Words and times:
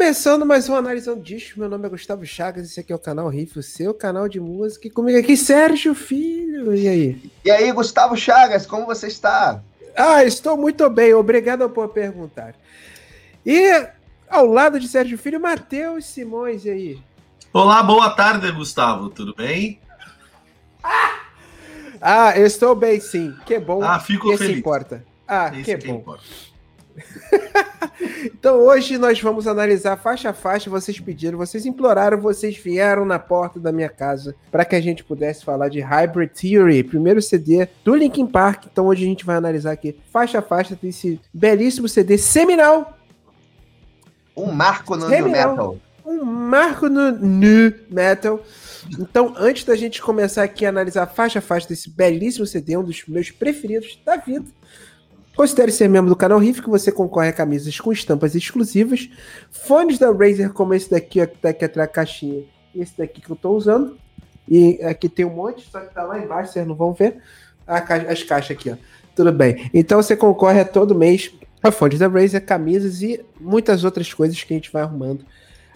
Começando 0.00 0.46
mais 0.46 0.66
um 0.66 0.74
Analisando 0.74 1.20
Discos, 1.20 1.58
meu 1.58 1.68
nome 1.68 1.84
é 1.86 1.90
Gustavo 1.90 2.24
Chagas, 2.24 2.64
esse 2.64 2.80
aqui 2.80 2.90
é 2.90 2.96
o 2.96 2.98
canal 2.98 3.28
Riff, 3.28 3.58
o 3.58 3.62
seu 3.62 3.92
canal 3.92 4.30
de 4.30 4.40
música, 4.40 4.86
e 4.88 4.90
comigo 4.90 5.18
aqui 5.18 5.36
Sérgio 5.36 5.94
Filho, 5.94 6.74
e 6.74 6.88
aí? 6.88 7.30
E 7.44 7.50
aí, 7.50 7.70
Gustavo 7.70 8.16
Chagas, 8.16 8.64
como 8.64 8.86
você 8.86 9.08
está? 9.08 9.60
Ah, 9.94 10.24
estou 10.24 10.56
muito 10.56 10.88
bem, 10.88 11.12
obrigado 11.12 11.68
por 11.68 11.90
perguntar. 11.90 12.54
E 13.44 13.70
ao 14.26 14.46
lado 14.46 14.80
de 14.80 14.88
Sérgio 14.88 15.18
Filho, 15.18 15.38
Matheus 15.38 16.06
Simões, 16.06 16.64
e 16.64 16.70
aí? 16.70 16.98
Olá, 17.52 17.82
boa 17.82 18.08
tarde, 18.08 18.50
Gustavo, 18.52 19.10
tudo 19.10 19.34
bem? 19.34 19.78
Ah, 22.00 22.32
eu 22.38 22.46
estou 22.46 22.74
bem 22.74 22.98
sim, 23.00 23.36
que 23.44 23.58
bom, 23.58 23.84
Ah, 23.84 24.00
fico 24.00 24.30
que 24.30 24.38
feliz. 24.38 24.54
se 24.54 24.58
importa. 24.60 25.04
Ah, 25.28 25.50
que 25.50 25.62
que 25.62 25.76
bom. 25.86 25.96
importa. 25.96 26.24
Então 28.24 28.56
hoje 28.58 28.98
nós 28.98 29.20
vamos 29.20 29.46
analisar 29.46 29.96
faixa 29.96 30.30
a 30.30 30.32
faixa, 30.32 30.68
vocês 30.70 30.98
pediram, 31.00 31.38
vocês 31.38 31.64
imploraram, 31.66 32.20
vocês 32.20 32.56
vieram 32.56 33.04
na 33.04 33.18
porta 33.18 33.58
da 33.58 33.72
minha 33.72 33.88
casa 33.88 34.34
para 34.50 34.64
que 34.64 34.76
a 34.76 34.80
gente 34.80 35.04
pudesse 35.04 35.44
falar 35.44 35.68
de 35.68 35.80
Hybrid 35.80 36.30
Theory, 36.32 36.84
primeiro 36.84 37.20
CD 37.22 37.68
do 37.84 37.94
Linkin 37.94 38.26
Park. 38.26 38.66
Então 38.70 38.86
hoje 38.86 39.04
a 39.04 39.06
gente 39.06 39.24
vai 39.24 39.36
analisar 39.36 39.72
aqui 39.72 39.98
faixa 40.12 40.38
a 40.38 40.42
faixa 40.42 40.78
desse 40.80 41.20
belíssimo 41.32 41.88
CD 41.88 42.18
seminal, 42.18 42.98
Um 44.36 44.52
marco 44.52 44.96
no, 44.96 45.08
Seminal. 45.08 45.50
metal. 45.50 45.76
um 46.04 46.24
marco 46.24 46.88
no 46.88 47.12
nu 47.12 47.72
metal. 47.90 48.42
Então, 48.98 49.34
antes 49.36 49.64
da 49.64 49.76
gente 49.76 50.00
começar 50.00 50.42
aqui 50.42 50.64
a 50.64 50.70
analisar 50.70 51.06
faixa 51.06 51.38
a 51.38 51.42
faixa 51.42 51.68
desse 51.68 51.90
belíssimo 51.90 52.46
CD, 52.46 52.76
um 52.76 52.82
dos 52.82 53.04
meus 53.06 53.30
preferidos 53.30 54.00
da 54.04 54.16
vida, 54.16 54.46
considere 55.36 55.72
ser 55.72 55.88
membro 55.88 56.08
do 56.10 56.16
canal 56.16 56.38
Riff, 56.38 56.60
que 56.62 56.68
você 56.68 56.90
concorre 56.92 57.28
a 57.28 57.32
camisas 57.32 57.78
com 57.80 57.92
estampas 57.92 58.34
exclusivas, 58.34 59.08
fones 59.50 59.98
da 59.98 60.10
Razer, 60.10 60.52
como 60.52 60.74
esse 60.74 60.90
daqui, 60.90 61.20
ó, 61.20 61.26
que 61.26 61.38
tá 61.38 61.48
aqui 61.50 61.64
atrás 61.64 61.88
da 61.88 61.92
caixinha, 61.94 62.44
e 62.74 62.80
esse 62.82 62.96
daqui 62.98 63.20
que 63.20 63.30
eu 63.30 63.36
tô 63.36 63.50
usando. 63.52 63.96
E 64.48 64.82
aqui 64.82 65.08
tem 65.08 65.24
um 65.24 65.30
monte, 65.34 65.68
só 65.70 65.80
que 65.80 65.94
tá 65.94 66.02
lá 66.02 66.18
embaixo, 66.18 66.52
vocês 66.52 66.66
não 66.66 66.74
vão 66.74 66.92
ver. 66.92 67.18
A 67.66 67.80
ca- 67.80 67.96
as 68.10 68.22
caixas 68.22 68.56
aqui, 68.56 68.70
ó. 68.70 68.76
Tudo 69.14 69.32
bem. 69.32 69.70
Então 69.72 70.02
você 70.02 70.16
concorre 70.16 70.60
a 70.60 70.64
todo 70.64 70.94
mês 70.94 71.30
a 71.62 71.70
fones 71.70 71.98
da 71.98 72.08
Razer, 72.08 72.44
camisas 72.44 73.00
e 73.02 73.24
muitas 73.40 73.84
outras 73.84 74.12
coisas 74.12 74.42
que 74.42 74.52
a 74.52 74.56
gente 74.56 74.72
vai 74.72 74.82
arrumando 74.82 75.24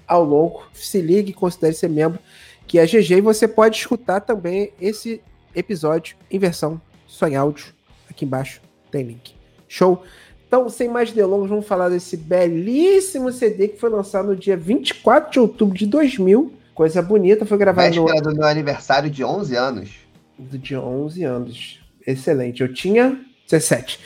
ao 0.06 0.24
longo. 0.24 0.64
Se 0.72 1.00
ligue, 1.00 1.33
considere 1.33 1.74
ser 1.74 1.89
membro, 1.89 2.18
que 2.66 2.78
é 2.78 2.86
GG. 2.86 3.16
E 3.18 3.20
você 3.20 3.46
pode 3.46 3.77
escutar 3.77 4.20
também 4.20 4.72
esse 4.80 5.20
episódio 5.55 6.16
em 6.30 6.39
versão 6.39 6.80
só 7.06 7.28
em 7.28 7.36
áudio. 7.36 7.66
Aqui 8.11 8.24
embaixo 8.24 8.61
tem 8.91 9.05
link. 9.05 9.34
Show? 9.75 10.05
Então, 10.47 10.69
sem 10.69 10.89
mais 10.89 11.11
delongas, 11.11 11.48
vamos 11.48 11.67
falar 11.67 11.89
desse 11.89 12.17
belíssimo 12.17 13.33
CD 13.33 13.67
que 13.67 13.80
foi 13.80 13.91
lançado 13.91 14.28
no 14.28 14.36
dia 14.36 14.56
24 14.56 15.33
de 15.33 15.41
outubro 15.41 15.77
de 15.77 15.84
2000. 15.84 16.53
Coisa 16.72 17.03
bonita, 17.03 17.44
foi 17.44 17.58
gravado 17.58 17.97
no 17.97 18.22
do 18.22 18.34
meu 18.34 18.47
aniversário 18.47 19.11
de 19.11 19.25
11 19.25 19.56
anos. 19.56 19.91
de 20.39 20.77
11 20.77 21.25
anos. 21.25 21.80
Excelente. 22.06 22.62
Eu 22.62 22.72
tinha 22.72 23.20
17. 23.50 23.98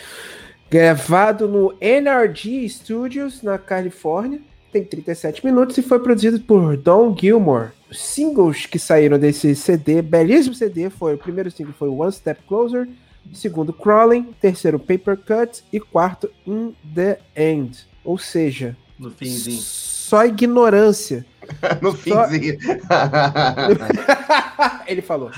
Gravado 0.70 1.46
no 1.46 1.74
NRG 1.80 2.66
Studios, 2.68 3.42
na 3.42 3.58
Califórnia. 3.58 4.40
Tem 4.72 4.82
37 4.82 5.44
minutos 5.44 5.76
e 5.76 5.82
foi 5.82 5.98
produzido 5.98 6.40
por 6.40 6.78
Don 6.78 7.14
Gilmore. 7.14 7.72
Os 7.90 8.02
singles 8.02 8.64
que 8.64 8.78
saíram 8.78 9.18
desse 9.18 9.54
CD, 9.54 10.00
belíssimo 10.00 10.54
CD, 10.54 10.88
foi 10.88 11.14
o 11.14 11.18
primeiro 11.18 11.50
single 11.50 11.74
foi 11.78 11.88
One 11.88 12.12
Step 12.12 12.42
Closer, 12.46 12.88
segundo 13.32 13.72
Crawling, 13.72 14.32
terceiro 14.40 14.78
Paper 14.78 15.16
Cut 15.16 15.62
e 15.72 15.80
quarto 15.80 16.30
In 16.46 16.74
the 16.94 17.18
End. 17.36 17.86
Ou 18.04 18.18
seja, 18.18 18.76
No 18.98 19.10
finzinho. 19.10 19.60
só 19.60 20.24
ignorância. 20.24 21.24
no 21.82 21.92
Só- 21.96 22.28
finzinho. 22.28 22.58
Ele 24.86 25.02
falou. 25.02 25.30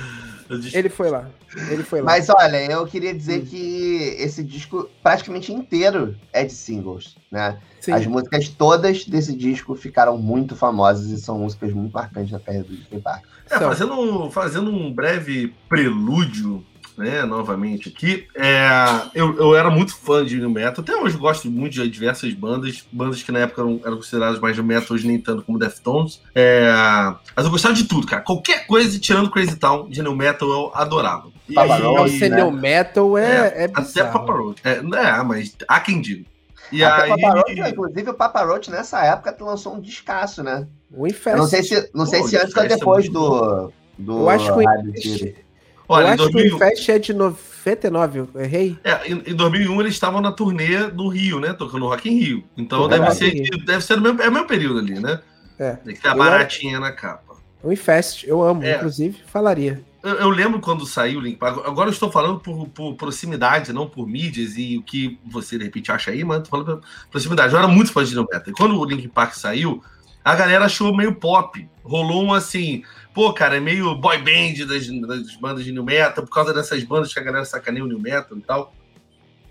Ele 0.73 0.89
foi 0.89 1.11
lá. 1.11 1.29
Ele 1.71 1.83
foi 1.85 2.01
lá. 2.01 2.07
Mas 2.07 2.29
olha, 2.29 2.57
eu 2.73 2.85
queria 2.85 3.13
Hum. 3.13 3.17
dizer 3.17 3.43
que 3.43 4.17
esse 4.19 4.43
disco 4.43 4.91
praticamente 5.01 5.53
inteiro 5.53 6.17
é 6.33 6.45
de 6.45 6.53
singles, 6.53 7.15
né? 7.31 7.57
Sim. 7.81 7.93
As 7.93 8.05
músicas 8.07 8.49
todas 8.49 9.05
desse 9.07 9.35
disco 9.37 9.77
ficaram 9.77 10.19
muito 10.19 10.57
famosas 10.57 11.07
e 11.11 11.21
são 11.21 11.39
músicas 11.39 11.73
muito 11.73 11.93
marcantes 11.93 12.33
na 12.33 12.41
carreira 12.41 12.67
do 12.67 12.75
Linkin 12.75 13.01
Park. 13.01 13.25
É, 13.49 13.59
fazendo, 13.59 13.93
um- 13.95 14.29
fazendo 14.31 14.71
um 14.73 14.93
breve 14.93 15.55
prelúdio, 15.69 16.65
né, 17.01 17.25
novamente 17.25 17.89
aqui, 17.89 18.27
é, 18.37 18.69
eu, 19.15 19.37
eu 19.39 19.57
era 19.57 19.71
muito 19.71 19.97
fã 19.97 20.25
de 20.25 20.37
New 20.37 20.51
Metal, 20.51 20.83
até 20.83 20.95
hoje 20.95 21.17
gosto 21.17 21.51
muito 21.51 21.75
de 21.75 21.89
diversas 21.89 22.33
bandas, 22.35 22.85
bandas 22.93 23.23
que 23.23 23.33
na 23.33 23.41
época 23.41 23.63
eram, 23.63 23.81
eram 23.85 23.97
consideradas 23.97 24.39
mais 24.39 24.55
de 24.55 24.63
metal, 24.63 24.95
hoje 24.95 25.07
nem 25.07 25.19
tanto 25.19 25.43
como 25.43 25.59
Deftones, 25.59 26.21
é, 26.35 26.71
mas 27.35 27.45
eu 27.45 27.51
gostava 27.51 27.75
de 27.75 27.85
tudo, 27.85 28.07
cara, 28.07 28.23
qualquer 28.23 28.67
coisa, 28.67 28.99
tirando 28.99 29.31
Crazy 29.31 29.57
Town, 29.57 29.89
de 29.89 30.03
New 30.03 30.15
Metal 30.15 30.49
eu 30.49 30.71
adorava. 30.75 31.29
E, 31.49 31.55
Papa 31.55 31.79
Não, 31.79 31.97
Roach, 31.97 32.19
ser 32.19 32.31
né? 32.31 32.37
new 32.37 32.53
metal 32.53 33.19
é, 33.19 33.25
é, 33.25 33.65
até 33.65 33.83
bizarro. 33.83 34.13
Papa 34.13 34.33
Roach. 34.33 34.61
É, 34.65 34.71
é, 34.79 35.23
mas 35.25 35.57
há 35.67 35.81
quem 35.81 36.01
diga. 36.01 36.25
E 36.71 36.85
Até 36.85 37.03
aí... 37.03 37.11
o 37.11 37.21
Papa 37.21 37.35
Roach, 37.35 37.61
inclusive 37.61 38.11
o 38.11 38.15
Papa 38.15 38.45
Roach 38.45 38.71
nessa 38.71 39.05
época 39.05 39.37
lançou 39.41 39.75
um 39.75 39.81
descasso, 39.81 40.43
né? 40.43 40.67
O 40.93 41.07
Eu 41.07 41.11
Infest. 41.11 41.37
não 41.37 41.47
sei 41.47 41.63
se, 41.63 41.91
não 41.93 42.07
sei 42.07 42.21
Pô, 42.21 42.29
se 42.29 42.37
antes 42.37 42.57
ou 42.57 42.63
é 42.63 42.69
depois 42.69 43.09
do, 43.09 43.73
do 43.99 44.21
Eu 44.21 44.29
acho 44.29 44.45
que 44.45 44.59
o 44.59 44.63
Infest. 44.63 45.35
Olha, 45.93 46.05
eu 46.05 46.09
em 46.09 46.13
acho 46.13 46.27
que 46.27 46.33
2001 46.33 46.53
o 46.53 46.57
Infest 46.57 46.89
é 46.91 46.99
de 46.99 47.13
99, 47.13 48.19
eu 48.19 48.29
errei? 48.41 48.79
É, 48.85 49.11
em, 49.11 49.23
em 49.27 49.35
2001 49.35 49.81
eles 49.81 49.93
estavam 49.95 50.21
na 50.21 50.33
turnê 50.33 50.79
no 50.89 51.09
Rio, 51.09 51.41
né? 51.41 51.53
Tocando 51.53 51.87
Rock 51.87 52.09
in 52.09 52.19
Rio. 52.19 52.45
Então 52.57 52.89
deve 52.89 53.05
Rock 53.05 53.17
ser, 53.17 53.31
Rio. 53.31 53.65
deve 53.65 53.85
ser 53.85 53.97
no 53.97 54.03
mesmo, 54.03 54.23
é 54.23 54.29
o 54.29 54.33
mesmo 54.33 54.47
período 54.47 54.79
ali, 54.79 55.01
né? 55.01 55.21
É. 55.59 55.73
Tem 55.73 55.95
que 55.95 56.01
ter 56.01 56.09
a 56.09 56.13
Eu- 56.13 56.19
baratinha 56.19 56.79
na 56.81 56.93
capa. 56.93 57.35
O 57.63 57.71
Infest, 57.73 58.25
eu 58.27 58.43
amo, 58.43 58.63
É. 58.63 58.77
inclusive, 58.77 59.19
falaria. 59.27 59.83
Eu, 60.03 60.15
eu 60.15 60.31
lembro 60.31 60.61
quando 60.61 60.87
saiu 60.87 61.19
o 61.19 61.23
Link 61.23 61.37
Park. 61.37 61.59
Agora 61.67 61.91
eu 61.91 61.93
estou 61.93 62.11
falando 62.11 62.41
por, 62.41 62.67
por 62.69 62.95
proximidade, 62.95 63.71
não 63.71 63.87
por 63.87 64.07
mídias 64.09 64.57
e 64.57 64.79
o 64.79 64.83
que 64.83 65.19
você 65.31 65.59
de 65.59 65.65
repente 65.65 65.93
acha 65.93 66.11
aí, 66.11 66.25
mas 66.25 66.43
tô 66.45 66.49
falando 66.49 66.79
por 66.79 66.83
proximidade. 67.11 67.53
Eu 67.53 67.59
era 67.59 67.69
muito 67.69 67.93
fã 67.93 68.03
de. 68.03 68.15
E 68.19 68.53
quando 68.53 68.79
o 68.81 68.85
Link 68.87 69.07
Park 69.09 69.35
saiu, 69.35 69.85
a 70.25 70.35
galera 70.35 70.65
achou 70.67 70.95
meio 70.97 71.15
pop. 71.15 71.69
Rolou 71.83 72.25
um 72.25 72.33
assim, 72.35 72.83
pô, 73.15 73.33
cara, 73.33 73.57
é 73.57 73.61
meio 73.61 73.95
boy 73.95 74.19
band 74.19 74.67
das, 74.67 74.87
das 74.87 75.37
bandas 75.37 75.65
de 75.65 75.73
New 75.73 75.85
Metal, 75.85 76.25
por 76.25 76.33
causa 76.33 76.53
dessas 76.55 76.83
bandas 76.85 77.13
que 77.13 77.19
a 77.19 77.23
galera 77.23 77.45
sacaneia 77.45 77.85
o 77.85 77.89
New 77.89 77.99
Metal 77.99 78.37
e 78.37 78.41
tal. 78.43 78.73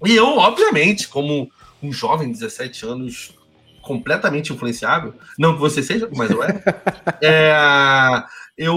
E 0.06 0.16
eu, 0.16 0.38
obviamente, 0.38 1.07
como 1.07 1.52
um 1.81 1.91
jovem 1.91 2.28
de 2.31 2.40
17 2.40 2.85
anos 2.85 3.34
completamente 3.81 4.53
influenciável, 4.53 5.13
não 5.38 5.53
que 5.53 5.59
você 5.59 5.81
seja, 5.81 6.07
mas 6.16 6.30
eu 6.30 6.44
é, 6.44 6.62
é 7.22 8.24
eu, 8.57 8.75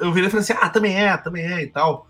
eu 0.00 0.12
virei 0.12 0.28
e 0.28 0.30
falei 0.30 0.42
assim, 0.42 0.54
ah, 0.60 0.68
também 0.68 0.96
é, 0.96 1.16
também 1.16 1.44
é 1.44 1.62
e 1.62 1.66
tal, 1.66 2.08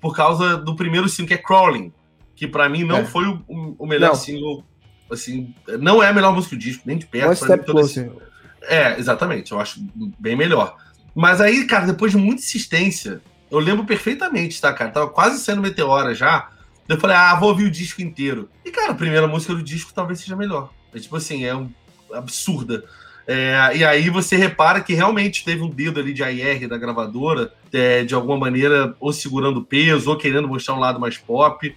por 0.00 0.14
causa 0.16 0.56
do 0.56 0.74
primeiro 0.76 1.08
single, 1.08 1.28
que 1.28 1.34
é 1.34 1.38
Crawling, 1.38 1.92
que 2.34 2.46
pra 2.46 2.68
mim 2.68 2.84
não 2.84 2.98
É. 2.98 3.04
foi 3.04 3.26
o, 3.26 3.42
o 3.78 3.86
melhor 3.86 4.08
Não. 4.10 4.14
single, 4.14 4.64
assim, 5.10 5.54
não 5.80 6.02
é 6.02 6.08
a 6.08 6.12
melhor 6.12 6.32
música 6.34 6.54
do 6.56 6.60
disco, 6.60 6.82
nem 6.86 6.96
de 6.98 7.06
perto. 7.06 7.28
One 7.28 7.36
pra 7.38 7.46
mim, 7.48 7.52
Step 7.54 7.66
todo 7.66 7.80
esse- 7.80 8.04
Closer. 8.04 8.26
É, 8.68 8.98
exatamente, 8.98 9.52
eu 9.52 9.60
acho 9.60 9.80
bem 10.18 10.36
melhor. 10.36 10.76
Mas 11.14 11.40
aí, 11.40 11.64
cara, 11.64 11.86
depois 11.86 12.12
de 12.12 12.18
muita 12.18 12.42
insistência, 12.42 13.20
eu 13.50 13.58
lembro 13.58 13.84
perfeitamente, 13.84 14.60
tá, 14.60 14.72
cara? 14.72 14.90
Tava 14.90 15.08
quase 15.08 15.40
sendo 15.40 15.62
meteora 15.62 16.14
já. 16.14 16.50
Eu 16.88 17.00
falei, 17.00 17.16
ah, 17.16 17.34
vou 17.34 17.48
ouvir 17.48 17.64
o 17.64 17.70
disco 17.70 18.02
inteiro. 18.02 18.48
E, 18.64 18.70
cara, 18.70 18.92
a 18.92 18.94
primeira 18.94 19.26
música 19.26 19.54
do 19.54 19.62
disco 19.62 19.92
talvez 19.94 20.20
seja 20.20 20.36
melhor. 20.36 20.70
É 20.94 20.98
tipo 20.98 21.16
assim, 21.16 21.44
é 21.44 21.54
um, 21.54 21.70
absurda. 22.12 22.84
É, 23.26 23.72
e 23.74 23.84
aí 23.84 24.08
você 24.08 24.36
repara 24.36 24.80
que 24.80 24.94
realmente 24.94 25.44
teve 25.44 25.62
um 25.62 25.68
dedo 25.68 25.98
ali 25.98 26.12
de 26.12 26.22
AR 26.22 26.68
da 26.68 26.78
gravadora, 26.78 27.52
é, 27.72 28.04
de 28.04 28.14
alguma 28.14 28.36
maneira, 28.36 28.94
ou 29.00 29.12
segurando 29.12 29.64
peso, 29.64 30.10
ou 30.10 30.16
querendo 30.16 30.46
mostrar 30.46 30.74
um 30.74 30.78
lado 30.80 31.00
mais 31.00 31.18
pop. 31.18 31.74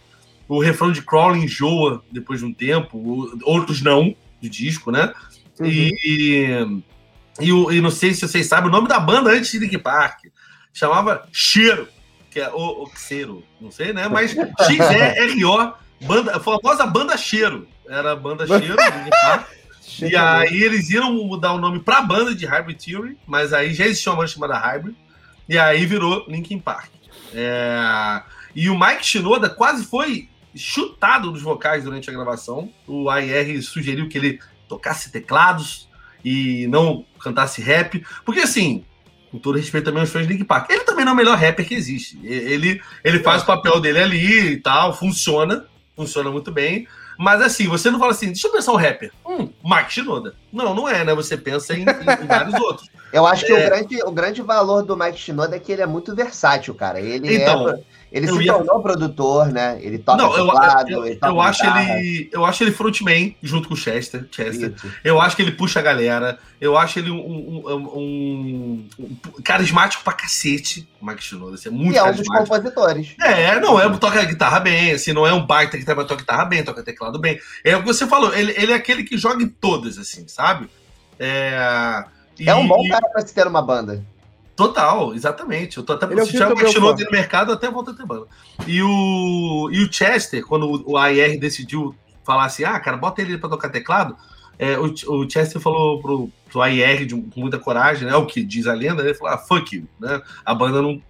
O 0.48 0.60
refrão 0.60 0.92
de 0.92 1.02
Crawling 1.02 1.44
enjoa 1.44 2.04
depois 2.12 2.40
de 2.40 2.46
um 2.46 2.54
tempo, 2.54 3.32
outros 3.44 3.82
não, 3.82 4.16
do 4.42 4.50
disco, 4.50 4.92
né? 4.92 5.14
Uhum. 5.59 5.68
E, 5.68 6.84
e, 7.39 7.50
e 7.50 7.81
não 7.81 7.92
sei 7.92 8.13
se 8.13 8.28
vocês 8.28 8.48
sabem 8.48 8.69
o 8.69 8.72
nome 8.72 8.88
da 8.88 9.00
banda 9.00 9.31
antes 9.31 9.51
de 9.51 9.60
Linkin 9.60 9.80
Park. 9.80 10.25
Chamava 10.74 11.28
Cheiro, 11.31 11.88
que 12.30 12.39
é 12.39 12.50
o 12.50 12.84
Oxero, 12.84 13.44
não 13.60 13.72
sei, 13.72 13.92
né? 13.92 14.07
Mas 14.07 14.31
X-E-R-O, 14.60 15.74
banda, 16.01 16.39
famosa 16.39 16.86
banda 16.86 17.18
Cheiro. 17.18 17.68
Era 17.88 18.12
a 18.12 18.16
banda 18.16 18.45
Cheiro, 18.45 18.78
de 18.78 18.98
Linkin 18.98 19.10
Park. 19.10 19.48
E 20.01 20.16
aí 20.16 20.63
eles 20.63 20.89
iam 20.92 21.12
mudar 21.12 21.51
o 21.51 21.57
nome 21.57 21.80
pra 21.80 22.01
banda 22.01 22.34
de 22.34 22.45
Hybrid 22.45 22.78
Theory, 22.81 23.18
mas 23.25 23.51
aí 23.51 23.74
já 23.74 23.86
existia 23.86 24.12
uma 24.12 24.19
banda 24.19 24.28
chamada 24.30 24.57
Hybrid, 24.57 24.95
e 25.48 25.57
aí 25.57 25.86
virou 25.86 26.25
Linkin 26.28 26.60
Park. 26.60 26.92
É, 27.34 28.22
E 28.56 28.69
o 28.69 28.80
Mike 28.80 29.06
Shinoda 29.06 29.50
quase 29.50 29.84
foi 29.86 30.30
chutado 30.56 31.31
dos 31.31 31.42
vocais 31.42 31.84
durante 31.84 32.10
a 32.10 32.13
gravação. 32.13 32.72
O 32.88 33.10
AR 33.10 33.62
sugeriu 33.62 34.07
que 34.07 34.18
ele 34.18 34.39
tocasse 34.69 35.12
teclados 35.12 35.89
e 36.24 36.68
não 36.68 37.06
cantasse 37.19 37.62
rap, 37.62 38.06
porque 38.24 38.42
assim, 38.42 38.86
com 39.31 39.38
todo 39.38 39.57
respeito 39.57 39.86
também 39.86 40.01
aos 40.01 40.10
fãs 40.10 40.25
de 40.25 40.33
Linkin 40.33 40.45
Park, 40.45 40.69
ele 40.69 40.83
também 40.83 41.04
não 41.04 41.12
é 41.12 41.16
o 41.16 41.18
melhor 41.18 41.38
rapper 41.38 41.68
que 41.68 41.75
existe. 41.75 42.19
Ele, 42.24 42.81
ele 43.04 43.19
faz 43.19 43.44
o 43.44 43.45
papel 43.45 43.80
dele 43.80 44.00
ali 44.00 44.51
e 44.51 44.57
tal, 44.57 44.95
funciona, 44.95 45.66
funciona 45.95 46.31
muito 46.31 46.51
bem, 46.51 46.88
Mas 47.18 47.42
assim, 47.42 47.68
você 47.68 47.92
não 47.92 48.00
fala 48.00 48.12
assim, 48.12 48.27
deixa 48.27 48.48
eu 48.48 48.51
pensar 48.51 48.71
um 48.71 48.77
rapper. 48.77 49.12
Hum, 49.25 49.50
Mike 49.63 49.94
Shinoda. 49.94 50.36
Não, 50.54 50.74
não 50.74 50.88
é, 50.88 51.04
né? 51.04 51.13
Você 51.13 51.36
pensa 51.36 51.75
em, 51.75 51.81
em 51.81 52.25
vários 52.25 52.54
outros. 52.62 52.88
Eu 53.12 53.26
acho 53.26 53.46
que 53.46 53.52
é... 53.52 53.56
o, 53.56 53.70
grande, 53.70 54.04
o 54.04 54.12
grande 54.12 54.42
valor 54.42 54.84
do 54.84 54.98
Mike 54.98 55.18
Shinoda 55.18 55.56
é 55.56 55.60
que 55.60 55.72
ele 55.72 55.82
é 55.82 55.88
muito 55.88 56.16
versátil, 56.16 56.74
cara. 56.76 57.00
Ele 57.00 57.36
então, 57.36 57.70
é. 57.70 57.80
Ele 58.12 58.28
se 58.28 58.42
ia... 58.42 58.54
tornou 58.54 58.82
produtor, 58.82 59.48
né? 59.48 59.78
Ele 59.82 60.00
toca 60.00 60.24
não, 60.24 60.32
teclado, 60.32 60.90
eu, 60.90 61.00
eu, 61.00 61.06
ele 61.06 61.20
eu 61.22 61.42
acho 61.42 61.64
ele, 61.66 62.30
eu 62.34 62.46
acho 62.46 62.64
ele 62.64 62.72
frontman 62.72 63.36
junto 63.42 63.68
com 63.68 63.76
o 63.76 63.78
Chester. 63.78 64.28
Chester. 64.32 64.74
Eu 65.04 65.22
acho 65.22 65.36
que 65.36 65.44
ele 65.44 65.52
puxa 65.52 65.80
a 65.80 65.84
galera. 65.84 66.40
Eu 66.60 66.76
acho 66.76 66.98
ele 66.98 67.12
um, 67.12 67.20
um, 67.20 67.68
um, 67.68 68.90
um 69.00 69.42
carismático 69.44 70.04
pra 70.04 70.14
cacete, 70.14 70.90
o 71.00 71.06
Mike 71.06 71.24
Shinoda. 71.24 71.56
Assim, 71.56 71.70
é 71.70 71.72
muito 71.72 71.94
e 71.94 71.98
é 71.98 72.04
um 72.04 72.12
dos 72.12 72.28
compositores. 72.28 73.16
É, 73.22 73.60
não 73.60 73.80
é 73.80 73.90
toca 73.98 74.24
guitarra 74.26 74.60
bem, 74.60 74.92
assim, 74.92 75.14
não 75.14 75.28
é 75.28 75.34
um 75.34 75.46
baita 75.46 75.78
que 75.78 75.86
toca 75.86 76.16
guitarra 76.16 76.46
bem, 76.46 76.64
toca 76.64 76.84
teclado 76.84 77.20
bem. 77.20 77.40
É 77.64 77.76
o 77.78 77.82
que 77.82 77.88
você 77.88 78.08
falou, 78.08 78.34
ele, 78.34 78.54
ele 78.58 78.72
é 78.72 78.76
aquele 78.76 79.04
que 79.04 79.18
joga 79.18 79.44
em 79.44 79.48
todas, 79.48 79.98
assim, 79.98 80.28
sabe? 80.28 80.68
É, 81.20 82.04
e... 82.39 82.50
é 82.50 82.56
um 82.56 82.68
bom 82.68 82.88
cara 82.88 83.07
pra 83.09 83.25
se 83.25 83.33
ter 83.33 83.47
uma 83.47 83.62
banda. 83.62 84.03
Total, 84.56 85.13
exatamente. 85.13 85.77
Eu 85.77 85.83
tô 85.83 85.94
até 85.94 86.06
ele 86.06 86.25
se 86.25 86.31
tiver 86.31 86.50
continuou 86.50 86.94
no 86.94 87.12
mercado, 87.12 87.53
até 87.53 87.71
volta 87.71 87.91
a 87.91 87.94
ter 87.94 88.06
banda. 88.06 88.27
E 88.68 88.81
o, 88.81 89.69
e 89.71 89.83
o 89.83 89.91
Chester, 89.91 90.45
quando 90.45 90.83
o 90.86 90.97
AIR 90.97 91.39
decidiu 91.39 91.95
falar 92.25 92.45
assim, 92.45 92.65
ah, 92.65 92.77
cara, 92.77 92.97
bota 92.97 93.21
ele 93.21 93.38
pra 93.38 93.50
tocar 93.50 93.69
teclado, 93.69 94.18
é, 94.59 94.77
o, 94.77 94.94
o 95.13 95.30
Chester 95.30 95.62
falou 95.62 96.01
pro, 96.01 96.30
pro 96.51 96.62
AIR 96.62 97.06
de, 97.06 97.15
com 97.15 97.39
muita 97.39 97.57
coragem, 97.57 98.06
né? 98.06 98.13
O 98.18 98.25
que 98.25 98.44
diz 98.44 98.68
a 98.68 98.74
lenda, 98.74 99.01
ele 99.01 99.13
falou, 99.13 99.33
ah, 99.33 99.38
fuck 99.38 99.74
you, 99.74 99.88
né? 99.97 100.21
A 100.44 100.53
banda 100.53 100.81
não 100.81 101.01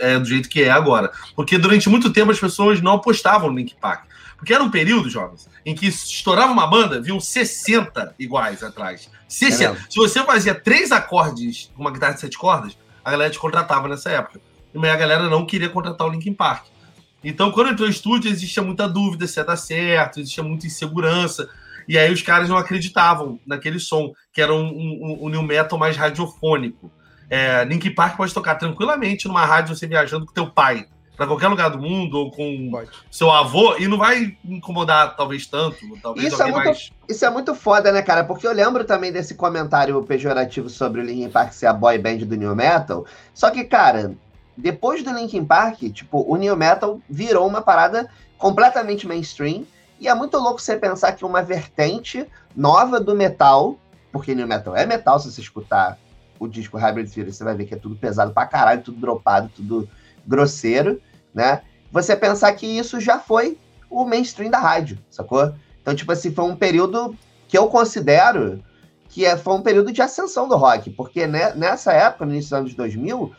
é 0.00 0.18
do 0.18 0.24
jeito 0.24 0.48
que 0.48 0.62
é 0.62 0.70
agora. 0.70 1.12
Porque 1.36 1.58
durante 1.58 1.90
muito 1.90 2.10
tempo 2.10 2.32
as 2.32 2.40
pessoas 2.40 2.80
não 2.80 2.92
apostavam 2.92 3.50
no 3.50 3.56
Link 3.56 3.74
Park. 3.78 4.06
Porque 4.36 4.52
era 4.52 4.62
um 4.62 4.70
período, 4.70 5.08
jovens, 5.08 5.48
em 5.64 5.74
que 5.74 5.86
estourava 5.86 6.52
uma 6.52 6.66
banda, 6.66 7.00
viam 7.00 7.20
60 7.20 8.14
iguais 8.18 8.62
atrás. 8.62 9.10
60. 9.28 9.78
É 9.78 9.90
Se 9.90 9.96
você 9.96 10.22
fazia 10.24 10.54
três 10.54 10.92
acordes 10.92 11.70
com 11.74 11.82
uma 11.82 11.90
guitarra 11.90 12.14
de 12.14 12.20
sete 12.20 12.36
cordas, 12.36 12.76
a 13.04 13.10
galera 13.10 13.30
te 13.30 13.38
contratava 13.38 13.88
nessa 13.88 14.10
época. 14.10 14.40
E 14.74 14.88
a 14.88 14.96
galera 14.96 15.28
não 15.28 15.46
queria 15.46 15.68
contratar 15.68 16.06
o 16.06 16.10
Linkin 16.10 16.34
Park. 16.34 16.66
Então, 17.22 17.50
quando 17.50 17.70
entrou 17.70 17.88
no 17.88 17.94
estúdio, 17.94 18.30
existia 18.30 18.62
muita 18.62 18.88
dúvida 18.88 19.26
se 19.26 19.38
ia 19.38 19.44
dar 19.44 19.56
certo, 19.56 20.20
existia 20.20 20.42
muita 20.42 20.66
insegurança. 20.66 21.48
E 21.88 21.96
aí 21.96 22.12
os 22.12 22.22
caras 22.22 22.48
não 22.48 22.56
acreditavam 22.56 23.38
naquele 23.46 23.78
som, 23.78 24.12
que 24.32 24.42
era 24.42 24.52
um, 24.52 24.66
um, 24.66 25.18
um 25.22 25.28
new 25.28 25.42
metal 25.42 25.78
mais 25.78 25.96
radiofônico. 25.96 26.90
É, 27.30 27.64
Linkin 27.64 27.94
Park 27.94 28.16
pode 28.16 28.34
tocar 28.34 28.56
tranquilamente 28.56 29.26
numa 29.26 29.44
rádio 29.46 29.74
você 29.74 29.86
viajando 29.86 30.26
com 30.26 30.32
teu 30.32 30.50
pai 30.50 30.86
para 31.16 31.26
qualquer 31.26 31.48
lugar 31.48 31.70
do 31.70 31.78
mundo 31.78 32.18
ou 32.18 32.30
com 32.30 32.70
Pode. 32.70 32.90
seu 33.10 33.30
avô 33.30 33.76
e 33.76 33.86
não 33.86 33.98
vai 33.98 34.36
incomodar 34.44 35.16
talvez 35.16 35.46
tanto, 35.46 35.76
talvez 36.02 36.32
isso 36.32 36.42
é 36.42 36.50
muito, 36.50 36.64
mais... 36.64 36.92
Isso 37.08 37.24
é 37.24 37.30
muito 37.30 37.54
foda, 37.54 37.92
né, 37.92 38.02
cara? 38.02 38.24
Porque 38.24 38.46
eu 38.46 38.52
lembro 38.52 38.84
também 38.84 39.12
desse 39.12 39.34
comentário 39.34 40.02
pejorativo 40.02 40.68
sobre 40.68 41.00
o 41.00 41.04
Linkin 41.04 41.30
Park 41.30 41.52
ser 41.52 41.66
a 41.66 41.72
boy 41.72 41.98
band 41.98 42.18
do 42.18 42.36
New 42.36 42.54
Metal. 42.54 43.06
Só 43.32 43.50
que, 43.50 43.64
cara, 43.64 44.14
depois 44.56 45.02
do 45.02 45.12
Linkin 45.12 45.44
Park, 45.44 45.80
tipo, 45.92 46.24
o 46.28 46.36
New 46.36 46.56
Metal 46.56 47.00
virou 47.08 47.46
uma 47.46 47.62
parada 47.62 48.10
completamente 48.36 49.06
mainstream 49.06 49.64
e 50.00 50.08
é 50.08 50.14
muito 50.14 50.36
louco 50.38 50.60
você 50.60 50.76
pensar 50.76 51.12
que 51.12 51.24
uma 51.24 51.42
vertente 51.42 52.26
nova 52.54 53.00
do 53.00 53.14
metal, 53.14 53.78
porque 54.12 54.34
New 54.34 54.46
Metal 54.46 54.76
é 54.76 54.84
metal, 54.84 55.18
se 55.18 55.30
você 55.30 55.40
escutar 55.40 55.98
o 56.38 56.48
disco 56.48 56.76
Hybrid 56.76 57.08
Theory, 57.08 57.32
você 57.32 57.44
vai 57.44 57.54
ver 57.54 57.64
que 57.64 57.74
é 57.74 57.78
tudo 57.78 57.94
pesado 57.94 58.32
pra 58.32 58.46
caralho, 58.46 58.82
tudo 58.82 59.00
dropado, 59.00 59.50
tudo 59.54 59.88
grosseiro, 60.26 61.00
né? 61.34 61.62
Você 61.90 62.16
pensar 62.16 62.52
que 62.52 62.66
isso 62.66 63.00
já 63.00 63.18
foi 63.18 63.58
o 63.88 64.04
mainstream 64.04 64.50
da 64.50 64.58
rádio, 64.58 64.98
sacou? 65.10 65.54
Então, 65.80 65.94
tipo 65.94 66.10
assim, 66.10 66.32
foi 66.32 66.44
um 66.44 66.56
período 66.56 67.16
que 67.46 67.56
eu 67.56 67.68
considero 67.68 68.62
que 69.08 69.24
é, 69.24 69.36
foi 69.36 69.54
um 69.54 69.62
período 69.62 69.92
de 69.92 70.02
ascensão 70.02 70.48
do 70.48 70.56
rock, 70.56 70.90
porque 70.90 71.26
né, 71.26 71.54
nessa 71.54 71.92
época, 71.92 72.26
no 72.26 72.32
início 72.32 72.50
dos 72.50 72.58
anos 72.58 72.74
2000, 72.74 73.32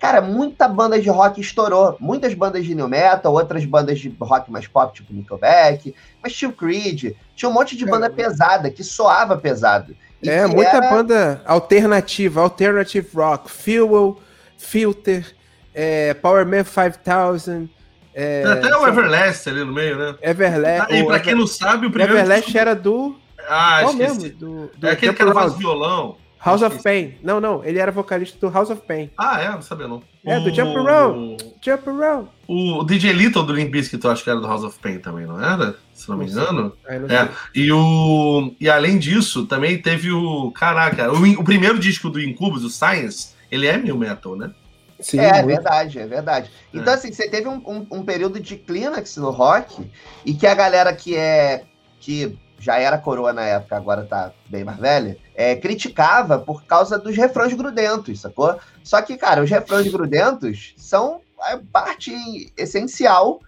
cara, 0.00 0.20
muita 0.20 0.66
banda 0.66 1.00
de 1.00 1.08
rock 1.08 1.40
estourou. 1.40 1.96
Muitas 2.00 2.34
bandas 2.34 2.64
de 2.64 2.74
new 2.74 2.88
metal, 2.88 3.32
outras 3.32 3.64
bandas 3.64 4.00
de 4.00 4.12
rock 4.18 4.50
mais 4.50 4.66
pop, 4.66 4.92
tipo 4.92 5.12
Nickelback, 5.12 5.94
mas 6.20 6.32
tinha 6.32 6.48
o 6.48 6.52
Creed, 6.52 7.14
tinha 7.36 7.48
um 7.48 7.52
monte 7.52 7.76
de 7.76 7.84
banda 7.84 8.06
é. 8.06 8.08
pesada, 8.08 8.70
que 8.70 8.82
soava 8.82 9.36
pesado. 9.36 9.94
é, 10.24 10.46
muita 10.46 10.78
era... 10.78 10.90
banda 10.90 11.42
alternativa, 11.46 12.40
alternative 12.40 13.08
rock, 13.14 13.50
Fuel, 13.50 14.18
Filter, 14.56 15.32
é, 15.74 16.14
Power 16.14 16.46
Man 16.46 16.64
5000. 16.64 17.68
É, 18.12 18.42
Tem 18.42 18.52
até 18.52 18.76
o 18.76 18.86
Everlast 18.86 19.48
ali 19.48 19.64
no 19.64 19.72
meio, 19.72 19.96
né? 19.96 20.14
Everlast. 20.22 20.92
Ah, 20.92 20.96
e 20.96 21.04
pra 21.04 21.20
quem 21.20 21.34
não 21.34 21.46
sabe, 21.46 21.86
o 21.86 21.90
primeiro. 21.90 22.18
Everlast 22.18 22.56
era 22.56 22.74
do. 22.74 23.16
Ah, 23.48 23.80
Qual 23.82 23.92
esqueci. 23.92 24.22
Mesmo? 24.22 24.38
Do, 24.38 24.70
do 24.76 24.86
é 24.86 24.90
aquele 24.90 25.12
que 25.12 25.22
era 25.22 25.32
faz 25.32 25.54
violão. 25.54 26.16
House 26.44 26.62
of 26.62 26.82
Pain. 26.82 27.16
Não, 27.22 27.38
não, 27.38 27.62
ele 27.64 27.78
era 27.78 27.92
vocalista 27.92 28.38
do 28.40 28.52
House 28.52 28.70
of 28.70 28.80
Pain. 28.86 29.10
Ah, 29.16 29.40
é? 29.40 29.50
Não 29.50 29.60
sabia 29.60 29.86
não. 29.86 30.02
É, 30.24 30.38
o... 30.38 30.44
do 30.44 30.54
Jump 30.54 30.76
Around. 30.76 31.36
Jump 31.62 31.88
Around. 31.88 32.28
O 32.48 32.82
DJ 32.82 33.12
Little 33.12 33.42
do 33.42 33.52
Limp 33.52 33.70
Bizkit, 33.70 34.02
eu 34.02 34.10
acho 34.10 34.24
que 34.24 34.30
era 34.30 34.40
do 34.40 34.46
House 34.46 34.64
of 34.64 34.78
Pain 34.78 34.98
também, 34.98 35.26
não 35.26 35.42
era? 35.42 35.76
Se 35.92 36.08
não, 36.08 36.16
me 36.16 36.24
engano. 36.24 36.72
É, 36.86 36.96
é. 36.96 37.28
E, 37.54 37.70
o... 37.70 38.54
e 38.58 38.70
além 38.70 38.98
disso, 38.98 39.44
também 39.44 39.80
teve 39.80 40.10
o... 40.10 40.50
Caraca, 40.52 41.12
o, 41.12 41.22
o 41.40 41.44
primeiro 41.44 41.78
disco 41.78 42.08
do 42.08 42.18
Incubus, 42.18 42.64
o 42.64 42.70
Science, 42.70 43.34
ele 43.50 43.66
é 43.66 43.76
new 43.76 43.98
metal, 43.98 44.34
né? 44.34 44.50
Sim, 45.00 45.20
é, 45.20 45.38
é 45.38 45.42
verdade, 45.42 45.98
é 45.98 46.06
verdade. 46.06 46.50
Então, 46.72 46.92
é. 46.92 46.96
assim, 46.96 47.12
você 47.12 47.28
teve 47.28 47.48
um, 47.48 47.62
um, 47.66 47.86
um, 47.90 48.02
período 48.02 48.38
de 48.40 48.56
clímax 48.56 49.16
no 49.16 49.30
rock 49.30 49.90
e 50.24 50.34
que 50.34 50.46
a 50.46 50.54
galera 50.54 50.92
que 50.92 51.16
é. 51.16 51.64
que 51.98 52.38
já 52.58 52.78
era 52.78 52.98
coroa 52.98 53.32
na 53.32 53.42
época, 53.42 53.74
agora 53.74 54.04
tá 54.04 54.32
bem 54.46 54.62
mais 54.62 54.78
velha, 54.78 55.16
é, 55.34 55.56
criticava 55.56 56.38
por 56.38 56.64
causa 56.64 56.98
dos 56.98 57.16
refrões 57.16 57.54
grudentos, 57.54 58.20
sacou? 58.20 58.58
Só 58.84 59.00
que, 59.00 59.16
cara, 59.16 59.42
os 59.42 59.48
refrões 59.48 59.88
grudentos 59.88 60.74
são 60.76 61.22
a 61.40 61.58
parte 61.72 62.52
essencial 62.58 63.40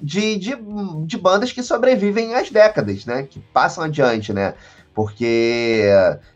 de, 0.00 0.36
de, 0.36 0.56
de 1.04 1.18
bandas 1.18 1.52
que 1.52 1.64
sobrevivem 1.64 2.34
às 2.36 2.48
décadas, 2.48 3.04
né? 3.04 3.24
Que 3.24 3.40
passam 3.40 3.82
adiante, 3.82 4.32
né? 4.32 4.54
Porque, 4.94 5.84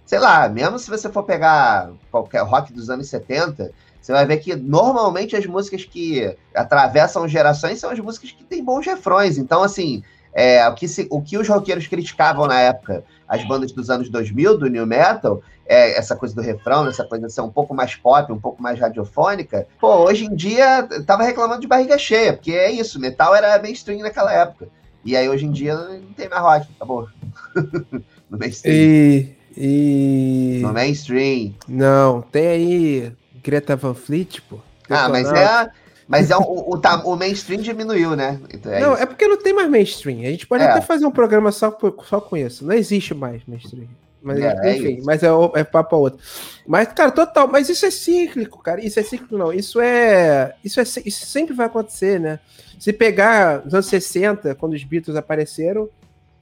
sei 0.05 0.19
lá, 0.19 0.49
mesmo 0.49 0.79
se 0.79 0.91
você 0.91 1.09
for 1.11 1.23
pegar 1.23 1.91
qualquer 2.11 2.43
rock 2.43 2.73
dos 2.73 2.91
anos 2.91 3.09
70, 3.09 3.73
você 4.05 4.13
vai 4.13 4.27
ver 4.27 4.37
que 4.37 4.55
normalmente 4.55 5.35
as 5.35 5.47
músicas 5.47 5.83
que 5.87 6.37
atravessam 6.55 7.27
gerações 7.27 7.79
são 7.79 7.89
as 7.89 7.99
músicas 7.99 8.33
que 8.33 8.45
têm 8.45 8.63
bons 8.63 8.85
refrões. 8.85 9.39
Então, 9.39 9.63
assim, 9.63 10.03
é, 10.35 10.69
o, 10.69 10.75
que 10.75 10.87
se, 10.87 11.07
o 11.11 11.23
que 11.23 11.39
os 11.39 11.49
roqueiros 11.49 11.87
criticavam 11.87 12.47
na 12.47 12.61
época, 12.61 13.03
as 13.27 13.43
bandas 13.49 13.73
dos 13.73 13.89
anos 13.89 14.11
2000, 14.11 14.59
do 14.59 14.67
New 14.67 14.87
Metal, 14.87 15.41
é, 15.65 15.97
essa 15.97 16.15
coisa 16.15 16.35
do 16.35 16.43
refrão, 16.43 16.87
essa 16.87 17.03
coisa 17.03 17.27
de 17.27 17.33
ser 17.33 17.41
um 17.41 17.49
pouco 17.49 17.73
mais 17.73 17.95
pop, 17.95 18.31
um 18.31 18.39
pouco 18.39 18.63
mais 18.63 18.79
radiofônica, 18.79 19.67
pô, 19.81 20.05
hoje 20.05 20.27
em 20.27 20.37
dia 20.37 20.87
tava 21.07 21.23
reclamando 21.23 21.63
de 21.63 21.67
barriga 21.67 21.97
cheia, 21.97 22.35
porque 22.35 22.53
é 22.53 22.71
isso, 22.71 23.01
metal 23.01 23.35
era 23.35 23.59
mainstream 23.63 24.01
naquela 24.01 24.35
época. 24.35 24.69
E 25.03 25.17
aí 25.17 25.27
hoje 25.31 25.47
em 25.47 25.51
dia 25.51 25.75
não 25.77 26.13
tem 26.15 26.29
mais 26.29 26.43
rock, 26.43 26.69
acabou. 26.77 27.09
no 28.29 28.39
mainstream. 28.39 28.75
E, 28.77 29.37
e... 29.57 30.61
No 30.61 30.75
mainstream. 30.75 31.55
Não, 31.67 32.21
tem 32.21 32.47
aí 32.47 33.13
Greta 33.45 33.77
Van 33.77 33.95
Fleet, 33.95 34.41
pô. 34.49 34.59
Ah, 34.89 35.09
mas 35.09 35.31
é. 35.31 35.71
Mas 36.07 36.31
é 36.31 36.37
o, 36.37 36.43
o, 36.43 36.75
o, 36.77 37.17
mainstream 37.17 37.63
diminuiu, 37.63 38.15
né? 38.15 38.39
Então 38.53 38.73
é 38.73 38.81
não, 38.81 38.93
isso. 38.93 39.03
é 39.03 39.07
porque 39.07 39.27
não 39.27 39.39
tem 39.39 39.55
mais 39.55 39.71
mainstream. 39.71 40.21
A 40.21 40.31
gente 40.31 40.47
pode 40.47 40.63
é. 40.63 40.67
até 40.67 40.81
fazer 40.83 41.07
um 41.07 41.11
programa 41.11 41.51
só, 41.51 41.77
só 42.05 42.21
com 42.21 42.37
isso. 42.37 42.65
Não 42.65 42.75
existe 42.75 43.15
mais 43.15 43.43
mainstream. 43.47 43.89
Mas, 44.23 44.39
é, 44.39 44.57
é 44.63 44.77
enfim, 44.77 45.03
mas 45.05 45.23
é, 45.23 45.29
é 45.55 45.65
papo 45.65 45.97
outro. 45.97 46.19
Mas, 46.67 46.89
cara, 46.89 47.11
total. 47.11 47.49
Mas 47.49 47.69
isso 47.69 47.85
é 47.87 47.91
cíclico, 47.91 48.63
cara. 48.63 48.85
Isso 48.85 48.99
é 48.99 49.03
cíclico, 49.03 49.37
não. 49.37 49.53
Isso 49.53 49.81
é. 49.81 50.55
Isso, 50.65 50.81
é, 50.81 50.83
isso 50.83 51.27
sempre 51.27 51.55
vai 51.55 51.67
acontecer, 51.67 52.19
né? 52.19 52.39
Se 52.79 52.93
pegar 52.93 53.63
os 53.67 53.73
anos 53.73 53.87
60, 53.87 54.55
quando 54.57 54.75
os 54.75 54.85
Beatles 54.85 55.17
apareceram, 55.17 55.89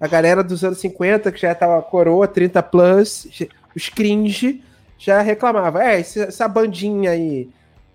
a 0.00 0.08
galera 0.08 0.42
dos 0.42 0.64
anos 0.64 0.78
50, 0.78 1.30
que 1.30 1.40
já 1.40 1.54
tava 1.54 1.80
coroa, 1.82 2.26
30 2.26 2.62
plus, 2.64 3.26
os 3.76 3.88
cringe 3.88 4.62
já 5.02 5.20
reclamava. 5.20 5.82
É, 5.82 5.98
essa 5.98 6.46
bandinha 6.46 7.10
aí. 7.10 7.48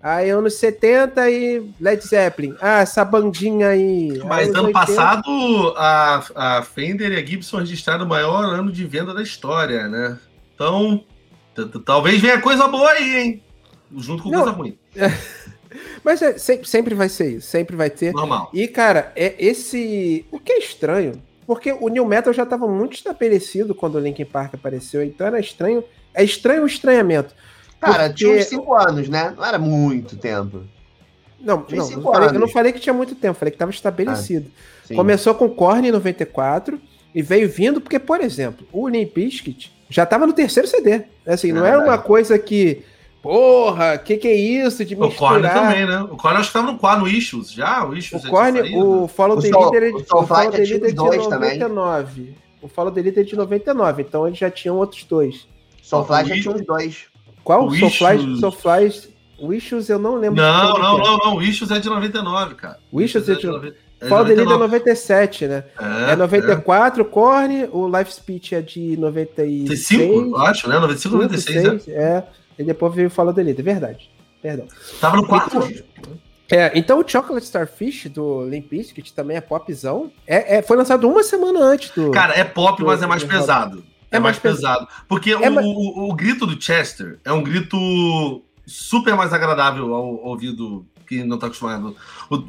Aí 0.04 0.30
anos 0.30 0.56
70 0.56 1.30
e 1.30 1.72
Led 1.80 2.06
Zeppelin. 2.06 2.56
Ah, 2.62 2.82
essa 2.82 3.04
bandinha 3.04 3.70
aí. 3.70 4.22
Mas 4.26 4.50
ano 4.50 4.68
80. 4.68 4.74
passado 4.74 5.74
a, 5.78 6.24
a 6.36 6.62
Fender 6.64 7.12
e 7.14 7.16
a 7.16 7.26
Gibson 7.26 7.58
registraram 7.58 8.06
o 8.06 8.10
maior 8.10 8.44
ano 8.44 8.72
de 8.72 8.86
venda 8.86 9.14
da 9.14 9.24
história, 9.24 9.88
né? 9.88 10.20
Então, 10.54 11.04
talvez 11.86 12.22
venha 12.22 12.42
coisa 12.42 12.68
boa 12.68 12.92
aí, 12.92 13.18
hein? 13.18 13.44
Junto 13.96 14.24
com 14.24 14.30
Não, 14.30 14.44
coisa 14.44 14.56
ruim. 14.56 14.78
Mas 16.04 16.22
é, 16.22 16.38
sempre, 16.38 16.68
sempre 16.68 16.96
vai 16.96 17.10
ser 17.10 17.38
isso, 17.38 17.48
sempre 17.48 17.76
vai 17.76 17.90
ter. 17.90 18.14
Normal. 18.14 18.50
E, 18.54 18.68
cara, 18.68 19.12
é 19.16 19.36
esse. 19.40 20.26
O 20.32 20.40
que 20.40 20.52
é 20.52 20.60
estranho, 20.60 21.22
porque 21.46 21.72
o 21.72 21.88
New 21.88 22.06
Metal 22.06 22.34
já 22.34 22.44
estava 22.44 22.68
muito 22.68 22.94
estabelecido 22.94 23.74
quando 23.74 23.96
o 23.96 24.00
Linkin 24.00 24.26
Park 24.26 24.56
apareceu, 24.56 25.04
então 25.04 25.28
era 25.28 25.40
estranho 25.40 25.84
é 26.18 26.24
estranho 26.24 26.64
o 26.64 26.68
estranhamento. 26.68 27.34
Cara, 27.80 28.10
porque... 28.10 28.26
tinha 28.26 28.38
uns 28.38 28.46
cinco 28.46 28.74
anos, 28.74 29.08
né? 29.08 29.34
Não 29.36 29.46
era 29.46 29.60
muito 29.60 30.18
tempo. 30.18 30.62
Não, 31.40 31.64
não, 31.70 31.92
eu, 31.92 32.02
falei, 32.02 32.30
eu 32.30 32.40
não 32.40 32.48
falei 32.48 32.74
que 32.74 32.80
tinha 32.80 32.94
muito 32.94 33.14
tempo, 33.14 33.38
falei 33.38 33.52
que 33.52 33.56
estava 33.56 33.72
estabelecido. 33.72 34.50
Ah, 34.90 34.96
Começou 34.96 35.36
com 35.36 35.48
Korn 35.50 35.88
em 35.88 35.92
94, 35.92 36.82
E 37.14 37.22
veio 37.22 37.48
vindo 37.48 37.80
porque, 37.80 38.00
por 38.00 38.22
exemplo, 38.22 38.66
o 38.72 38.88
Limp 38.88 39.14
Bizkit 39.14 39.72
já 39.90 40.04
estava 40.04 40.26
no 40.26 40.34
terceiro 40.34 40.68
CD. 40.68 41.04
Assim, 41.26 41.52
não 41.52 41.66
é 41.66 41.70
era 41.70 41.80
uma 41.80 41.98
coisa 41.98 42.40
que 42.40 42.84
Porra, 43.22 43.98
que 43.98 44.16
que 44.16 44.28
é 44.28 44.36
isso 44.36 44.86
de 44.86 44.96
misturar? 44.96 45.38
O 45.38 45.42
Korn 45.42 45.50
também, 45.50 45.86
né? 45.86 46.00
O 46.04 46.16
Korn 46.16 46.38
acho 46.38 46.48
que 46.48 46.54
tava 46.54 46.72
no 46.72 46.78
quadro, 46.78 47.06
no 47.06 47.10
Issues, 47.10 47.52
já, 47.52 47.86
o 47.86 47.96
Issues 47.96 48.24
O 48.24 48.30
Korn, 48.30 48.76
o 48.78 49.08
Follow 49.08 49.42
the 49.42 49.50
Leader, 49.50 49.84
é 49.84 49.90
o, 49.90 49.98
o 49.98 50.26
Follow 50.26 50.52
the 50.52 50.58
Leader 50.58 50.84
é 50.84 50.92
de 50.92 50.96
99. 50.96 51.60
Também. 51.60 52.36
O 52.62 52.68
Follow 52.68 52.92
the 52.92 53.02
Leader 53.02 53.24
é 53.24 53.26
de 53.26 53.36
99, 53.36 54.02
então 54.02 54.28
eles 54.28 54.40
já 54.40 54.50
tinham 54.50 54.78
outros 54.78 55.04
dois. 55.04 55.48
Soulfly 55.88 56.25
já 56.25 56.36
tinha 56.36 56.53
uns 56.53 56.65
dois. 56.65 57.06
Qual? 57.46 57.72
Soulfly, 57.72 58.39
Soulfly, 58.39 59.13
o 59.39 59.53
Issues 59.53 59.88
eu 59.88 59.98
não 59.98 60.15
lembro. 60.15 60.41
Não, 60.41 60.74
não, 60.74 60.98
não, 60.98 61.17
não, 61.17 61.36
o 61.38 61.41
Issues 61.41 61.72
é 61.72 61.79
de 61.79 61.88
99, 61.88 62.56
cara. 62.56 62.77
O 62.91 63.01
Issues 63.01 63.29
é 63.29 63.36
de 63.36 63.46
99. 63.46 63.77
É 64.00 64.08
Follow 64.08 64.25
the 64.25 64.36
Leader 64.36 64.53
é 64.53 64.60
97, 64.60 65.48
né? 65.48 65.63
É, 66.08 66.12
é 66.12 66.15
94, 66.15 67.00
é. 67.00 67.01
o 67.01 67.06
Korn, 67.10 67.70
o 67.72 67.88
Life 67.98 68.13
Speech 68.13 68.53
é 68.53 68.62
de 68.62 68.98
96. 68.98 69.89
95, 69.89 70.38
acho, 70.38 70.70
né? 70.70 70.77
95, 70.77 71.15
96, 71.15 71.63
96 71.63 71.98
é. 71.98 72.01
é. 72.01 72.24
E 72.60 72.63
depois 72.63 72.94
veio 72.94 73.08
o 73.08 73.12
Follow 73.12 73.34
the 73.34 73.41
Leader, 73.41 73.63
verdade. 73.63 74.12
Perdão. 74.41 74.67
Tava 75.00 75.15
no 75.15 75.25
quarto. 75.25 75.58
Então, 75.58 76.13
é, 76.51 76.72
então 76.75 77.00
o 77.00 77.08
Chocolate 77.08 77.46
Starfish 77.46 78.10
do 78.10 78.46
Limp 78.46 78.70
Bizkit 78.70 79.13
também 79.13 79.38
é 79.38 79.41
popzão. 79.41 80.12
É, 80.27 80.58
é, 80.58 80.62
foi 80.62 80.77
lançado 80.77 81.10
uma 81.10 81.24
semana 81.24 81.60
antes 81.60 81.89
do. 81.91 82.12
Cara, 82.12 82.36
é 82.36 82.44
pop, 82.44 82.79
do, 82.79 82.86
mas 82.86 83.01
é 83.01 83.08
mais 83.08 83.24
pesado. 83.24 83.84
É, 84.12 84.18
é 84.18 84.20
mais, 84.20 84.36
mais 84.36 84.40
pesado. 84.40 84.88
Porque 85.08 85.32
é 85.32 85.50
o, 85.50 85.54
mais... 85.54 85.66
o, 85.66 86.10
o, 86.10 86.14
grito 86.14 86.46
do 86.46 86.62
Chester 86.62 87.20
é 87.24 87.32
um 87.32 87.44
grito 87.44 88.42
super 88.66 89.16
mais 89.16 89.34
agradável 89.34 89.94
ao, 89.94 90.06
ao 90.06 90.26
ouvido 90.28 90.86
que 91.08 91.24
não 91.24 91.38
tá 91.38 91.48
acostumado 91.48 91.96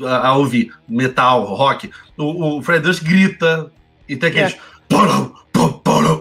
a, 0.05 0.29
a 0.29 0.37
ouvir 0.37 0.75
metal, 0.89 1.45
rock. 1.45 1.91
O, 2.17 2.59
o 2.59 2.63
Fred 2.63 2.83
Durst 2.83 3.03
grita 3.03 3.71
e 4.09 4.17
tem 4.17 4.31
aqueles. 4.31 4.55
É. 4.55 4.79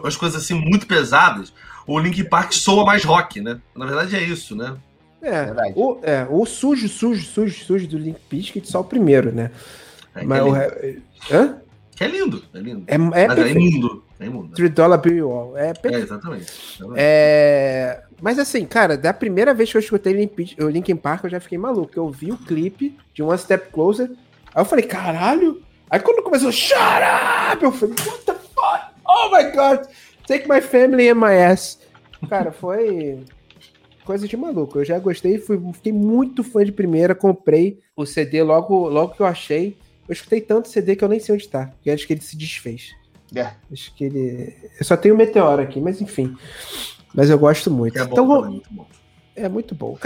As 0.03 0.15
coisas 0.15 0.41
assim 0.41 0.55
muito 0.55 0.87
pesadas 0.87 1.53
o 1.87 1.97
Link 1.97 2.21
Park 2.25 2.51
soa 2.51 2.85
mais 2.85 3.05
rock, 3.05 3.39
né? 3.39 3.59
Na 3.73 3.85
verdade 3.85 4.15
é 4.15 4.21
isso, 4.21 4.55
né? 4.55 4.75
É, 5.21 5.73
o, 5.73 5.97
é, 6.03 6.27
o 6.29 6.45
sujo, 6.45 6.87
sujo, 6.87 7.25
sujo, 7.25 7.65
sujo 7.65 7.87
do 7.87 7.97
Link 7.97 8.19
Biscuit 8.29 8.69
só 8.69 8.81
o 8.81 8.83
primeiro, 8.83 9.31
né? 9.31 9.49
É, 10.13 10.23
Mas 10.23 10.39
é 10.39 10.43
o 10.43 10.51
re... 10.51 11.01
Hã? 11.31 11.57
Que 11.97 12.03
é 12.03 12.07
lindo, 12.07 12.43
é 12.53 12.59
lindo. 12.59 12.83
É, 12.85 12.93
é, 12.93 12.97
Mas 13.27 13.39
é 13.39 13.49
imundo. 13.49 14.03
É 14.19 14.25
imundo. 14.27 14.53
Three 14.53 14.69
Dollar 14.69 14.99
Bill 14.99 15.27
Wall. 15.27 15.57
É, 15.57 15.73
perfeito. 15.73 15.95
é 15.95 16.01
exatamente. 16.01 16.45
É... 16.95 18.03
Mas 18.21 18.37
assim, 18.37 18.67
cara, 18.67 18.95
da 18.95 19.11
primeira 19.11 19.51
vez 19.51 19.71
que 19.71 19.77
eu 19.77 19.81
escutei 19.81 20.13
o 20.59 20.69
Linkin 20.69 20.95
Park, 20.95 21.23
eu 21.23 21.31
já 21.31 21.39
fiquei 21.39 21.57
maluco. 21.57 21.91
Eu 21.95 22.07
vi 22.11 22.31
o 22.31 22.37
clipe 22.37 22.95
de 23.15 23.23
One 23.23 23.39
Step 23.39 23.71
Closer. 23.71 24.11
Aí 24.53 24.61
eu 24.61 24.65
falei, 24.65 24.85
caralho. 24.85 25.59
Aí 25.89 25.99
quando 25.99 26.21
começou, 26.21 26.51
shut 26.51 26.77
up! 26.77 27.63
Eu 27.63 27.71
falei, 27.71 27.95
what 28.05 28.25
the 28.25 28.33
fuck? 28.33 28.93
Oh 29.03 29.31
my 29.35 29.51
god! 29.51 29.87
Take 30.27 30.47
My 30.47 30.61
Family 30.61 31.09
and 31.09 31.15
My 31.15 31.33
Ass. 31.33 31.79
Cara, 32.29 32.51
foi 32.51 33.23
coisa 34.05 34.27
de 34.27 34.37
maluco. 34.37 34.77
Eu 34.77 34.85
já 34.85 34.99
gostei, 34.99 35.39
fui, 35.39 35.59
fiquei 35.73 35.91
muito 35.91 36.43
fã 36.43 36.63
de 36.63 36.71
primeira, 36.71 37.15
comprei 37.15 37.79
o 37.95 38.05
CD 38.05 38.43
logo, 38.43 38.87
logo 38.87 39.15
que 39.15 39.21
eu 39.21 39.25
achei. 39.25 39.75
Eu 40.07 40.13
escutei 40.13 40.41
tanto 40.41 40.69
CD 40.69 40.95
que 40.95 41.03
eu 41.03 41.09
nem 41.09 41.19
sei 41.19 41.35
onde 41.35 41.47
tá. 41.47 41.67
Porque 41.67 41.91
acho 41.91 42.07
que 42.07 42.13
ele 42.13 42.21
se 42.21 42.37
desfez. 42.37 42.95
É. 43.35 43.51
Acho 43.71 43.93
que 43.93 44.05
ele. 44.05 44.55
Eu 44.79 44.85
só 44.85 44.95
tenho 44.95 45.15
o 45.15 45.17
Meteoro 45.17 45.61
aqui, 45.61 45.81
mas 45.81 46.01
enfim. 46.01 46.35
Mas 47.13 47.29
eu 47.29 47.37
gosto 47.37 47.69
muito. 47.69 47.97
É 47.97 48.05
bom, 48.05 48.11
então, 48.13 48.45
é 48.45 48.49
muito 48.49 48.69
bom. 48.71 48.87
É 49.35 49.49
muito 49.49 49.75
bom. 49.75 49.97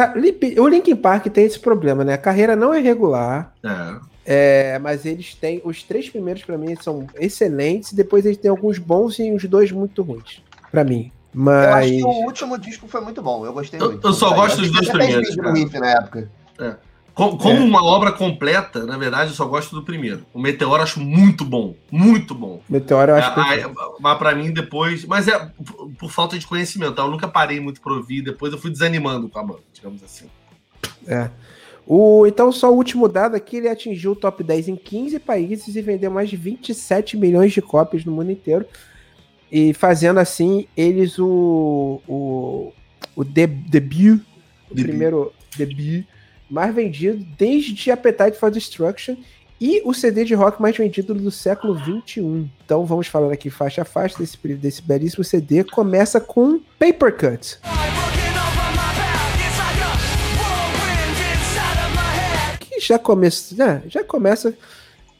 O 0.60 0.67
Linkin 0.67 0.96
Park 0.96 1.27
tem 1.27 1.46
esse 1.46 1.60
problema, 1.60 2.03
né? 2.03 2.13
A 2.13 2.17
carreira 2.17 2.55
não 2.55 2.74
é 2.74 2.79
regular. 2.79 3.53
É. 3.63 4.12
É, 4.24 4.79
mas 4.79 5.05
eles 5.05 5.34
têm. 5.36 5.62
Os 5.63 5.84
três 5.84 6.10
primeiros, 6.10 6.43
para 6.43 6.58
mim, 6.58 6.75
são 6.81 7.08
excelentes. 7.20 7.91
E 7.91 7.96
depois 7.96 8.25
eles 8.25 8.38
têm 8.38 8.51
alguns 8.51 8.77
bons 8.77 9.20
e 9.20 9.31
os 9.31 9.43
dois 9.46 9.72
muito 9.72 10.01
ruins. 10.03 10.41
para 10.72 10.84
mim. 10.84 11.12
Mas. 11.34 11.65
Eu 11.65 11.74
acho 11.74 11.89
que 11.89 12.03
o 12.03 12.25
último 12.25 12.58
disco 12.58 12.88
foi 12.88 13.01
muito 13.01 13.22
bom. 13.22 13.46
Eu 13.46 13.53
gostei 13.53 13.79
eu, 13.79 13.91
muito. 13.91 14.08
Eu 14.08 14.13
só 14.13 14.34
gosto 14.34 14.62
dos 14.62 14.72
dois 14.72 14.89
primeiros. 14.89 15.29
Riff 15.29 15.79
na 15.79 15.91
época. 15.91 16.31
É. 16.60 16.75
Como, 17.13 17.50
é. 17.50 17.60
uma 17.60 17.84
obra 17.84 18.12
completa, 18.12 18.86
na 18.86 18.98
verdade, 18.98 19.32
eu 19.32 19.36
só 19.36 19.46
gosto 19.46 19.75
do 19.75 19.84
primeiro. 19.84 20.25
O 20.34 20.39
Meteoro 20.39 20.77
eu 20.77 20.84
acho 20.84 21.00
muito 21.00 21.44
bom. 21.44 21.75
Muito 21.91 22.34
bom. 22.34 22.62
Meteoro 22.70 23.12
eu 23.12 23.15
acho 23.15 23.39
é, 23.39 23.58
que. 23.63 23.70
Mas 24.00 24.18
pra 24.18 24.34
mim, 24.34 24.51
depois. 24.51 25.06
Mas 25.06 25.27
é 25.27 25.38
por, 25.38 25.91
por 26.00 26.12
falta 26.12 26.39
de 26.39 26.48
conhecimento. 26.48 26.94
Tá? 26.94 27.03
Eu 27.03 27.12
nunca 27.12 27.27
parei 27.27 27.60
muito 27.60 27.82
pra 27.82 27.94
ouvir. 27.94 28.22
Depois 28.22 28.53
eu 28.53 28.60
fui 28.60 28.72
desanimando 28.72 29.27
com 29.27 29.39
a 29.39 29.44
banda, 29.44 29.62
digamos 29.74 30.01
assim. 30.03 30.25
É. 31.06 31.30
O, 31.86 32.25
então, 32.25 32.51
só 32.51 32.72
o 32.72 32.75
último 32.75 33.08
dado 33.08 33.36
aqui, 33.36 33.58
ele 33.58 33.68
atingiu 33.68 34.12
o 34.12 34.15
top 34.15 34.44
10 34.44 34.70
em 34.70 34.75
15 34.75 35.20
países 35.20 35.75
e 35.75 35.82
vendeu 35.82 36.10
mais 36.10 36.30
de 36.30 36.38
27 36.38 37.18
milhões 37.18 37.51
de 37.51 37.62
cópias 37.62 38.06
no 38.06 38.13
mundo 38.13 38.32
inteiro. 38.32 38.65
E 39.51 39.74
fazendo 39.74 40.20
assim, 40.20 40.65
eles 40.77 41.20
o, 41.20 42.01
o, 42.08 42.72
o 43.15 43.24
de, 43.25 43.46
debut, 43.48 44.22
o 44.70 44.74
debut. 44.74 44.88
primeiro 44.88 45.34
debut 45.58 46.06
mais 46.51 46.75
vendido 46.75 47.25
desde 47.38 47.89
Appetite 47.89 48.38
for 48.38 48.51
Destruction 48.51 49.15
e 49.60 49.81
o 49.86 49.93
CD 49.93 50.25
de 50.25 50.34
rock 50.34 50.62
mais 50.62 50.75
vendido 50.75 51.13
do 51.13 51.31
século 51.31 51.75
21. 51.75 52.50
Então 52.65 52.86
vamos 52.86 53.08
falar 53.08 53.31
aqui 53.31 53.50
faixa 53.50 53.84
a 53.84 53.86
faixa 53.86 54.17
desse, 54.17 54.38
desse 54.55 54.81
belíssimo 54.81 55.24
CD. 55.24 55.63
Começa 55.63 56.20
com 56.20 56.60
Paper 56.77 57.15
Cut. 57.15 57.60
já 62.84 62.98
começa, 62.98 63.55
né, 63.55 63.84
já 63.88 64.03
começa 64.03 64.58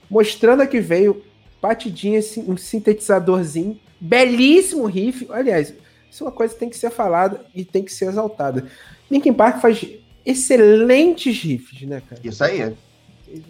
mostrando 0.10 0.68
que 0.68 0.82
veio 0.82 1.24
batidinha, 1.62 2.20
assim, 2.20 2.44
um 2.48 2.58
sintetizadorzinho, 2.58 3.80
belíssimo 4.00 4.86
riff. 4.88 5.28
Aliás, 5.30 5.74
isso 6.10 6.24
é 6.24 6.28
uma 6.28 6.32
coisa 6.32 6.54
que 6.54 6.60
tem 6.60 6.70
que 6.70 6.78
ser 6.78 6.90
falada 6.90 7.46
e 7.54 7.64
tem 7.64 7.84
que 7.84 7.94
ser 7.94 8.06
exaltada. 8.06 8.66
Linkin 9.10 9.32
Park 9.32 9.62
faz 9.62 9.86
excelentes 10.26 11.42
riffs, 11.42 11.82
né, 11.84 12.02
cara? 12.08 12.22
Isso 12.24 12.44
aí. 12.44 12.74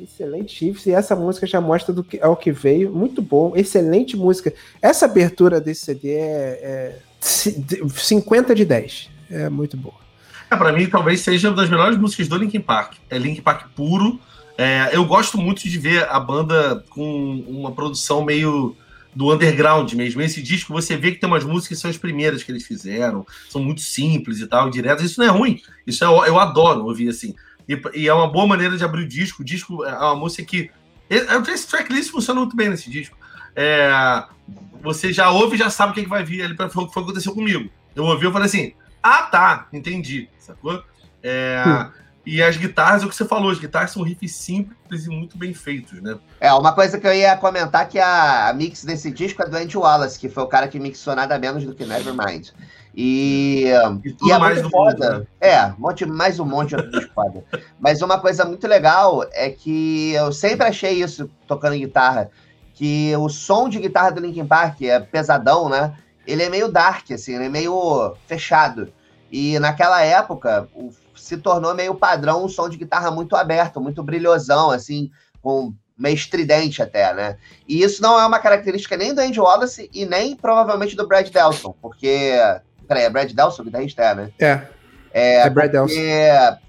Excelentes 0.02 0.60
riffs, 0.60 0.86
e 0.86 0.92
essa 0.92 1.16
música 1.16 1.48
já 1.48 1.60
mostra 1.60 1.94
do 1.94 2.04
que, 2.04 2.20
ao 2.20 2.36
que 2.36 2.52
veio. 2.52 2.94
Muito 2.94 3.22
bom, 3.22 3.54
excelente 3.56 4.16
música. 4.16 4.54
Essa 4.82 5.06
abertura 5.06 5.60
desse 5.60 5.86
CD 5.86 6.12
é, 6.14 6.60
é 6.62 7.00
50 7.20 8.54
de 8.54 8.66
10. 8.66 9.10
É 9.30 9.50
muito 9.50 9.78
boa. 9.78 9.96
É, 10.50 10.56
para 10.56 10.74
mim, 10.74 10.86
talvez 10.88 11.22
seja 11.22 11.50
uma 11.50 11.56
das 11.56 11.70
melhores 11.70 11.98
músicas 11.98 12.28
do 12.28 12.36
Linkin 12.38 12.60
Park. 12.60 12.96
É 13.10 13.18
Linkin 13.18 13.42
Park 13.42 13.70
puro. 13.76 14.20
É, 14.58 14.90
eu 14.92 15.06
gosto 15.06 15.38
muito 15.38 15.62
de 15.62 15.80
ver 15.80 16.08
a 16.10 16.20
banda 16.20 16.84
com 16.90 17.44
uma 17.48 17.72
produção 17.72 18.24
meio 18.24 18.76
do 19.16 19.34
underground 19.34 19.92
mesmo. 19.94 20.22
Esse 20.22 20.42
disco 20.42 20.74
você 20.74 20.96
vê 20.96 21.12
que 21.12 21.20
tem 21.20 21.30
umas 21.30 21.44
músicas 21.44 21.78
que 21.78 21.82
são 21.82 21.90
as 21.90 21.98
primeiras 21.98 22.44
que 22.44 22.52
eles 22.52 22.66
fizeram, 22.66 23.26
são 23.50 23.64
muito 23.64 23.82
simples 23.82 24.40
e 24.40 24.48
tal, 24.48 24.70
diretas. 24.70 25.06
Isso 25.06 25.20
não 25.20 25.28
é 25.28 25.30
ruim. 25.30 25.62
Isso 25.86 26.04
é, 26.04 26.08
eu 26.08 26.40
adoro 26.40 26.86
ouvir 26.86 27.10
assim. 27.10 27.36
E, 27.68 27.80
e, 27.94 28.08
é 28.08 28.14
uma 28.14 28.28
boa 28.28 28.48
maneira 28.48 28.78
de 28.78 28.84
abrir 28.84 29.04
o 29.04 29.08
disco. 29.08 29.42
O 29.42 29.46
disco 29.46 29.84
é 29.86 29.96
uma 29.96 30.16
música 30.16 30.44
que. 30.44 30.72
Esse 31.10 31.68
tracklist 31.68 32.10
funciona 32.10 32.40
muito 32.40 32.56
bem 32.56 32.70
nesse 32.70 32.90
disco. 32.90 33.18
É, 33.54 34.24
você 34.82 35.12
já 35.12 35.30
ouve 35.30 35.56
e 35.56 35.60
já 35.60 35.70
sabe 35.70 35.92
o 35.92 35.96
que, 35.96 36.04
que 36.04 36.10
vai 36.10 36.24
vir 36.24 36.42
ali 36.42 36.56
para 36.56 36.68
o 36.68 36.88
que 36.88 37.00
aconteceu 37.00 37.34
comigo. 37.34 37.70
Eu 37.96 38.06
ouvi 38.06 38.28
e 38.28 38.32
falei 38.32 38.48
assim: 38.48 38.74
ah, 39.04 39.24
tá, 39.24 39.68
entendi, 39.74 40.30
sacou? 40.40 40.82
É, 41.22 41.64
hum. 41.68 42.01
E 42.26 42.42
as 42.42 42.56
guitarras, 42.56 43.02
é 43.02 43.06
o 43.06 43.10
que 43.10 43.16
você 43.16 43.26
falou, 43.26 43.50
as 43.50 43.60
guitarras 43.60 43.92
são 43.92 44.04
riffs 44.04 44.36
simples 44.36 45.06
e 45.06 45.10
muito 45.10 45.38
bem 45.38 45.54
feitos, 45.54 46.02
né? 46.02 46.18
É, 46.40 46.54
uma 46.54 46.74
coisa 46.74 47.00
que 47.00 47.08
eu 47.08 47.14
ia 47.14 47.36
comentar 47.36 47.90
que 47.90 48.00
a 48.00 48.54
mix 48.56 48.84
desse 48.84 49.10
disco 49.10 49.42
é 49.42 49.48
do 49.48 49.58
Andy 49.58 49.78
Wallace, 49.78 50.20
que 50.20 50.30
foi 50.30 50.44
o 50.44 50.48
cara 50.48 50.68
que 50.68 50.80
mixou 50.80 51.16
nada 51.16 51.40
menos 51.40 51.64
do 51.64 51.74
que 51.74 51.86
Nevermind. 51.86 52.50
E, 52.96 53.66
e, 54.04 54.28
e 54.28 54.32
é 54.32 54.38
mais 54.38 54.62
muito 54.62 54.70
foda. 54.70 55.12
Mundo, 55.12 55.20
né? 55.20 55.28
É, 55.40 55.66
um 55.66 55.76
monte, 55.80 56.06
mais 56.06 56.40
um 56.40 56.46
monte 56.46 56.76
de 56.76 57.08
foda. 57.08 57.44
Mas 57.80 58.02
uma 58.02 58.20
coisa 58.20 58.46
muito 58.46 58.68
legal 58.68 59.26
é 59.32 59.50
que 59.50 60.14
eu 60.14 60.32
sempre 60.32 60.68
achei 60.68 61.02
isso, 61.02 61.30
tocando 61.48 61.78
guitarra, 61.78 62.30
que 62.74 63.16
o 63.18 63.30
som 63.30 63.68
de 63.68 63.80
guitarra 63.80 64.12
do 64.12 64.22
Linkin 64.22 64.46
Park 64.46 64.82
é 64.84 65.00
pesadão, 65.00 65.70
né? 65.70 65.96
ele 66.26 66.44
é 66.44 66.50
meio 66.50 66.72
dark, 66.72 67.12
assim, 67.12 67.36
ele 67.36 67.46
é 67.46 67.50
meio 67.50 68.16
fechado. 68.28 68.92
E 69.32 69.58
naquela 69.60 70.02
época 70.02 70.68
o, 70.74 70.92
se 71.22 71.38
tornou 71.38 71.76
meio 71.76 71.94
padrão 71.94 72.44
um 72.44 72.50
som 72.50 72.68
de 72.68 72.78
guitarra 72.78 73.12
muito 73.12 73.36
aberto, 73.36 73.80
muito 73.80 74.02
brilhosão, 74.02 74.72
assim, 74.72 75.12
com 75.42 75.74
meio 75.98 76.16
estridente 76.16 76.82
até, 76.82 77.14
né? 77.14 77.38
E 77.68 77.84
isso 77.84 78.02
não 78.02 78.20
é 78.20 78.26
uma 78.26 78.40
característica 78.40 78.98
nem 78.98 79.14
do 79.14 79.22
Andy 79.22 79.40
Wallace 79.40 79.90
e 79.94 80.06
nem 80.06 80.36
provavelmente 80.36 80.96
do 80.96 81.08
Brad 81.08 81.30
Delson, 81.30 81.76
porque. 81.80 82.34
Peraí, 82.88 83.04
é 83.04 83.10
Brad 83.10 83.32
Delson, 83.32 83.64
guitarrista, 83.64 84.02
é, 84.02 84.16
né? 84.16 84.32
É. 84.40 84.62
É, 85.14 85.36
é 85.42 85.50
Brad 85.50 85.72
Delson. 85.72 85.94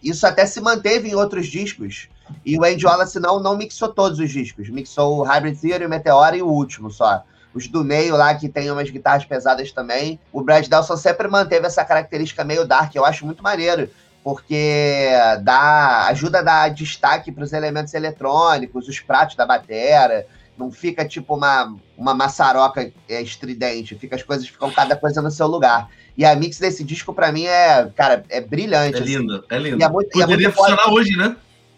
Isso 0.02 0.26
até 0.26 0.44
se 0.44 0.60
manteve 0.60 1.08
em 1.08 1.14
outros 1.14 1.46
discos. 1.46 2.08
E 2.44 2.58
o 2.58 2.64
Andy 2.64 2.84
Wallace 2.84 3.18
não, 3.18 3.40
não 3.40 3.56
mixou 3.56 3.88
todos 3.88 4.18
os 4.18 4.30
discos. 4.30 4.68
Mixou 4.68 5.18
o 5.18 5.22
Hybrid 5.22 5.58
Theory, 5.58 5.86
o 5.86 5.88
Meteora 5.88 6.36
e 6.36 6.42
o 6.42 6.48
último 6.48 6.90
só 6.90 7.24
os 7.54 7.68
do 7.68 7.84
meio 7.84 8.16
lá, 8.16 8.34
que 8.34 8.48
tem 8.48 8.70
umas 8.70 8.88
guitarras 8.90 9.24
pesadas 9.24 9.72
também. 9.72 10.18
O 10.32 10.42
Brad 10.42 10.66
Delson 10.66 10.96
sempre 10.96 11.28
manteve 11.28 11.66
essa 11.66 11.84
característica 11.84 12.44
meio 12.44 12.66
dark, 12.66 12.94
eu 12.94 13.04
acho 13.04 13.26
muito 13.26 13.42
maneiro, 13.42 13.90
porque 14.22 15.10
dá, 15.42 16.06
ajuda 16.06 16.38
a 16.38 16.42
dar 16.42 16.68
destaque 16.70 17.32
para 17.32 17.44
os 17.44 17.52
elementos 17.52 17.92
eletrônicos, 17.94 18.88
os 18.88 19.00
pratos 19.00 19.36
da 19.36 19.44
batera. 19.44 20.26
não 20.56 20.70
fica 20.70 21.04
tipo 21.04 21.34
uma, 21.34 21.76
uma 21.96 22.14
maçaroca 22.14 22.92
é, 23.08 23.20
estridente, 23.20 23.96
fica 23.96 24.16
as 24.16 24.22
coisas 24.22 24.46
ficam 24.46 24.70
cada 24.70 24.96
coisa 24.96 25.20
no 25.20 25.30
seu 25.30 25.46
lugar. 25.46 25.88
E 26.16 26.24
a 26.24 26.36
mix 26.36 26.58
desse 26.58 26.84
disco, 26.84 27.12
para 27.14 27.32
mim, 27.32 27.46
é, 27.46 27.90
cara, 27.96 28.22
é 28.28 28.40
brilhante. 28.40 28.98
É 28.98 29.00
assim. 29.00 29.16
lindo, 29.16 29.44
é 29.50 29.58
lindo. 29.58 29.80
E 29.80 29.82
é 29.82 29.88
muito, 29.88 30.10
Poderia 30.10 30.34
é 30.34 30.36
muito 30.36 30.56
funcionar 30.56 30.82
foda, 30.82 30.94
hoje, 30.94 31.16
né? 31.16 31.36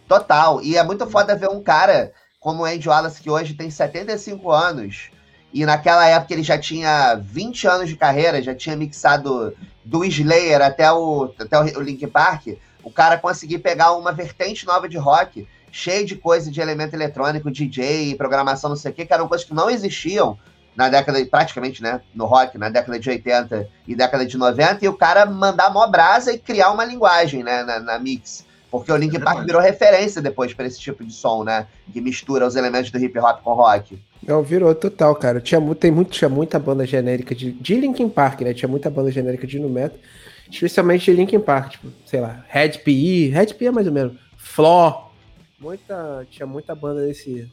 Total. 0.08 0.60
E 0.62 0.76
é 0.76 0.82
muito 0.82 1.06
foda 1.06 1.36
ver 1.36 1.48
um 1.48 1.62
cara 1.62 2.12
como 2.40 2.62
o 2.62 2.66
Andy 2.66 2.88
Wallace, 2.88 3.22
que 3.22 3.30
hoje 3.30 3.54
tem 3.54 3.70
75 3.70 4.50
anos, 4.50 5.10
e 5.54 5.64
naquela 5.64 6.04
época 6.04 6.34
ele 6.34 6.42
já 6.42 6.58
tinha 6.58 7.14
20 7.14 7.68
anos 7.68 7.88
de 7.88 7.94
carreira, 7.94 8.42
já 8.42 8.52
tinha 8.52 8.74
mixado 8.74 9.54
do 9.84 10.04
Slayer 10.04 10.60
até 10.60 10.90
o, 10.92 11.32
até 11.38 11.56
o 11.56 11.80
Link 11.80 12.04
Park, 12.08 12.48
o 12.82 12.90
cara 12.90 13.16
conseguir 13.16 13.60
pegar 13.60 13.92
uma 13.92 14.10
vertente 14.10 14.66
nova 14.66 14.88
de 14.88 14.98
rock, 14.98 15.46
cheio 15.70 16.04
de 16.04 16.16
coisa 16.16 16.50
de 16.50 16.60
elemento 16.60 16.94
eletrônico, 16.94 17.52
DJ, 17.52 18.16
programação, 18.16 18.68
não 18.68 18.76
sei 18.76 18.90
o 18.90 18.94
que, 18.94 19.06
que 19.06 19.14
eram 19.14 19.28
coisas 19.28 19.46
que 19.46 19.54
não 19.54 19.70
existiam 19.70 20.36
na 20.74 20.88
década, 20.88 21.24
praticamente, 21.24 21.80
né, 21.80 22.00
no 22.12 22.24
rock, 22.26 22.58
na 22.58 22.68
década 22.68 22.98
de 22.98 23.08
80 23.08 23.68
e 23.86 23.94
década 23.94 24.26
de 24.26 24.36
90, 24.36 24.84
e 24.84 24.88
o 24.88 24.94
cara 24.94 25.24
mandar 25.24 25.72
mó 25.72 25.86
brasa 25.86 26.32
e 26.32 26.38
criar 26.38 26.72
uma 26.72 26.84
linguagem, 26.84 27.44
né, 27.44 27.62
na, 27.62 27.78
na 27.78 27.98
mix. 28.00 28.44
Porque 28.72 28.90
o 28.90 28.96
Linkin 28.96 29.20
Park 29.20 29.44
virou 29.44 29.62
referência 29.62 30.20
depois 30.20 30.52
para 30.52 30.66
esse 30.66 30.80
tipo 30.80 31.04
de 31.04 31.12
som, 31.12 31.44
né? 31.44 31.68
Que 31.92 32.00
mistura 32.00 32.44
os 32.44 32.56
elementos 32.56 32.90
do 32.90 32.98
hip 32.98 33.16
hop 33.20 33.40
com 33.40 33.54
rock. 33.54 34.02
Não, 34.26 34.42
virou 34.42 34.74
total, 34.74 35.14
cara. 35.14 35.40
Tinha, 35.40 35.60
tem 35.74 35.90
muito, 35.90 36.10
tinha 36.10 36.28
muita 36.28 36.58
banda 36.58 36.86
genérica 36.86 37.34
de, 37.34 37.52
de 37.52 37.74
Linkin 37.74 38.08
Park, 38.08 38.40
né? 38.40 38.54
Tinha 38.54 38.68
muita 38.68 38.90
banda 38.90 39.10
genérica 39.10 39.46
de 39.46 39.58
no 39.58 39.68
metal, 39.68 39.98
especialmente 40.50 41.10
de 41.10 41.16
Linkin 41.16 41.40
Park, 41.40 41.72
tipo, 41.72 41.88
sei 42.06 42.20
lá, 42.20 42.44
Red 42.48 42.78
PE, 42.78 43.28
Red 43.28 43.54
PE 43.54 43.66
é 43.66 43.70
mais 43.70 43.86
ou 43.86 43.92
menos, 43.92 44.14
Flaw. 44.36 45.12
Muita, 45.58 46.26
tinha 46.30 46.46
muita 46.46 46.74
banda 46.74 47.06
desse, 47.06 47.50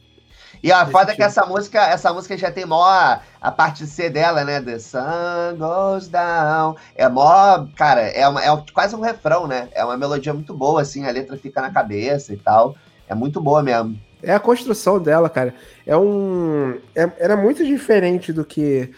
e 0.62 0.70
a 0.70 0.86
foda 0.86 1.12
é 1.12 1.14
que 1.16 1.22
essa 1.22 1.44
música, 1.44 1.80
essa 1.86 2.12
música 2.12 2.36
já 2.36 2.50
tem 2.50 2.64
mó 2.64 2.84
a, 2.84 3.20
a 3.40 3.50
parte 3.50 3.86
C 3.86 4.10
dela, 4.10 4.44
né? 4.44 4.60
The 4.60 4.78
sun 4.78 5.56
goes 5.58 6.08
down. 6.08 6.76
É 6.94 7.08
mó, 7.08 7.66
cara, 7.76 8.02
é, 8.02 8.26
uma, 8.28 8.44
é 8.44 8.64
quase 8.72 8.94
um 8.94 9.00
refrão, 9.00 9.46
né? 9.46 9.68
É 9.72 9.84
uma 9.84 9.96
melodia 9.96 10.32
muito 10.32 10.54
boa, 10.54 10.82
assim, 10.82 11.04
a 11.06 11.10
letra 11.10 11.36
fica 11.36 11.60
na 11.60 11.70
cabeça 11.70 12.32
e 12.32 12.36
tal. 12.36 12.76
É 13.08 13.14
muito 13.14 13.40
boa 13.40 13.62
mesmo. 13.62 13.98
É 14.22 14.32
a 14.32 14.40
construção 14.40 15.00
dela, 15.00 15.28
cara. 15.28 15.54
É 15.86 15.96
um. 15.96 16.78
É, 16.94 17.10
era 17.18 17.36
muito 17.36 17.64
diferente 17.64 18.32
do 18.32 18.44
que 18.44 18.90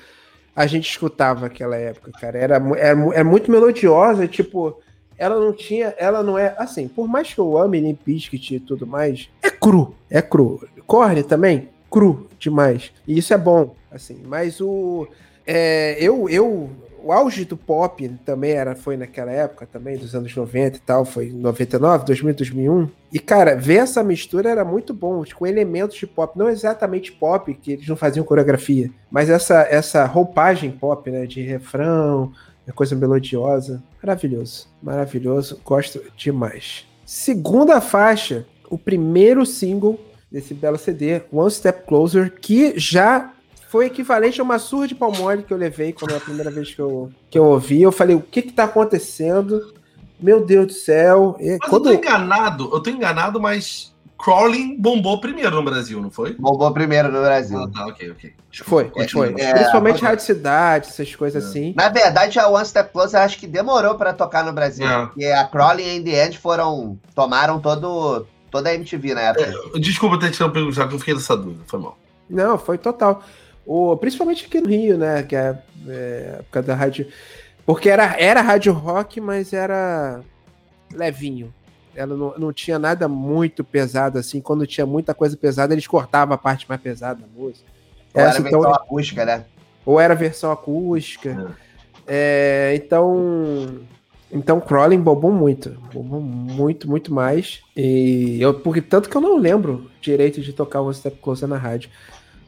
a 0.55 0.67
gente 0.67 0.89
escutava 0.89 1.43
naquela 1.43 1.77
época, 1.77 2.13
cara. 2.13 2.39
Era, 2.39 2.57
é, 2.77 3.21
é 3.21 3.25
muito 3.25 3.51
melodiosa, 3.51 4.29
tipo. 4.29 4.81
Ela 5.17 5.39
não 5.39 5.53
tinha. 5.53 5.95
Ela 5.97 6.23
não 6.23 6.39
é. 6.39 6.55
Assim, 6.59 6.89
por 6.89 7.09
mais 7.09 7.33
que 7.33 7.41
eu 7.41 7.57
ame 7.57 7.81
Limp 7.81 8.07
e 8.07 8.61
tudo 8.61 8.87
mais, 8.87 9.29
é 9.43 9.51
cru. 9.51 9.95
É 10.11 10.21
cru. 10.21 10.61
Korn 10.87 11.23
também, 11.23 11.71
cru 11.91 12.29
demais. 12.39 12.93
E 13.07 13.19
isso 13.19 13.33
é 13.33 13.39
bom, 13.39 13.75
assim. 13.91 14.21
Mas 14.27 14.61
o. 14.61 15.09
É, 15.47 15.97
eu, 16.01 16.29
eu, 16.29 16.71
o 17.05 17.13
auge 17.13 17.45
do 17.45 17.57
pop 17.57 18.09
também 18.25 18.53
era, 18.53 18.75
foi 18.75 18.97
naquela 18.97 19.31
época 19.31 19.67
também, 19.67 19.99
dos 19.99 20.15
anos 20.15 20.35
90 20.35 20.77
e 20.77 20.81
tal, 20.81 21.05
foi 21.05 21.31
99, 21.31 22.07
2000, 22.07 22.35
2001. 22.35 22.89
E, 23.13 23.19
cara, 23.19 23.55
ver 23.55 23.77
essa 23.77 24.03
mistura 24.03 24.49
era 24.49 24.65
muito 24.65 24.95
bom, 24.95 25.23
com 25.35 25.47
elementos 25.47 25.97
de 25.97 26.07
pop, 26.07 26.39
não 26.39 26.49
exatamente 26.49 27.13
pop, 27.13 27.53
que 27.55 27.73
eles 27.73 27.87
não 27.87 27.97
faziam 27.97 28.25
coreografia, 28.25 28.91
mas 29.11 29.29
essa, 29.29 29.61
essa 29.63 30.05
roupagem 30.07 30.71
pop, 30.71 31.11
né, 31.11 31.27
de 31.27 31.43
refrão, 31.43 32.33
coisa 32.75 32.97
melodiosa. 32.97 33.83
Maravilhoso, 34.03 34.69
maravilhoso, 34.83 35.61
gosto 35.63 36.01
demais. 36.17 36.87
Segunda 37.05 37.81
faixa, 37.81 38.47
o 38.71 38.79
primeiro 38.79 39.45
single 39.45 40.01
desse 40.33 40.55
belo 40.55 40.79
CD, 40.79 41.23
One 41.31 41.51
Step 41.51 41.87
Closer, 41.87 42.33
que 42.41 42.79
já 42.79 43.34
foi 43.75 43.87
equivalente 43.87 44.41
a 44.41 44.45
uma 44.45 44.57
surra 44.57 44.87
de 44.87 44.95
palmole 44.95 45.43
que 45.43 45.53
eu 45.53 45.57
levei 45.57 45.93
quando 45.93 46.13
é 46.13 46.17
a 46.17 46.21
primeira 46.21 46.49
vez 46.49 46.73
que 46.73 46.81
eu, 46.81 47.11
que 47.29 47.37
eu 47.37 47.45
ouvi. 47.45 47.83
Eu 47.83 47.91
falei, 47.91 48.15
o 48.15 48.21
que 48.21 48.41
que 48.41 48.53
tá 48.53 48.63
acontecendo? 48.63 49.75
Meu 50.21 50.47
Deus 50.47 50.69
do 50.69 50.73
céu. 50.75 51.37
E 51.41 51.59
mas 51.61 51.69
quando... 51.69 51.91
eu 51.91 51.95
tô 51.95 51.99
enganado, 51.99 52.71
eu 52.73 52.81
tô 52.81 52.89
enganado, 52.89 53.41
mas 53.41 53.93
Crawling 54.17 54.81
bombou 54.81 55.21
primeiro 55.21 55.57
no 55.57 55.65
Brasil, 55.65 56.01
não 56.01 56.09
foi? 56.09 56.35
Bombou 56.35 56.71
primeiro 56.73 57.11
no 57.11 57.21
Brasil. 57.21 57.59
Ah, 57.59 57.69
tá, 57.69 57.87
ok, 57.89 58.13
ok. 58.13 58.33
Foi, 58.63 58.93
é, 58.95 59.09
foi. 59.09 59.35
É, 59.39 59.55
Principalmente 59.55 60.05
é, 60.05 60.07
Rádio 60.07 60.25
Cidade, 60.25 60.87
essas 60.87 61.17
coisas 61.17 61.43
é. 61.43 61.49
assim. 61.49 61.75
Na 61.77 61.89
verdade, 61.89 62.39
a 62.39 62.47
One 62.47 62.65
Step 62.65 62.93
Closer 62.93 63.23
acho 63.23 63.37
que 63.39 63.47
demorou 63.49 63.97
para 63.97 64.13
tocar 64.13 64.45
no 64.45 64.53
Brasil. 64.53 64.87
É. 64.87 65.11
E 65.17 65.27
a 65.27 65.45
Crawling 65.49 65.97
e 65.97 66.05
The 66.05 66.27
End 66.27 66.39
foram. 66.39 66.97
tomaram 67.13 67.59
todo, 67.59 68.25
toda 68.53 68.71
a 68.71 68.75
MTV 68.77 69.15
na 69.15 69.23
época. 69.23 69.53
É, 69.75 69.79
desculpa 69.81 70.17
ter 70.21 70.31
te 70.31 70.39
perguntar, 70.49 70.87
que 70.87 70.95
eu 70.95 70.99
fiquei 71.01 71.15
nessa 71.15 71.37
dúvida, 71.37 71.65
foi 71.67 71.81
mal. 71.81 71.99
Não, 72.31 72.57
foi 72.57 72.79
total. 72.79 73.21
Principalmente 74.01 74.47
aqui 74.47 74.61
no 74.61 74.69
Rio, 74.69 74.99
né? 74.99 75.23
Que 75.23 75.37
é, 75.37 75.59
é 75.89 76.37
época 76.41 76.63
da 76.63 76.75
rádio. 76.75 77.07
Porque 77.65 77.89
era, 77.89 78.15
era 78.19 78.41
rádio 78.41 78.73
rock, 78.73 79.21
mas 79.21 79.53
era 79.53 80.21
levinho. 80.93 81.53
Ela 81.95 82.17
não, 82.17 82.35
não 82.37 82.53
tinha 82.53 82.79
nada 82.79 83.09
muito 83.09 83.63
pesado 83.63 84.19
assim. 84.19 84.41
Quando 84.41 84.67
tinha 84.67 84.87
muita 84.87 85.15
coisa 85.15 85.37
pesada, 85.37 85.73
eles 85.73 85.87
cortavam 85.87 86.35
a 86.35 86.39
parte 86.39 86.69
mais 86.69 86.81
pesada 86.81 87.21
da 87.21 87.27
música. 87.27 87.67
Ou 88.13 88.21
Essa, 88.21 88.39
era 88.39 88.49
então, 88.49 88.61
versão 88.61 88.75
acústica, 88.75 89.25
né? 89.25 89.45
Ou 89.87 90.01
era 90.01 90.15
versão 90.15 90.53
acústica. 90.53 91.57
É. 91.61 91.65
É, 92.07 92.75
então 92.75 93.87
então, 94.35 94.61
Crawling 94.61 95.01
bombou 95.01 95.31
muito. 95.31 95.71
Bombou 95.93 96.21
muito, 96.21 96.91
muito 96.91 97.15
mais. 97.15 97.63
E 97.77 98.39
eu, 98.41 98.53
porque 98.53 98.83
tanto 98.83 99.09
que 99.09 99.17
eu 99.17 99.21
não 99.21 99.39
lembro 99.39 99.89
direito 100.01 100.41
de 100.41 100.53
tocar 100.53 100.81
o 100.81 100.93
Step 100.93 101.19
Closer 101.19 101.49
na 101.49 101.57
rádio. 101.57 101.89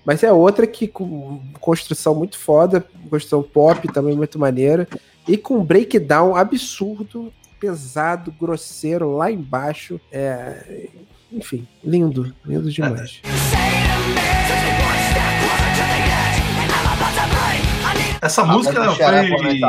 Mas 0.07 0.23
é 0.23 0.33
outra 0.33 0.69
que 0.69 0.87
com 0.87 1.43
construção 1.61 2.15
muito 2.15 2.39
foda, 2.39 2.87
construção 3.11 3.43
pop 3.43 3.89
também 3.93 4.15
muito 4.15 4.39
maneira. 4.39 4.87
E 5.27 5.37
com 5.37 5.65
breakdown 5.65 6.37
absurdo, 6.37 7.33
pesado, 7.59 8.33
grosseiro 8.41 9.17
lá 9.17 9.33
embaixo. 9.33 10.01
É, 10.13 10.89
enfim, 11.33 11.67
lindo, 11.83 12.33
lindo 12.45 12.71
demais. 12.71 13.21
Essa 18.23 18.45
música 18.45 18.95
foi. 18.95 19.61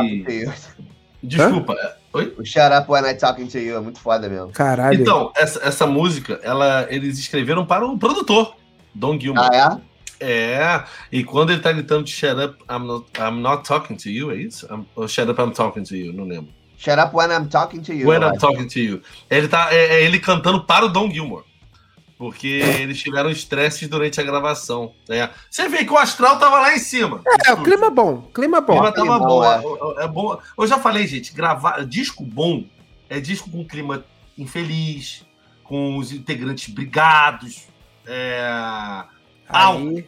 Desculpa. 1.24 1.74
Hã? 1.74 1.92
Oi? 2.14 2.36
O 2.38 2.46
Shut 2.46 2.74
Up 2.80 2.92
When 2.92 3.10
I 3.10 3.16
Talking 3.16 3.48
to 3.48 3.58
You 3.58 3.78
é 3.78 3.82
muito 3.82 4.00
foda 4.00 4.30
mesmo. 4.30 4.50
Caralho. 4.50 5.02
Então, 5.02 5.32
essa, 5.36 5.60
essa 5.64 5.88
música, 5.88 6.40
ela, 6.44 6.86
eles 6.92 7.18
escreveram 7.18 7.66
para 7.66 7.86
o 7.88 7.98
produtor, 7.98 8.56
Don 8.94 9.20
Gilmore. 9.20 9.50
Ah, 9.52 9.80
é? 9.82 9.87
É, 10.20 10.84
e 11.12 11.24
quando 11.24 11.52
ele 11.52 11.62
tá 11.62 11.72
gritando 11.72 12.08
Shut 12.08 12.34
Up, 12.34 12.64
I'm 12.70 12.86
not, 12.86 13.06
I'm 13.20 13.42
not 13.42 13.68
talking 13.68 13.96
to 13.96 14.10
you, 14.10 14.32
é 14.32 14.36
isso? 14.36 14.66
I'm, 14.66 14.86
ou 14.96 15.08
Shut 15.08 15.30
Up, 15.30 15.40
I'm 15.40 15.52
talking 15.52 15.84
to 15.84 15.96
you, 15.96 16.14
não 16.14 16.26
lembro. 16.26 16.52
Shut 16.78 17.00
Up 17.00 17.16
When 17.16 17.32
I'm 17.32 17.48
Talking 17.48 17.82
to 17.82 17.94
You. 17.94 18.08
When 18.08 18.22
I'm 18.22 18.38
Talking 18.38 18.68
to 18.68 18.80
You. 18.80 19.02
Ele 19.30 19.48
tá, 19.48 19.74
é, 19.74 19.96
é 19.96 20.04
ele 20.04 20.20
cantando 20.20 20.64
para 20.64 20.86
o 20.86 20.90
Don 20.90 21.10
Gilmore. 21.10 21.44
Porque 22.18 22.48
eles 22.80 23.02
tiveram 23.02 23.30
estresse 23.30 23.88
durante 23.88 24.22
a 24.22 24.24
gravação. 24.24 24.94
Né? 25.10 25.30
Você 25.50 25.68
vê 25.68 25.84
que 25.84 25.92
o 25.92 25.98
astral 25.98 26.38
tava 26.38 26.60
lá 26.60 26.76
em 26.76 26.80
cima. 26.80 27.22
É, 27.46 27.54
o 27.54 27.64
clima 27.64 27.90
bom. 27.90 28.22
Clima 28.34 28.62
bom. 28.62 28.78
O 28.78 28.92
clima 28.92 28.94
tava 28.94 29.20
bom. 29.20 29.44
É. 29.44 30.04
é. 30.04 30.08
bom. 30.08 30.40
Eu 30.58 30.68
já 30.68 30.78
falei, 30.78 31.08
gente, 31.08 31.34
gravar 31.34 31.84
disco 31.84 32.24
bom 32.24 32.64
é 33.10 33.20
disco 33.20 33.50
com 33.50 33.66
clima 33.66 34.06
infeliz, 34.38 35.26
com 35.64 35.98
os 35.98 36.12
integrantes 36.12 36.72
brigados. 36.74 37.68
É... 38.06 39.04
Aí... 39.50 40.08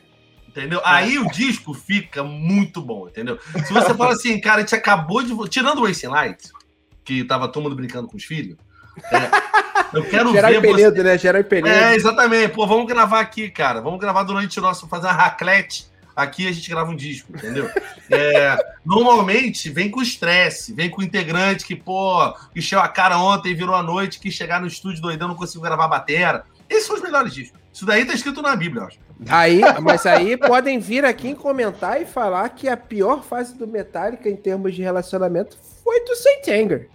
Entendeu? 0.50 0.82
Aí 0.84 1.20
o 1.20 1.30
disco 1.30 1.76
fica 1.76 2.24
muito 2.24 2.82
bom, 2.82 3.08
entendeu? 3.08 3.40
Se 3.66 3.72
você 3.72 3.94
fala 3.94 4.14
assim, 4.14 4.42
cara, 4.42 4.58
a 4.58 4.60
gente 4.62 4.74
acabou 4.74 5.22
de. 5.22 5.34
Tirando 5.48 5.78
o 5.80 5.86
Racing 5.86 6.08
Light, 6.08 6.50
que 7.06 7.24
tava 7.24 7.48
todo 7.48 7.64
mundo 7.64 7.76
brincando 7.76 8.08
com 8.08 8.18
os 8.18 8.24
filhos. 8.24 8.58
É, 9.12 9.98
eu 9.98 10.04
quero 10.04 10.32
Gerar 10.32 10.50
ver. 10.50 10.62
Penedo, 10.62 10.96
você... 10.96 11.04
né? 11.04 11.18
Gerar 11.18 11.44
Penedo. 11.44 11.76
É, 11.76 11.96
exatamente. 11.96 12.54
Pô, 12.54 12.66
vamos 12.66 12.88
gravar 12.88 13.20
aqui, 13.20 13.50
cara. 13.50 13.80
Vamos 13.80 14.00
gravar 14.00 14.24
durante 14.24 14.58
o 14.60 14.62
nosso. 14.62 14.88
Fazer 14.88 15.06
uma 15.06 15.14
raclete. 15.14 15.88
Aqui 16.16 16.48
a 16.48 16.52
gente 16.52 16.70
grava 16.70 16.92
um 16.92 16.96
disco, 16.96 17.32
entendeu? 17.34 17.70
É, 18.12 18.58
normalmente 18.84 19.70
vem 19.70 19.92
com 19.92 20.02
estresse, 20.02 20.74
vem 20.74 20.90
com 20.90 21.04
integrante 21.04 21.64
que, 21.64 21.76
pô, 21.76 22.34
encheu 22.56 22.80
a 22.80 22.88
cara 22.88 23.20
ontem, 23.20 23.54
virou 23.54 23.76
a 23.76 23.84
noite, 23.84 24.20
quis 24.20 24.34
chegar 24.34 24.60
no 24.60 24.66
estúdio 24.66 25.00
doidão, 25.00 25.28
não 25.28 25.36
conseguiu 25.36 25.62
gravar 25.62 25.86
a 25.86 25.90
batera. 25.90 26.44
Esses 26.70 26.86
são 26.86 26.96
os 26.96 27.02
melhores 27.02 27.34
discos. 27.34 27.60
Isso 27.74 27.86
daí 27.86 28.06
tá 28.06 28.14
escrito 28.14 28.42
na 28.42 28.56
Bíblia, 28.56 28.82
eu 28.82 28.88
acho. 28.88 29.00
Aí, 29.28 29.62
mas 29.82 30.06
aí 30.06 30.38
podem 30.38 30.80
vir 30.80 31.04
aqui 31.04 31.36
comentar 31.36 32.02
e 32.02 32.06
falar 32.06 32.48
que 32.50 32.68
a 32.70 32.78
pior 32.78 33.24
fase 33.24 33.56
do 33.56 33.68
Metallica 33.68 34.30
em 34.30 34.36
termos 34.36 34.76
de 34.76 34.82
relacionamento 34.82 35.58
foi 35.84 36.04
do 36.06 36.16
Saint 36.16 36.48
Anger. 36.48 36.90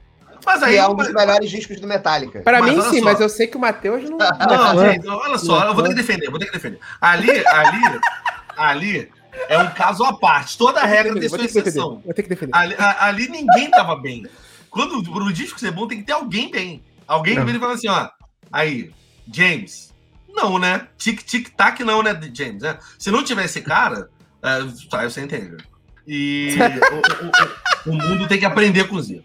Mas 0.44 0.62
aí, 0.62 0.76
é 0.76 0.86
um 0.86 0.94
dos 0.94 1.12
melhores 1.12 1.50
discos 1.50 1.80
do 1.80 1.86
Metallica. 1.86 2.40
Para 2.40 2.62
mim, 2.62 2.80
sim, 2.82 2.98
só. 2.98 3.04
mas 3.04 3.20
eu 3.20 3.28
sei 3.28 3.46
que 3.46 3.56
o 3.56 3.60
Matheus 3.60 4.08
não. 4.08 4.18
Não, 4.18 4.86
gente, 4.86 5.08
olha 5.08 5.38
só, 5.38 5.64
eu 5.66 5.74
vou 5.74 5.82
ter 5.82 5.90
que 5.90 5.94
defender, 5.94 6.30
vou 6.30 6.38
ter 6.38 6.46
que 6.46 6.52
defender. 6.52 6.78
Ali, 7.00 7.46
ali, 7.46 8.00
ali 8.56 9.12
é 9.48 9.58
um 9.58 9.70
caso 9.70 10.04
à 10.04 10.12
parte. 10.12 10.58
Toda 10.58 10.84
regra 10.84 11.18
tem 11.18 11.28
sua 11.28 11.44
exceção. 11.44 12.02
Vou 12.04 12.12
ter 12.12 12.22
que 12.22 12.28
defender. 12.28 12.54
Ali, 12.54 12.74
ali 12.78 13.28
ninguém 13.28 13.70
tava 13.70 13.96
bem. 13.96 14.26
Quando 14.70 14.98
o 14.98 15.32
disco 15.32 15.58
ser 15.58 15.70
bom, 15.70 15.86
tem 15.86 15.98
que 15.98 16.04
ter 16.04 16.12
alguém 16.12 16.50
bem. 16.50 16.82
Alguém 17.06 17.36
que 17.36 17.44
vem 17.44 17.56
e 17.56 17.58
fala 17.58 17.74
assim: 17.74 17.88
ó, 17.88 18.08
aí, 18.52 18.90
James, 19.32 19.94
não, 20.28 20.58
né? 20.58 20.88
Tic-tic-tac 20.98 21.82
não, 21.84 22.02
né, 22.02 22.18
James? 22.32 22.62
É. 22.62 22.78
Se 22.98 23.10
não 23.10 23.24
tivesse 23.24 23.60
cara, 23.60 24.08
é, 24.42 24.60
você 25.02 25.22
entende. 25.22 25.56
E 26.06 26.56
o, 27.86 27.90
o, 27.90 27.92
o, 27.92 27.96
o, 27.96 28.08
mundo 28.08 28.28
tem 28.28 28.38
que 28.38 28.44
aprender 28.44 28.88
com 28.88 28.96
os 28.96 29.08
erros. 29.08 29.24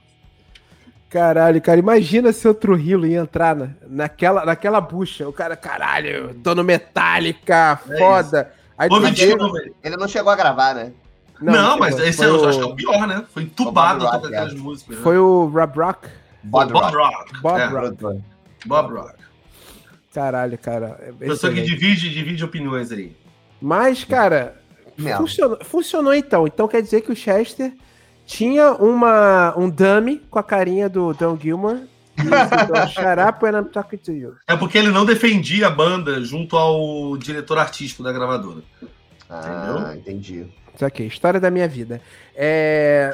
Caralho, 1.10 1.60
cara, 1.60 1.80
imagina 1.80 2.32
se 2.32 2.48
o 2.48 2.54
Trujillo 2.54 3.06
ia 3.08 3.20
entrar 3.20 3.56
na, 3.56 3.70
naquela, 3.88 4.46
naquela 4.46 4.80
bucha. 4.80 5.28
O 5.28 5.34
cara, 5.34 5.56
caralho, 5.56 6.36
tô 6.44 6.54
no 6.54 6.64
Metallica, 6.64 7.80
é 7.90 7.98
foda. 7.98 8.54
Aí, 8.78 8.88
ele, 9.18 9.74
ele 9.84 9.98
não 9.98 10.08
chegou 10.08 10.32
a 10.32 10.36
gravar, 10.36 10.76
né? 10.76 10.94
Não, 11.42 11.54
não 11.54 11.80
mas 11.80 11.98
esse 12.00 12.24
eu 12.24 12.48
acho 12.48 12.60
que 12.60 12.64
é 12.64 12.68
o 12.68 12.76
pior, 12.76 13.08
né? 13.08 13.26
Foi 13.34 13.44
entubado 13.44 14.08
a 14.08 14.12
tocar 14.12 14.28
aquelas 14.28 14.54
músicas. 14.54 14.98
Né? 14.98 15.04
Foi 15.04 15.18
o 15.18 15.48
Rob 15.48 15.80
Rock? 15.80 16.08
Bob, 16.44 16.72
Bob 16.72 16.96
Rock. 16.96 17.42
Bob, 17.42 17.60
é. 17.60 17.66
Rock. 17.66 18.24
Bob 18.66 18.94
Rock. 18.94 19.19
Caralho, 20.14 20.58
cara. 20.58 21.00
É 21.02 21.12
Pessoa 21.12 21.54
que 21.54 21.62
divide, 21.62 22.10
divide 22.10 22.44
opiniões 22.44 22.92
aí. 22.92 23.16
Mas, 23.62 24.04
cara, 24.04 24.60
funcionou, 25.18 25.60
funcionou 25.64 26.14
então. 26.14 26.48
Então 26.48 26.68
quer 26.68 26.82
dizer 26.82 27.02
que 27.02 27.12
o 27.12 27.16
Chester 27.16 27.74
tinha 28.26 28.74
uma, 28.74 29.58
um 29.58 29.70
dummy 29.70 30.22
com 30.30 30.40
a 30.40 30.44
carinha 30.44 30.90
do 30.90 31.14
Don 31.14 31.38
Gilmore. 31.38 31.88
Shut 32.92 33.20
up 33.20 33.44
when 33.44 33.56
I'm 33.56 33.70
talking 33.70 33.98
to 34.00 34.12
you. 34.12 34.36
É 34.48 34.56
porque 34.56 34.78
ele 34.78 34.90
não 34.90 35.06
defendia 35.06 35.68
a 35.68 35.70
banda 35.70 36.22
junto 36.22 36.58
ao 36.58 37.16
diretor 37.18 37.58
artístico 37.58 38.04
da 38.04 38.12
gravadora. 38.12 38.62
Ah, 39.30 39.42
Entendeu? 39.42 39.96
entendi. 39.96 40.48
Isso 40.76 40.86
aqui, 40.86 41.04
história 41.04 41.40
da 41.40 41.50
minha 41.50 41.68
vida. 41.68 42.02
É... 42.36 43.12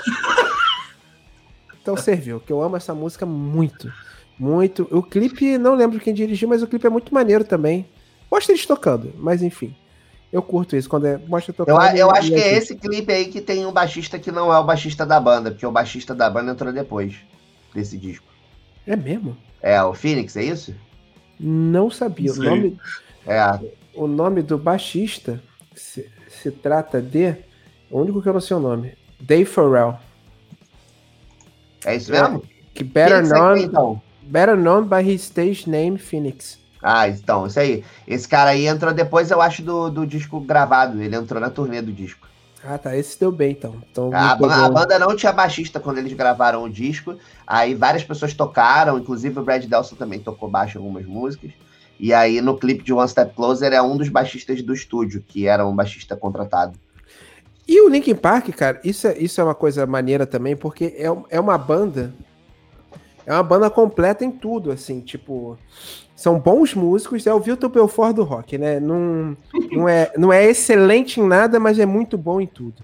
então 1.81 1.95
serviu, 1.95 2.39
que 2.39 2.51
eu 2.51 2.61
amo 2.61 2.77
essa 2.77 2.95
música 2.95 3.25
muito. 3.25 3.91
Muito. 4.37 4.87
O 4.91 5.01
clipe, 5.01 5.57
não 5.57 5.75
lembro 5.75 5.99
quem 5.99 6.13
dirigiu, 6.13 6.49
mas 6.49 6.61
o 6.61 6.67
clipe 6.67 6.85
é 6.85 6.89
muito 6.89 7.13
maneiro 7.13 7.43
também. 7.43 7.85
Mostra 8.29 8.53
eles 8.53 8.65
tocando, 8.65 9.13
mas 9.17 9.41
enfim. 9.41 9.75
Eu 10.31 10.41
curto 10.41 10.75
isso, 10.75 10.89
quando 10.89 11.05
é, 11.05 11.17
mostra 11.17 11.53
tocando. 11.53 11.81
Eu, 11.81 11.95
eu 11.95 12.11
acho 12.11 12.27
que 12.27 12.35
é 12.35 12.57
esse 12.57 12.75
clipe 12.75 13.11
aí 13.11 13.25
que 13.27 13.39
tem 13.39 13.65
um 13.65 13.71
baixista 13.71 14.19
que 14.19 14.31
não 14.31 14.53
é 14.53 14.59
o 14.59 14.63
baixista 14.63 15.05
da 15.05 15.19
banda, 15.19 15.51
porque 15.51 15.65
o 15.65 15.71
baixista 15.71 16.13
da 16.13 16.29
banda 16.29 16.51
entrou 16.51 16.73
depois 16.73 17.15
desse 17.73 17.97
disco. 17.97 18.25
É 18.85 18.95
mesmo? 18.95 19.37
É, 19.61 19.81
o 19.81 19.93
Phoenix, 19.93 20.35
é 20.35 20.43
isso? 20.43 20.75
Não 21.39 21.89
sabia. 21.89 22.31
O 22.33 22.35
nome, 22.35 22.77
é. 23.25 23.59
o 23.93 24.07
nome 24.07 24.41
do 24.41 24.57
baixista 24.57 25.41
se, 25.73 26.09
se 26.27 26.51
trata 26.51 27.01
de. 27.01 27.35
O 27.89 28.01
único 28.01 28.21
que 28.21 28.27
eu 28.27 28.33
não 28.33 28.41
sei 28.41 28.57
o 28.57 28.59
nome. 28.59 28.93
Dave 29.19 29.45
Farrell. 29.45 29.97
É 31.85 31.95
isso 31.95 32.11
mesmo? 32.11 32.43
Que 32.73 32.83
better 32.83 33.25
known, 33.27 33.57
então? 33.57 34.01
Better 34.25 34.57
known 34.57 34.85
by 34.85 35.01
his 35.01 35.21
stage 35.21 35.69
name 35.69 35.97
Phoenix. 35.97 36.57
Ah, 36.81 37.07
então, 37.09 37.47
isso 37.47 37.59
aí. 37.59 37.83
Esse 38.07 38.27
cara 38.27 38.51
aí 38.51 38.67
entrou 38.67 38.93
depois, 38.93 39.31
eu 39.31 39.41
acho, 39.41 39.63
do, 39.63 39.89
do 39.89 40.05
disco 40.05 40.39
gravado. 40.39 41.01
Ele 41.01 41.15
entrou 41.15 41.41
na 41.41 41.49
turnê 41.49 41.81
do 41.81 41.91
disco. 41.91 42.27
Ah, 42.63 42.77
tá. 42.77 42.95
Esse 42.95 43.19
deu 43.19 43.31
bem, 43.31 43.51
então. 43.51 43.75
então 43.91 44.11
a, 44.13 44.31
a, 44.33 44.69
banda 44.69 44.97
não 44.97 45.15
tinha 45.15 45.31
baixista 45.31 45.79
quando 45.79 45.99
eles 45.99 46.13
gravaram 46.13 46.63
o 46.63 46.69
disco. 46.69 47.17
Aí 47.45 47.75
várias 47.75 48.03
pessoas 48.03 48.33
tocaram, 48.33 48.97
inclusive 48.97 49.39
o 49.39 49.43
Brad 49.43 49.65
Delson 49.65 49.95
também 49.95 50.19
tocou 50.19 50.49
baixo 50.49 50.77
em 50.77 50.81
algumas 50.81 51.05
músicas. 51.05 51.51
E 51.99 52.13
aí 52.13 52.41
no 52.41 52.57
clipe 52.57 52.83
de 52.83 52.91
One 52.91 53.07
Step 53.07 53.35
Closer 53.35 53.71
é 53.71 53.81
um 53.81 53.95
dos 53.97 54.09
baixistas 54.09 54.61
do 54.61 54.73
estúdio, 54.73 55.23
que 55.27 55.47
era 55.47 55.65
um 55.65 55.75
baixista 55.75 56.15
contratado. 56.15 56.77
E 57.67 57.81
o 57.81 57.89
Linkin 57.89 58.15
Park, 58.15 58.49
cara, 58.49 58.79
isso 58.83 59.07
é, 59.07 59.17
isso 59.17 59.41
é 59.41 59.43
uma 59.43 59.55
coisa 59.55 59.87
maneira 59.87 60.25
também, 60.27 60.55
porque 60.55 60.95
é, 60.97 61.07
é 61.29 61.39
uma 61.39 61.57
banda. 61.57 62.13
É 63.25 63.33
uma 63.33 63.43
banda 63.43 63.69
completa 63.69 64.23
em 64.23 64.31
tudo, 64.31 64.71
assim, 64.71 65.01
tipo. 65.01 65.57
São 66.15 66.39
bons 66.39 66.73
músicos, 66.73 67.27
é 67.27 67.33
o 67.33 67.41
Vilton 67.41 67.67
Belfort 67.67 68.15
do 68.15 68.23
rock, 68.23 68.57
né? 68.57 68.79
Não, 68.79 69.35
não, 69.71 69.89
é, 69.89 70.11
não 70.17 70.31
é 70.31 70.45
excelente 70.45 71.19
em 71.19 71.27
nada, 71.27 71.59
mas 71.59 71.77
é 71.77 71.85
muito 71.85 72.17
bom 72.17 72.39
em 72.39 72.47
tudo. 72.47 72.81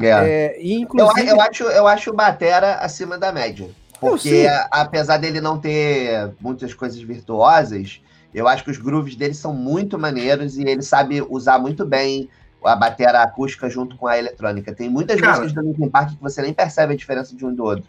É. 0.00 0.08
é 0.08 0.56
e 0.58 0.80
inclusive... 0.80 1.28
eu, 1.28 1.36
eu, 1.36 1.40
acho, 1.42 1.64
eu 1.64 1.86
acho 1.86 2.10
o 2.10 2.14
Batera 2.14 2.76
acima 2.76 3.18
da 3.18 3.30
média. 3.30 3.68
Porque, 4.00 4.46
apesar 4.70 5.18
dele 5.18 5.42
não 5.42 5.58
ter 5.58 6.32
muitas 6.40 6.72
coisas 6.72 6.98
virtuosas, 6.98 8.00
eu 8.32 8.48
acho 8.48 8.64
que 8.64 8.70
os 8.70 8.78
grooves 8.78 9.14
dele 9.14 9.34
são 9.34 9.52
muito 9.52 9.98
maneiros 9.98 10.56
e 10.56 10.62
ele 10.62 10.80
sabe 10.80 11.20
usar 11.28 11.58
muito 11.58 11.84
bem 11.84 12.30
a 12.64 12.74
bateria 12.74 13.22
acústica 13.22 13.68
junto 13.68 13.96
com 13.96 14.06
a 14.06 14.18
eletrônica. 14.18 14.74
Tem 14.74 14.88
muitas 14.88 15.20
Cara, 15.20 15.40
músicas 15.40 15.52
do 15.52 15.68
Linkin 15.68 15.88
Park 15.88 16.10
que 16.10 16.22
você 16.22 16.42
nem 16.42 16.52
percebe 16.52 16.94
a 16.94 16.96
diferença 16.96 17.36
de 17.36 17.44
um 17.44 17.54
do 17.54 17.64
outro. 17.64 17.84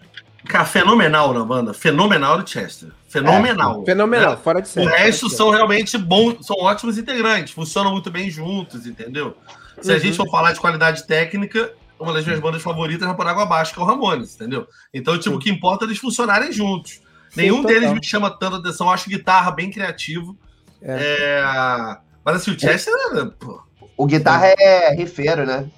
Cara, 0.45 0.65
fenomenal 0.65 1.34
na 1.34 1.45
banda. 1.45 1.73
Fenomenal 1.73 2.41
de 2.41 2.49
Chester. 2.49 2.89
Fenomenal. 3.08 3.82
É, 3.82 3.86
fenomenal, 3.86 4.32
né? 4.32 4.39
fora 4.43 4.62
de 4.62 4.69
série. 4.69 4.88
O 4.88 4.89
resto 4.89 5.30
são 5.30 5.49
realmente 5.49 5.97
bons, 5.97 6.45
são 6.45 6.56
ótimos 6.58 6.97
integrantes, 6.97 7.54
funcionam 7.54 7.91
muito 7.91 8.10
bem 8.10 8.30
juntos, 8.30 8.86
entendeu? 8.86 9.36
Se 9.82 9.89
uhum. 9.89 9.95
a 9.95 9.99
gente 9.99 10.17
for 10.17 10.30
falar 10.30 10.54
de 10.54 10.60
qualidade 10.60 11.06
técnica, 11.06 11.73
uma 11.99 12.13
das 12.13 12.25
minhas 12.25 12.39
bandas 12.39 12.62
favoritas 12.62 13.08
é 13.08 13.13
por 13.13 13.27
água 13.27 13.43
abaixo, 13.43 13.73
que 13.73 13.80
é 13.80 13.84
o 13.84 13.86
Ramones, 13.86 14.36
entendeu? 14.36 14.67
Então, 14.93 15.17
tipo, 15.19 15.36
o 15.36 15.39
que 15.39 15.49
importa 15.49 15.86
é 15.86 15.88
eles 15.88 15.99
funcionarem 15.99 16.51
juntos. 16.51 16.93
Sim, 17.30 17.41
Nenhum 17.41 17.62
total. 17.62 17.71
deles 17.71 17.93
me 17.93 18.04
chama 18.04 18.30
tanta 18.30 18.58
atenção. 18.58 18.88
Eu 18.88 18.93
acho 18.93 19.10
guitarra 19.10 19.51
bem 19.51 19.69
criativo. 19.69 20.38
É. 20.82 21.43
É... 21.43 21.97
Mas 22.25 22.38
assim, 22.38 22.51
o 22.51 22.60
Chester, 22.60 22.93
é. 22.93 23.25
pô, 23.25 23.62
o 23.95 24.06
guitarra 24.06 24.47
é 24.58 24.95
rifeiro, 24.95 25.45
né? 25.45 25.69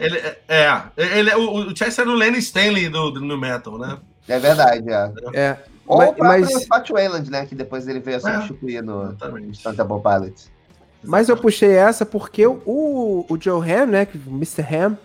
Ele 0.00 0.18
é, 0.48 0.82
ele, 0.96 1.34
o, 1.34 1.68
o 1.68 1.76
Chester 1.76 2.04
era 2.04 2.10
o 2.10 2.14
Lenny 2.14 2.38
Stanley 2.38 2.88
do, 2.88 3.10
do, 3.10 3.38
metal, 3.38 3.78
né? 3.78 3.98
É 4.26 4.38
verdade, 4.38 4.84
é. 4.90 5.12
é. 5.34 5.58
Ou 5.86 5.98
mas, 6.18 6.48
o 6.48 6.54
mas... 6.54 6.62
Scott 6.64 6.92
Wayland, 6.92 7.30
né? 7.30 7.46
Que 7.46 7.54
depois 7.54 7.86
ele 7.86 8.00
veio 8.00 8.16
a 8.16 8.30
é. 8.30 8.34
substituir 8.34 8.76
é, 8.76 8.82
no 8.82 9.16
Santa 9.54 9.84
Pilots. 9.84 10.50
Mas 11.02 11.28
eu 11.28 11.36
puxei 11.36 11.72
essa 11.72 12.04
porque 12.04 12.46
o, 12.46 13.26
o 13.28 13.38
Joe 13.40 13.60
Ham, 13.70 13.86
né? 13.86 14.08
O 14.26 14.30
Mr. 14.30 14.62
Ham, 14.62 14.98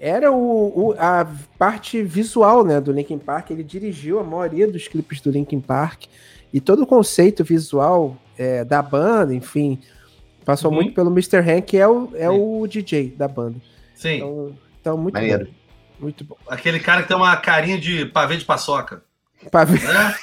era 0.00 0.30
o, 0.30 0.90
o, 0.90 0.94
a 0.98 1.26
parte 1.58 2.02
visual 2.02 2.64
né, 2.64 2.80
do 2.80 2.92
Linkin 2.92 3.18
Park. 3.18 3.50
Ele 3.50 3.64
dirigiu 3.64 4.20
a 4.20 4.24
maioria 4.24 4.70
dos 4.70 4.86
clipes 4.86 5.20
do 5.20 5.30
Linkin 5.30 5.60
Park. 5.60 6.04
E 6.52 6.60
todo 6.60 6.82
o 6.82 6.86
conceito 6.86 7.44
visual 7.44 8.16
é, 8.36 8.64
da 8.64 8.80
banda, 8.80 9.34
enfim, 9.34 9.80
Passou 10.48 10.70
uhum. 10.70 10.76
muito 10.76 10.94
pelo 10.94 11.10
Mr. 11.10 11.40
Hank, 11.40 11.66
que 11.66 11.76
é 11.76 11.86
o, 11.86 12.08
é 12.14 12.30
o 12.30 12.66
DJ 12.66 13.10
da 13.10 13.28
banda. 13.28 13.56
Sim. 13.98 14.16
Então, 14.18 14.58
então 14.80 14.96
muito 14.96 15.14
Maneiro. 15.14 15.46
bom. 15.46 15.52
Muito 15.98 16.24
bom. 16.24 16.36
Aquele 16.48 16.78
cara 16.78 17.02
que 17.02 17.08
tem 17.08 17.16
uma 17.16 17.36
carinha 17.36 17.76
de 17.76 18.06
pavê 18.06 18.36
de 18.36 18.44
paçoca. 18.44 19.02
Pavê. 19.50 19.78
É? 19.78 20.14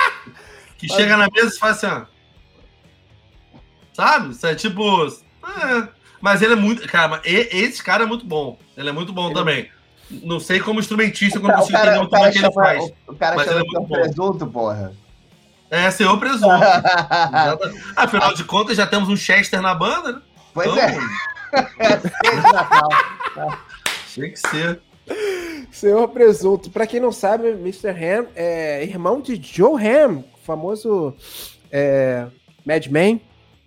que 0.78 0.88
chega 0.88 1.16
na 1.18 1.28
mesa 1.30 1.54
e 1.54 1.58
faz 1.58 1.84
assim, 1.84 1.94
ó. 1.94 2.06
Sabe? 3.92 4.30
Isso 4.30 4.46
é 4.46 4.54
tipo. 4.54 5.06
É. 5.06 5.88
Mas 6.22 6.40
ele 6.40 6.54
é 6.54 6.56
muito. 6.56 6.88
Cara, 6.88 7.20
esse 7.24 7.82
cara 7.82 8.04
é 8.04 8.06
muito 8.06 8.24
bom. 8.24 8.58
Ele 8.74 8.88
é 8.88 8.92
muito 8.92 9.12
bom 9.12 9.26
ele... 9.26 9.34
também. 9.34 9.70
Não 10.10 10.40
sei 10.40 10.58
como 10.60 10.80
instrumentista, 10.80 11.38
quando 11.38 11.56
consigo 11.56 11.76
entender 11.76 11.98
muito 11.98 12.10
bem 12.10 12.28
o 12.28 12.32
que 12.32 12.38
ele 12.38 12.52
faz. 12.52 12.92
O, 13.06 13.14
cara 13.14 13.36
mas 13.36 13.46
chama 13.46 13.60
ele 13.60 13.68
é 13.68 13.72
muito 13.72 13.88
bom. 13.88 13.94
presunto, 13.94 14.46
porra. 14.46 14.94
É, 15.70 15.90
senhor 15.90 16.16
presunto. 16.18 16.46
Afinal 17.96 18.32
de 18.32 18.44
contas, 18.44 18.76
já 18.76 18.86
temos 18.86 19.08
um 19.08 19.16
Chester 19.16 19.60
na 19.60 19.74
banda, 19.74 20.12
né? 20.12 20.22
Pois 20.54 20.70
então, 20.70 20.78
é. 20.78 20.96
Tinha 24.12 24.30
que 24.30 24.38
ser. 24.38 24.80
Senhor 25.70 26.08
Presunto. 26.08 26.70
Pra 26.70 26.86
quem 26.86 27.00
não 27.00 27.12
sabe, 27.12 27.48
Mr. 27.48 27.90
Ham 27.90 28.26
é 28.34 28.82
irmão 28.84 29.20
de 29.20 29.40
Joe 29.40 29.74
Ham, 29.86 30.24
famoso 30.44 31.14
é, 31.70 32.26
Madman. 32.64 33.20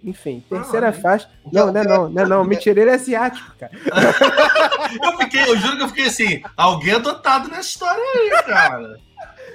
Enfim, 0.03 0.41
terceira 0.49 0.89
ah, 0.89 0.93
faixa. 0.93 1.29
Não, 1.51 1.73
não, 1.73 1.83
não, 1.83 2.09
não, 2.09 2.27
não, 2.27 2.43
mentira, 2.47 2.79
ele 2.79 2.89
é 2.89 2.93
asiático, 2.93 3.53
cara. 3.59 3.73
eu 5.03 5.17
fiquei, 5.17 5.41
eu 5.41 5.57
juro 5.57 5.75
que 5.75 5.83
eu 5.83 5.87
fiquei 5.89 6.05
assim, 6.07 6.41
alguém 6.55 6.93
adotado 6.93 7.49
nessa 7.49 7.69
história 7.69 8.01
aí, 8.01 8.43
cara. 8.45 8.97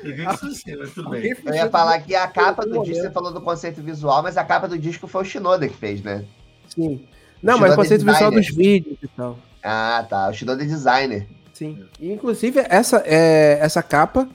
Eu 0.04 1.54
ia 1.54 1.70
falar 1.70 1.98
que 2.00 2.14
a 2.14 2.28
capa 2.28 2.66
do 2.66 2.82
disco, 2.82 3.02
você 3.02 3.10
falou 3.10 3.32
do 3.32 3.40
conceito 3.40 3.80
visual, 3.80 4.22
mas 4.22 4.36
a 4.36 4.44
capa 4.44 4.68
do 4.68 4.78
disco 4.78 5.06
foi 5.06 5.22
o 5.22 5.24
Shinoda 5.24 5.66
que 5.66 5.76
fez, 5.76 6.02
né? 6.02 6.24
Sim. 6.68 7.06
Não, 7.44 7.58
mas 7.58 7.74
o 7.74 7.76
conceito 7.76 8.04
visual 8.04 8.30
dos 8.30 8.48
vídeos 8.48 8.96
e 9.02 9.08
tal. 9.08 9.38
Ah, 9.62 10.04
tá. 10.08 10.28
O 10.28 10.32
Shinoda 10.32 10.62
é 10.62 10.66
designer. 10.66 11.26
Sim. 11.52 11.84
E, 12.00 12.10
inclusive, 12.10 12.64
essa, 12.68 13.02
é, 13.06 13.58
essa 13.60 13.82
capa 13.82 14.28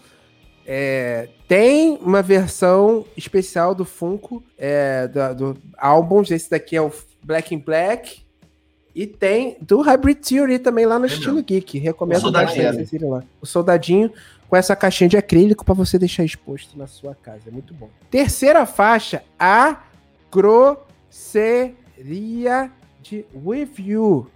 é, 0.65 1.28
tem 1.48 1.98
uma 2.02 2.22
versão 2.22 3.06
especial 3.17 3.74
do 3.74 3.84
Funko 3.84 4.43
é, 4.58 5.08
do, 5.08 5.36
do 5.36 5.58
álbum. 5.78 6.22
Esse 6.22 6.50
daqui 6.50 6.76
é 6.76 6.82
o 6.82 6.91
Black 7.24 7.56
in 7.56 7.58
Black. 7.60 8.22
E 8.95 9.08
tem 9.08 9.58
do 9.62 9.82
Hybrid 9.82 10.19
Theory 10.19 10.60
também 10.60 10.86
lá 10.86 11.00
no 11.00 11.06
é 11.06 11.08
estilo 11.08 11.41
geek. 11.41 11.80
Recomendo 11.80 12.32
bastante 12.32 12.76
vocês 12.76 12.93
irem 12.93 13.10
lá. 13.10 13.24
O 13.41 13.45
soldadinho 13.45 14.12
com 14.48 14.56
essa 14.56 14.76
caixinha 14.76 15.10
de 15.10 15.17
acrílico 15.17 15.63
para 15.63 15.74
você 15.76 15.98
deixar 15.98 16.24
exposto 16.24 16.78
na 16.78 16.86
sua 16.88 17.15
casa. 17.15 17.43
É 17.48 17.52
muito 17.52 17.74
bom. 17.74 17.89
Terceira 18.10 18.65
faixa, 18.65 19.24
a 19.39 19.84
grosseria 20.32 20.80
With 23.34 23.72
You. 23.80 24.32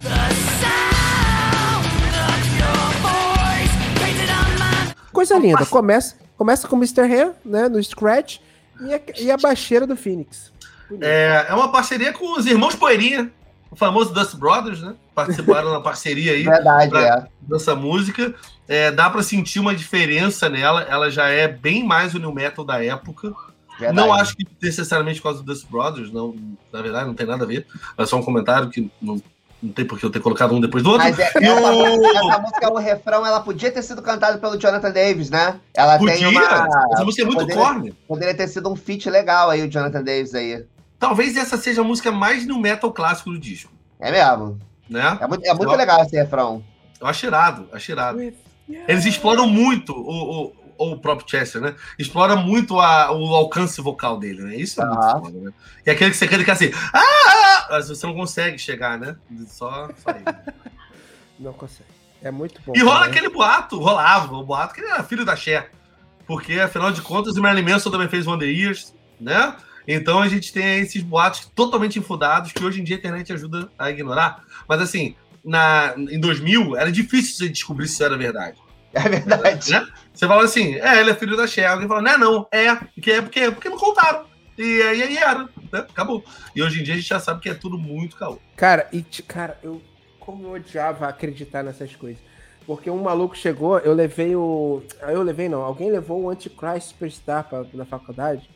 Coisa 5.12 5.38
linda. 5.38 5.64
Começa, 5.66 6.16
começa 6.36 6.66
com 6.66 6.76
o 6.76 6.78
Mr. 6.78 7.02
Ham, 7.02 7.34
né, 7.44 7.68
no 7.68 7.82
Scratch, 7.82 8.38
e 8.80 8.94
a, 8.94 9.00
e 9.18 9.30
a 9.30 9.36
baixeira 9.36 9.86
do 9.86 9.96
Phoenix. 9.96 10.52
É, 11.00 11.46
é 11.48 11.54
uma 11.54 11.70
parceria 11.70 12.12
com 12.12 12.36
os 12.36 12.46
irmãos 12.46 12.74
Poeirinha, 12.74 13.30
o 13.70 13.76
famoso 13.76 14.12
Dust 14.12 14.36
Brothers, 14.36 14.82
né? 14.82 14.94
Participaram 15.14 15.72
na 15.72 15.80
parceria 15.80 16.32
aí. 16.32 16.42
Verdade, 16.44 16.96
é. 16.96 17.26
Dessa 17.40 17.74
música. 17.74 18.34
É, 18.66 18.90
dá 18.90 19.10
para 19.10 19.22
sentir 19.22 19.60
uma 19.60 19.74
diferença 19.74 20.48
nela. 20.48 20.82
Ela 20.82 21.10
já 21.10 21.28
é 21.28 21.46
bem 21.46 21.84
mais 21.84 22.14
o 22.14 22.18
new 22.18 22.32
metal 22.32 22.64
da 22.64 22.82
época. 22.82 23.34
Verdade. 23.78 23.96
Não 23.96 24.12
acho 24.12 24.36
que 24.36 24.46
necessariamente 24.62 25.20
por 25.20 25.28
causa 25.28 25.42
do 25.42 25.46
Dust 25.46 25.66
Brothers, 25.68 26.12
não, 26.12 26.34
na 26.72 26.80
verdade, 26.80 27.06
não 27.06 27.14
tem 27.14 27.26
nada 27.26 27.44
a 27.44 27.46
ver. 27.46 27.66
É 27.98 28.06
só 28.06 28.16
um 28.16 28.22
comentário 28.22 28.70
que 28.70 28.90
não, 29.02 29.20
não 29.62 29.72
tem 29.72 29.84
por 29.84 29.98
que 29.98 30.04
eu 30.04 30.10
ter 30.10 30.20
colocado 30.20 30.54
um 30.54 30.60
depois 30.60 30.82
do 30.84 30.90
outro. 30.90 31.04
Mas 31.04 31.18
é, 31.18 31.22
essa, 31.22 31.38
essa, 31.38 32.38
música, 32.38 32.72
o 32.72 32.78
refrão, 32.78 33.26
ela 33.26 33.40
podia 33.40 33.72
ter 33.72 33.82
sido 33.82 34.02
cantada 34.02 34.38
pelo 34.38 34.58
Jonathan 34.58 34.92
Davis, 34.92 35.30
né? 35.30 35.58
Ela 35.74 35.98
podia? 35.98 36.14
tem 36.14 36.26
uma. 36.26 36.68
Essa 36.92 37.04
música 37.04 37.22
é 37.22 37.26
muito 37.26 37.40
poderia, 37.40 37.62
corne. 37.62 37.92
Poderia 38.06 38.34
ter 38.34 38.48
sido 38.48 38.70
um 38.70 38.76
feat 38.76 39.10
legal 39.10 39.50
aí, 39.50 39.62
o 39.62 39.70
Jonathan 39.70 40.02
Davis 40.02 40.34
aí. 40.34 40.64
Talvez 40.98 41.36
essa 41.36 41.56
seja 41.56 41.80
a 41.80 41.84
música 41.84 42.12
mais 42.12 42.46
no 42.46 42.58
metal 42.58 42.92
clássico 42.92 43.30
do 43.30 43.38
disco. 43.38 43.72
É 43.98 44.10
mesmo. 44.10 44.60
Né? 44.88 45.18
É 45.20 45.26
muito, 45.26 45.44
é 45.46 45.54
muito 45.54 45.72
eu, 45.72 45.76
legal 45.76 46.02
esse 46.02 46.14
refrão. 46.14 46.62
Eu 47.00 47.06
acho 47.06 47.26
irado, 47.26 47.68
acho 47.72 47.90
irado. 47.90 48.20
Eles 48.68 49.04
exploram 49.04 49.46
muito 49.46 49.92
o, 49.92 50.46
o, 50.46 50.52
o 50.78 50.98
próprio 50.98 51.28
Chester, 51.28 51.60
né? 51.60 51.74
Explora 51.98 52.36
muito 52.36 52.78
a, 52.80 53.12
o 53.12 53.34
alcance 53.34 53.80
vocal 53.80 54.18
dele, 54.18 54.42
né? 54.42 54.56
Isso 54.56 54.80
é 54.80 54.86
muito 54.86 55.00
foda, 55.00 55.40
né? 55.40 55.52
E 55.86 55.90
aquele 55.90 56.10
que 56.10 56.16
você 56.16 56.26
quer 56.26 56.50
assim, 56.50 56.70
ah! 56.92 57.66
Mas 57.70 57.88
você 57.88 58.06
não 58.06 58.14
consegue 58.14 58.58
chegar, 58.58 58.98
né? 58.98 59.16
Só, 59.46 59.88
só 59.96 60.10
Não 61.38 61.52
consegue. 61.52 61.88
É 62.22 62.30
muito 62.30 62.60
bom. 62.64 62.72
E 62.74 62.80
rola 62.80 63.06
aquele 63.06 63.28
boato, 63.28 63.78
rolava, 63.78 64.34
o 64.34 64.44
boato 64.44 64.74
que 64.74 64.80
ele 64.80 64.90
era 64.90 65.02
filho 65.02 65.24
da 65.24 65.36
Cher. 65.36 65.70
Porque, 66.26 66.54
afinal 66.54 66.90
de 66.90 67.02
contas, 67.02 67.36
o 67.36 67.42
Marilyn 67.42 67.70
Manson 67.70 67.90
também 67.90 68.08
fez 68.08 68.26
One 68.26 68.44
Years, 68.44 68.94
né? 69.20 69.54
Então 69.86 70.20
a 70.20 70.28
gente 70.28 70.52
tem 70.52 70.80
esses 70.80 71.02
boatos 71.02 71.50
totalmente 71.54 71.98
infundados 71.98 72.52
que 72.52 72.64
hoje 72.64 72.80
em 72.80 72.84
dia 72.84 72.96
a 72.96 72.98
internet 72.98 73.32
ajuda 73.32 73.68
a 73.78 73.90
ignorar. 73.90 74.42
Mas 74.66 74.80
assim, 74.80 75.14
na, 75.44 75.94
em 75.96 76.18
2000 76.18 76.76
era 76.76 76.90
difícil 76.90 77.36
você 77.36 77.48
descobrir 77.48 77.86
se 77.86 77.94
isso 77.94 78.04
era 78.04 78.16
verdade. 78.16 78.58
É 78.94 79.08
verdade. 79.08 79.72
Né? 79.72 79.86
Você 80.12 80.26
fala 80.26 80.44
assim, 80.44 80.76
é, 80.76 81.00
ele 81.00 81.10
é 81.10 81.14
filho 81.14 81.36
da 81.36 81.46
Cher. 81.46 81.70
Alguém 81.70 81.88
fala, 81.88 82.02
não 82.02 82.10
é 82.10 82.18
não, 82.18 82.48
é, 82.50 82.74
porque 82.74 83.10
é 83.10 83.20
porque, 83.20 83.50
porque 83.50 83.68
não 83.68 83.78
contaram. 83.78 84.24
E 84.56 84.82
aí, 84.82 85.02
aí 85.02 85.16
era, 85.16 85.40
né? 85.40 85.80
Acabou. 85.80 86.24
E 86.54 86.62
hoje 86.62 86.80
em 86.80 86.84
dia 86.84 86.94
a 86.94 86.96
gente 86.96 87.08
já 87.08 87.18
sabe 87.18 87.40
que 87.40 87.48
é 87.48 87.54
tudo 87.54 87.76
muito 87.76 88.16
caô. 88.16 88.38
Cara, 88.56 88.88
e 88.92 89.02
cara, 89.02 89.58
eu 89.62 89.82
como 90.24 90.46
eu 90.46 90.52
odiava 90.52 91.06
acreditar 91.06 91.62
nessas 91.62 91.94
coisas. 91.94 92.20
Porque 92.66 92.90
um 92.90 93.02
maluco 93.02 93.36
chegou, 93.36 93.78
eu 93.78 93.92
levei 93.92 94.34
o. 94.34 94.82
Eu 95.02 95.22
levei 95.22 95.48
não, 95.48 95.62
alguém 95.62 95.90
levou 95.90 96.22
o 96.22 96.30
Antichrist 96.30 96.88
Superstar 96.88 97.44
pra, 97.44 97.64
na 97.74 97.84
faculdade 97.84 98.48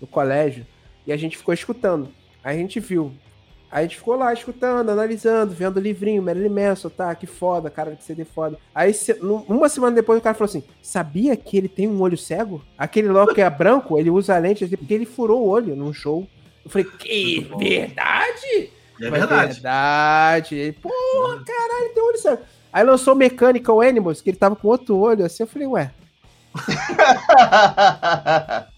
no 0.00 0.06
colégio, 0.06 0.66
e 1.06 1.12
a 1.12 1.16
gente 1.16 1.36
ficou 1.36 1.52
escutando. 1.52 2.08
Aí 2.42 2.56
a 2.56 2.58
gente 2.58 2.80
viu. 2.80 3.14
Aí 3.70 3.80
a 3.80 3.82
gente 3.82 3.96
ficou 3.96 4.16
lá 4.16 4.32
escutando, 4.32 4.90
analisando, 4.90 5.52
vendo 5.52 5.78
o 5.78 5.80
livrinho, 5.80 6.22
Marilyn 6.22 6.48
Manson, 6.48 6.88
tá, 6.88 7.14
que 7.14 7.26
foda, 7.26 7.68
cara 7.68 7.94
de 7.94 8.04
CD 8.04 8.24
foda. 8.24 8.56
Aí 8.74 8.92
uma 9.48 9.68
semana 9.68 9.96
depois 9.96 10.18
o 10.18 10.22
cara 10.22 10.34
falou 10.34 10.48
assim: 10.48 10.62
sabia 10.80 11.36
que 11.36 11.56
ele 11.56 11.68
tem 11.68 11.88
um 11.88 12.00
olho 12.00 12.16
cego? 12.16 12.62
Aquele 12.78 13.08
logo 13.08 13.34
que 13.34 13.40
é 13.40 13.50
branco, 13.50 13.98
ele 13.98 14.10
usa 14.10 14.36
a 14.36 14.38
lente 14.38 14.64
porque 14.76 14.94
ele 14.94 15.06
furou 15.06 15.42
o 15.42 15.48
olho 15.48 15.74
num 15.74 15.92
show. 15.92 16.26
Eu 16.64 16.70
falei, 16.70 16.86
que 16.98 17.48
verdade? 17.58 18.70
É 19.00 19.10
verdade. 19.10 19.54
Verdade. 19.54 20.54
Ele, 20.54 20.72
porra, 20.72 21.42
caralho, 21.44 21.94
tem 21.94 22.02
um 22.02 22.06
olho 22.06 22.18
cego. 22.18 22.42
Aí 22.72 22.84
lançou 22.84 23.14
Mechanical 23.14 23.80
Animals, 23.80 24.20
que 24.20 24.30
ele 24.30 24.36
tava 24.36 24.56
com 24.56 24.68
outro 24.68 24.98
olho, 24.98 25.24
assim, 25.24 25.42
eu 25.42 25.46
falei, 25.46 25.68
ué. 25.68 25.90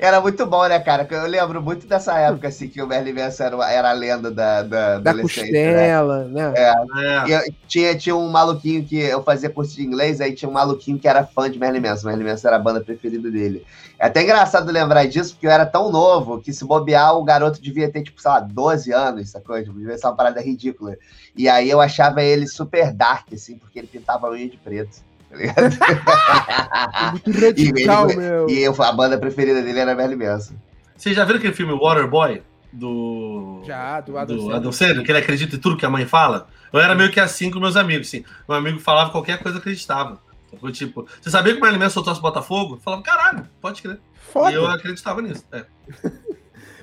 Era 0.00 0.18
muito 0.18 0.46
bom, 0.46 0.66
né, 0.66 0.80
cara? 0.80 1.06
Eu 1.10 1.26
lembro 1.26 1.60
muito 1.60 1.86
dessa 1.86 2.18
época, 2.18 2.48
assim, 2.48 2.68
que 2.68 2.80
o 2.80 2.86
Merlin 2.86 3.12
Manson 3.12 3.44
era, 3.44 3.70
era 3.70 3.90
a 3.90 3.92
lenda 3.92 4.30
da, 4.30 4.62
da, 4.62 4.98
da 4.98 5.12
né? 5.12 5.20
costela, 5.20 6.24
né? 6.24 6.48
né? 6.48 7.24
É. 7.26 7.32
é. 7.32 7.44
tinha, 7.68 7.94
tinha 7.94 8.16
um 8.16 8.30
maluquinho 8.30 8.82
que 8.82 8.96
eu 8.98 9.22
fazia 9.22 9.50
curso 9.50 9.76
de 9.76 9.82
inglês, 9.82 10.18
aí 10.22 10.34
tinha 10.34 10.48
um 10.48 10.54
maluquinho 10.54 10.98
que 10.98 11.06
era 11.06 11.26
fã 11.26 11.50
de 11.50 11.58
Merlin 11.58 11.80
Manson. 11.80 12.08
Merlin 12.08 12.24
Manson 12.24 12.48
era 12.48 12.56
a 12.56 12.60
banda 12.60 12.80
preferida 12.80 13.30
dele. 13.30 13.62
É 13.98 14.06
até 14.06 14.22
engraçado 14.22 14.72
lembrar 14.72 15.06
disso, 15.06 15.34
porque 15.34 15.46
eu 15.46 15.50
era 15.50 15.66
tão 15.66 15.92
novo 15.92 16.40
que 16.40 16.50
se 16.50 16.64
bobear, 16.64 17.14
o 17.14 17.22
garoto 17.22 17.60
devia 17.60 17.90
ter, 17.90 18.02
tipo, 18.02 18.22
sei 18.22 18.30
lá, 18.30 18.40
12 18.40 18.90
anos, 18.94 19.28
essa 19.28 19.40
coisa. 19.40 19.70
Devia 19.70 19.98
ser 19.98 20.06
uma 20.06 20.16
parada 20.16 20.40
ridícula. 20.40 20.96
E 21.36 21.46
aí 21.46 21.68
eu 21.68 21.78
achava 21.78 22.22
ele 22.22 22.46
super 22.46 22.90
dark, 22.90 23.34
assim, 23.34 23.58
porque 23.58 23.78
ele 23.78 23.86
pintava 23.86 24.28
a 24.28 24.30
unha 24.30 24.48
de 24.48 24.56
preto 24.56 25.09
tá 25.30 25.36
ligado? 25.36 27.12
Muito 27.12 27.40
radical, 27.40 28.08
e 28.08 28.12
ele, 28.12 28.20
meu. 28.20 28.50
E 28.50 28.62
eu, 28.62 28.82
a 28.82 28.92
banda 28.92 29.16
preferida 29.18 29.62
dele 29.62 29.78
era 29.78 29.94
Merlin 29.94 30.16
Manson. 30.16 30.54
Vocês 30.96 31.16
já 31.16 31.24
viram 31.24 31.38
aquele 31.38 31.54
filme 31.54 31.72
Waterboy? 31.72 32.42
Do. 32.72 33.62
Já, 33.64 34.00
do 34.00 34.18
Adam, 34.18 34.36
do 34.36 34.52
Adam 34.52 34.72
Sandler, 34.72 35.04
que 35.04 35.10
ele 35.10 35.18
acredita 35.18 35.56
em 35.56 35.58
tudo 35.58 35.76
que 35.76 35.86
a 35.86 35.90
mãe 35.90 36.06
fala? 36.06 36.48
Eu 36.72 36.78
era 36.78 36.94
meio 36.94 37.10
que 37.10 37.18
assim 37.18 37.50
com 37.50 37.58
meus 37.58 37.76
amigos, 37.76 38.08
assim. 38.08 38.24
Meu 38.48 38.58
amigo 38.58 38.78
falava 38.78 39.10
qualquer 39.10 39.42
coisa 39.42 39.58
acreditava. 39.58 40.20
Foi 40.58 40.72
tipo, 40.72 41.06
você 41.20 41.30
sabia 41.30 41.52
que 41.52 41.60
o 41.60 41.62
Merlin 41.62 41.78
Manson 41.78 41.94
soltou 41.94 42.12
esse 42.12 42.22
Botafogo? 42.22 42.74
Eu 42.74 42.80
falava, 42.80 43.02
caralho, 43.02 43.48
pode 43.60 43.82
crer. 43.82 44.00
Foda. 44.32 44.52
E 44.52 44.54
eu 44.54 44.66
acreditava 44.66 45.22
nisso. 45.22 45.44
É. 45.52 45.64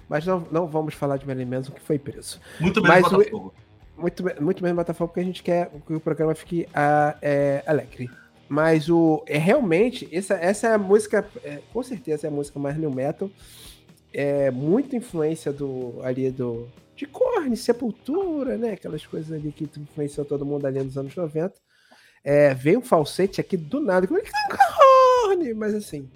Mas 0.10 0.26
não, 0.26 0.48
não 0.52 0.68
vamos 0.68 0.94
falar 0.94 1.18
de 1.18 1.28
Merlin 1.28 1.46
Manson 1.46 1.72
que 1.72 1.82
foi 1.82 2.00
preso. 2.00 2.40
Muito 2.60 2.82
bem 2.82 3.02
Botafogo. 3.02 3.54
O, 3.98 4.02
muito, 4.02 4.24
muito 4.42 4.64
bem 4.64 4.74
Botafogo, 4.74 5.10
porque 5.10 5.20
a 5.20 5.24
gente 5.24 5.44
quer 5.44 5.70
que 5.86 5.94
o 5.94 6.00
programa 6.00 6.34
fique 6.34 6.68
uh, 6.70 7.18
é, 7.22 7.64
alegre. 7.66 8.10
Mas 8.50 8.90
o 8.90 9.24
é 9.28 9.38
realmente 9.38 10.08
essa, 10.12 10.36
essa 10.36 10.68
é 10.68 10.74
a 10.74 10.78
música, 10.78 11.28
é, 11.44 11.60
com 11.74 11.84
certeza 11.84 12.28
é 12.28 12.30
a 12.30 12.34
música 12.34 12.60
mais 12.60 12.78
new 12.78 12.92
metal. 12.92 13.30
É 14.14 14.50
muito 14.52 14.96
influência 14.96 15.52
do 15.52 16.00
ali 16.02 16.32
do 16.32 16.68
de 16.96 17.06
Korn, 17.06 17.56
Sepultura, 17.56 18.58
né? 18.58 18.72
Aquelas 18.72 19.06
coisas 19.06 19.32
ali 19.32 19.52
que 19.52 19.66
influenciou 19.66 20.26
todo 20.26 20.46
mundo 20.46 20.66
ali 20.66 20.82
nos 20.82 20.98
anos 20.98 21.16
90. 21.16 21.54
É, 22.24 22.54
veio 22.54 22.80
um 22.80 22.82
falsete 22.82 23.40
aqui 23.40 23.56
do 23.56 23.80
nada, 23.80 24.08
como 24.08 24.20
é 24.20 24.24
que 24.24 24.32
tá 24.32 24.58
Korn? 25.28 25.54
Mas 25.54 25.76
assim, 25.76 26.10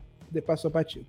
passou 0.45 0.71
batido. 0.71 1.05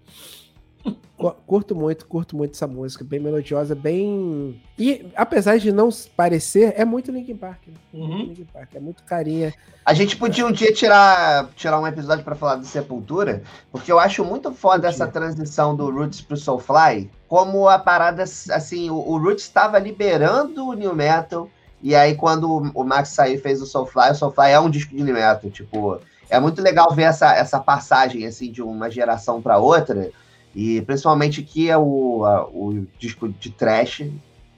Curto 1.30 1.74
muito, 1.74 2.06
curto 2.06 2.36
muito 2.36 2.54
essa 2.54 2.66
música, 2.66 3.04
bem 3.04 3.20
melodiosa, 3.20 3.74
bem. 3.74 4.60
E 4.78 5.06
apesar 5.14 5.58
de 5.58 5.70
não 5.70 5.88
parecer, 6.16 6.74
é 6.76 6.84
muito 6.84 7.12
Linkin 7.12 7.36
Park. 7.36 7.68
Né? 7.68 7.74
Uhum. 7.92 8.18
Linkin 8.18 8.46
Park 8.52 8.74
é 8.74 8.80
muito 8.80 9.02
carinha. 9.04 9.54
A 9.84 9.94
gente 9.94 10.16
podia 10.16 10.46
um 10.46 10.52
dia 10.52 10.72
tirar, 10.72 11.48
tirar 11.56 11.80
um 11.80 11.86
episódio 11.86 12.24
para 12.24 12.34
falar 12.34 12.56
do 12.56 12.64
Sepultura, 12.64 13.42
porque 13.70 13.90
eu 13.90 13.98
acho 13.98 14.24
muito 14.24 14.52
foda 14.52 14.88
essa 14.88 15.06
transição 15.06 15.74
do 15.74 15.90
Roots 15.90 16.20
pro 16.20 16.36
Soulfly, 16.36 17.10
como 17.28 17.68
a 17.68 17.78
parada, 17.78 18.22
assim, 18.22 18.90
o, 18.90 18.96
o 18.96 19.18
Roots 19.18 19.44
estava 19.44 19.78
liberando 19.78 20.66
o 20.66 20.74
New 20.74 20.94
Metal, 20.94 21.48
e 21.82 21.94
aí 21.94 22.14
quando 22.14 22.70
o 22.74 22.84
Max 22.84 23.08
saiu 23.10 23.34
e 23.34 23.38
fez 23.38 23.60
o 23.60 23.66
Soulfly, 23.66 24.12
o 24.12 24.14
Soulfly 24.14 24.50
é 24.52 24.60
um 24.60 24.70
disco 24.70 24.94
de 24.94 25.02
New 25.02 25.14
Metal, 25.14 25.50
tipo, 25.50 25.98
é 26.30 26.40
muito 26.40 26.62
legal 26.62 26.94
ver 26.94 27.02
essa, 27.02 27.34
essa 27.34 27.58
passagem, 27.58 28.24
assim, 28.24 28.50
de 28.50 28.62
uma 28.62 28.90
geração 28.90 29.42
para 29.42 29.58
outra, 29.58 30.10
e 30.54 30.80
principalmente 30.82 31.42
que 31.42 31.70
é 31.70 31.76
o, 31.76 32.24
a, 32.24 32.46
o 32.46 32.86
disco 32.98 33.28
de 33.28 33.50
trash, 33.50 34.02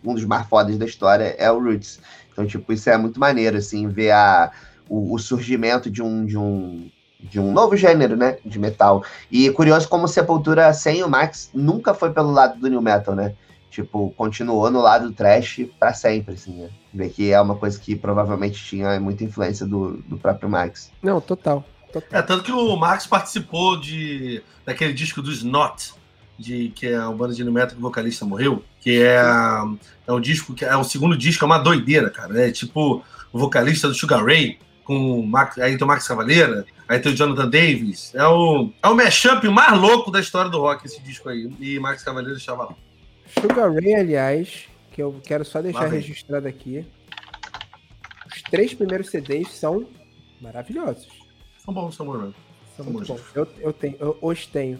um 0.05 0.15
dos 0.15 0.25
mais 0.25 0.47
fodas 0.47 0.77
da 0.77 0.85
história, 0.85 1.35
é 1.39 1.51
o 1.51 1.63
Roots. 1.63 2.01
Então, 2.33 2.47
tipo, 2.47 2.73
isso 2.73 2.91
é 2.91 2.97
muito 2.97 3.19
maneiro, 3.21 3.57
assim, 3.57 3.89
ver 3.89 4.11
a, 4.11 4.51
o, 4.89 5.15
o 5.15 5.19
surgimento 5.19 5.91
de 5.91 6.03
um, 6.03 6.25
de 6.25 6.37
um 6.37 6.91
de 7.25 7.41
um 7.41 7.53
novo 7.53 7.75
gênero, 7.77 8.17
né, 8.17 8.37
de 8.45 8.59
metal. 8.59 9.03
E 9.31 9.51
curioso 9.51 9.89
como 9.89 10.07
Sepultura 10.07 10.73
sem 10.75 11.03
o 11.03 11.09
Max 11.09 11.51
nunca 11.55 11.95
foi 11.95 12.13
pelo 12.13 12.31
lado 12.31 12.61
do 12.61 12.69
new 12.69 12.83
metal, 12.83 13.15
né? 13.15 13.35
Tipo, 13.71 14.11
continuou 14.17 14.71
no 14.71 14.81
lado 14.81 15.09
do 15.09 15.15
trash 15.15 15.67
para 15.81 15.93
sempre, 15.93 16.35
assim, 16.35 16.53
né? 16.61 16.71
Ver 16.93 17.09
que 17.09 17.33
é 17.33 17.41
uma 17.41 17.57
coisa 17.57 17.79
que 17.81 17.97
provavelmente 17.97 18.63
tinha 18.63 19.01
muita 19.01 19.25
influência 19.25 19.67
do, 19.67 19.97
do 20.03 20.17
próprio 20.17 20.49
Max. 20.49 20.93
Não, 21.03 21.21
total. 21.21 21.65
É, 22.11 22.23
tanto 22.23 22.45
que 22.45 22.53
o 22.53 22.77
Max 22.77 23.07
participou 23.07 23.79
de 23.79 24.43
daquele 24.65 24.93
disco 24.93 25.21
do 25.21 25.31
Snot, 25.31 25.95
de, 26.39 26.71
que 26.71 26.87
é 26.87 26.99
uma 26.99 27.15
banda 27.15 27.35
de 27.35 27.45
metal 27.45 27.71
que 27.71 27.77
o 27.77 27.81
vocalista 27.81 28.25
morreu, 28.25 28.65
que 28.81 29.03
é, 29.03 29.21
é 30.07 30.13
um 30.13 30.21
disco 30.21 30.55
que 30.55 30.65
é 30.65 30.77
o 30.77 30.85
segundo 30.85 31.17
disco, 31.17 31.45
é 31.45 31.47
uma 31.47 31.59
doideira, 31.59 32.11
cara. 32.11 32.47
É 32.47 32.51
tipo 32.51 33.05
o 33.33 33.39
vocalista 33.39 33.89
do 33.89 33.95
Sugar 33.95 34.25
Ray, 34.25 34.59
com 34.85 35.21
o 35.21 35.27
Max, 35.27 35.59
aí 35.59 35.77
tem 35.77 35.85
o 35.85 35.89
Max 35.89 36.07
Cavaleira, 36.07 36.65
aí 36.89 36.99
tem 36.99 37.13
o 37.13 37.17
Jonathan 37.17 37.49
Davis. 37.49 38.15
É 38.15 38.27
o, 38.27 38.71
é 38.83 38.89
o 38.89 38.95
mashup 38.95 39.49
mais 39.49 39.79
louco 39.79 40.11
da 40.11 40.21
história 40.21 40.51
do 40.51 40.61
rock, 40.61 40.87
esse 40.87 41.01
disco 41.03 41.29
aí. 41.29 41.51
E 41.61 41.79
Max 41.79 42.03
Cavaleira 42.03 42.37
estava 42.37 42.65
lá. 42.65 42.75
Sugar 43.41 43.73
Ray, 43.73 43.95
aliás, 43.95 44.65
que 44.93 45.03
eu 45.03 45.21
quero 45.25 45.45
só 45.45 45.61
deixar 45.63 45.87
registrado 45.87 46.47
aqui. 46.47 46.87
Os 48.27 48.43
três 48.43 48.75
primeiros 48.75 49.09
CDs 49.09 49.49
são 49.53 49.87
maravilhosos. 50.41 51.24
São 51.65 51.73
bons, 51.73 51.95
são 51.95 52.07
bons. 52.07 52.35
São, 52.77 52.85
muito 52.87 53.07
bons. 53.07 53.23
Eu, 53.35 53.49
eu 53.61 53.73
tenho, 53.73 53.97
eu 53.99 54.19
hoje 54.21 54.49
tenho. 54.49 54.79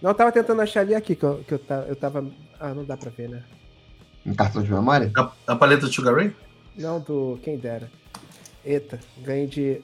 Não, 0.00 0.10
eu 0.10 0.14
tava 0.14 0.32
tentando 0.32 0.62
achar 0.62 0.80
ali 0.80 0.94
aqui, 0.94 1.14
que 1.14 1.24
eu, 1.24 1.44
que 1.46 1.54
eu, 1.54 1.60
eu 1.88 1.96
tava. 1.96 2.24
Ah, 2.58 2.72
não 2.72 2.84
dá 2.84 2.96
pra 2.96 3.10
ver, 3.10 3.28
né? 3.28 3.42
Um 4.24 4.34
cartão 4.34 4.62
de 4.62 4.72
memória? 4.72 5.10
A, 5.16 5.32
a 5.46 5.56
paleta 5.56 5.86
do 5.86 5.92
Sugar 5.92 6.14
Ray? 6.14 6.34
Não, 6.76 7.00
do. 7.00 7.38
Quem 7.42 7.58
dera. 7.58 7.90
Eita, 8.64 8.98
ganhei 9.18 9.46
de. 9.46 9.82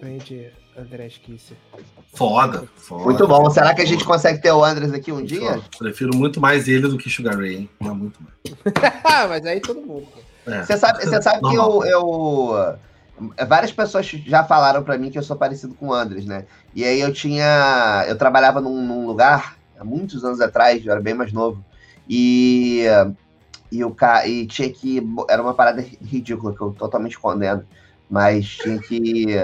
Grande 0.00 0.50
André 0.76 1.08
Kisser. 1.08 1.56
Foda, 2.14 2.68
foda. 2.76 3.04
Muito 3.04 3.26
bom. 3.26 3.48
Será 3.50 3.74
que 3.74 3.82
a 3.82 3.86
gente 3.86 4.04
consegue 4.04 4.40
ter 4.40 4.50
o 4.50 4.64
Andres 4.64 4.92
aqui 4.92 5.12
um 5.12 5.24
dia? 5.24 5.60
Prefiro 5.78 6.14
muito 6.14 6.40
mais 6.40 6.68
ele 6.68 6.88
do 6.88 6.98
que 6.98 7.08
Sugar 7.08 7.36
Ray, 7.36 7.56
hein? 7.56 7.70
Não, 7.80 7.94
muito 7.94 8.20
mais. 8.22 8.34
Mas 9.28 9.46
aí 9.46 9.60
todo 9.60 9.80
mundo. 9.80 10.08
É. 10.46 10.62
Você 10.62 10.76
sabe, 10.76 11.04
você 11.04 11.22
sabe 11.22 11.40
que 11.48 11.54
eu, 11.54 11.84
eu, 11.84 12.76
Várias 13.46 13.72
pessoas 13.72 14.06
já 14.06 14.42
falaram 14.44 14.82
para 14.82 14.98
mim 14.98 15.10
que 15.10 15.18
eu 15.18 15.22
sou 15.22 15.36
parecido 15.36 15.74
com 15.74 15.88
o 15.88 15.92
Andres, 15.92 16.24
né? 16.26 16.46
E 16.74 16.84
aí 16.84 17.00
eu 17.00 17.12
tinha. 17.12 18.04
Eu 18.08 18.16
trabalhava 18.18 18.60
num, 18.60 18.84
num 18.84 19.06
lugar, 19.06 19.56
há 19.78 19.84
muitos 19.84 20.24
anos 20.24 20.40
atrás, 20.40 20.84
eu 20.84 20.92
era 20.92 21.00
bem 21.00 21.14
mais 21.14 21.32
novo. 21.32 21.64
E. 22.08 22.84
E, 23.70 23.84
o, 23.84 23.96
e 24.26 24.46
tinha 24.46 24.70
que. 24.70 25.02
Era 25.28 25.42
uma 25.42 25.54
parada 25.54 25.84
ridícula 26.02 26.54
que 26.54 26.60
eu 26.60 26.72
totalmente 26.72 27.18
condeno. 27.18 27.64
Mas 28.10 28.48
tinha 28.48 28.78
que 28.78 29.36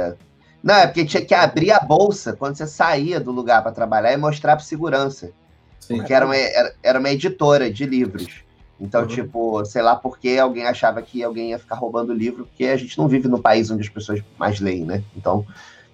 não, 0.63 0.75
é 0.75 0.87
porque 0.87 1.05
tinha 1.05 1.25
que 1.25 1.35
abrir 1.35 1.73
a 1.73 1.81
bolsa 1.81 2.35
quando 2.35 2.57
você 2.57 2.67
saía 2.67 3.19
do 3.19 3.33
lugar 3.33 3.63
para 3.63 3.73
trabalhar 3.73 4.13
e 4.13 4.17
mostrar 4.17 4.57
para 4.57 4.65
segurança. 4.65 5.33
Sim. 5.79 5.97
Porque 5.97 6.13
era 6.13 6.27
uma, 6.27 6.37
era, 6.37 6.99
uma 6.99 7.11
editora 7.11 7.71
de 7.71 7.87
livros. 7.87 8.45
Então, 8.81 9.03
uhum. 9.03 9.07
tipo, 9.07 9.65
sei 9.65 9.83
lá 9.83 9.95
por 9.95 10.19
que 10.19 10.39
alguém 10.39 10.67
achava 10.67 11.03
que 11.03 11.23
alguém 11.23 11.51
ia 11.51 11.59
ficar 11.59 11.77
roubando 11.77 12.15
livro, 12.15 12.47
porque 12.47 12.65
a 12.65 12.77
gente 12.77 12.97
não 12.97 13.07
vive 13.07 13.29
no 13.29 13.41
país 13.41 13.71
onde 13.71 13.83
as 13.83 13.89
pessoas 13.89 14.23
mais 14.39 14.59
leem, 14.59 14.85
né? 14.85 15.05
Então, 15.15 15.45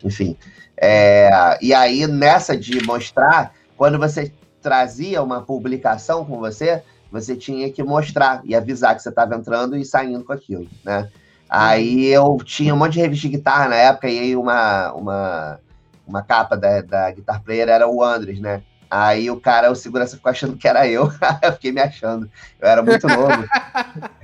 enfim. 0.04 0.36
É, 0.76 1.58
e 1.60 1.74
aí, 1.74 2.06
nessa 2.06 2.56
de 2.56 2.80
mostrar, 2.84 3.52
quando 3.76 3.98
você 3.98 4.32
trazia 4.62 5.22
uma 5.22 5.42
publicação 5.42 6.24
com 6.24 6.38
você, 6.38 6.82
você 7.10 7.34
tinha 7.34 7.70
que 7.70 7.82
mostrar 7.82 8.40
e 8.44 8.54
avisar 8.54 8.94
que 8.94 9.02
você 9.02 9.08
estava 9.08 9.34
entrando 9.34 9.76
e 9.76 9.84
saindo 9.84 10.24
com 10.24 10.32
aquilo, 10.32 10.68
né? 10.84 11.08
Aí 11.48 12.06
eu 12.06 12.38
tinha 12.44 12.74
um 12.74 12.76
monte 12.76 12.94
de 12.94 13.00
revista 13.00 13.28
de 13.28 13.36
guitarra 13.36 13.68
na 13.68 13.76
época, 13.76 14.08
e 14.08 14.18
aí 14.18 14.36
uma, 14.36 14.92
uma, 14.92 15.60
uma 16.06 16.22
capa 16.22 16.56
da, 16.56 16.80
da 16.82 17.10
Guitar 17.10 17.42
Player 17.42 17.68
era 17.68 17.88
o 17.88 18.02
Andres, 18.02 18.40
né? 18.40 18.62
Aí 18.90 19.30
o 19.30 19.40
cara, 19.40 19.70
o 19.70 19.74
segurança 19.74 20.16
ficou 20.16 20.30
achando 20.30 20.56
que 20.56 20.68
era 20.68 20.86
eu. 20.88 21.10
eu 21.42 21.52
fiquei 21.52 21.72
me 21.72 21.80
achando. 21.80 22.30
Eu 22.60 22.68
era 22.68 22.82
muito 22.82 23.06
novo. 23.06 23.44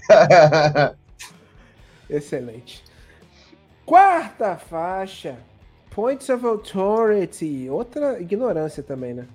Excelente. 2.09 2.85
Quarta 3.85 4.57
faixa. 4.57 5.37
Points 5.91 6.29
of 6.29 6.47
Authority. 6.47 7.69
Outra 7.69 8.21
ignorância 8.21 8.83
também, 8.83 9.15
né? 9.15 9.27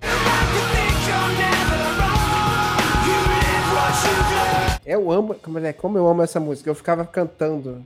Eu 4.86 5.12
amo, 5.12 5.36
como, 5.36 5.60
é, 5.60 5.74
como 5.74 5.98
eu 5.98 6.08
amo 6.08 6.24
essa 6.24 6.40
música. 6.40 6.70
Eu 6.70 6.76
ficava 6.76 7.06
cantando 7.06 7.84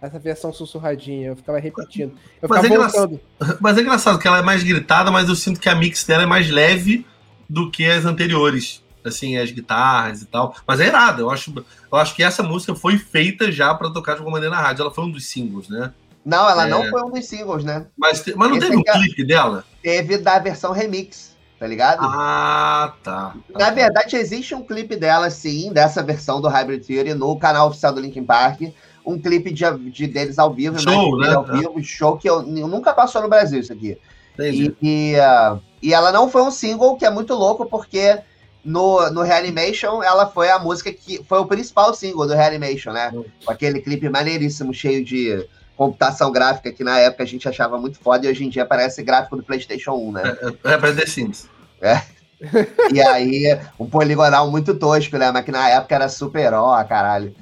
essa 0.00 0.18
versão 0.18 0.52
sussurradinha, 0.52 1.28
eu 1.28 1.36
ficava 1.36 1.58
repetindo. 1.58 2.12
Eu 2.40 2.48
mas, 2.48 2.60
ficava 2.60 2.74
é 2.74 2.88
voltando. 2.88 3.20
mas 3.60 3.78
é 3.78 3.80
engraçado 3.80 4.18
que 4.18 4.28
ela 4.28 4.38
é 4.38 4.42
mais 4.42 4.62
gritada, 4.62 5.10
mas 5.10 5.28
eu 5.28 5.34
sinto 5.34 5.60
que 5.60 5.68
a 5.68 5.74
mix 5.74 6.04
dela 6.04 6.22
é 6.22 6.26
mais 6.26 6.48
leve 6.50 7.06
do 7.48 7.70
que 7.70 7.84
as 7.84 8.04
anteriores. 8.04 8.82
Assim, 9.04 9.38
as 9.38 9.50
guitarras 9.50 10.20
e 10.20 10.26
tal. 10.26 10.54
Mas 10.66 10.80
é 10.80 10.86
irada. 10.86 11.22
Eu 11.22 11.30
acho, 11.30 11.54
eu 11.90 11.98
acho 11.98 12.14
que 12.14 12.22
essa 12.22 12.42
música 12.42 12.74
foi 12.74 12.98
feita 12.98 13.50
já 13.50 13.74
para 13.74 13.90
tocar 13.90 14.14
de 14.14 14.18
alguma 14.18 14.36
maneira 14.36 14.54
na 14.54 14.60
rádio. 14.60 14.82
Ela 14.82 14.90
foi 14.90 15.04
um 15.04 15.10
dos 15.10 15.26
singles, 15.26 15.68
né? 15.68 15.94
Não, 16.24 16.48
ela 16.50 16.66
é... 16.66 16.68
não 16.68 16.84
foi 16.90 17.02
um 17.02 17.10
dos 17.10 17.24
singles, 17.24 17.64
né? 17.64 17.86
Mas, 17.96 18.22
mas 18.36 18.50
não 18.50 18.56
Esse 18.58 18.66
teve 18.66 18.76
um 18.76 18.82
clipe 18.82 19.24
dela? 19.24 19.64
Teve 19.82 20.18
da 20.18 20.38
versão 20.40 20.72
remix 20.72 21.38
tá 21.58 21.66
ligado? 21.66 21.98
Ah, 22.02 22.94
tá. 23.02 23.34
Na 23.50 23.70
verdade, 23.70 24.16
existe 24.16 24.54
um 24.54 24.62
clipe 24.62 24.94
dela, 24.94 25.28
sim, 25.28 25.72
dessa 25.72 26.02
versão 26.02 26.40
do 26.40 26.48
Hybrid 26.48 26.86
Theory 26.86 27.14
no 27.14 27.36
canal 27.36 27.68
oficial 27.68 27.92
do 27.92 28.00
Linkin 28.00 28.24
Park. 28.24 28.60
Um 29.08 29.18
clipe 29.18 29.52
de, 29.52 29.64
de 29.90 30.06
deles 30.06 30.38
ao 30.38 30.52
vivo, 30.52 30.78
show, 30.78 31.18
né? 31.18 31.34
Ao 31.34 31.44
vivo, 31.44 31.82
show 31.82 32.16
que 32.16 32.28
eu, 32.28 32.40
eu, 32.56 32.68
nunca 32.68 32.92
passou 32.92 33.22
no 33.22 33.28
Brasil 33.28 33.60
isso 33.60 33.72
aqui. 33.72 33.96
E, 34.38 34.74
e, 34.82 35.14
uh, 35.16 35.60
e, 35.82 35.92
ela 35.92 36.12
não 36.12 36.28
foi 36.28 36.42
um 36.42 36.50
single, 36.50 36.96
que 36.96 37.04
é 37.04 37.10
muito 37.10 37.34
louco, 37.34 37.66
porque 37.66 38.20
no, 38.64 39.10
no 39.10 39.22
Reanimation 39.22 40.02
ela 40.02 40.26
foi 40.26 40.50
a 40.50 40.58
música 40.58 40.92
que 40.92 41.22
foi 41.24 41.38
o 41.38 41.46
principal 41.46 41.94
single 41.94 42.26
do 42.26 42.34
Reanimation, 42.34 42.92
né? 42.92 43.10
Hum. 43.12 43.24
Com 43.44 43.50
aquele 43.50 43.80
clipe 43.80 44.08
maneiríssimo, 44.08 44.72
cheio 44.72 45.04
de 45.04 45.44
computação 45.76 46.32
gráfica 46.32 46.72
que 46.72 46.82
na 46.82 46.98
época 46.98 47.22
a 47.22 47.26
gente 47.26 47.48
achava 47.48 47.78
muito 47.78 47.98
foda 48.00 48.26
e 48.26 48.30
hoje 48.30 48.44
em 48.44 48.48
dia 48.48 48.66
parece 48.66 49.00
gráfico 49.02 49.36
do 49.36 49.44
PlayStation 49.44 49.92
1, 49.92 50.12
né? 50.12 50.36
É, 50.64 50.70
é, 50.70 50.74
é 50.74 50.92
The 50.92 51.06
Sims. 51.06 51.48
É. 51.80 52.02
e 52.92 53.00
aí, 53.00 53.58
um 53.78 53.86
poligonal 53.86 54.50
muito 54.50 54.74
tosco, 54.74 55.16
né? 55.16 55.30
Mas 55.30 55.44
que 55.44 55.52
na 55.52 55.68
época 55.68 55.94
era 55.94 56.08
super 56.08 56.52
ó, 56.52 56.82
caralho. 56.84 57.34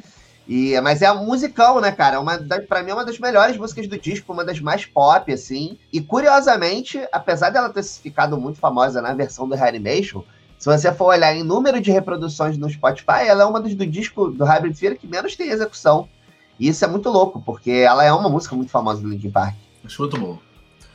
E, 0.48 0.80
mas 0.80 1.02
é 1.02 1.10
um 1.10 1.26
musicão, 1.26 1.80
né, 1.80 1.90
cara? 1.90 2.20
Uma 2.20 2.38
da, 2.38 2.60
pra 2.60 2.82
mim 2.82 2.90
é 2.90 2.94
uma 2.94 3.04
das 3.04 3.18
melhores 3.18 3.56
músicas 3.56 3.88
do 3.88 3.98
disco, 3.98 4.32
uma 4.32 4.44
das 4.44 4.60
mais 4.60 4.84
pop, 4.84 5.32
assim. 5.32 5.78
E 5.92 6.00
curiosamente, 6.00 7.04
apesar 7.10 7.50
dela 7.50 7.68
ter 7.68 7.82
ficado 7.82 8.38
muito 8.38 8.58
famosa 8.58 9.02
na 9.02 9.12
versão 9.12 9.48
do 9.48 9.56
Reanimation, 9.56 10.22
se 10.58 10.66
você 10.66 10.92
for 10.92 11.06
olhar 11.06 11.34
em 11.34 11.42
número 11.42 11.80
de 11.80 11.90
reproduções 11.90 12.56
no 12.56 12.70
Spotify, 12.70 13.26
ela 13.26 13.42
é 13.42 13.46
uma 13.46 13.60
das 13.60 13.74
do 13.74 13.86
disco 13.86 14.28
do 14.28 14.44
Hybrid 14.44 14.78
Theory 14.78 14.96
que 14.96 15.06
menos 15.06 15.34
tem 15.34 15.50
execução. 15.50 16.08
E 16.58 16.68
isso 16.68 16.84
é 16.84 16.88
muito 16.88 17.10
louco, 17.10 17.42
porque 17.44 17.70
ela 17.70 18.04
é 18.04 18.12
uma 18.12 18.28
música 18.28 18.54
muito 18.54 18.70
famosa 18.70 19.02
do 19.02 19.08
Linkin 19.08 19.30
Park. 19.30 19.54
Acho 19.84 20.02
muito 20.02 20.18
bom. 20.18 20.38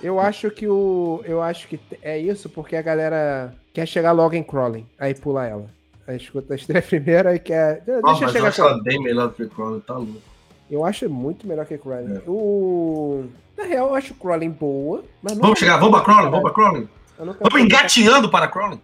Eu 0.01 0.19
acho 0.19 0.49
que 0.49 0.67
o. 0.67 1.21
Eu 1.25 1.41
acho 1.41 1.67
que 1.67 1.79
é 2.01 2.17
isso 2.17 2.49
porque 2.49 2.75
a 2.75 2.81
galera 2.81 3.53
quer 3.71 3.85
chegar 3.85 4.11
logo 4.11 4.33
em 4.33 4.43
Crawling. 4.43 4.87
Aí 4.97 5.13
pula 5.13 5.45
ela. 5.45 5.80
Aí 6.11 6.17
escuta 6.17 6.53
a 6.53 6.55
estreia 6.55 6.81
primeiro 6.83 7.33
e 7.33 7.39
quer. 7.39 7.81
Deixa 7.85 8.25
eu 8.25 8.29
chegar 8.29 8.39
eu 8.39 8.45
acho 8.45 8.61
ela 8.61 8.83
bem 8.83 9.01
melhor 9.01 9.29
do 9.29 9.33
que 9.33 9.47
Crawling, 9.47 9.79
tá 9.79 9.95
louco. 9.95 10.21
Eu 10.69 10.85
acho 10.85 11.09
muito 11.09 11.47
melhor 11.47 11.65
que 11.65 11.77
Crawling. 11.77 12.15
É. 12.15 12.21
O... 12.27 13.25
Na 13.57 13.63
real, 13.63 13.89
eu 13.89 13.95
acho 13.95 14.13
Crawling 14.13 14.51
boa. 14.51 15.03
Mas 15.21 15.37
vamos 15.37 15.59
chegar, 15.59 15.77
vamos 15.77 15.95
pra 15.95 16.05
Crawling, 16.05 16.29
vamos 16.29 16.43
pra 16.43 16.53
Crawling. 16.53 16.89
Vamos 17.17 17.61
engatinhando 17.61 18.29
para 18.29 18.47
Crawling. 18.47 18.81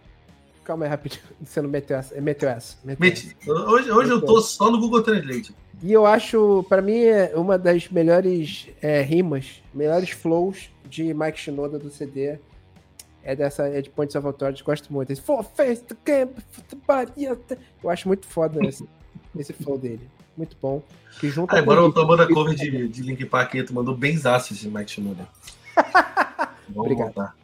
Calma 0.64 0.84
aí, 0.84 0.90
rapidinho. 0.90 1.22
Você 1.42 1.62
não 1.62 1.68
meteu 1.70 1.96
essa. 1.96 2.20
Meteu 2.20 2.48
essa. 2.48 2.76
Meteu 2.84 3.06
Meti. 3.06 3.36
essa. 3.40 3.52
Hoje, 3.52 3.90
hoje 3.90 4.10
eu 4.10 4.20
tô 4.20 4.40
só 4.40 4.70
no 4.70 4.78
Google 4.78 5.02
Translate. 5.02 5.54
E 5.82 5.92
eu 5.92 6.04
acho, 6.04 6.64
para 6.68 6.82
mim, 6.82 6.98
é 7.00 7.32
uma 7.34 7.56
das 7.56 7.88
melhores 7.88 8.68
é, 8.82 9.00
rimas, 9.00 9.62
melhores 9.72 10.10
flows 10.10 10.70
de 10.88 11.14
Mike 11.14 11.38
Shinoda 11.38 11.78
do 11.78 11.90
CD. 11.90 12.38
É 13.28 13.36
dessa, 13.36 13.68
é 13.68 13.82
de 13.82 13.90
Points 13.90 14.16
of 14.16 14.26
Authority, 14.26 14.64
gosto 14.64 14.90
muito. 14.90 15.12
Esse 15.12 15.20
For 15.20 15.44
Face 15.44 15.82
the 15.82 15.94
Camp, 16.02 16.38
Eu 17.84 17.90
acho 17.90 18.08
muito 18.08 18.26
foda 18.26 18.66
esse, 18.66 18.88
esse 19.38 19.52
flow 19.52 19.76
dele. 19.76 20.00
Muito 20.34 20.56
bom. 20.62 20.82
Que 21.20 21.28
junta 21.28 21.54
ah, 21.54 21.58
agora 21.58 21.80
eu 21.80 21.92
tô 21.92 22.06
mandando 22.06 22.32
a 22.32 22.34
cover 22.34 22.54
de, 22.54 22.88
de 22.88 23.02
Link 23.02 23.22
Park 23.26 23.52
tu 23.66 23.74
mandou 23.74 23.94
bem 23.94 24.16
de 24.16 24.70
Mike 24.70 24.90
Shinoda. 24.90 25.28
Obrigado. 26.74 27.12
Voltar. 27.12 27.36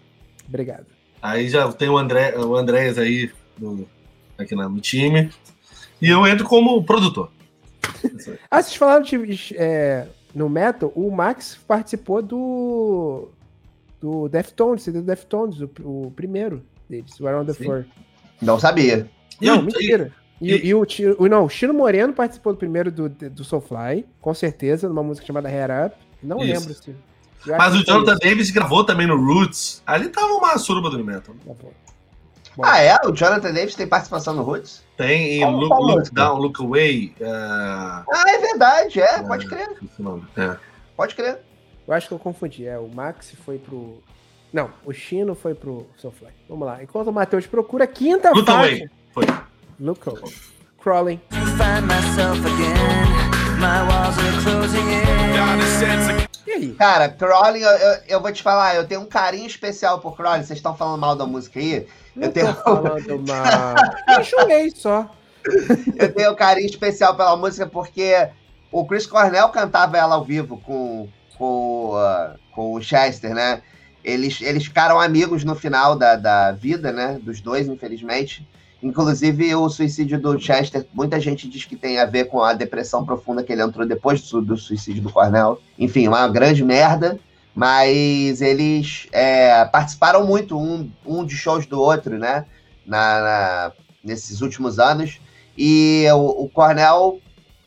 Obrigado. 0.48 0.86
Aí 1.20 1.50
já 1.50 1.70
tem 1.70 1.90
o, 1.90 1.98
André, 1.98 2.34
o 2.38 2.56
Andrés 2.56 2.96
aí 2.96 3.30
no, 3.58 3.86
aqui 4.38 4.54
no 4.54 4.80
time. 4.80 5.30
E 6.00 6.08
eu 6.08 6.26
entro 6.26 6.46
como 6.46 6.82
produtor. 6.82 7.30
ah, 8.50 8.62
vocês 8.62 8.74
falaram 8.74 9.02
de, 9.02 9.54
é, 9.54 10.08
no 10.34 10.48
Metal, 10.48 10.90
o 10.96 11.10
Max 11.10 11.58
participou 11.68 12.22
do 12.22 13.28
do 14.04 14.28
Deftones, 14.28 14.84
do 14.86 15.00
Deftones, 15.00 15.62
o, 15.62 15.70
o 15.82 16.12
primeiro 16.14 16.62
deles, 16.90 17.18
o 17.18 17.26
Around 17.26 17.46
the 17.46 17.54
Sim. 17.54 17.64
Floor. 17.64 17.84
Não 18.42 18.60
sabia. 18.60 19.10
Não, 19.40 19.62
mentira. 19.62 20.12
E, 20.42 20.52
e, 20.52 20.66
e 20.66 20.74
o, 20.74 20.86
o, 21.18 21.26
não, 21.26 21.46
o 21.46 21.48
Chino 21.48 21.72
Moreno 21.72 22.12
participou 22.12 22.52
do 22.52 22.58
primeiro 22.58 22.92
do, 22.92 23.08
do 23.08 23.42
Soulfly, 23.42 24.04
com 24.20 24.34
certeza, 24.34 24.90
numa 24.90 25.02
música 25.02 25.26
chamada 25.26 25.48
Hair 25.48 25.86
Up. 25.86 25.96
Não 26.22 26.38
Isso. 26.38 26.52
lembro 26.52 26.74
se. 26.74 26.94
Mas 27.46 27.74
o 27.74 27.82
Jonathan 27.82 28.16
Davis 28.16 28.50
gravou 28.50 28.84
também 28.84 29.06
no 29.06 29.16
Roots. 29.16 29.82
Ali 29.86 30.08
tava 30.08 30.32
uma 30.34 30.58
suruba 30.58 30.90
do 30.90 31.02
metal. 31.02 31.34
Tá 31.46 31.54
bom. 31.62 31.72
Bom. 32.56 32.62
Ah, 32.62 32.78
é? 32.78 32.96
O 33.06 33.12
Jonathan 33.12 33.52
Davis 33.52 33.74
tem 33.74 33.86
participação 33.86 34.34
no 34.34 34.42
Roots? 34.42 34.82
Tem 34.96 35.40
em 35.40 35.50
Look, 35.50 35.70
look 35.70 36.14
Down, 36.14 36.38
Look 36.38 36.62
Away. 36.62 37.14
Uh... 37.20 37.24
Ah, 37.24 38.24
é 38.28 38.38
verdade, 38.38 39.00
é, 39.00 39.20
uh, 39.20 39.26
pode 39.26 39.46
crer. 39.46 39.68
É. 40.36 40.56
Pode 40.96 41.14
crer. 41.14 41.40
Eu 41.86 41.94
acho 41.94 42.08
que 42.08 42.14
eu 42.14 42.18
confundi. 42.18 42.66
É, 42.66 42.78
o 42.78 42.88
Max 42.88 43.32
foi 43.44 43.58
pro. 43.58 44.02
Não, 44.52 44.70
o 44.84 44.92
Chino 44.92 45.34
foi 45.34 45.54
pro 45.54 45.86
Soulfly. 45.96 46.30
Vamos 46.48 46.66
lá. 46.66 46.82
Enquanto 46.82 47.08
o 47.08 47.12
Matheus 47.12 47.46
procura 47.46 47.84
a 47.84 47.88
quinta 47.88 48.30
Look 48.30 48.46
faixa. 48.46 48.58
Away. 48.58 48.90
Foi. 49.12 49.24
Away. 49.26 50.34
Crawling. 50.84 51.20
Find 51.30 51.86
myself 51.86 52.38
again. 52.44 53.24
My 53.58 53.82
walls 53.88 54.18
are 54.18 54.42
closing 54.42 54.78
in. 54.80 55.14
E 56.46 56.52
aí? 56.52 56.74
Cara, 56.74 57.08
Crawling, 57.08 57.62
eu, 57.62 57.70
eu, 57.70 57.98
eu, 58.08 58.20
vou 58.20 58.30
te 58.30 58.42
falar, 58.42 58.76
eu 58.76 58.86
tenho 58.86 59.00
um 59.00 59.06
carinho 59.06 59.46
especial 59.46 59.98
por 60.00 60.14
Crawling. 60.14 60.44
Vocês 60.44 60.58
estão 60.58 60.76
falando 60.76 61.00
mal 61.00 61.16
da 61.16 61.26
música 61.26 61.58
aí? 61.58 61.86
Não 62.14 62.28
eu 62.28 62.32
tenho. 62.32 62.52
falando 62.54 63.26
mal. 63.26 63.74
eu 64.18 64.24
chorei 64.24 64.70
só. 64.70 65.08
eu 65.96 66.12
tenho 66.12 66.32
um 66.32 66.34
carinho 66.34 66.66
especial 66.66 67.16
pela 67.16 67.36
música 67.36 67.66
porque 67.66 68.28
o 68.70 68.84
Chris 68.84 69.06
Cornell 69.06 69.48
cantava 69.48 69.96
ela 69.96 70.16
ao 70.16 70.24
vivo 70.24 70.60
com, 70.60 71.08
com, 71.36 71.94
uh, 71.94 72.38
com 72.52 72.74
o 72.74 72.82
Chester, 72.82 73.34
né? 73.34 73.62
Eles, 74.02 74.40
eles 74.42 74.64
ficaram 74.64 75.00
amigos 75.00 75.44
no 75.44 75.54
final 75.54 75.96
da, 75.96 76.16
da 76.16 76.52
vida, 76.52 76.92
né? 76.92 77.18
Dos 77.22 77.40
dois, 77.40 77.66
infelizmente. 77.66 78.46
Inclusive, 78.82 79.54
o 79.54 79.68
suicídio 79.70 80.20
do 80.20 80.38
Chester, 80.38 80.86
muita 80.92 81.18
gente 81.18 81.48
diz 81.48 81.64
que 81.64 81.74
tem 81.74 81.98
a 81.98 82.04
ver 82.04 82.26
com 82.26 82.42
a 82.42 82.52
depressão 82.52 83.04
profunda 83.04 83.42
que 83.42 83.50
ele 83.50 83.62
entrou 83.62 83.86
depois 83.86 84.20
do, 84.30 84.56
suicídio 84.58 85.02
do 85.02 85.10
Cornell. 85.10 85.58
Enfim, 85.78 86.06
uma 86.06 86.28
grande 86.28 86.62
merda. 86.62 87.18
mas 87.54 88.42
eles 88.42 89.06
é, 89.10 89.64
participaram 89.64 90.26
muito 90.26 90.58
um, 90.58 90.90
um 91.06 91.24
de 91.24 91.34
shows 91.34 91.64
do 91.64 91.80
outro, 91.80 92.18
né? 92.18 92.44
Na, 92.86 93.20
na 93.20 93.72
nesses 94.04 94.42
últimos 94.42 94.78
anos. 94.78 95.18
E 95.56 96.04
o, 96.12 96.44
o 96.44 96.48
Cornell, 96.50 97.20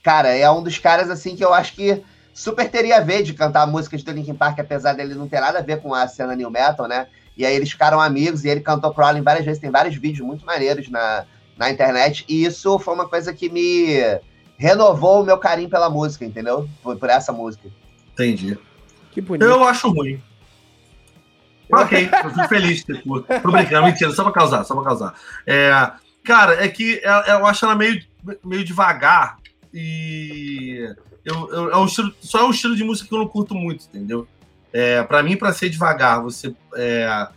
cara, 0.03 0.29
é 0.29 0.49
um 0.51 0.61
dos 0.61 0.77
caras 0.77 1.09
assim 1.09 1.35
que 1.35 1.43
eu 1.43 1.53
acho 1.53 1.73
que 1.73 2.03
super 2.37 2.69
teria 2.69 2.97
a 2.97 2.99
ver 2.99 3.23
de 3.23 3.33
cantar 3.33 3.65
músicas 3.65 4.03
do 4.03 4.11
Linkin 4.11 4.35
Park, 4.35 4.59
apesar 4.59 4.93
dele 4.93 5.15
não 5.15 5.27
ter 5.27 5.39
nada 5.39 5.57
a 5.57 5.61
ver 5.63 5.81
com 5.81 5.91
a 5.91 6.07
cena 6.07 6.35
new 6.35 6.51
metal, 6.51 6.87
né? 6.87 7.07
E 7.35 7.43
aí 7.43 7.55
eles 7.55 7.71
ficaram 7.71 7.99
amigos 7.99 8.45
e 8.45 8.47
ele 8.47 8.61
cantou 8.61 8.93
Crawling 8.93 9.23
várias 9.23 9.43
vezes, 9.43 9.59
tem 9.59 9.71
vários 9.71 9.95
vídeos 9.95 10.25
muito 10.25 10.45
maneiros 10.45 10.87
na, 10.87 11.25
na 11.57 11.71
internet. 11.71 12.23
E 12.29 12.45
isso 12.45 12.77
foi 12.77 12.93
uma 12.93 13.09
coisa 13.09 13.33
que 13.33 13.49
me 13.49 13.97
renovou 14.55 15.23
o 15.23 15.25
meu 15.25 15.39
carinho 15.39 15.67
pela 15.67 15.89
música, 15.89 16.25
entendeu? 16.25 16.69
Por, 16.83 16.95
por 16.97 17.09
essa 17.09 17.33
música. 17.33 17.69
Entendi. 18.13 18.55
Que 19.11 19.19
bonito. 19.19 19.43
Eu 19.43 19.63
acho 19.63 19.89
ruim. 19.89 20.21
Ok, 21.71 22.07
eu 22.23 22.29
fico 22.29 22.47
feliz. 22.47 22.83
Tipo, 22.83 23.21
tô 23.21 23.51
brincando, 23.51 23.87
mentira, 23.87 24.11
só 24.11 24.23
pra 24.23 24.31
causar, 24.31 24.63
só 24.63 24.75
pra 24.75 24.83
causar. 24.83 25.15
É, 25.47 25.91
cara, 26.23 26.63
é 26.63 26.67
que 26.67 27.01
é, 27.03 27.31
eu 27.31 27.47
acho 27.47 27.65
ela 27.65 27.75
meio, 27.75 27.99
meio 28.43 28.63
devagar 28.63 29.39
e 29.73 30.87
eu, 31.27 31.49
eu, 31.51 31.71
é 31.71 31.77
um 31.77 31.85
estilo, 31.85 32.13
só 32.21 32.39
é 32.39 32.43
um 32.43 32.51
estilo 32.51 32.75
de 32.75 32.83
música 32.83 33.07
que 33.07 33.13
eu 33.13 33.19
não 33.19 33.27
curto 33.27 33.53
muito, 33.53 33.85
entendeu? 33.85 34.27
É, 34.71 35.03
para 35.03 35.21
mim, 35.23 35.35
para 35.35 35.53
ser 35.53 35.69
devagar, 35.69 36.21
você. 36.21 36.53
É, 36.75 37.27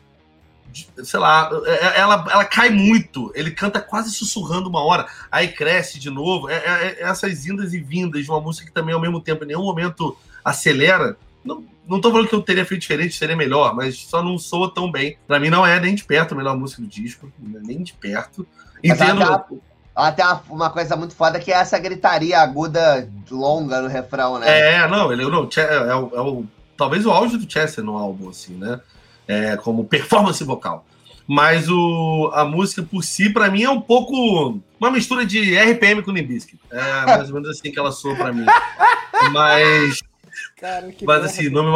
sei 1.03 1.19
lá, 1.19 1.51
é, 1.65 1.87
é, 1.87 1.99
ela, 1.99 2.25
ela 2.31 2.45
cai 2.45 2.71
muito. 2.71 3.33
Ele 3.35 3.51
canta 3.51 3.81
quase 3.81 4.13
sussurrando 4.13 4.69
uma 4.69 4.85
hora, 4.85 5.07
aí 5.31 5.49
cresce 5.49 5.99
de 5.99 6.11
novo. 6.11 6.49
É, 6.49 6.57
é, 6.57 7.03
essas 7.03 7.47
indas 7.47 7.75
e 7.75 7.81
vindas 7.81 8.25
de 8.25 8.31
uma 8.31 8.41
música 8.41 8.67
que 8.67 8.73
também, 8.73 8.95
ao 8.95 9.01
mesmo 9.01 9.21
tempo, 9.21 9.45
em 9.45 9.49
nenhum 9.49 9.65
momento 9.65 10.17
acelera. 10.45 11.17
Não, 11.45 11.65
não 11.89 12.01
tô 12.01 12.13
falando 12.13 12.29
que 12.29 12.35
eu 12.35 12.43
teria 12.43 12.65
feito 12.65 12.83
diferente, 12.83 13.17
seria 13.17 13.35
melhor, 13.35 13.75
mas 13.75 13.97
só 13.97 14.23
não 14.23 14.39
soa 14.39 14.73
tão 14.73 14.91
bem. 14.91 15.17
Para 15.27 15.41
mim, 15.41 15.51
não 15.51 15.67
é 15.67 15.81
nem 15.81 15.95
de 15.95 16.05
perto 16.05 16.33
a 16.33 16.37
melhor 16.37 16.57
música 16.57 16.83
do 16.83 16.89
disco, 16.89 17.33
nem 17.39 17.83
de 17.83 17.95
perto. 17.95 18.47
Entendo. 18.85 19.61
Ela 20.01 20.13
tem 20.13 20.25
uma, 20.25 20.43
uma, 20.49 20.71
coisa 20.71 20.97
muito 20.97 21.15
foda 21.15 21.39
que 21.39 21.53
é 21.53 21.57
essa 21.57 21.79
gritaria 21.79 22.39
aguda 22.39 23.09
longa 23.31 23.81
no 23.81 23.89
refrão, 23.89 24.39
né? 24.39 24.75
É, 24.75 24.89
não, 24.89 25.13
ele 25.13 25.25
não, 25.25 25.49
é, 25.57 25.61
é, 25.61 25.95
o, 25.95 26.11
é 26.15 26.21
o, 26.21 26.45
talvez 26.77 27.05
o 27.05 27.11
auge 27.11 27.37
do 27.37 27.51
Chester 27.51 27.85
no 27.85 27.97
álbum, 27.97 28.31
assim, 28.31 28.55
né? 28.55 28.81
É, 29.29 29.57
como 29.57 29.85
performance 29.85 30.43
vocal. 30.43 30.85
Mas 31.27 31.69
o, 31.69 32.31
a 32.35 32.45
música 32.45 32.83
por 32.83 33.05
si, 33.05 33.31
para 33.31 33.49
mim, 33.51 33.63
é 33.63 33.71
um 33.71 33.81
pouco 33.81 34.59
uma 34.81 34.91
mistura 34.91 35.25
de 35.25 35.57
RPM 35.57 36.03
com 36.03 36.11
Nimbisky. 36.11 36.59
É 36.71 37.07
mais 37.07 37.29
ou 37.29 37.35
menos 37.35 37.51
assim 37.51 37.71
que 37.71 37.79
ela 37.79 37.93
soa 37.93 38.17
para 38.17 38.33
mim. 38.33 38.47
Mas 39.31 40.01
Cara, 40.61 40.93
Mas 41.03 41.25
assim, 41.25 41.49
nome. 41.49 41.71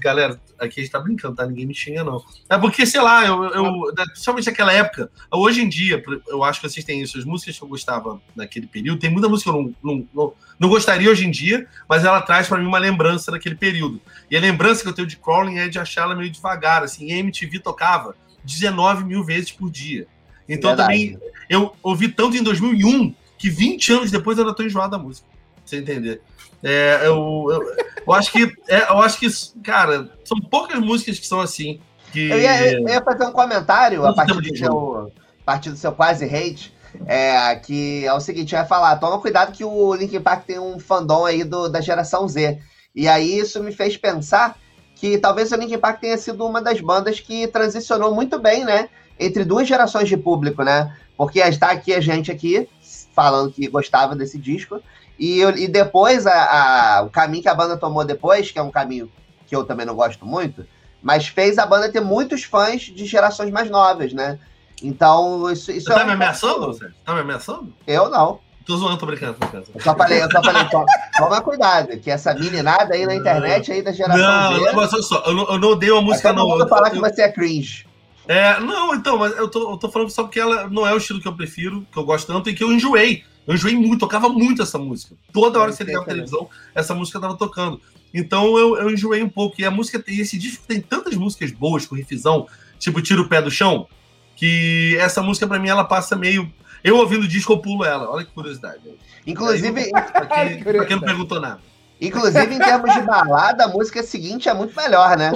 Galera, 0.00 0.40
aqui 0.58 0.80
a 0.80 0.82
gente 0.82 0.90
tá 0.90 0.98
brincando, 0.98 1.36
tá? 1.36 1.44
Ninguém 1.44 1.66
me 1.66 1.74
xinga, 1.74 2.02
não. 2.02 2.24
É 2.48 2.56
porque, 2.56 2.86
sei 2.86 3.02
lá, 3.02 3.26
eu, 3.26 3.44
eu, 3.44 3.94
principalmente 4.06 4.46
naquela 4.46 4.72
época, 4.72 5.10
hoje 5.30 5.60
em 5.60 5.68
dia, 5.68 6.02
eu 6.26 6.42
acho 6.42 6.58
que 6.58 6.70
vocês 6.70 6.86
têm 6.86 7.02
isso. 7.02 7.18
As 7.18 7.26
músicas 7.26 7.58
que 7.58 7.62
eu 7.62 7.68
gostava 7.68 8.18
naquele 8.34 8.66
período, 8.66 8.98
tem 8.98 9.10
muita 9.10 9.28
música 9.28 9.50
que 9.50 9.58
eu 9.58 9.62
não, 9.62 9.74
não, 9.82 10.08
não, 10.14 10.32
não 10.58 10.68
gostaria 10.70 11.10
hoje 11.10 11.26
em 11.26 11.30
dia, 11.30 11.68
mas 11.86 12.02
ela 12.02 12.22
traz 12.22 12.48
para 12.48 12.56
mim 12.56 12.66
uma 12.66 12.78
lembrança 12.78 13.30
daquele 13.30 13.56
período. 13.56 14.00
E 14.30 14.36
a 14.38 14.40
lembrança 14.40 14.82
que 14.82 14.88
eu 14.88 14.94
tenho 14.94 15.06
de 15.06 15.18
Crawling 15.18 15.58
é 15.58 15.68
de 15.68 15.78
achar 15.78 16.04
ela 16.04 16.14
meio 16.14 16.30
devagar, 16.30 16.82
assim. 16.82 17.08
E 17.08 17.12
a 17.12 17.18
MTV 17.18 17.58
tocava 17.58 18.16
19 18.42 19.04
mil 19.04 19.22
vezes 19.22 19.52
por 19.52 19.70
dia. 19.70 20.06
Então 20.48 20.70
Verdade. 20.70 21.10
também, 21.10 21.18
eu 21.50 21.76
ouvi 21.82 22.08
tanto 22.08 22.38
em 22.38 22.42
2001 22.42 23.14
que 23.36 23.50
20 23.50 23.92
anos 23.92 24.10
depois 24.10 24.38
eu 24.38 24.44
ainda 24.44 24.56
tô 24.56 24.62
enjoado 24.62 24.92
da 24.92 24.98
música. 24.98 25.28
Você 25.68 25.76
entender. 25.76 26.22
É, 26.62 27.02
eu, 27.04 27.46
eu, 27.50 27.76
eu, 28.06 28.12
acho 28.14 28.32
que, 28.32 28.50
é, 28.68 28.90
eu 28.90 28.98
acho 29.00 29.18
que, 29.18 29.28
cara, 29.62 30.08
são 30.24 30.40
poucas 30.40 30.80
músicas 30.80 31.18
que 31.18 31.26
são 31.26 31.40
assim. 31.40 31.78
Que... 32.10 32.30
Eu, 32.30 32.38
ia, 32.40 32.72
eu 32.72 32.88
ia 32.88 33.02
fazer 33.02 33.26
um 33.26 33.32
comentário 33.32 34.06
a 34.06 34.14
partir 34.14 34.40
do, 34.40 34.56
seu, 34.56 35.12
a 35.42 35.44
partir 35.44 35.70
do 35.70 35.76
seu 35.76 35.92
quase 35.92 36.24
hate. 36.24 36.74
É, 37.06 37.54
que 37.56 38.06
é 38.06 38.14
o 38.14 38.18
seguinte, 38.18 38.54
vai 38.54 38.64
falar, 38.64 38.96
toma 38.96 39.20
cuidado 39.20 39.52
que 39.52 39.62
o 39.62 39.94
Linkin 39.94 40.22
Park 40.22 40.46
tem 40.46 40.58
um 40.58 40.78
fandom 40.78 41.26
aí 41.26 41.44
do, 41.44 41.68
da 41.68 41.82
geração 41.82 42.26
Z. 42.26 42.58
E 42.94 43.06
aí 43.06 43.38
isso 43.38 43.62
me 43.62 43.70
fez 43.70 43.98
pensar 43.98 44.56
que 44.94 45.18
talvez 45.18 45.52
o 45.52 45.56
Linkin 45.56 45.78
Park 45.78 46.00
tenha 46.00 46.16
sido 46.16 46.46
uma 46.46 46.62
das 46.62 46.80
bandas 46.80 47.20
que 47.20 47.46
transicionou 47.46 48.14
muito 48.14 48.38
bem, 48.38 48.64
né? 48.64 48.88
Entre 49.20 49.44
duas 49.44 49.68
gerações 49.68 50.08
de 50.08 50.16
público, 50.16 50.62
né? 50.62 50.96
Porque 51.14 51.40
está 51.40 51.70
aqui 51.70 51.92
a 51.92 52.00
gente 52.00 52.32
aqui 52.32 52.66
falando 53.14 53.52
que 53.52 53.68
gostava 53.68 54.16
desse 54.16 54.38
disco, 54.38 54.80
e, 55.18 55.40
e 55.40 55.68
depois, 55.68 56.26
a, 56.26 56.98
a, 56.98 57.02
o 57.02 57.10
caminho 57.10 57.42
que 57.42 57.48
a 57.48 57.54
banda 57.54 57.76
tomou 57.76 58.04
depois, 58.04 58.50
que 58.50 58.58
é 58.58 58.62
um 58.62 58.70
caminho 58.70 59.10
que 59.46 59.56
eu 59.56 59.64
também 59.64 59.84
não 59.84 59.94
gosto 59.94 60.24
muito, 60.24 60.66
mas 61.02 61.26
fez 61.26 61.58
a 61.58 61.66
banda 61.66 61.90
ter 61.90 62.00
muitos 62.00 62.44
fãs 62.44 62.82
de 62.82 63.04
gerações 63.04 63.50
mais 63.50 63.70
novas, 63.70 64.12
né? 64.12 64.38
Então, 64.82 65.50
isso, 65.50 65.72
isso 65.72 65.86
Você 65.86 65.92
é 65.92 65.96
tá 65.96 66.04
me 66.04 66.12
ameaçando, 66.12 66.72
Sérgio? 66.72 66.94
Tá 67.04 67.14
me 67.14 67.20
ameaçando? 67.20 67.72
Eu 67.86 68.08
não. 68.08 68.40
Tô 68.64 68.76
zoando, 68.76 68.98
tô 68.98 69.06
brincando, 69.06 69.32
tô 69.32 69.40
brincando. 69.40 69.64
Eu 69.74 69.80
só 69.80 69.96
falei, 69.96 70.22
eu 70.22 70.30
só 70.30 70.42
falei, 70.42 70.64
toma, 70.68 70.86
toma 71.16 71.40
cuidado, 71.40 71.98
que 71.98 72.10
essa 72.10 72.34
meninada 72.34 72.94
aí 72.94 73.06
na 73.06 73.14
internet 73.14 73.72
aí 73.72 73.82
da 73.82 73.92
geração 73.92 74.22
Não, 74.22 74.74
mas 74.74 74.92
olha 74.92 75.02
só, 75.02 75.22
eu 75.26 75.32
não, 75.34 75.44
eu 75.48 75.58
não 75.58 75.68
odeio 75.70 75.96
a 75.96 76.02
música, 76.02 76.32
não. 76.32 76.58
Eu 76.58 76.68
falar 76.68 76.88
eu, 76.88 76.92
que 76.92 77.00
você 77.00 77.22
é 77.22 77.32
cringe. 77.32 77.86
É, 78.28 78.60
não, 78.60 78.94
então, 78.94 79.16
mas 79.16 79.34
eu 79.38 79.48
tô, 79.48 79.72
eu 79.72 79.78
tô 79.78 79.90
falando 79.90 80.10
só 80.10 80.22
porque 80.22 80.38
ela 80.38 80.68
não 80.68 80.86
é 80.86 80.92
o 80.92 80.98
estilo 80.98 81.20
que 81.20 81.26
eu 81.26 81.34
prefiro, 81.34 81.86
que 81.90 81.98
eu 81.98 82.04
gosto 82.04 82.26
tanto, 82.26 82.50
e 82.50 82.54
que 82.54 82.62
eu 82.62 82.70
enjoei. 82.70 83.24
Eu 83.48 83.54
enjoei 83.54 83.74
muito, 83.74 84.00
tocava 84.00 84.28
muito 84.28 84.60
essa 84.60 84.78
música. 84.78 85.16
Toda 85.32 85.58
hora 85.58 85.70
que 85.70 85.78
você 85.78 85.84
ligava 85.84 86.04
a 86.04 86.08
televisão, 86.08 86.50
essa 86.74 86.94
música 86.94 87.18
tava 87.18 87.34
tocando. 87.34 87.80
Então 88.12 88.58
eu, 88.58 88.76
eu 88.76 88.90
enjoei 88.90 89.22
um 89.22 89.28
pouco. 89.28 89.58
E 89.58 89.64
a 89.64 89.70
música, 89.70 90.04
e 90.06 90.20
esse 90.20 90.36
disco 90.36 90.64
tem 90.68 90.82
tantas 90.82 91.14
músicas 91.14 91.50
boas 91.50 91.86
com 91.86 91.94
riffzão, 91.94 92.46
tipo 92.78 93.00
Tira 93.00 93.22
o 93.22 93.28
Pé 93.28 93.40
do 93.40 93.50
Chão, 93.50 93.88
que 94.36 94.98
essa 95.00 95.22
música 95.22 95.46
para 95.46 95.58
mim 95.58 95.70
ela 95.70 95.82
passa 95.82 96.14
meio. 96.14 96.52
Eu 96.84 96.98
ouvindo 96.98 97.22
o 97.22 97.28
disco, 97.28 97.54
eu 97.54 97.58
pulo 97.58 97.86
ela. 97.86 98.10
Olha 98.10 98.22
que 98.22 98.32
curiosidade. 98.32 98.80
Inclusive. 99.26 99.82
quem, 99.82 100.62
pra 100.62 100.84
quem 100.84 100.96
não 100.96 101.02
perguntou 101.02 101.40
nada. 101.40 101.60
Inclusive, 101.98 102.54
em 102.54 102.58
termos 102.58 102.92
de 102.92 103.00
balada, 103.00 103.64
a 103.64 103.68
música 103.68 104.02
seguinte 104.02 104.46
é 104.48 104.54
muito 104.54 104.76
melhor, 104.76 105.16
né? 105.16 105.32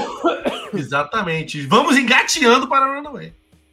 Exatamente. 0.73 1.67
Vamos 1.67 1.97
engateando 1.97 2.69
para 2.69 2.95
Runaway. 2.95 3.33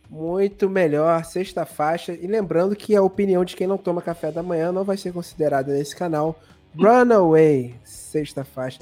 Muito 0.10 0.68
melhor, 0.68 1.24
sexta 1.24 1.66
faixa. 1.66 2.14
E 2.14 2.26
lembrando 2.26 2.76
que 2.76 2.95
a 2.95 3.01
opinião 3.01 3.45
de 3.45 3.55
quem 3.55 3.68
não 3.68 3.78
toma 3.78 4.01
café 4.01 4.32
da 4.32 4.41
manhã 4.41 4.72
não 4.72 4.84
vai 4.84 4.97
ser 4.97 5.14
considerada 5.14 5.72
nesse 5.72 5.95
canal. 5.95 6.39
Runaway, 6.76 7.76
sexta 7.84 8.43
faixa. 8.43 8.80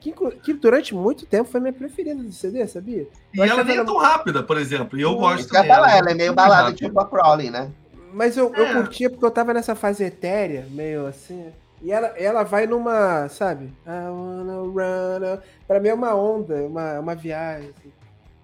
Que, 0.00 0.12
que, 0.12 0.52
durante 0.54 0.94
muito 0.94 1.26
tempo 1.26 1.48
foi 1.48 1.60
minha 1.60 1.72
preferida 1.72 2.22
do 2.22 2.32
CD, 2.32 2.66
sabia? 2.66 3.06
E 3.32 3.40
ela 3.40 3.62
nem 3.62 3.78
é 3.78 3.84
tão 3.84 3.96
rápida, 3.96 4.42
por 4.42 4.56
exemplo. 4.56 4.98
E 4.98 5.02
eu 5.02 5.14
gosto 5.16 5.50
dela. 5.52 5.90
Ela 5.90 6.10
é 6.10 6.14
meio 6.14 6.34
balada, 6.34 6.72
tipo 6.72 6.98
a 6.98 7.06
Crowley, 7.06 7.50
né? 7.50 7.70
Mas 8.12 8.36
eu, 8.36 8.52
é. 8.54 8.60
eu 8.60 8.72
curtia 8.72 9.10
porque 9.10 9.24
eu 9.24 9.30
tava 9.30 9.52
nessa 9.52 9.74
fase 9.74 10.02
etérea, 10.04 10.66
meio 10.70 11.06
assim. 11.06 11.46
E 11.82 11.92
ela, 11.92 12.08
ela 12.16 12.42
vai 12.42 12.66
numa, 12.66 13.28
sabe? 13.28 13.66
I 13.86 14.08
wanna 14.08 14.54
run. 14.54 15.40
Pra 15.66 15.78
mim 15.78 15.88
é 15.88 15.94
uma 15.94 16.14
onda, 16.14 16.54
uma, 16.62 17.00
uma 17.00 17.14
viagem. 17.14 17.70
Assim. 17.78 17.92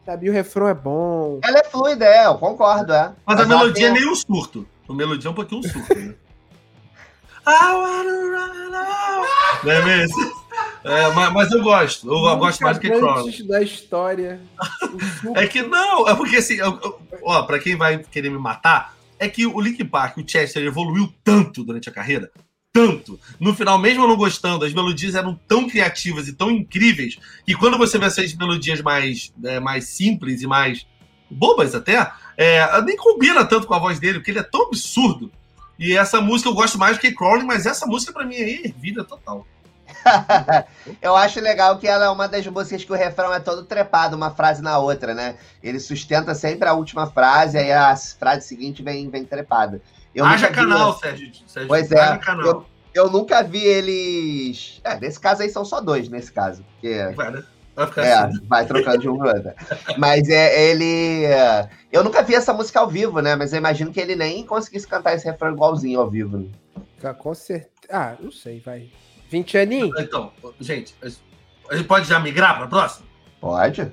Sabe? 0.05 0.27
E 0.27 0.31
o 0.31 0.33
refrão 0.33 0.69
é 0.69 0.75
bom. 0.75 1.41
Ela 1.43 1.59
é 1.59 1.65
fluida, 1.65 2.05
é, 2.05 2.27
eu 2.27 2.37
concordo, 2.37 2.93
é. 2.93 3.13
Mas, 3.25 3.37
Mas 3.39 3.41
a 3.41 3.47
melodia 3.47 3.75
tem... 3.75 3.85
é 3.87 3.91
meio 3.91 4.11
um 4.11 4.15
surto. 4.15 4.67
A 4.89 4.93
melodia 4.93 5.29
é 5.29 5.31
um 5.31 5.35
pouquinho 5.35 5.61
um 5.61 5.65
surto, 5.65 5.95
né? 5.95 6.15
I 7.47 7.75
wanna 7.75 8.13
run 8.13 8.75
out. 8.75 9.29
Não 9.65 9.73
é 9.73 9.85
mesmo? 9.85 10.43
É, 10.85 11.09
mas, 11.13 11.33
mas, 11.33 11.53
eu 11.53 11.63
gosto. 11.63 12.09
Eu, 12.09 12.29
eu 12.29 12.37
gosto 12.37 12.61
mais 12.63 12.77
do 12.77 12.81
que 12.81 12.91
Crawl. 12.91 13.25
da 13.49 13.63
história. 13.63 14.41
é 15.37 15.47
que 15.47 15.63
não, 15.63 16.09
é 16.09 16.15
porque 16.17 16.37
assim, 16.37 16.55
eu, 16.55 16.79
eu, 16.83 17.01
ó, 17.23 17.43
pra 17.45 17.61
quem 17.61 17.77
vai 17.77 17.99
querer 17.99 18.31
me 18.31 18.39
matar, 18.39 18.95
é 19.19 19.29
que 19.29 19.47
o 19.47 19.61
Link 19.61 19.83
Park, 19.85 20.19
o 20.19 20.29
Chester, 20.29 20.65
evoluiu 20.65 21.13
tanto 21.23 21.63
durante 21.63 21.89
a 21.89 21.93
carreira 21.93 22.31
tanto. 22.73 23.21
No 23.39 23.55
final, 23.55 23.79
mesmo 23.79 24.07
não 24.07 24.17
gostando, 24.17 24.65
as 24.65 24.73
melodias 24.73 25.15
eram 25.15 25.39
tão 25.47 25.69
criativas 25.69 26.27
e 26.27 26.33
tão 26.33 26.51
incríveis 26.51 27.19
que 27.45 27.55
quando 27.55 27.77
você 27.77 27.99
vê 27.99 28.07
essas 28.07 28.35
melodias 28.35 28.81
mais, 28.81 29.33
é, 29.45 29.61
mais 29.61 29.85
simples 29.85 30.41
e 30.41 30.47
mais 30.47 30.87
bobas 31.31 31.75
até, 31.75 32.11
é, 32.37 32.83
nem 32.83 32.97
combina 32.97 33.45
tanto 33.45 33.67
com 33.67 33.75
a 33.75 33.79
voz 33.79 33.99
dele, 34.01 34.19
porque 34.19 34.31
ele 34.31 34.39
é 34.39 34.43
tão 34.43 34.67
absurdo. 34.67 35.31
E 35.79 35.97
essa 35.97 36.21
música 36.21 36.49
eu 36.49 36.55
gosto 36.55 36.79
mais 36.79 36.97
do 36.97 37.01
que 37.01 37.13
Crawling, 37.13 37.45
mas 37.45 37.67
essa 37.67 37.87
música 37.87 38.13
para 38.13 38.25
mim 38.25 38.37
é 38.37 38.67
ervilha 38.67 39.05
total. 39.05 39.47
eu 41.03 41.15
acho 41.15 41.41
legal 41.41 41.79
que 41.79 41.87
ela 41.87 42.07
é 42.07 42.09
uma 42.09 42.27
das 42.27 42.47
músicas 42.47 42.85
que 42.85 42.93
o 42.93 42.97
refrão 42.97 43.33
é 43.33 43.41
todo 43.41 43.65
trepado, 43.65 44.17
uma 44.17 44.31
frase 44.31 44.63
na 44.63 44.79
outra, 44.79 45.15
né? 45.15 45.37
Ele 45.63 45.79
sustenta 45.79 46.35
sempre 46.35 46.69
a 46.69 46.73
última 46.73 47.07
frase, 47.07 47.59
aí 47.59 47.73
a 47.73 47.95
frase 47.97 48.47
seguinte 48.47 48.83
vem, 48.83 49.11
vem 49.11 49.25
trepada. 49.25 49.83
Eu 50.15 50.25
Haja 50.25 50.49
canal, 50.51 50.93
vi... 50.95 51.01
Sérgio, 51.01 51.33
Sérgio. 51.47 51.69
Pois 51.69 51.91
é. 51.91 52.21
Eu, 52.45 52.67
eu, 52.95 53.11
nunca 53.11 53.43
vi 53.43 53.65
eles. 53.65 54.81
É, 54.85 54.99
nesse 55.01 55.19
caso 55.19 55.43
aí 55.43 55.49
são 55.49 55.65
só 55.65 55.81
dois, 55.81 56.09
nesse 56.09 56.33
caso. 56.33 56.63
Porque... 56.75 57.13
Vai, 57.15 57.31
né? 57.31 57.43
Vai 57.75 57.87
ficar 57.87 58.05
é, 58.05 58.13
assim. 58.13 58.41
vai 58.47 58.67
trocando 58.67 58.99
de 58.99 59.09
um 59.09 59.17
pro 59.17 59.29
outro. 59.29 59.53
Mas 59.97 60.29
é, 60.29 60.71
ele. 60.71 61.25
Eu 61.91 62.05
nunca 62.05 62.23
vi 62.23 62.35
essa 62.35 62.53
música 62.53 62.81
ao 62.81 62.89
vivo, 62.89 63.21
né? 63.21 63.35
Mas 63.35 63.53
eu 63.53 63.59
imagino 63.59 63.91
que 63.91 64.01
ele 64.01 64.15
nem 64.15 64.45
conseguisse 64.45 64.87
cantar 64.87 65.15
esse 65.15 65.25
refrão 65.25 65.53
igualzinho 65.53 65.99
ao 65.99 66.11
vivo. 66.11 66.39
Né? 66.39 67.15
Com 67.15 67.35
certeza. 67.35 67.71
Ah, 67.91 68.15
não 68.21 68.31
sei, 68.31 68.61
vai. 68.61 68.91
20 69.31 69.59
aninhos? 69.59 69.99
Então, 69.99 70.31
gente, 70.61 70.95
a 71.71 71.75
gente 71.75 71.87
pode 71.89 72.07
já 72.07 72.21
migrar 72.21 72.59
pra 72.59 72.67
próxima? 72.67 73.07
Pode. 73.41 73.91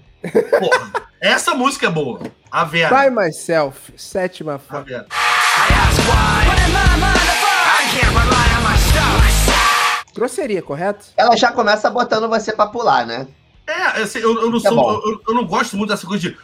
Porra, 0.59 1.09
essa 1.21 1.55
música 1.55 1.87
é 1.87 1.89
boa. 1.89 2.19
A 2.51 2.65
Vera. 2.65 3.09
By 3.09 3.15
Myself, 3.15 3.93
sétima 3.95 4.55
A 4.55 4.59
fase. 4.59 4.89
Vera. 4.89 5.07
Grosseria, 10.13 10.61
correto? 10.61 11.07
Ela 11.15 11.35
já 11.37 11.51
começa 11.51 11.89
botando 11.89 12.27
você 12.27 12.51
pra 12.51 12.67
pular, 12.67 13.05
né? 13.05 13.27
É, 13.65 14.01
assim, 14.01 14.19
eu, 14.19 14.41
eu 14.41 14.49
não 14.49 14.57
é 14.57 14.61
sou. 14.61 14.75
bom. 14.75 14.91
eu, 14.91 15.21
eu 15.29 15.33
não 15.33 15.45
gosto 15.45 15.77
muito 15.77 15.89
dessa 15.89 16.05
coisa 16.05 16.29
de. 16.29 16.37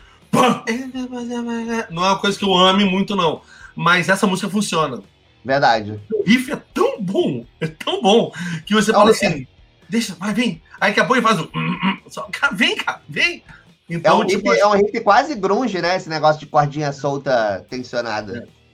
Não 1.89 2.05
é 2.05 2.09
uma 2.09 2.19
coisa 2.19 2.37
que 2.37 2.45
eu 2.45 2.53
ame 2.53 2.85
muito, 2.85 3.15
não. 3.15 3.41
Mas 3.75 4.07
essa 4.09 4.27
música 4.27 4.49
funciona. 4.49 5.01
Verdade. 5.43 5.99
O 6.13 6.23
riff 6.23 6.51
é 6.51 6.55
tão 6.73 7.01
bom, 7.01 7.45
é 7.59 7.67
tão 7.67 8.01
bom, 8.01 8.31
que 8.65 8.73
você 8.73 8.91
fala 8.91 9.09
é- 9.09 9.11
assim, 9.11 9.47
deixa, 9.89 10.15
vai, 10.15 10.33
vem. 10.33 10.61
Aí 10.79 10.89
daqui 10.91 10.99
a 10.99 11.05
pouco 11.05 11.17
ele 11.17 11.27
faz 11.27 11.39
o. 11.39 11.43
hum, 11.55 11.79
hum, 11.83 11.97
cara, 12.31 12.53
vem, 12.53 12.75
cara, 12.75 13.01
vem. 13.07 13.43
É 13.89 13.93
Então, 13.93 14.19
um, 14.19 14.21
riff, 14.23 14.37
tipo, 14.37 14.53
é 14.53 14.65
um 14.65 14.71
riff 14.71 14.99
quase 15.01 15.35
grunge, 15.35 15.81
né? 15.81 15.95
Esse 15.95 16.09
negócio 16.09 16.39
de 16.39 16.45
cordinha 16.47 16.91
solta 16.91 17.65
tensionada. 17.69 18.39
é 18.39 18.64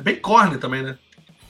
bem 0.00 0.16
corny 0.16 0.58
também, 0.58 0.82
né? 0.82 0.98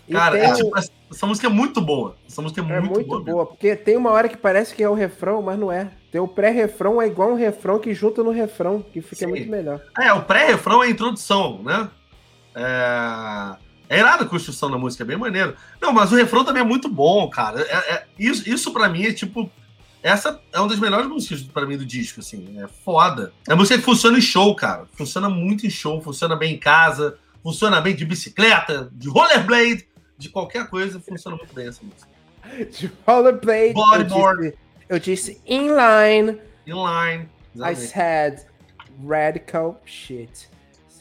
E 0.08 0.12
Cara, 0.14 0.38
tem 0.38 0.50
é, 0.50 0.54
tipo, 0.54 0.76
essa, 0.76 1.26
música 1.26 1.46
é 1.46 1.50
muito 1.50 1.80
boa. 1.80 2.16
Essa 2.28 2.42
música 2.42 2.60
é 2.60 2.64
É 2.64 2.80
muito, 2.80 2.94
muito, 2.94 3.06
boa. 3.08 3.22
boa, 3.22 3.46
porque 3.46 3.76
tem 3.76 3.96
uma 3.96 4.10
hora 4.10 4.28
que 4.28 4.36
parece 4.36 4.74
que 4.74 4.82
é 4.82 4.88
o 4.88 4.94
refrão, 4.94 5.40
mas 5.40 5.58
não 5.58 5.70
é. 5.70 5.90
Tem 6.10 6.20
o 6.20 6.28
pré-refrão, 6.28 7.00
é 7.00 7.06
igual 7.06 7.30
um 7.30 7.36
refrão 7.36 7.78
que 7.78 7.94
junta 7.94 8.22
no 8.22 8.30
refrão, 8.30 8.84
que 8.92 9.00
fica 9.00 9.16
Sim. 9.24 9.26
muito 9.28 9.48
melhor. 9.48 9.80
É, 9.98 10.12
o 10.12 10.22
pré-refrão 10.22 10.82
é 10.82 10.88
a 10.88 10.90
introdução, 10.90 11.62
né? 11.62 11.88
É... 12.54 13.56
é 13.88 13.98
irada 13.98 14.24
a 14.24 14.28
construção 14.28 14.70
da 14.70 14.76
música, 14.76 15.04
é 15.04 15.06
bem 15.06 15.16
maneiro. 15.16 15.54
Não, 15.80 15.92
mas 15.92 16.12
o 16.12 16.16
refrão 16.16 16.44
também 16.44 16.62
é 16.62 16.66
muito 16.66 16.88
bom, 16.88 17.28
cara. 17.30 17.60
É, 17.62 17.94
é- 17.94 18.04
isso, 18.18 18.48
isso 18.48 18.72
pra 18.72 18.88
mim 18.88 19.04
é 19.04 19.12
tipo. 19.12 19.50
Essa 20.02 20.40
é 20.52 20.58
uma 20.58 20.68
das 20.68 20.80
melhores 20.80 21.06
músicas 21.06 21.42
pra 21.42 21.64
mim 21.64 21.78
do 21.78 21.86
disco, 21.86 22.18
assim. 22.18 22.58
É 22.60 22.66
foda. 22.66 23.32
É 23.48 23.54
música 23.54 23.78
que 23.78 23.84
funciona 23.84 24.18
em 24.18 24.20
show, 24.20 24.52
cara. 24.56 24.86
Funciona 24.94 25.28
muito 25.28 25.64
em 25.64 25.70
show, 25.70 26.02
funciona 26.02 26.34
bem 26.34 26.54
em 26.54 26.58
casa, 26.58 27.16
funciona 27.42 27.80
bem 27.80 27.94
de 27.94 28.04
bicicleta, 28.04 28.88
de 28.92 29.08
rollerblade, 29.08 29.86
de 30.18 30.28
qualquer 30.28 30.68
coisa, 30.68 31.00
funciona 31.00 31.36
muito 31.36 31.54
bem 31.54 31.68
essa 31.68 31.80
música. 31.82 32.10
De 32.72 32.90
rollerblade, 33.06 33.68
eu 33.68 33.74
Bodyboard. 33.74 34.42
disse, 34.50 34.58
eu 34.88 34.98
disse 34.98 35.40
inline, 35.46 36.40
Inline. 36.66 37.28
I 37.54 37.70
exatamente. 37.72 37.86
said 37.88 38.46
radical 39.08 39.80
shit. 39.84 40.48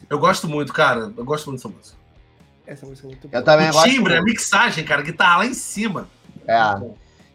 Eu 0.10 0.20
gosto 0.20 0.48
muito, 0.48 0.72
cara. 0.72 1.12
Eu 1.18 1.26
gosto 1.26 1.48
muito 1.48 1.60
dessa 1.64 1.70
música. 1.76 1.98
Essa 2.68 2.86
música 2.86 3.08
é 3.08 3.10
muito 3.10 3.26
Eu 3.26 3.30
boa. 3.32 3.42
também 3.44 3.70
o 3.70 3.74
gosto. 3.74 3.89
timbre, 3.89 4.16
a 4.16 4.22
mixagem, 4.22 4.84
cara, 4.86 5.02
guitarra 5.02 5.38
lá 5.39 5.46
em 5.48 5.54
cima. 5.54 6.08
É. 6.48 6.56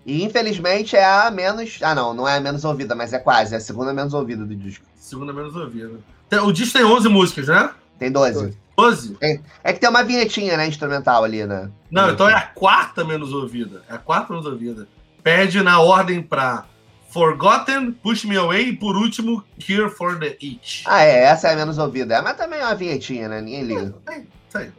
E 0.04 0.22
infelizmente 0.22 0.94
é 0.96 1.04
a 1.04 1.30
menos. 1.30 1.78
Ah, 1.82 1.94
não, 1.94 2.14
não 2.14 2.28
é 2.28 2.36
a 2.36 2.40
menos 2.40 2.64
ouvida, 2.64 2.94
mas 2.94 3.12
é 3.12 3.18
quase. 3.18 3.54
É 3.54 3.56
a 3.56 3.60
segunda 3.60 3.92
menos 3.92 4.14
ouvida 4.14 4.44
do 4.44 4.54
disco. 4.54 4.84
Segunda 4.96 5.32
menos 5.32 5.54
ouvida. 5.56 5.98
O 6.44 6.52
disco 6.52 6.78
tem 6.78 6.86
11 6.86 7.08
músicas, 7.08 7.48
né? 7.48 7.70
Tem 7.98 8.10
12. 8.10 8.34
12? 8.34 8.58
É 9.62 9.72
que 9.72 9.80
tem 9.80 9.88
uma 9.88 10.02
vinhetinha, 10.04 10.56
né? 10.56 10.66
Instrumental 10.66 11.24
ali, 11.24 11.46
né? 11.46 11.70
Não, 11.90 12.10
então 12.10 12.28
é 12.28 12.34
a 12.34 12.42
quarta 12.42 13.04
menos 13.04 13.32
ouvida. 13.32 13.82
É 13.88 13.94
a 13.94 13.98
quarta 13.98 14.32
menos 14.32 14.46
ouvida. 14.46 14.86
Pede 15.22 15.62
na 15.62 15.80
ordem 15.80 16.22
pra 16.22 16.66
Forgotten, 17.10 17.92
Push 17.92 18.24
Me 18.26 18.36
Away 18.36 18.68
e, 18.68 18.76
por 18.76 18.96
último, 18.96 19.42
Cure 19.64 19.88
for 19.90 20.18
the 20.18 20.36
Itch. 20.40 20.82
Ah, 20.86 21.02
é, 21.02 21.24
essa 21.24 21.48
é 21.48 21.54
a 21.54 21.56
menos 21.56 21.78
ouvida. 21.78 22.14
É, 22.16 22.20
mas 22.22 22.36
também 22.36 22.60
é 22.60 22.64
uma 22.64 22.74
vinhetinha, 22.74 23.28
né? 23.28 23.40
Ninguém 23.40 23.62
liga. 23.62 23.94
Isso 24.48 24.58
aí. 24.58 24.70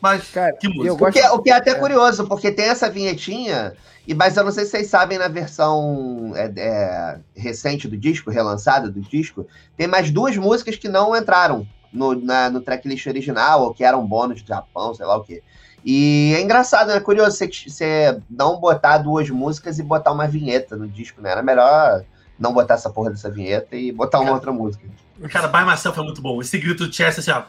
Mas, 0.00 0.28
Cara, 0.30 0.52
que 0.54 0.68
música. 0.68 0.86
eu 0.88 0.94
O 0.94 0.96
gosto 0.96 1.12
que, 1.12 1.18
é- 1.20 1.30
o 1.30 1.38
que 1.40 1.50
é 1.50 1.54
até 1.54 1.70
É. 1.70 1.74
curioso, 1.74 2.26
porque 2.26 2.50
tem 2.50 2.66
essa 2.66 2.90
vinhetinha, 2.90 3.72
e, 4.06 4.14
mas 4.14 4.36
eu 4.36 4.42
não 4.44 4.50
sei 4.50 4.64
se 4.64 4.72
vocês 4.72 4.88
sabem 4.88 5.16
na 5.18 5.28
versão 5.28 6.32
é, 6.34 6.52
é, 6.56 7.18
recente 7.36 7.86
do 7.86 7.96
disco, 7.96 8.30
relançada 8.30 8.88
do 8.90 9.00
disco, 9.00 9.46
tem 9.76 9.86
mais 9.86 10.10
duas 10.10 10.36
músicas 10.36 10.74
que 10.76 10.88
não 10.88 11.14
entraram 11.16 11.66
no, 11.92 12.14
na, 12.14 12.50
no 12.50 12.60
tracklist 12.60 13.06
original, 13.06 13.62
ou 13.62 13.74
que 13.74 13.84
eram 13.84 14.06
bônus 14.06 14.42
do 14.42 14.48
Japão, 14.48 14.94
sei 14.94 15.06
lá 15.06 15.16
o 15.16 15.24
quê. 15.24 15.42
E 15.84 16.32
é 16.36 16.40
engraçado, 16.40 16.92
é 16.92 17.00
curioso 17.00 17.36
você, 17.36 17.48
você 17.48 18.20
não 18.30 18.60
botar 18.60 18.98
duas 18.98 19.28
músicas 19.28 19.78
e 19.78 19.82
botar 19.82 20.12
uma 20.12 20.28
vinheta 20.28 20.76
no 20.76 20.88
disco, 20.88 21.20
né? 21.20 21.30
Era 21.30 21.42
melhor 21.42 22.04
não 22.38 22.52
botar 22.52 22.74
essa 22.74 22.90
porra 22.90 23.10
dessa 23.10 23.30
vinheta 23.30 23.76
e 23.76 23.90
botar 23.92 24.20
uma 24.20 24.32
outra 24.32 24.52
música. 24.52 24.84
Cara, 25.30 25.48
By 25.48 25.64
Myself 25.64 25.98
é 25.98 26.02
muito 26.02 26.22
bom. 26.22 26.40
Esse 26.40 26.58
grito 26.58 26.88
de 26.88 26.94
Chess, 26.94 27.18
assim, 27.18 27.30
ó. 27.30 27.42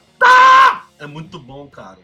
É 0.99 1.07
muito 1.07 1.39
bom, 1.39 1.67
cara. 1.67 1.99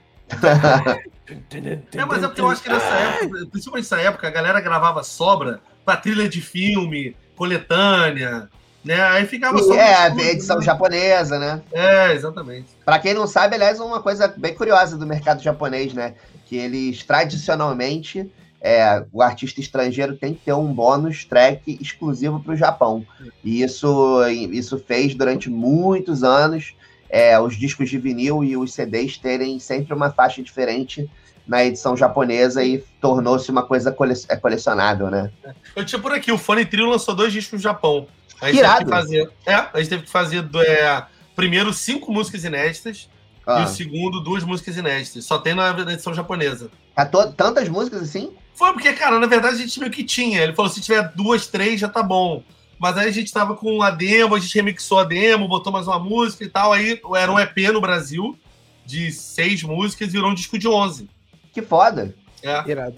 É, 1.94 2.06
mas 2.06 2.24
é 2.24 2.28
porque 2.28 2.42
eu 2.42 2.50
acho 2.50 2.62
que 2.62 2.70
nessa 2.70 2.86
época, 2.86 3.46
principalmente 3.52 3.84
nessa 3.84 4.02
época, 4.02 4.28
a 4.28 4.32
galera 4.32 4.62
gravava 4.62 5.04
sobra 5.04 5.62
pra 5.86 5.98
trilha 5.98 6.30
de 6.30 6.42
filme, 6.42 7.16
coletânea, 7.36 8.50
né? 8.84 9.02
Aí 9.02 9.26
ficava 9.26 9.58
só. 9.60 9.74
E 9.74 9.78
é, 9.78 9.96
a 9.96 10.08
edição 10.10 10.58
né? 10.58 10.64
japonesa, 10.64 11.38
né? 11.38 11.62
É, 11.72 12.14
exatamente. 12.14 12.68
Pra 12.86 13.00
quem 13.00 13.14
não 13.14 13.28
sabe, 13.28 13.56
aliás, 13.56 13.80
uma 13.80 14.02
coisa 14.02 14.28
bem 14.28 14.54
curiosa 14.54 14.98
do 14.98 15.06
mercado 15.06 15.42
japonês, 15.42 15.94
né? 15.94 16.16
Que 16.46 16.58
eles 16.58 17.04
tradicionalmente, 17.04 18.30
é, 18.62 19.04
o 19.12 19.22
artista 19.22 19.60
estrangeiro 19.60 20.16
tem 20.16 20.34
que 20.34 20.42
ter 20.46 20.54
um 20.54 20.74
bônus 20.74 21.26
track 21.26 21.78
exclusivo 21.82 22.40
para 22.40 22.54
o 22.54 22.58
Japão. 22.58 23.06
E 23.44 23.62
isso, 23.62 24.20
isso 24.30 24.80
fez 24.80 25.14
durante 25.14 25.50
muitos 25.50 26.24
anos 26.24 26.74
é, 27.10 27.40
os 27.40 27.56
discos 27.58 27.90
de 27.90 27.98
vinil 27.98 28.44
e 28.44 28.56
os 28.56 28.74
CDs 28.74 29.18
terem 29.18 29.60
sempre 29.60 29.94
uma 29.94 30.12
faixa 30.12 30.42
diferente 30.42 31.10
na 31.48 31.66
edição 31.66 31.98
japonesa 31.98 32.64
e 32.64 32.78
tornou-se 33.02 33.50
uma 33.50 33.64
coisa 33.64 33.92
cole 33.92 34.14
é, 34.30 34.36
colecionável, 34.36 35.10
né? 35.10 35.32
Eu 35.76 35.84
tinha 35.84 36.00
por 36.00 36.14
aqui, 36.14 36.32
o 36.32 36.38
Fone 36.38 36.64
Trio 36.64 36.86
lançou 36.86 37.16
dois 37.16 37.34
discos 37.34 37.54
no 37.54 37.64
Japão. 37.64 38.08
A 38.42 38.48
gente 38.48 38.60
Irado. 38.60 38.78
teve 38.80 38.90
que 38.92 38.96
fazer. 38.98 39.32
É, 39.46 39.54
a 39.54 39.78
gente 39.78 39.90
teve 39.90 40.04
que 40.04 40.10
fazer 40.10 40.42
do, 40.42 40.62
é, 40.62 41.06
primeiro 41.36 41.74
cinco 41.74 42.12
músicas 42.12 42.44
inéditas 42.44 43.10
Ah, 43.46 43.62
e 43.62 43.64
o 43.64 43.68
segundo 43.68 44.20
duas 44.22 44.44
músicas 44.44 44.78
inéditas. 44.78 45.26
Só 45.26 45.38
tem 45.38 45.54
na 45.54 45.70
edição 45.92 46.14
japonesa. 46.14 46.70
to- 47.12 47.32
tantas 47.34 47.68
músicas 47.70 48.02
assim? 48.04 48.34
Foi 48.54 48.74
porque, 48.74 48.92
cara, 48.94 49.20
na 49.20 49.28
verdade 49.28 49.56
a 49.56 49.60
gente 49.60 49.80
meio 49.80 49.92
que 49.92 50.04
tinha. 50.04 50.42
Ele 50.42 50.54
falou: 50.54 50.70
se 50.72 50.82
tiver 50.82 51.12
duas, 51.16 51.48
três, 51.48 51.80
já 51.80 51.88
tá 51.88 52.04
bom. 52.04 52.44
Mas 52.78 52.98
aí 52.98 53.10
a 53.10 53.12
gente 53.12 53.32
tava 53.34 53.56
com 53.56 53.82
a 53.82 53.90
demo, 53.92 54.36
a 54.36 54.40
gente 54.40 54.56
remixou 54.56 55.00
a 55.00 55.04
demo, 55.04 55.48
botou 55.48 55.72
mais 55.72 55.86
uma 55.88 56.00
música 56.00 56.44
e 56.46 56.50
tal. 56.50 56.72
Aí 56.72 57.02
era 57.16 57.32
um 57.32 57.38
EP 57.40 57.58
no 57.74 57.82
Brasil 57.82 58.38
de 58.86 59.12
seis 59.12 59.64
músicas 59.64 60.08
e 60.08 60.12
virou 60.12 60.32
um 60.32 60.34
disco 60.34 60.58
de 60.58 60.68
11. 60.68 61.10
Que 61.52 61.62
foda. 61.62 62.16
É. 62.42 62.70
Irado. 62.72 62.96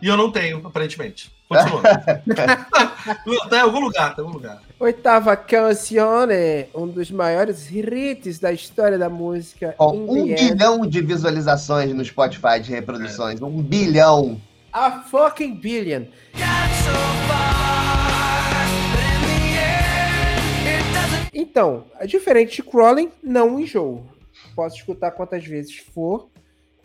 E 0.00 0.06
eu 0.06 0.16
não 0.16 0.30
tenho, 0.30 0.64
aparentemente. 0.64 1.32
Continua. 1.48 1.82
Tá 3.50 3.56
em 3.58 3.60
algum 3.60 3.80
lugar, 3.80 4.14
tá 4.14 4.22
em 4.22 4.24
algum 4.24 4.34
lugar. 4.38 4.62
Oitava 4.84 5.34
canzone, 5.34 6.66
um 6.74 6.86
dos 6.86 7.10
maiores 7.10 7.70
hits 7.70 8.38
da 8.38 8.52
história 8.52 8.98
da 8.98 9.08
música. 9.08 9.74
In 9.80 10.06
um 10.06 10.24
bilhão 10.26 10.86
de 10.86 11.00
visualizações 11.00 11.94
no 11.94 12.04
Spotify 12.04 12.60
de 12.62 12.70
reproduções. 12.70 13.40
Um 13.40 13.62
bilhão. 13.62 14.38
A 14.70 15.00
fucking 15.00 15.54
billion. 15.54 16.02
Então, 21.32 21.86
é 21.98 22.06
diferente 22.06 22.56
de 22.56 22.62
Crawling, 22.62 23.10
não 23.22 23.58
enjoo. 23.58 24.04
Posso 24.54 24.76
escutar 24.76 25.12
quantas 25.12 25.46
vezes 25.46 25.78
for, 25.78 26.28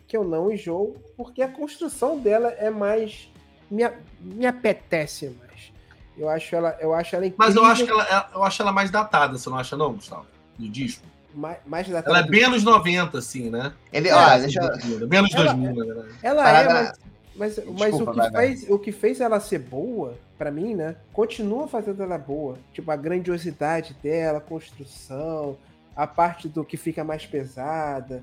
que 0.08 0.16
eu 0.16 0.24
não 0.24 0.50
enjoo, 0.50 0.96
porque 1.18 1.42
a 1.42 1.48
construção 1.48 2.18
dela 2.18 2.48
é 2.56 2.70
mais. 2.70 3.30
Me, 3.70 3.82
me 4.22 4.46
apetece 4.46 5.26
mais. 5.38 5.49
Eu 6.18 6.28
acho 6.28 6.54
ela, 6.54 6.76
eu 6.80 6.92
acho 6.94 7.14
ela 7.16 7.26
incrível. 7.26 7.46
Mas 7.46 7.56
eu 7.56 7.64
acho, 7.64 7.84
que 7.84 7.90
ela, 7.90 8.04
é- 8.04 8.36
eu 8.36 8.42
acho 8.42 8.60
ela 8.62 8.72
mais 8.72 8.90
datada, 8.90 9.38
você 9.38 9.48
não 9.48 9.56
acha, 9.58 9.76
não, 9.76 9.94
Gustavo? 9.94 10.26
Do 10.58 10.68
disco. 10.68 11.06
mais, 11.34 11.58
mais 11.66 11.88
da 11.88 12.00
Ela 12.04 12.18
é 12.20 12.22
bem 12.24 12.44
anos 12.44 12.62
90, 12.64 13.16
assim, 13.18 13.48
né? 13.50 13.72
Ele, 13.92 14.08
É, 14.08 14.14
ó, 14.14 14.38
deixa 14.38 14.60
eu... 14.60 15.06
Bem 15.08 15.20
anos 15.20 15.32
Ela- 15.34 15.54
2000, 15.54 15.74
na 15.74 15.84
verdade. 15.94 16.18
Ela 16.22 16.42
Parada 16.42 16.70
é, 16.70 16.72
mas, 17.36 17.56
mas, 17.56 17.66
mas 17.66 17.78
Desculpa, 17.94 18.10
o, 18.10 18.12
que 18.14 18.18
vai, 18.20 18.30
vai. 18.30 18.46
fez, 18.48 18.70
o 18.70 18.78
que 18.78 18.92
fez 18.92 19.20
ela 19.20 19.40
ser 19.40 19.60
boa, 19.60 20.14
pra 20.36 20.50
mim, 20.50 20.74
né? 20.74 20.96
Continua 21.12 21.66
fazendo 21.68 22.02
ela 22.02 22.18
boa. 22.18 22.58
Tipo, 22.72 22.90
a 22.90 22.96
grandiosidade 22.96 23.94
dela, 24.02 24.38
a 24.38 24.40
construção, 24.42 25.56
a 25.96 26.06
parte 26.06 26.48
do 26.48 26.64
que 26.64 26.76
fica 26.76 27.02
mais 27.04 27.24
pesada. 27.24 28.22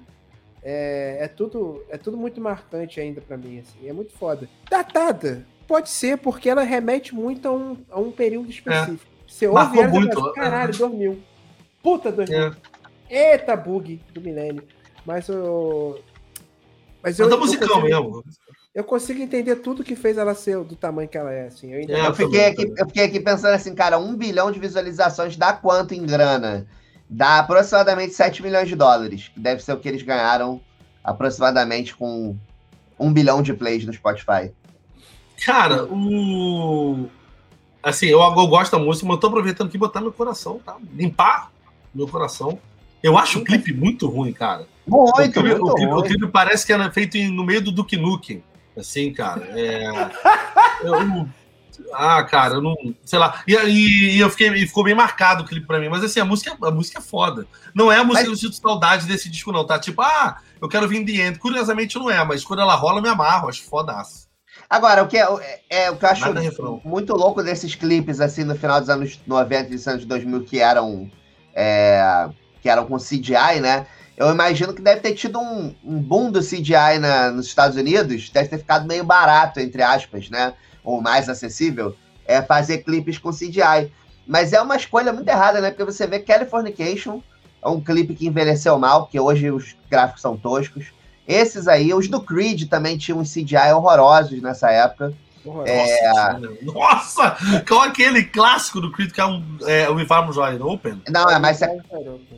É, 0.62 1.18
é 1.22 1.28
tudo, 1.28 1.84
é 1.90 1.98
tudo 1.98 2.18
muito 2.18 2.42
marcante 2.42 3.00
ainda 3.00 3.22
pra 3.22 3.38
mim, 3.38 3.60
assim. 3.60 3.88
É 3.88 3.94
muito 3.94 4.14
foda. 4.14 4.48
Datada. 4.70 5.46
Pode 5.68 5.90
ser, 5.90 6.18
porque 6.18 6.50
ela 6.50 6.64
remete 6.64 7.14
muito 7.14 7.48
a 7.48 7.52
um, 7.52 7.78
a 7.92 8.00
um 8.00 8.12
período 8.12 8.50
específico. 8.50 9.06
Você 9.28 9.48
ouve 9.48 9.60
É. 9.60 9.64
Marcou 9.64 9.84
ela 9.84 9.90
e 9.96 10.00
muito. 10.00 10.20
fala, 10.20 10.34
caralho, 10.34 10.78
2000. 10.78 11.20
Puta 11.84 12.12
2000. 12.12 12.40
É. 13.10 13.34
Eita, 13.34 13.56
bug 13.56 14.02
do 14.14 14.22
milênio. 14.22 14.64
Mas 15.06 15.30
o. 15.30 16.00
Mas 17.04 17.18
Mas 17.18 17.20
é 17.20 17.24
eu 17.24 17.38
musicão 17.40 17.68
consigo, 17.68 17.88
mesmo. 17.88 18.24
eu 18.74 18.84
consigo 18.84 19.22
entender 19.22 19.58
tudo 19.58 19.84
que 19.84 19.96
fez 19.96 20.18
ela 20.18 20.34
ser 20.34 20.58
do 20.64 20.76
tamanho 20.76 21.08
que 21.08 21.18
ela 21.18 21.32
é, 21.32 21.48
assim. 21.48 21.74
Eu 21.74 21.82
entendo. 21.82 21.98
É, 21.98 22.08
Eu 22.08 22.14
fiquei, 22.14 22.46
aqui, 22.46 22.74
eu 22.78 22.86
fiquei 22.88 23.04
aqui 23.06 23.20
pensando 23.20 23.54
assim, 23.54 23.74
cara, 23.76 23.98
um 23.98 24.16
bilhão 24.16 24.52
de 24.52 24.60
visualizações 24.60 25.38
dá 25.38 25.54
quanto 25.54 25.94
em 25.94 26.06
grana? 26.06 26.66
Dá 27.10 27.40
aproximadamente 27.40 28.14
7 28.14 28.44
milhões 28.44 28.68
de 28.68 28.76
dólares, 28.76 29.30
que 29.34 29.40
deve 29.40 29.64
ser 29.64 29.72
o 29.74 29.80
que 29.80 29.88
eles 29.88 30.02
ganharam 30.02 30.60
aproximadamente 31.04 31.96
com 31.96 32.36
um 33.00 33.14
bilhão 33.14 33.42
de 33.42 33.54
plays 33.54 33.86
no 33.86 33.94
Spotify? 33.94 34.52
Cara, 35.46 35.86
o. 35.86 37.08
Assim, 37.82 38.08
eu, 38.08 38.20
eu 38.20 38.48
gosto 38.48 38.72
da 38.72 38.84
música, 38.84 39.08
mas 39.08 39.16
eu 39.16 39.20
tô 39.20 39.28
aproveitando 39.28 39.68
aqui 39.68 39.78
botar 39.78 40.02
meu 40.02 40.12
coração, 40.12 40.60
tá? 40.66 40.76
Limpar 40.94 41.52
meu 41.94 42.08
coração. 42.08 42.60
Eu 43.02 43.18
acho 43.18 43.40
o 43.40 43.44
clipe 43.44 43.74
muito 43.74 44.08
ruim, 44.08 44.34
cara. 44.34 44.68
Muito, 44.86 45.10
o 45.10 45.14
clipe, 45.14 45.40
muito 45.40 45.66
o 45.66 45.76
clipe, 45.76 45.92
ruim. 45.92 46.00
o 46.00 46.04
clipe 46.04 46.28
parece 46.28 46.66
que 46.66 46.74
era 46.74 46.92
feito 46.92 47.18
no 47.32 47.44
meio 47.44 47.62
do 47.62 47.72
Duke 47.72 47.96
Nukem. 47.96 48.44
Assim, 48.76 49.14
cara. 49.14 49.48
É... 49.52 49.90
eu, 50.84 51.28
ah, 51.94 52.24
cara, 52.24 52.56
eu 52.56 52.62
não. 52.62 52.76
Sei 53.06 53.20
lá. 53.20 53.44
E, 53.48 53.54
e, 53.54 54.16
e 54.16 54.20
eu 54.20 54.30
fiquei, 54.30 54.50
e 54.50 54.68
ficou 54.68 54.84
bem 54.84 54.96
marcado 54.96 55.44
o 55.44 55.48
clipe 55.48 55.66
pra 55.66 55.80
mim. 55.80 55.90
Mas 55.90 56.04
assim, 56.04 56.20
a 56.20 56.26
música, 56.26 56.58
a 56.62 56.72
música 56.72 57.00
é 57.00 57.02
foda. 57.02 57.48
Não 57.74 57.92
é 57.92 57.98
a 57.98 58.04
música 58.04 58.30
mas... 58.30 58.42
eu 58.42 58.50
sinto 58.50 58.62
saudade 58.62 59.06
desse 59.06 59.30
disco, 59.30 59.52
não. 59.52 59.66
Tá 59.66 59.80
tipo, 59.80 60.02
ah, 60.02 60.38
eu 60.62 60.68
quero 60.68 60.88
vir 60.88 61.06
The 61.06 61.28
End. 61.28 61.40
Curiosamente 61.40 61.98
não 61.98 62.10
é, 62.10 62.24
mas 62.26 62.44
quando 62.44 62.62
ela 62.62 62.76
rola, 62.76 63.00
eu 63.00 63.04
me 63.04 63.10
amarro, 63.10 63.50
acho 63.50 63.64
fodaço. 63.64 64.27
Agora, 64.70 65.04
o 65.04 65.08
que, 65.08 65.18
é, 65.18 65.26
é, 65.70 65.90
o 65.90 65.96
que 65.96 66.04
eu 66.04 66.10
acho 66.10 66.82
muito 66.84 67.14
louco 67.14 67.42
desses 67.42 67.74
clipes, 67.74 68.20
assim, 68.20 68.44
no 68.44 68.56
final 68.56 68.82
dos 68.82 68.90
anos 68.90 69.20
90 69.26 69.74
e 69.74 69.90
anos 69.90 70.06
2000, 70.06 70.44
que 70.44 70.60
eram, 70.60 71.10
é, 71.56 72.30
que 72.62 72.70
eram 72.70 72.86
com 72.86 72.98
CGI, 72.98 73.62
né? 73.62 73.88
Eu 74.18 74.30
imagino 74.32 74.74
que 74.74 74.82
deve 74.82 75.00
ter 75.00 75.14
tido 75.14 75.40
um, 75.40 75.74
um 75.84 76.02
boom 76.02 76.32
do 76.32 76.42
CGI 76.42 77.00
na, 77.00 77.32
nos 77.32 77.46
Estados 77.46 77.78
Unidos, 77.78 78.30
deve 78.30 78.50
ter 78.50 78.58
ficado 78.58 78.86
meio 78.86 79.06
barato, 79.06 79.60
entre 79.60 79.82
aspas, 79.82 80.30
né? 80.30 80.54
Ou 80.84 81.02
mais 81.02 81.30
acessível, 81.30 81.96
é 82.26 82.42
fazer 82.42 82.80
clipes 82.80 83.18
com 83.18 83.32
CGI. 83.32 83.92
Mas 84.26 84.52
é 84.52 84.62
uma 84.62 84.76
escolha 84.76 85.14
muito 85.14 85.30
errada, 85.30 85.62
né? 85.62 85.70
Porque 85.70 85.86
você 85.86 86.06
vê 86.06 86.20
Californication, 86.20 87.22
é 87.64 87.70
um 87.70 87.80
clipe 87.80 88.16
que 88.16 88.28
envelheceu 88.28 88.78
mal, 88.78 89.04
porque 89.04 89.20
hoje 89.20 89.50
os 89.50 89.78
gráficos 89.90 90.22
são 90.22 90.36
toscos. 90.36 90.97
Esses 91.28 91.68
aí, 91.68 91.94
os 91.94 92.08
do 92.08 92.22
Creed 92.22 92.70
também 92.70 92.98
tinham 92.98 93.20
uns 93.20 93.34
CGI 93.34 93.74
horrorosos 93.74 94.42
nessa 94.42 94.72
época. 94.72 95.14
É... 95.66 96.12
Nossa! 96.62 97.38
Qual 97.68 97.82
aquele 97.82 98.24
clássico 98.24 98.82
do 98.82 98.92
Creed 98.92 99.12
que 99.12 99.22
é, 99.22 99.26
um, 99.26 99.44
é 99.66 99.90
o 99.90 100.00
Environment 100.00 100.36
Wide 100.36 100.62
Open? 100.62 101.02
Não, 101.10 101.30
é, 101.30 101.40
mas. 101.40 101.62
É... 101.62 101.78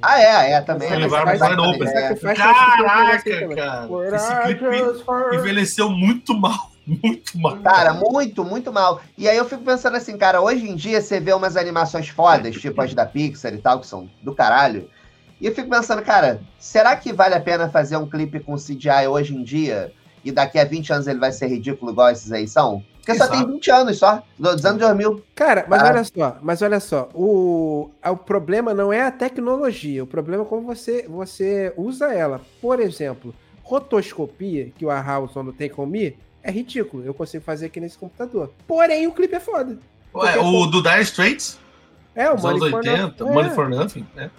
Ah, 0.01 0.21
é, 0.21 0.53
é 0.53 0.61
também. 0.61 0.91
O 0.91 1.05
Environment 1.05 1.33
Wide 1.33 1.61
Open. 1.61 1.87
É. 1.87 2.15
Caraca, 2.35 3.55
cara. 3.55 4.15
Esse 4.15 4.41
clipe 4.43 4.65
envelheceu 5.35 5.89
muito 5.89 6.33
mal. 6.33 6.69
Muito 7.03 7.37
mal. 7.37 7.55
Cara, 7.57 7.93
muito, 7.93 8.43
muito 8.43 8.73
mal. 8.73 8.99
E 9.15 9.29
aí 9.29 9.37
eu 9.37 9.45
fico 9.45 9.61
pensando 9.61 9.95
assim, 9.95 10.17
cara, 10.17 10.41
hoje 10.41 10.67
em 10.67 10.75
dia 10.75 10.99
você 10.99 11.19
vê 11.19 11.31
umas 11.33 11.55
animações 11.55 12.09
fodas, 12.09 12.55
tipo 12.55 12.81
as 12.81 12.95
da 12.95 13.05
Pixar 13.05 13.53
e 13.53 13.59
tal, 13.59 13.79
que 13.79 13.85
são 13.85 14.09
do 14.23 14.33
caralho. 14.33 14.89
E 15.39 15.45
eu 15.47 15.55
fico 15.55 15.69
pensando, 15.69 16.01
cara, 16.01 16.41
será 16.57 16.95
que 16.95 17.13
vale 17.13 17.35
a 17.35 17.39
pena 17.39 17.69
fazer 17.69 17.97
um 17.97 18.09
clipe 18.09 18.39
com 18.39 18.55
CGI 18.55 19.07
hoje 19.07 19.35
em 19.35 19.43
dia? 19.43 19.93
E 20.23 20.31
daqui 20.31 20.59
a 20.59 20.65
20 20.65 20.91
anos 20.91 21.07
ele 21.07 21.19
vai 21.19 21.31
ser 21.31 21.47
ridículo 21.47 21.91
igual 21.91 22.09
esses 22.09 22.31
aí 22.31 22.47
são? 22.47 22.83
Porque 22.97 23.11
Exato. 23.11 23.33
só 23.33 23.43
tem 23.45 23.53
20 23.53 23.71
anos 23.71 23.97
só, 23.97 24.21
dos 24.37 24.65
anos 24.65 24.79
2000. 24.79 25.23
Cara, 25.33 25.65
mas 25.67 25.81
olha 25.81 26.03
só, 26.03 26.37
mas 26.41 26.61
olha 26.61 26.79
só, 26.79 27.09
o, 27.13 27.89
o 28.05 28.17
problema 28.17 28.73
não 28.73 28.91
é 28.91 29.01
a 29.01 29.11
tecnologia, 29.11 30.03
o 30.03 30.07
problema 30.07 30.43
é 30.43 30.45
como 30.45 30.67
você, 30.67 31.07
você 31.07 31.73
usa 31.77 32.13
ela. 32.13 32.41
Por 32.61 32.79
exemplo, 32.79 33.33
rotoscopia, 33.63 34.71
que 34.77 34.85
o 34.85 34.91
Arhauson 34.91 35.43
não 35.43 35.53
tem 35.53 35.69
comigo, 35.69 36.17
é 36.43 36.51
ridículo. 36.51 37.03
Eu 37.05 37.13
consigo 37.13 37.43
fazer 37.43 37.67
aqui 37.67 37.79
nesse 37.79 37.97
computador. 37.97 38.51
Porém, 38.67 39.07
o 39.07 39.11
clipe 39.11 39.35
é 39.35 39.39
foda. 39.39 39.77
Ué, 40.13 40.37
o 40.37 40.65
do 40.65 40.81
Dire 40.81 41.01
Straits? 41.01 41.59
É, 42.15 42.29
o 42.29 42.39
Money 42.39 42.49
anos 42.49 42.73
80, 42.73 43.13
for 43.17 43.33
Money 43.33 43.51
for 43.51 43.69
Nothing, 43.69 44.05
é. 44.17 44.29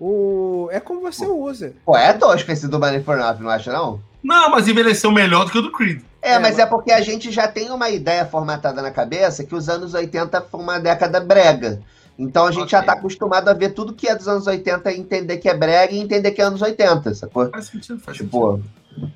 O... 0.00 0.68
É 0.72 0.80
como 0.80 1.02
você 1.02 1.26
usa. 1.26 1.74
Pô, 1.84 1.94
é 1.94 2.14
tosco 2.14 2.50
esse 2.50 2.66
do 2.66 2.80
Money 2.80 3.02
for 3.02 3.18
Nothing, 3.18 3.42
não 3.42 3.50
acha, 3.50 3.70
não? 3.70 4.00
Não, 4.22 4.50
mas 4.50 4.66
envelheceu 4.66 5.12
melhor 5.12 5.44
do 5.44 5.50
que 5.50 5.58
o 5.58 5.62
do 5.62 5.70
Creed. 5.70 6.00
É, 6.22 6.32
é 6.32 6.38
mas 6.38 6.58
é 6.58 6.64
porque 6.64 6.90
a 6.90 7.02
gente 7.02 7.30
já 7.30 7.46
tem 7.46 7.70
uma 7.70 7.90
ideia 7.90 8.24
formatada 8.24 8.80
na 8.80 8.90
cabeça 8.90 9.44
que 9.44 9.54
os 9.54 9.68
anos 9.68 9.92
80 9.92 10.40
foi 10.50 10.60
uma 10.60 10.78
década 10.78 11.20
brega. 11.20 11.82
Então 12.18 12.46
a 12.46 12.50
gente 12.50 12.64
okay. 12.64 12.78
já 12.78 12.82
tá 12.82 12.92
acostumado 12.92 13.48
a 13.48 13.52
ver 13.52 13.70
tudo 13.70 13.94
que 13.94 14.08
é 14.08 14.16
dos 14.16 14.28
anos 14.28 14.46
80 14.46 14.90
e 14.90 15.00
entender 15.00 15.36
que 15.38 15.48
é 15.48 15.54
brega 15.54 15.92
e 15.92 15.98
entender 15.98 16.30
que 16.32 16.40
é 16.40 16.44
anos 16.44 16.62
80, 16.62 17.14
sacou? 17.14 17.50
Faz 17.50 17.66
sentido, 17.66 17.98
faz 18.00 18.16
tipo, 18.16 18.56
sentido. 18.56 18.70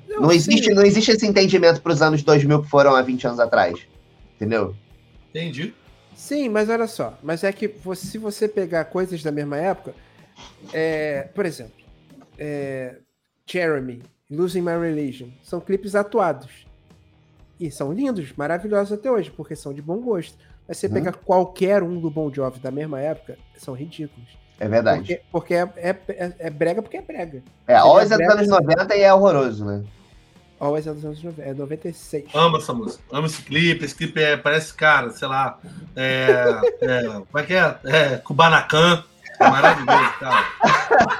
Não, 0.07 0.21
não 0.21 0.31
existe, 0.31 0.73
não 0.73 0.83
existe 0.83 1.11
esse 1.11 1.25
entendimento 1.25 1.81
para 1.81 1.91
os 1.91 2.01
anos 2.01 2.23
2000 2.23 2.63
que 2.63 2.69
foram 2.69 2.95
há 2.95 3.01
20 3.01 3.27
anos 3.27 3.39
atrás. 3.39 3.79
Entendeu? 4.35 4.75
Entendi. 5.29 5.73
Sim, 6.15 6.49
mas 6.49 6.69
olha 6.69 6.87
só. 6.87 7.13
Mas 7.21 7.43
é 7.43 7.51
que 7.51 7.67
você, 7.67 8.07
se 8.07 8.17
você 8.17 8.47
pegar 8.47 8.85
coisas 8.85 9.21
da 9.21 9.31
mesma 9.31 9.57
época, 9.57 9.93
é, 10.73 11.29
por 11.33 11.45
exemplo, 11.45 11.83
é, 12.37 12.97
Jeremy, 13.45 14.01
Losing 14.29 14.61
My 14.61 14.77
Religion, 14.79 15.29
são 15.43 15.59
clipes 15.59 15.95
atuados. 15.95 16.65
E 17.59 17.71
são 17.71 17.93
lindos, 17.93 18.33
maravilhosos 18.35 18.91
até 18.91 19.09
hoje, 19.09 19.31
porque 19.31 19.55
são 19.55 19.73
de 19.73 19.81
bom 19.81 19.97
gosto. 19.99 20.37
Mas 20.67 20.77
você 20.77 20.87
uhum. 20.87 20.93
pega 20.93 21.13
qualquer 21.13 21.83
um 21.83 21.99
do 21.99 22.09
Bon 22.09 22.33
Jovi 22.33 22.59
da 22.59 22.71
mesma 22.71 22.99
época, 22.99 23.37
são 23.57 23.73
ridículos. 23.73 24.27
É 24.59 24.67
verdade. 24.67 24.99
Porque, 24.99 25.21
porque 25.31 25.53
é, 25.53 25.69
é, 25.75 25.89
é, 26.09 26.33
é, 26.39 26.49
brega 26.49 26.81
porque 26.81 26.97
é 26.97 27.01
brega. 27.01 27.43
É, 27.67 27.75
Always 27.75 28.11
é 28.11 28.17
dos 28.17 28.27
anos 28.27 28.47
90 28.47 28.95
e 28.95 29.01
é 29.01 29.13
horroroso, 29.13 29.65
né? 29.65 29.83
Always 30.59 30.87
é 30.87 30.93
dos 30.93 31.03
anos 31.03 31.21
90, 31.21 31.49
é 31.49 31.53
96. 31.53 32.25
Amo 32.33 32.57
essa 32.57 32.73
música, 32.73 33.03
amo 33.11 33.27
esse 33.27 33.41
clipe. 33.41 33.83
Esse 33.83 33.95
clipe 33.95 34.21
é, 34.21 34.37
parece, 34.37 34.73
cara, 34.73 35.09
sei 35.11 35.27
lá, 35.27 35.59
é, 35.95 36.61
é, 36.81 37.03
como 37.03 37.27
é 37.35 37.43
que 37.43 37.53
é? 37.53 37.77
É 37.83 38.17
Kubanacan. 38.17 39.03
É 39.39 39.49
maravilhoso, 39.49 40.13
cara. 40.19 40.45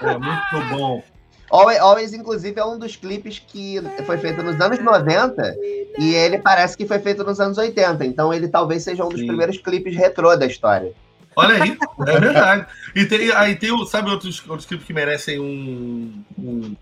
É 0.01 0.17
muito 0.17 0.75
bom. 0.75 1.03
Always, 1.49 1.79
Always, 1.79 2.13
inclusive, 2.13 2.59
é 2.59 2.65
um 2.65 2.77
dos 2.77 2.95
clipes 2.95 3.39
que 3.39 3.79
foi 4.05 4.17
feito 4.17 4.41
nos 4.41 4.59
anos 4.59 4.79
90 4.79 5.55
e 5.99 6.13
ele 6.13 6.39
parece 6.39 6.75
que 6.75 6.85
foi 6.85 6.99
feito 6.99 7.23
nos 7.23 7.39
anos 7.39 7.57
80. 7.57 8.05
Então 8.05 8.33
ele 8.33 8.47
talvez 8.47 8.83
seja 8.83 9.05
um 9.05 9.09
dos 9.09 9.19
Sim. 9.19 9.27
primeiros 9.27 9.57
clipes 9.57 9.95
retrô 9.95 10.35
da 10.35 10.45
história. 10.45 10.93
Olha 11.35 11.61
aí, 11.61 11.77
é 12.07 12.19
verdade. 12.19 12.65
E 12.95 13.05
tem, 13.05 13.31
aí 13.31 13.55
tem, 13.55 13.85
sabe, 13.87 14.09
outros, 14.09 14.41
outros 14.47 14.65
clipes 14.65 14.87
que 14.87 14.93
merecem 14.93 15.39
um, 15.39 16.23
um, 16.37 16.75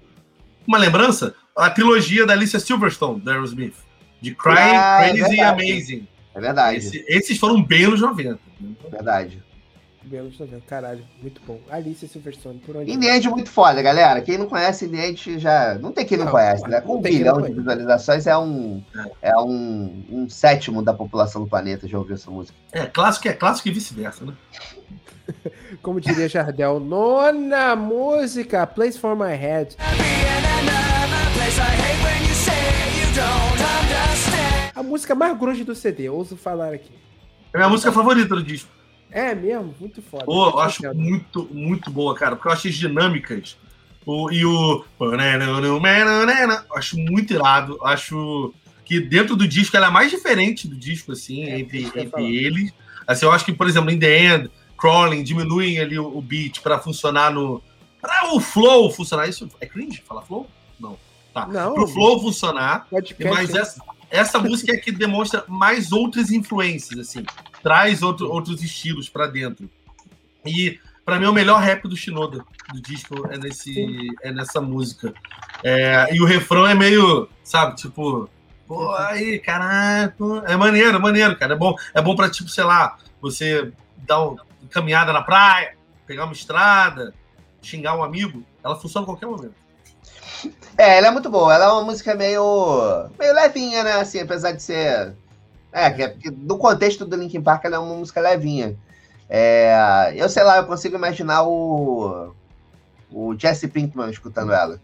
uma 0.66 0.78
lembrança? 0.78 1.34
A 1.56 1.70
trilogia 1.70 2.26
da 2.26 2.34
Alicia 2.34 2.60
Silverstone, 2.60 3.20
da 3.20 3.34
Aerosmith. 3.34 3.76
De 4.22 4.34
Crying, 4.34 4.58
ah, 4.58 5.00
é 5.04 5.14
Crazy 5.14 5.36
e 5.36 5.42
Amazing. 5.42 6.08
É 6.34 6.40
verdade. 6.40 6.78
Esse, 6.78 7.06
esses 7.08 7.38
foram 7.38 7.62
bem 7.62 7.88
nos 7.88 8.00
90. 8.00 8.40
Verdade. 8.90 9.44
Belo 10.06 10.30
Caralho, 10.68 11.04
muito 11.22 11.41
bom. 11.47 11.60
Alice 11.70 12.08
Silverstone, 12.08 12.60
por 12.60 12.76
onde? 12.76 12.91
Indie 12.91 13.30
muito 13.30 13.49
foda, 13.49 13.82
galera. 13.82 14.22
Quem 14.22 14.38
não 14.38 14.47
conhece 14.47 14.86
Indie 14.86 15.39
já. 15.39 15.76
Não 15.76 15.91
tem 15.91 16.06
quem 16.06 16.18
não, 16.18 16.26
não 16.26 16.32
conhece, 16.32 16.68
né? 16.68 16.82
Com 16.82 16.97
um 16.97 17.01
bilhão 17.01 17.41
de 17.41 17.54
visualizações 17.54 18.28
é 18.28 18.38
um. 18.38 18.84
É, 19.22 19.30
é 19.30 19.38
um, 19.38 20.04
um, 20.10 20.30
sétimo 20.30 20.82
da 20.82 20.93
população 20.93 21.43
do 21.43 21.49
planeta 21.49 21.88
já 21.88 21.97
ouviu 21.97 22.16
essa 22.16 22.30
música. 22.30 22.58
É, 22.72 22.86
clássico 22.86 23.28
é 23.28 23.34
clássico 23.34 23.70
e 23.70 23.72
vice-versa, 23.72 24.26
né? 24.26 24.34
Como 25.82 26.01
diria 26.01 26.28
Jardel, 26.28 26.80
nona 26.80 27.76
música, 27.76 28.68
Place 28.68 28.99
for 28.99 29.16
My 29.16 29.36
Head. 29.36 29.78
A 34.76 34.84
música 34.84 35.16
mais 35.16 35.38
grunge 35.38 35.64
do 35.64 35.74
CD, 35.74 36.10
ouso 36.10 36.36
falar 36.36 36.74
aqui. 36.74 36.91
É 37.54 37.58
a 37.58 37.60
minha 37.60 37.70
música 37.70 37.91
favorita 37.91 38.36
do 38.36 38.43
disco. 38.43 38.70
É 39.14 39.36
mesmo, 39.36 39.76
muito 39.80 40.01
foda. 40.01 40.26
Pô, 40.26 40.49
eu 40.49 40.59
acho 40.59 40.82
muito, 40.95 41.47
muito 41.51 41.91
boa, 41.91 42.16
cara, 42.16 42.36
porque 42.36 42.47
eu 42.47 42.51
acho 42.51 42.68
as 42.68 42.74
dinâmicas. 42.74 43.55
O, 44.03 44.32
e 44.32 44.43
o. 44.43 44.84
Acho 46.76 46.97
muito 46.97 47.32
irado. 47.32 47.78
Acho 47.86 48.51
que 48.84 48.99
dentro 48.99 49.36
do 49.36 49.47
disco 49.47 49.78
ela 49.78 49.88
é 49.88 49.91
mais 49.91 50.09
diferente 50.09 50.68
do 50.68 50.76
disco, 50.76 51.11
assim, 51.11 51.43
é, 51.43 51.59
entre, 51.59 51.84
entre 51.95 52.36
eles. 52.36 52.74
Assim, 53.05 53.26
eu 53.26 53.32
acho 53.32 53.45
que, 53.45 53.53
por 53.53 53.68
exemplo, 53.68 53.91
em 53.91 53.99
The 53.99 54.20
End, 54.20 54.51
Crawling, 54.76 55.22
diminuem 55.22 55.80
ali 55.80 55.99
o, 55.99 56.18
o 56.18 56.20
beat 56.20 56.61
para 56.61 56.80
funcionar 56.80 57.32
no. 57.32 57.61
Para 58.01 58.34
o 58.34 58.39
flow 58.39 58.91
funcionar. 58.91 59.30
Isso 59.30 59.47
é 59.61 59.68
cringe? 59.68 60.03
Falar 60.07 60.24
flow? 60.24 60.47
Não. 60.80 60.97
Tá. 61.32 61.45
Não, 61.45 61.76
Pro 61.76 61.88
flow 61.88 62.20
funcionar. 62.20 62.88
Mas 63.30 63.53
essa, 63.53 63.80
essa 64.09 64.39
música 64.39 64.74
é 64.74 64.78
que 64.78 64.91
demonstra 64.91 65.43
mais 65.47 65.91
outras 65.91 66.32
influências, 66.32 66.99
assim 66.99 67.24
traz 67.64 68.03
outro, 68.03 68.30
outros 68.30 68.61
estilos 68.61 69.09
para 69.09 69.26
dentro. 69.26 69.70
E 70.45 70.80
para 71.05 71.18
mim 71.18 71.26
o 71.26 71.34
melhor 71.34 71.61
rap 71.61 71.88
do 71.88 71.95
Shinoda 71.95 72.43
do 72.72 72.82
disco 72.82 73.28
é 73.32 73.38
nesse 73.38 74.07
é 74.22 74.32
nessa 74.32 74.61
música. 74.61 75.14
É, 75.64 76.14
e 76.14 76.22
o 76.22 76.26
refrão 76.26 76.68
é 76.68 76.76
meio, 76.76 77.30
sabe, 77.43 77.78
tipo, 77.78 78.30
pô, 78.68 78.93
aí, 78.95 79.39
caralho, 79.39 80.14
é 80.45 80.57
maneiro, 80.57 80.97
é 80.97 80.99
maneiro, 80.99 81.38
cara, 81.38 81.53
é 81.53 81.57
bom, 81.57 81.74
é 81.93 82.01
bom 82.01 82.16
para 82.16 82.30
tipo, 82.30 82.49
sei 82.49 82.66
lá, 82.66 82.97
você 83.22 83.72
dar 83.97 84.22
uma 84.22 84.45
caminhada 84.70 85.14
na 85.14 85.22
praia, 85.22 85.78
pegar 86.05 86.26
uma 86.26 86.34
estrada, 86.34 87.14
xingar 87.61 87.95
um 87.95 88.03
amigo, 88.03 88.43
ela 88.61 88.76
funciona 88.76 89.03
em 89.03 89.07
qualquer 89.07 89.28
momento. 89.28 89.64
É, 90.78 90.97
ela 90.97 91.07
é 91.07 91.11
muito 91.11 91.30
boa. 91.30 91.53
Ela 91.53 91.66
é 91.66 91.68
uma 91.70 91.84
música 91.84 92.16
meio 92.16 93.09
meio 93.18 93.34
levinha, 93.34 93.84
né? 93.84 93.93
Assim, 93.93 94.20
apesar 94.20 94.51
de 94.51 94.61
ser 94.61 95.16
é, 95.74 95.89
que 95.89 96.30
no 96.30 96.57
contexto 96.57 97.03
do 97.03 97.15
Linkin 97.15 97.41
Park 97.41 97.65
ela 97.65 97.78
é 97.78 97.80
uma 97.80 97.95
música 97.95 98.21
levinha. 98.21 98.78
É, 99.28 100.13
eu 100.15 100.30
sei 100.30 100.43
lá, 100.43 100.57
eu 100.57 100.65
consigo 100.65 100.95
imaginar 100.95 101.43
o, 101.43 102.34
o 103.11 103.36
Jesse 103.38 103.67
Pinkman 103.67 104.09
escutando 104.09 104.53
ela. 104.53 104.80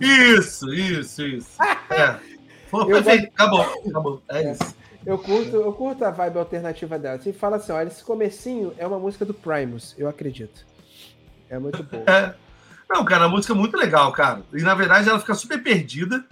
Isso, 0.00 0.74
isso, 0.74 1.22
isso. 1.22 1.62
É, 1.90 2.18
Pô, 2.70 2.84
perfeito, 2.84 3.28
acabou, 3.28 3.60
acabou. 3.60 4.22
É, 4.28 4.42
é, 4.42 4.52
isso. 4.52 4.74
Eu 5.06 5.18
curto, 5.18 5.56
eu 5.56 5.72
curto 5.72 6.04
a 6.04 6.10
vibe 6.10 6.38
alternativa 6.38 6.98
dela. 6.98 7.20
Você 7.20 7.32
fala 7.32 7.56
assim, 7.56 7.72
olha, 7.72 7.88
esse 7.88 8.02
comecinho 8.02 8.74
é 8.76 8.86
uma 8.86 8.98
música 8.98 9.24
do 9.24 9.34
Primus, 9.34 9.94
eu 9.96 10.08
acredito. 10.08 10.66
É 11.48 11.58
muito 11.58 11.82
bom. 11.84 12.02
É. 12.06 12.34
Não, 12.90 13.04
cara, 13.04 13.24
a 13.24 13.28
música 13.28 13.52
é 13.52 13.56
muito 13.56 13.76
legal, 13.76 14.12
cara. 14.12 14.42
E 14.52 14.62
na 14.62 14.74
verdade 14.74 15.08
ela 15.08 15.18
fica 15.18 15.34
super 15.34 15.62
perdida. 15.62 16.24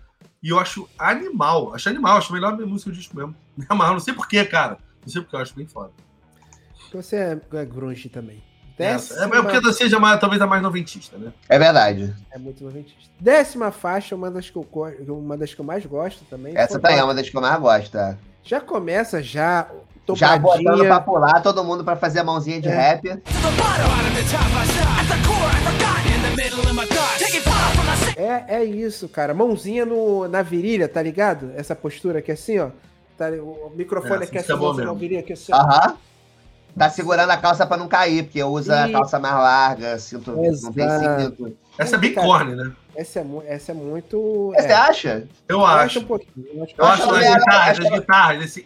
E 0.43 0.49
eu 0.49 0.59
acho 0.59 0.89
animal. 0.99 1.75
Acho 1.75 1.89
animal, 1.89 2.19
acho 2.19 2.33
a 2.33 2.35
melhor 2.35 2.59
música 2.59 2.91
do 2.91 2.97
disco 2.97 3.17
mesmo. 3.17 3.35
Me 3.57 3.65
amarro, 3.69 3.93
não 3.93 4.01
sei 4.01 4.13
porquê, 4.13 4.45
cara. 4.45 4.79
Não 5.03 5.09
sei 5.09 5.23
porque 5.23 5.37
eu 5.37 5.41
acho 5.41 5.55
bem 5.55 5.67
foda. 5.67 5.91
Você 6.93 7.17
é, 7.17 7.41
é 7.55 7.65
grunge 7.65 8.09
também. 8.09 8.43
Décima... 8.77 9.21
É, 9.21 9.39
é 9.39 9.43
porque 9.43 9.61
você 9.61 9.85
seja 9.85 9.99
mais, 9.99 10.19
talvez 10.19 10.41
a 10.41 10.47
mais 10.47 10.63
noventista, 10.63 11.17
né? 11.17 11.33
É 11.49 11.59
verdade. 11.59 12.15
É 12.31 12.39
muito 12.39 12.65
noventista. 12.65 13.11
Décima 13.21 13.71
faixa, 13.71 14.15
uma 14.15 14.31
das 14.31 14.51
que 14.51 14.57
eu, 14.57 14.67
uma 15.09 15.37
das 15.37 15.55
que 15.55 15.61
eu 15.61 15.65
mais 15.65 15.85
gosto 15.87 16.25
também. 16.25 16.57
Essa 16.57 16.79
também 16.81 16.99
é 16.99 17.05
uma 17.05 17.15
das 17.15 17.29
que 17.29 17.37
eu 17.37 17.41
mais 17.41 17.61
gosto, 17.61 17.97
é. 17.97 18.17
Já 18.43 18.61
começa 18.61 19.23
já. 19.23 19.69
Já 20.17 20.37
botando 20.37 20.81
pra 20.81 21.01
pular, 21.01 21.41
todo 21.43 21.63
mundo 21.63 21.85
pra 21.85 21.95
fazer 21.95 22.19
a 22.19 22.25
mãozinha 22.25 22.61
de 22.61 22.69
é. 22.69 22.75
rap. 22.75 23.23
É, 28.17 28.57
é 28.57 28.65
isso, 28.65 29.09
cara. 29.09 29.35
Mãozinha 29.35 29.85
no, 29.87 30.29
na 30.29 30.43
virilha, 30.43 30.89
tá 30.89 31.03
ligado? 31.03 31.53
Essa 31.57 31.75
postura 31.75 32.19
aqui 32.19 32.33
assim, 32.33 32.59
ó. 32.59 32.71
Tá, 33.17 33.29
o 33.31 33.73
microfone 33.75 34.23
é, 34.23 34.25
aqui 34.25 34.39
assim, 34.39 34.53
é 34.53 34.85
na 34.85 34.93
virilha 34.95 35.21
aqui 35.21 35.33
assim. 35.33 35.53
Aham. 35.53 35.97
Tá 36.77 36.89
segurando 36.89 37.29
a 37.29 37.37
calça 37.37 37.67
pra 37.67 37.77
não 37.77 37.87
cair, 37.87 38.25
porque 38.25 38.43
usa 38.43 38.75
e... 38.75 38.91
a 38.91 38.93
calça 38.93 39.19
mais 39.19 39.35
larga, 39.35 39.99
cinto, 39.99 40.31
Exato. 40.43 40.65
não 40.65 40.73
tem 40.73 41.21
cinto. 41.21 41.57
Essa 41.77 41.97
é 41.97 41.99
bem 41.99 42.15
corne, 42.15 42.55
né? 42.55 42.73
Essa 42.95 43.21
é, 43.21 43.25
essa 43.47 43.73
é 43.73 43.75
muito. 43.75 44.53
Você 44.55 44.69
é. 44.69 44.75
acha? 44.75 45.29
Eu, 45.49 45.59
eu 45.59 45.67
acho. 45.67 46.01
Um 46.01 46.05
pouquinho. 46.05 46.47
Eu 46.55 46.63
acho, 46.63 46.75
eu 46.79 46.85
acho 46.85 47.11
as 47.11 47.35
guitarras, 47.35 47.81
as 47.81 47.91
guitarras, 47.91 48.45
assim. 48.45 48.65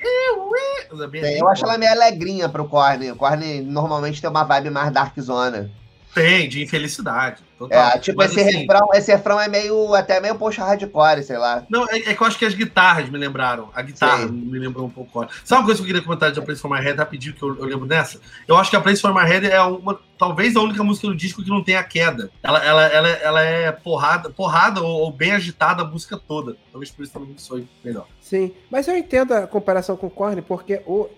Eu 1.38 1.48
acho 1.48 1.64
ela 1.64 1.78
meio 1.78 1.92
alegrinha 1.92 2.48
pro 2.48 2.68
corne. 2.68 3.10
O 3.10 3.16
corne 3.16 3.60
normalmente 3.60 4.20
tem 4.20 4.30
uma 4.30 4.44
vibe 4.44 4.70
mais 4.70 4.92
dark 4.92 5.18
zona. 5.20 5.70
Tem, 6.14 6.48
de 6.48 6.62
infelicidade. 6.62 7.42
Total. 7.58 7.96
É, 7.96 7.98
tipo, 7.98 8.22
esse, 8.22 8.38
assim, 8.38 8.58
refrão, 8.58 8.88
esse 8.92 9.10
refrão 9.10 9.40
é 9.40 9.48
meio, 9.48 9.94
até 9.94 10.20
meio 10.20 10.34
post 10.34 10.60
hardcore, 10.60 11.22
sei 11.22 11.38
lá. 11.38 11.64
Não, 11.70 11.88
é, 11.88 11.98
é, 11.98 12.14
que 12.14 12.22
eu 12.22 12.26
acho 12.26 12.38
que 12.38 12.44
as 12.44 12.54
guitarras 12.54 13.08
me 13.08 13.16
lembraram. 13.16 13.70
A 13.74 13.80
guitarra 13.80 14.26
Sim. 14.26 14.32
me 14.32 14.58
lembrou 14.58 14.86
um 14.86 14.90
pouco. 14.90 15.26
Sabe 15.42 15.60
uma 15.60 15.64
coisa 15.64 15.78
que 15.78 15.84
eu 15.84 15.86
queria 15.86 16.02
comentar 16.02 16.30
de 16.30 16.38
A 16.38 16.42
Place 16.42 16.60
for 16.60 16.70
My 16.70 16.80
Head 16.80 16.98
rapidinho, 16.98 17.34
que 17.34 17.42
eu, 17.42 17.56
eu, 17.56 17.64
lembro 17.64 17.86
dessa? 17.86 18.20
Eu 18.46 18.56
acho 18.56 18.68
que 18.68 18.76
A 18.76 18.80
Place 18.80 19.00
for 19.00 19.14
My 19.14 19.26
Head 19.26 19.46
é 19.46 19.60
uma, 19.62 19.98
talvez 20.18 20.54
a 20.54 20.60
única 20.60 20.84
música 20.84 21.06
do 21.06 21.16
disco 21.16 21.42
que 21.42 21.48
não 21.48 21.64
tem 21.64 21.76
a 21.76 21.82
queda. 21.82 22.30
Ela, 22.42 22.62
ela, 22.62 22.82
ela, 22.88 23.08
ela 23.08 23.42
é 23.42 23.72
porrada, 23.72 24.28
porrada 24.28 24.82
ou, 24.82 25.04
ou, 25.04 25.10
bem 25.10 25.32
agitada 25.32 25.82
a 25.82 25.86
música 25.86 26.18
toda. 26.18 26.56
Talvez 26.70 26.90
por 26.90 27.04
isso 27.04 27.12
também 27.12 27.38
soe 27.38 27.66
melhor. 27.82 28.06
Sim, 28.20 28.52
mas 28.70 28.86
eu 28.86 28.96
entendo 28.96 29.32
a 29.32 29.46
comparação 29.46 29.96
com 29.96 30.08
o 30.08 30.10
Korn, 30.10 30.42
porque 30.42 30.82
o, 30.86 31.08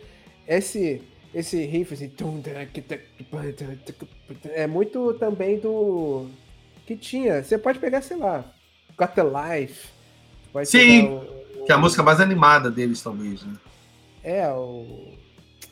esse 0.47 1.03
esse 1.35 1.65
riff 1.65 1.95
assim, 1.95 2.11
é 4.51 4.67
muito 4.67 5.15
também 5.15 5.59
do 5.59 6.27
que 6.87 6.97
tinha. 6.97 7.43
Você 7.43 7.59
pode 7.59 7.79
pegar, 7.79 8.03
sei 8.03 8.17
lá, 8.17 8.45
Got 8.97 9.13
the 9.15 9.23
Life. 9.23 9.89
Sim, 10.65 11.09
o, 11.09 11.65
que 11.65 11.73
é 11.73 11.75
a 11.75 11.79
música 11.79 12.03
mais 12.03 12.21
animada 12.21 12.71
deles, 12.71 13.03
talvez, 13.03 13.43
né? 13.43 13.55
É, 14.25 14.49
o. 14.51 15.17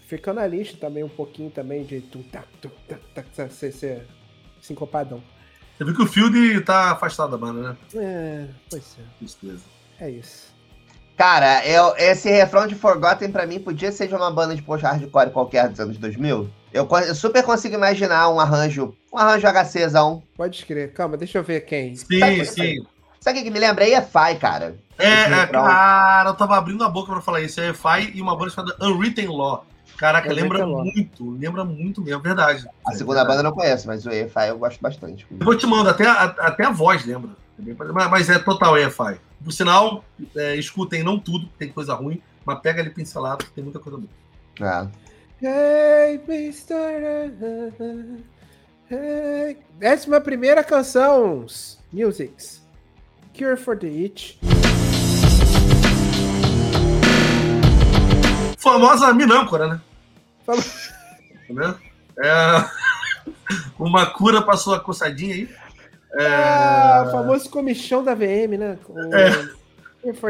Fica 0.06 0.32
na 0.32 0.46
lista 0.46 0.76
também 0.78 1.02
um 1.02 1.08
pouquinho 1.08 1.50
também 1.50 1.84
de 1.84 2.00
tá, 2.30 2.44
tá, 2.88 3.22
tá, 3.34 3.48
ser, 3.48 3.72
ser 3.72 4.06
sincopadão. 4.60 5.20
Você 5.76 5.84
viu 5.84 5.94
que 5.94 6.02
o 6.02 6.06
Field 6.06 6.60
tá 6.60 6.92
afastado 6.92 7.32
da 7.32 7.36
banda, 7.36 7.70
né? 7.70 7.76
É, 7.94 8.46
pois 8.70 8.96
é. 8.98 9.02
Tristeza. 9.18 9.64
É 9.98 10.08
isso. 10.08 10.55
Cara, 11.16 11.66
eu, 11.66 11.94
esse 11.96 12.30
refrão 12.30 12.66
de 12.66 12.74
Forgotten 12.74 13.30
pra 13.30 13.46
mim 13.46 13.58
podia 13.58 13.90
ser 13.90 14.06
de 14.06 14.14
uma 14.14 14.30
banda 14.30 14.54
de 14.54 14.62
post-hardcore 14.62 15.30
qualquer 15.30 15.68
dos 15.68 15.80
anos 15.80 15.96
2000. 15.96 16.50
Eu, 16.72 16.86
eu, 17.06 17.14
super 17.14 17.42
consigo 17.42 17.74
imaginar 17.74 18.28
um 18.28 18.38
arranjo, 18.38 18.94
um 19.10 19.16
arranjo 19.16 19.46
HCzão. 19.46 20.22
Pode 20.36 20.56
escrever. 20.56 20.92
Calma, 20.92 21.16
deixa 21.16 21.38
eu 21.38 21.42
ver 21.42 21.62
quem. 21.62 21.96
Sim, 21.96 22.20
sabe, 22.20 22.44
sim. 22.44 22.86
Sabe 23.18 23.40
o 23.40 23.44
que 23.44 23.50
me 23.50 23.58
lembrei? 23.58 23.94
É 23.94 24.02
Fai, 24.02 24.36
cara. 24.36 24.76
É, 24.98 25.22
é 25.22 25.46
cara, 25.46 26.30
eu 26.30 26.34
tava 26.34 26.56
abrindo 26.56 26.84
a 26.84 26.88
boca 26.88 27.12
pra 27.12 27.22
falar 27.22 27.40
isso. 27.40 27.60
É 27.60 27.72
Fai 27.72 28.12
e 28.14 28.20
uma 28.20 28.36
banda 28.36 28.50
chamada 28.50 28.76
Unwritten 28.80 29.28
Law. 29.28 29.64
Caraca, 29.96 30.30
lembra 30.30 30.66
muito, 30.66 31.30
lembra 31.30 31.64
muito 31.64 32.02
mesmo, 32.02 32.20
verdade. 32.20 32.66
A 32.86 32.92
segunda 32.92 33.24
banda 33.24 33.38
eu 33.38 33.44
não 33.44 33.52
conheço, 33.52 33.86
mas 33.86 34.04
o 34.04 34.10
EFI 34.10 34.48
eu 34.48 34.58
gosto 34.58 34.80
bastante. 34.80 35.26
Eu 35.30 35.44
vou 35.44 35.56
te 35.56 35.66
mandar, 35.66 35.92
até 35.92 36.06
a, 36.06 36.24
até 36.24 36.66
a 36.66 36.70
voz 36.70 37.06
lembra. 37.06 37.30
Mas 38.10 38.28
é 38.28 38.38
total 38.38 38.76
EFI. 38.76 39.20
Por 39.42 39.52
sinal, 39.52 40.04
é, 40.34 40.56
escutem 40.56 41.02
não 41.02 41.18
tudo, 41.18 41.48
tem 41.58 41.68
coisa 41.68 41.94
ruim, 41.94 42.22
mas 42.44 42.60
pega 42.60 42.80
ali 42.80 42.90
pincelado, 42.90 43.44
tem 43.54 43.62
muita 43.62 43.78
coisa 43.78 43.98
boa. 43.98 44.10
É. 44.60 45.06
Hey, 45.42 46.20
Mister. 46.26 47.32
Hey. 48.90 49.58
Décima 49.78 50.20
primeira 50.20 50.64
canção, 50.64 51.46
Musics. 51.92 52.62
Cure 53.36 53.56
for 53.56 53.76
the 53.76 53.86
Itch. 53.86 54.36
Famosa 58.58 59.12
Minâncora, 59.12 59.68
né? 59.68 59.80
Falou. 60.44 60.64
Né? 61.50 61.74
É 62.18 62.64
uma 63.78 64.06
cura 64.06 64.42
pra 64.42 64.56
sua 64.56 64.80
coçadinha 64.80 65.34
aí. 65.34 65.65
É... 66.16 66.26
Ah, 66.26 67.04
o 67.06 67.10
famoso 67.10 67.50
comichão 67.50 68.02
da 68.02 68.14
VM, 68.14 68.58
né? 68.58 68.78
O... 68.88 69.14
É. 69.14 69.66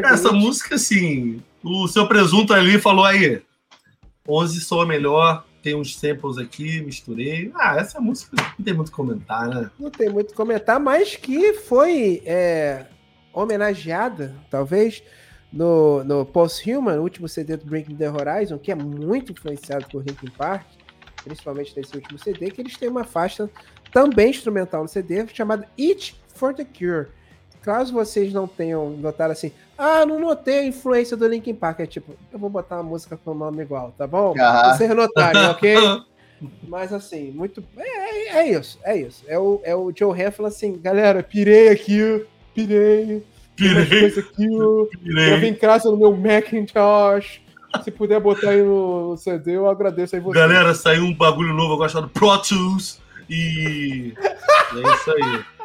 Essa 0.04 0.32
música, 0.32 0.76
assim, 0.76 1.42
o 1.62 1.86
seu 1.86 2.08
presunto 2.08 2.54
ali 2.54 2.80
falou 2.80 3.04
aí, 3.04 3.42
11 4.26 4.60
soa 4.60 4.86
melhor, 4.86 5.44
tem 5.62 5.74
uns 5.74 5.98
samples 5.98 6.38
aqui, 6.38 6.80
misturei. 6.80 7.50
Ah, 7.54 7.76
essa 7.76 8.00
música 8.00 8.36
não 8.58 8.64
tem 8.64 8.72
muito 8.72 8.90
comentar, 8.90 9.48
né? 9.48 9.70
Não 9.78 9.90
tem 9.90 10.08
muito 10.08 10.32
comentar, 10.32 10.80
mas 10.80 11.16
que 11.16 11.52
foi 11.54 12.22
é, 12.24 12.86
homenageada, 13.32 14.34
talvez, 14.50 15.02
no, 15.52 16.02
no 16.04 16.24
Post-Human, 16.24 16.98
último 17.00 17.28
CD 17.28 17.56
do 17.56 17.66
Breaking 17.66 17.96
the 17.96 18.10
Horizon, 18.10 18.58
que 18.58 18.72
é 18.72 18.74
muito 18.74 19.32
influenciado 19.32 19.86
por 19.90 20.02
Linkin 20.04 20.30
Park, 20.30 20.66
principalmente 21.22 21.74
nesse 21.76 21.94
último 21.94 22.18
CD, 22.18 22.50
que 22.50 22.62
eles 22.62 22.76
têm 22.76 22.88
uma 22.88 23.04
faixa 23.04 23.50
também 23.96 24.28
instrumental 24.28 24.82
no 24.82 24.88
CD, 24.88 25.26
chamada 25.32 25.66
It 25.80 26.20
for 26.34 26.52
the 26.52 26.66
Cure. 26.66 27.06
Caso 27.62 27.94
vocês 27.94 28.30
não 28.30 28.46
tenham 28.46 28.90
notado 28.90 29.30
assim, 29.30 29.50
ah, 29.78 30.04
não 30.04 30.20
notei 30.20 30.58
a 30.58 30.64
influência 30.66 31.16
do 31.16 31.26
Linkin 31.26 31.54
Park, 31.54 31.80
é 31.80 31.86
tipo, 31.86 32.14
eu 32.30 32.38
vou 32.38 32.50
botar 32.50 32.76
uma 32.76 32.82
música 32.82 33.16
com 33.16 33.30
o 33.30 33.34
nome 33.34 33.62
igual, 33.62 33.94
tá 33.96 34.06
bom? 34.06 34.34
Uhum. 34.38 34.76
Vocês 34.76 34.94
notarem, 34.94 35.42
ok? 35.48 35.76
Mas 36.68 36.92
assim, 36.92 37.30
muito. 37.30 37.64
É, 37.74 37.82
é, 37.82 38.38
é, 38.40 38.50
isso, 38.50 38.78
é 38.84 38.98
isso. 38.98 39.24
É 39.26 39.38
o, 39.38 39.62
é 39.64 39.74
o 39.74 39.90
Joe 39.96 40.12
Han 40.12 40.30
falando 40.30 40.52
assim, 40.52 40.78
galera, 40.78 41.22
pirei 41.22 41.70
aqui, 41.70 42.26
pirei. 42.54 43.24
Pirei. 43.56 44.06
Aqui, 44.08 44.20
pirei. 45.02 45.26
Gravei 45.30 45.48
em 45.48 45.54
casa 45.54 45.90
no 45.90 45.96
meu 45.96 46.14
Macintosh. 46.14 47.40
Se 47.82 47.90
puder 47.90 48.20
botar 48.20 48.50
aí 48.50 48.62
no 48.62 49.16
CD, 49.16 49.56
eu 49.56 49.66
agradeço 49.66 50.14
aí 50.14 50.20
você. 50.20 50.38
Galera, 50.38 50.74
saiu 50.74 51.04
um 51.04 51.14
bagulho 51.14 51.54
novo 51.54 51.72
agora 51.72 51.88
chamado 51.88 52.10
Pro 52.10 52.36
Tools. 52.42 53.05
E 53.28 54.14
é 54.20 54.94
isso 54.94 55.10
aí. 55.10 55.44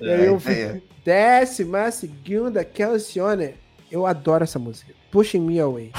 E 0.00 0.08
aí 0.08 0.26
eu 0.26 0.40
é. 0.46 0.80
Décima 1.04 1.90
segunda, 1.90 2.64
Kelsione. 2.64 3.54
Eu 3.90 4.06
adoro 4.06 4.44
essa 4.44 4.58
música. 4.58 4.94
Pushing 5.10 5.40
Me 5.40 5.60
Away. 5.60 5.90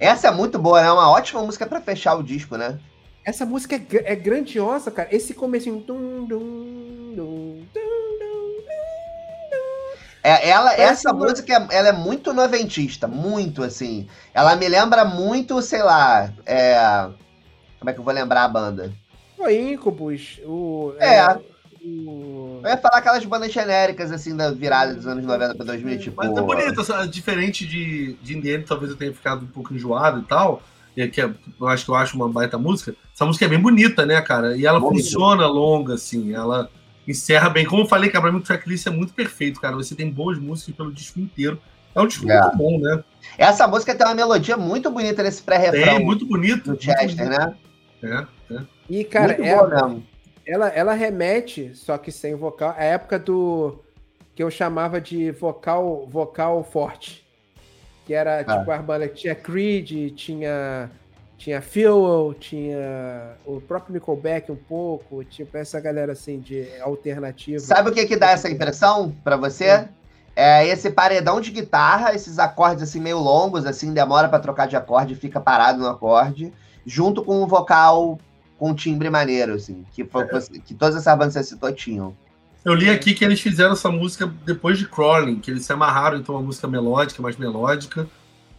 Essa 0.00 0.28
é 0.28 0.30
muito 0.30 0.58
boa, 0.58 0.80
é 0.80 0.90
uma 0.90 1.10
ótima 1.10 1.42
música 1.42 1.66
para 1.66 1.80
fechar 1.80 2.16
o 2.16 2.22
disco, 2.22 2.56
né? 2.56 2.78
Essa 3.24 3.44
música 3.44 3.76
é, 3.76 4.12
é 4.12 4.16
grandiosa, 4.16 4.90
cara. 4.90 5.08
Esse 5.12 5.34
começo. 5.34 5.70
Dum, 5.70 6.24
dum, 6.24 6.24
dum, 6.26 7.47
é, 10.22 10.48
ela, 10.48 10.74
essa 10.74 11.12
uma... 11.12 11.26
música 11.26 11.66
ela 11.70 11.88
é 11.88 11.92
muito 11.92 12.32
noventista, 12.32 13.06
muito 13.06 13.62
assim. 13.62 14.06
Ela 14.34 14.56
me 14.56 14.68
lembra 14.68 15.04
muito, 15.04 15.60
sei 15.62 15.82
lá, 15.82 16.32
é... 16.44 17.08
como 17.78 17.90
é 17.90 17.92
que 17.92 18.00
eu 18.00 18.04
vou 18.04 18.12
lembrar 18.12 18.44
a 18.44 18.48
banda? 18.48 18.92
O 19.38 19.48
Incubus, 19.48 20.40
o. 20.44 20.94
É. 20.98 21.16
é 21.16 21.38
o... 21.84 22.60
Eu 22.62 22.70
ia 22.70 22.76
falar 22.76 22.98
aquelas 22.98 23.24
bandas 23.24 23.52
genéricas, 23.52 24.10
assim, 24.10 24.36
da 24.36 24.50
virada 24.50 24.94
dos 24.94 25.06
anos 25.06 25.24
90 25.24 25.54
para 25.54 25.66
2000, 25.66 25.98
tipo. 25.98 26.16
Mas 26.16 26.36
é 26.36 26.42
bonito, 26.42 27.08
diferente 27.08 27.66
de, 27.66 28.14
de 28.14 28.36
Indiana, 28.36 28.64
talvez 28.66 28.90
eu 28.90 28.96
tenha 28.96 29.14
ficado 29.14 29.44
um 29.44 29.48
pouco 29.48 29.72
enjoado 29.72 30.20
e 30.20 30.24
tal. 30.24 30.62
Que 31.06 31.20
é, 31.20 31.32
eu 31.60 31.68
acho 31.68 31.84
que 31.84 31.90
eu 31.92 31.94
acho 31.94 32.16
uma 32.16 32.28
baita 32.28 32.58
música. 32.58 32.92
Essa 33.14 33.24
música 33.24 33.44
é 33.44 33.48
bem 33.48 33.60
bonita, 33.60 34.04
né, 34.04 34.20
cara? 34.20 34.56
E 34.56 34.66
ela 34.66 34.80
Bonito. 34.80 35.04
funciona 35.04 35.46
longa, 35.46 35.94
assim. 35.94 36.34
Ela 36.34 36.68
encerra 37.08 37.48
bem. 37.48 37.64
Como 37.64 37.82
eu 37.82 37.86
falei, 37.86 38.10
cara, 38.10 38.22
pra 38.22 38.32
mim 38.32 38.38
o 38.38 38.42
tracklist 38.42 38.86
é 38.86 38.90
muito 38.90 39.14
perfeito, 39.14 39.60
cara. 39.60 39.74
Você 39.74 39.94
tem 39.94 40.10
boas 40.10 40.38
músicas 40.38 40.74
pelo 40.74 40.92
disco 40.92 41.18
inteiro. 41.18 41.60
É 41.94 42.00
um 42.00 42.06
disco 42.06 42.30
é. 42.30 42.40
muito 42.40 42.56
bom, 42.56 42.78
né? 42.78 43.02
Essa 43.36 43.66
música 43.66 43.94
tem 43.94 44.06
uma 44.06 44.14
melodia 44.14 44.56
muito 44.56 44.90
bonita 44.90 45.22
nesse 45.22 45.42
pré-refrão. 45.42 45.96
É, 45.96 45.98
muito 45.98 46.26
bonito. 46.26 46.74
Do 46.74 46.80
Chester, 46.80 47.28
né? 47.28 47.56
É, 48.02 48.26
é. 48.54 48.60
E, 48.88 49.04
cara, 49.04 49.28
muito 49.28 49.44
é, 49.44 49.56
boa 49.56 49.68
mesmo. 49.68 50.06
ela, 50.46 50.68
ela 50.68 50.92
remete, 50.92 51.72
só 51.74 51.96
que 51.98 52.12
sem 52.12 52.34
vocal, 52.34 52.74
à 52.76 52.84
época 52.84 53.18
do 53.18 53.80
que 54.34 54.42
eu 54.42 54.50
chamava 54.50 55.00
de 55.00 55.30
vocal 55.32 56.06
vocal 56.06 56.62
forte. 56.62 57.26
Que 58.06 58.14
era 58.14 58.40
ah. 58.40 58.58
tipo 58.58 58.70
a 58.70 58.78
banda 58.78 59.08
que 59.08 59.16
tinha 59.16 59.34
Creed, 59.34 60.14
tinha 60.14 60.90
tinha 61.38 61.62
Fuel, 61.62 62.34
tinha 62.38 63.36
o 63.46 63.60
próprio 63.60 63.94
Nickelback 63.94 64.50
um 64.50 64.56
pouco, 64.56 65.22
tipo 65.24 65.56
essa 65.56 65.80
galera 65.80 66.12
assim 66.12 66.40
de 66.40 66.66
alternativa. 66.80 67.60
Sabe 67.60 67.90
o 67.90 67.92
que 67.92 68.04
que 68.04 68.16
dá 68.16 68.32
essa 68.32 68.50
impressão 68.50 69.14
para 69.22 69.36
você? 69.36 69.88
É 70.34 70.66
esse 70.66 70.90
paredão 70.90 71.40
de 71.40 71.52
guitarra, 71.52 72.12
esses 72.12 72.40
acordes 72.40 72.82
assim 72.82 73.00
meio 73.00 73.18
longos, 73.18 73.64
assim, 73.64 73.94
demora 73.94 74.28
para 74.28 74.38
trocar 74.40 74.66
de 74.66 74.76
acorde, 74.76 75.14
fica 75.14 75.40
parado 75.40 75.78
no 75.78 75.88
acorde, 75.88 76.52
junto 76.84 77.24
com 77.24 77.42
um 77.42 77.46
vocal 77.46 78.18
com 78.58 78.74
timbre 78.74 79.08
maneiro, 79.08 79.54
assim, 79.54 79.84
que, 79.92 80.04
foi, 80.04 80.24
é. 80.24 80.40
que 80.64 80.74
todas 80.74 80.96
essas 80.96 81.16
bandas 81.16 81.34
que 81.34 81.42
você 81.42 81.54
citou 81.54 81.72
tinham. 81.72 82.16
Eu 82.64 82.74
li 82.74 82.90
aqui 82.90 83.14
que 83.14 83.24
eles 83.24 83.40
fizeram 83.40 83.72
essa 83.72 83.88
música 83.90 84.32
depois 84.44 84.76
de 84.76 84.86
Crawling, 84.86 85.38
que 85.38 85.50
eles 85.50 85.64
se 85.64 85.72
amarraram 85.72 86.18
então 86.18 86.34
uma 86.34 86.42
música 86.42 86.66
melódica, 86.66 87.22
mais 87.22 87.36
melódica, 87.36 88.08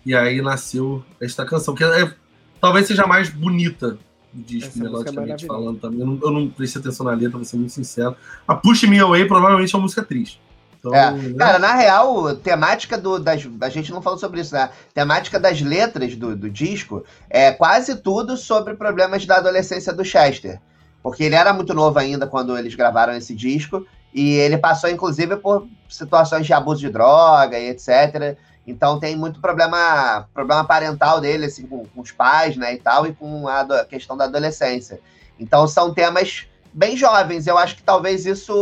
e 0.05 0.15
aí 0.15 0.41
nasceu 0.41 1.03
esta 1.19 1.45
canção, 1.45 1.75
que 1.75 1.83
é, 1.83 2.13
talvez 2.59 2.87
seja 2.87 3.03
a 3.03 3.07
mais 3.07 3.29
bonita 3.29 3.97
do 4.31 4.43
disco, 4.43 4.69
essa 4.69 4.79
melodicamente 4.79 5.45
é 5.45 5.47
falando 5.47 5.79
também. 5.79 5.99
Eu 5.99 6.05
não, 6.05 6.19
eu 6.21 6.31
não 6.31 6.49
prestei 6.49 6.81
atenção 6.81 7.05
na 7.05 7.13
letra, 7.13 7.37
vou 7.37 7.45
ser 7.45 7.57
muito 7.57 7.73
sincero. 7.73 8.15
A 8.47 8.55
Push 8.55 8.83
Me 8.83 8.99
Away 8.99 9.25
provavelmente 9.25 9.73
é 9.73 9.77
uma 9.77 9.83
música 9.83 10.03
triste. 10.03 10.39
Então, 10.79 10.95
é. 10.95 11.11
né? 11.11 11.33
Cara, 11.37 11.59
na 11.59 11.73
real, 11.73 12.35
temática 12.35 12.97
do, 12.97 13.19
das. 13.19 13.47
A 13.61 13.69
gente 13.69 13.91
não 13.91 14.01
falou 14.01 14.17
sobre 14.17 14.41
isso, 14.41 14.53
né? 14.53 14.69
Temática 14.93 15.39
das 15.39 15.61
letras 15.61 16.15
do, 16.15 16.35
do 16.35 16.49
disco 16.49 17.03
é 17.29 17.51
quase 17.51 17.95
tudo 17.97 18.37
sobre 18.37 18.75
problemas 18.75 19.25
da 19.25 19.37
adolescência 19.37 19.91
do 19.91 20.05
Chester. 20.05 20.59
Porque 21.03 21.23
ele 21.23 21.35
era 21.35 21.53
muito 21.53 21.73
novo 21.73 21.97
ainda 21.99 22.27
quando 22.27 22.57
eles 22.57 22.75
gravaram 22.75 23.13
esse 23.13 23.35
disco. 23.35 23.85
E 24.13 24.31
ele 24.35 24.57
passou, 24.57 24.89
inclusive, 24.89 25.35
por 25.37 25.67
situações 25.87 26.45
de 26.45 26.53
abuso 26.53 26.81
de 26.81 26.89
droga 26.89 27.59
e 27.59 27.69
etc. 27.69 28.37
Então 28.65 28.99
tem 28.99 29.15
muito 29.15 29.39
problema, 29.39 30.27
problema 30.33 30.63
parental 30.63 31.19
dele, 31.19 31.45
assim, 31.45 31.65
com, 31.65 31.85
com 31.85 32.01
os 32.01 32.11
pais, 32.11 32.55
né, 32.55 32.75
e 32.75 32.77
tal, 32.77 33.07
e 33.07 33.13
com 33.13 33.47
a, 33.47 33.61
a 33.61 33.85
questão 33.85 34.15
da 34.15 34.25
adolescência. 34.25 34.99
Então 35.39 35.67
são 35.67 35.93
temas 35.93 36.45
bem 36.73 36.95
jovens. 36.95 37.47
Eu 37.47 37.57
acho 37.57 37.75
que 37.75 37.83
talvez 37.83 38.25
isso 38.25 38.53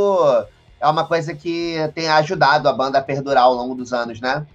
é 0.79 0.87
uma 0.87 1.05
coisa 1.05 1.33
que 1.33 1.75
tem 1.93 2.07
ajudado 2.07 2.69
a 2.69 2.73
banda 2.73 2.99
a 2.99 3.01
perdurar 3.01 3.43
ao 3.43 3.53
longo 3.53 3.75
dos 3.75 3.91
anos, 3.91 4.21
né? 4.21 4.45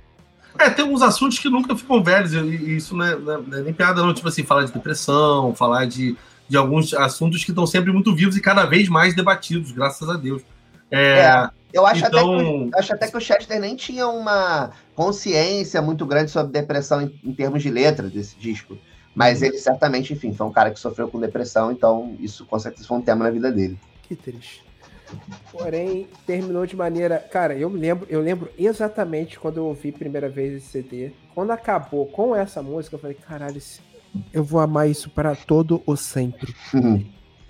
É, 0.59 0.69
tem 0.69 0.85
alguns 0.85 1.03
assuntos 1.03 1.39
que 1.39 1.49
nunca 1.49 1.75
ficam 1.77 2.03
velhos, 2.03 2.33
e 2.35 2.77
isso 2.77 2.95
não 2.97 3.05
é, 3.05 3.17
não 3.17 3.59
é 3.59 3.63
nem 3.63 3.73
piada, 3.73 4.03
não. 4.03 4.13
Tipo 4.13 4.29
assim, 4.29 4.45
falar 4.45 4.65
de 4.65 4.73
depressão, 4.73 5.55
falar 5.55 5.87
de, 5.87 6.17
de 6.49 6.57
alguns 6.57 6.93
assuntos 6.95 7.45
que 7.45 7.51
estão 7.51 7.67
sempre 7.67 7.93
muito 7.93 8.15
vivos 8.15 8.37
e 8.37 8.41
cada 8.41 8.65
vez 8.65 8.89
mais 8.89 9.15
debatidos, 9.15 9.73
graças 9.73 10.09
a 10.09 10.15
Deus. 10.15 10.43
É, 10.91 11.21
é 11.21 11.51
eu 11.73 11.87
acho, 11.87 12.05
então... 12.07 12.35
até 12.35 12.45
que, 12.45 12.71
acho 12.79 12.95
até 12.95 13.09
que 13.09 13.17
o 13.17 13.21
Chester 13.21 13.61
nem 13.61 13.77
tinha 13.77 14.07
uma 14.09 14.71
consciência 14.95 15.81
muito 15.81 16.05
grande 16.07 16.31
sobre 16.31 16.53
depressão 16.53 17.03
em, 17.03 17.21
em 17.25 17.33
termos 17.33 17.63
de 17.63 17.71
letra 17.71 18.09
desse 18.09 18.37
disco. 18.37 18.77
Mas 19.15 19.43
ele 19.43 19.59
certamente, 19.59 20.13
enfim, 20.13 20.33
foi 20.33 20.47
um 20.47 20.53
cara 20.53 20.71
que 20.71 20.81
sofreu 20.81 21.09
com 21.09 21.21
depressão, 21.21 21.71
então 21.71 22.17
isso 22.19 22.47
com 22.47 22.59
certeza 22.59 22.87
foi 22.87 22.97
um 22.97 23.03
tema 23.03 23.25
na 23.25 23.31
vida 23.31 23.53
dele. 23.53 23.79
Que 24.03 24.17
triste. 24.17 24.65
Porém, 25.51 26.09
terminou 26.27 26.67
de 26.67 26.75
maneira. 26.75 27.19
Cara, 27.19 27.55
eu 27.55 27.69
lembro, 27.69 28.07
eu 28.09 28.21
lembro 28.21 28.51
exatamente 28.59 29.39
quando 29.39 29.59
eu 29.59 29.67
ouvi 29.67 29.91
a 29.91 29.99
primeira 29.99 30.29
vez 30.29 30.55
esse 30.55 30.67
CD. 30.67 31.13
Quando 31.35 31.51
acabou 31.51 32.07
com 32.07 32.35
essa 32.35 32.63
música, 32.63 32.97
eu 32.97 33.01
falei, 33.01 33.17
caralho, 33.17 33.61
eu 34.33 34.43
vou 34.43 34.61
amar 34.61 34.89
isso 34.89 35.11
para 35.11 35.35
todo 35.37 35.83
o 35.87 35.97
sempre. 35.97 36.55
Uhum. 36.73 37.05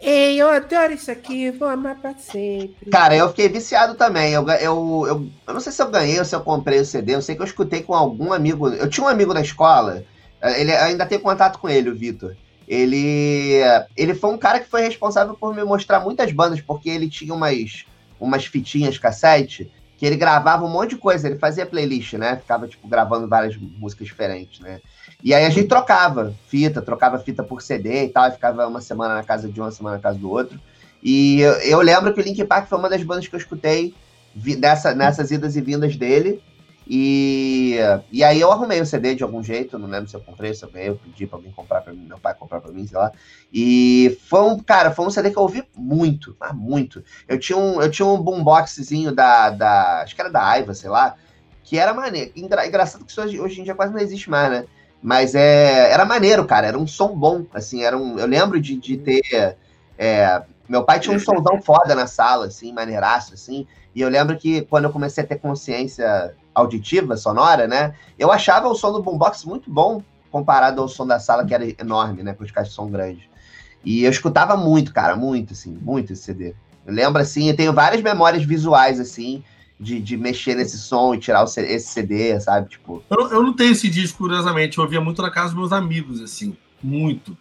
Ei, 0.05 0.36
eu 0.36 0.48
adoro 0.48 0.92
isso 0.92 1.12
aqui, 1.12 1.53
vou 1.53 1.68
amar 1.68 1.94
pra 1.94 2.12
sempre. 2.14 2.90
Cara, 2.90 3.14
eu 3.14 3.28
fiquei 3.28 3.48
viciado 3.48 3.94
também. 3.94 4.32
Eu, 4.32 4.44
eu, 4.48 5.05
eu, 5.07 5.28
eu 5.46 5.55
não 5.55 5.61
sei 5.61 5.70
se 5.70 5.80
eu 5.80 5.88
ganhei 5.88 6.18
ou 6.18 6.24
se 6.24 6.34
eu 6.34 6.40
comprei 6.40 6.80
o 6.80 6.84
CD. 6.84 7.14
Eu 7.14 7.22
sei 7.22 7.36
que 7.36 7.40
eu 7.40 7.46
escutei 7.46 7.84
com 7.84 7.94
algum 7.94 8.32
amigo. 8.32 8.68
Eu 8.68 8.90
tinha 8.90 9.07
um 9.07 9.09
amigo 9.09 9.32
na 9.32 9.40
escola, 9.40 10.05
eh, 10.40 10.61
ele 10.61 10.72
ainda 10.72 11.07
tem 11.07 11.20
contato 11.20 11.61
com 11.61 11.68
ele, 11.68 11.88
o 11.88 11.94
Vitor. 11.94 12.34
Ele, 12.66 13.61
ele 13.96 14.14
foi 14.14 14.30
um 14.30 14.38
cara 14.38 14.59
que 14.59 14.68
foi 14.68 14.82
responsável 14.82 15.34
por 15.34 15.55
me 15.55 15.62
mostrar 15.62 16.00
muitas 16.00 16.32
bandas, 16.32 16.61
porque 16.61 16.90
ele 16.90 17.09
tinha 17.09 17.32
umas, 17.32 17.84
umas 18.18 18.44
fitinhas 18.44 18.98
cassete 18.98 19.70
que 19.96 20.07
ele 20.07 20.16
gravava 20.16 20.64
um 20.64 20.68
monte 20.68 20.90
de 20.90 20.96
coisa, 20.96 21.28
ele 21.28 21.38
fazia 21.38 21.64
playlist, 21.64 22.14
né? 22.14 22.36
Ficava, 22.36 22.66
tipo, 22.66 22.88
gravando 22.88 23.28
várias 23.28 23.57
músicas 23.57 24.09
diferentes, 24.09 24.59
né? 24.59 24.80
E 25.22 25.32
aí 25.32 25.44
a 25.44 25.50
gente 25.50 25.68
trocava 25.68 26.34
fita, 26.48 26.82
trocava 26.82 27.18
fita 27.18 27.42
por 27.42 27.62
CD 27.62 28.04
e 28.04 28.08
tal, 28.08 28.28
e 28.28 28.32
ficava 28.32 28.66
uma 28.66 28.80
semana 28.80 29.14
na 29.14 29.22
casa 29.22 29.48
de 29.48 29.60
uma, 29.60 29.70
semana 29.70 29.96
na 29.96 30.02
casa 30.02 30.18
do 30.18 30.30
outro. 30.30 30.60
E 31.02 31.40
eu, 31.40 31.52
eu 31.60 31.80
lembro 31.80 32.12
que 32.12 32.20
o 32.20 32.24
Link 32.24 32.42
Park 32.44 32.68
foi 32.68 32.78
uma 32.78 32.88
das 32.88 33.02
bandas 33.02 33.28
que 33.28 33.34
eu 33.34 33.38
escutei 33.38 33.94
vi, 34.34 34.56
nessas 34.56 35.30
idas 35.30 35.56
e 35.56 35.60
vindas 35.60 35.96
dele. 35.96 36.42
E, 36.86 37.76
e 38.10 38.24
aí 38.24 38.40
eu 38.40 38.50
arrumei 38.50 38.80
o 38.80 38.86
CD 38.86 39.14
de 39.14 39.22
algum 39.22 39.42
jeito, 39.42 39.78
não 39.78 39.88
lembro 39.88 40.10
se 40.10 40.16
eu 40.16 40.20
comprei, 40.20 40.52
se 40.52 40.64
eu 40.64 40.70
ganhei, 40.70 40.88
eu 40.88 40.96
pedi 40.96 41.26
pra 41.26 41.38
alguém 41.38 41.52
comprar 41.52 41.80
pra 41.80 41.92
mim, 41.92 42.04
meu 42.06 42.18
pai 42.18 42.34
comprar 42.34 42.60
pra 42.60 42.72
mim, 42.72 42.86
sei 42.86 42.98
lá. 42.98 43.12
E 43.52 44.18
foi 44.28 44.42
um, 44.42 44.58
cara, 44.58 44.90
foi 44.90 45.06
um 45.06 45.10
CD 45.10 45.30
que 45.30 45.38
eu 45.38 45.42
ouvi 45.42 45.64
muito, 45.76 46.36
mas 46.40 46.52
muito. 46.54 47.04
Eu 47.28 47.38
tinha 47.38 47.56
um, 47.56 47.80
eu 47.80 47.90
tinha 47.90 48.06
um 48.06 48.20
boomboxzinho 48.20 49.12
da, 49.12 49.50
da, 49.50 50.02
acho 50.02 50.14
que 50.14 50.20
era 50.20 50.30
da 50.30 50.44
Aiva, 50.44 50.74
sei 50.74 50.90
lá, 50.90 51.14
que 51.62 51.78
era 51.78 51.94
maneiro. 51.94 52.32
Engra, 52.34 52.66
engraçado 52.66 53.04
que 53.04 53.20
hoje, 53.20 53.40
hoje 53.40 53.60
em 53.60 53.64
dia 53.64 53.74
quase 53.74 53.92
não 53.92 54.00
existe 54.00 54.28
mais, 54.28 54.50
né? 54.50 54.66
Mas 55.03 55.34
é, 55.34 55.90
era 55.90 56.05
maneiro, 56.05 56.44
cara, 56.44 56.68
era 56.68 56.78
um 56.78 56.86
som 56.86 57.09
bom, 57.09 57.44
assim, 57.53 57.82
era 57.82 57.98
um, 57.98 58.18
eu 58.18 58.26
lembro 58.26 58.61
de, 58.61 58.76
de 58.76 58.96
ter, 58.96 59.57
é, 59.98 60.42
meu 60.68 60.84
pai 60.84 61.00
tinha 61.00 61.16
um 61.16 61.18
somzão 61.18 61.61
foda 61.61 61.94
na 61.94 62.07
sala, 62.07 62.46
assim, 62.46 62.72
maneiraço, 62.72 63.34
assim, 63.34 63.66
e 63.94 64.00
eu 64.00 64.09
lembro 64.09 64.36
que 64.38 64.62
quando 64.62 64.84
eu 64.84 64.92
comecei 64.92 65.24
a 65.24 65.26
ter 65.26 65.38
consciência 65.38 66.34
auditiva, 66.55 67.16
sonora, 67.16 67.66
né? 67.66 67.94
Eu 68.18 68.30
achava 68.30 68.68
o 68.68 68.74
som 68.74 68.92
do 68.92 69.03
boombox 69.03 69.44
muito 69.44 69.70
bom 69.70 70.03
comparado 70.30 70.80
ao 70.80 70.88
som 70.88 71.07
da 71.07 71.18
sala, 71.18 71.44
que 71.44 71.55
era 71.55 71.64
enorme, 71.80 72.22
né? 72.22 72.32
Com 72.32 72.44
os 72.44 72.50
caixas 72.50 72.70
de 72.70 72.76
som 72.76 72.90
grandes. 72.90 73.24
E 73.84 74.05
eu 74.05 74.11
escutava 74.11 74.57
muito, 74.57 74.92
cara, 74.92 75.16
muito, 75.16 75.53
assim, 75.53 75.76
muito 75.82 76.12
esse 76.12 76.22
CD. 76.22 76.55
Eu 76.86 76.94
lembro, 76.94 77.20
assim, 77.20 77.48
eu 77.48 77.57
tenho 77.57 77.72
várias 77.72 78.03
memórias 78.03 78.44
visuais, 78.44 78.98
assim, 79.00 79.42
de, 79.82 80.00
de 80.00 80.16
mexer 80.16 80.54
nesse 80.54 80.78
som 80.78 81.14
e 81.14 81.18
tirar 81.18 81.42
o, 81.42 81.44
esse 81.44 81.88
CD, 81.88 82.38
sabe? 82.40 82.70
Tipo. 82.70 83.02
Eu, 83.10 83.28
eu 83.30 83.42
não 83.42 83.52
tenho 83.52 83.72
esse 83.72 83.88
disco, 83.88 84.18
curiosamente. 84.18 84.78
Eu 84.78 84.84
ouvia 84.84 85.00
muito 85.00 85.20
na 85.20 85.30
casa 85.30 85.48
dos 85.48 85.58
meus 85.58 85.72
amigos, 85.72 86.20
assim, 86.20 86.56
muito. 86.82 87.36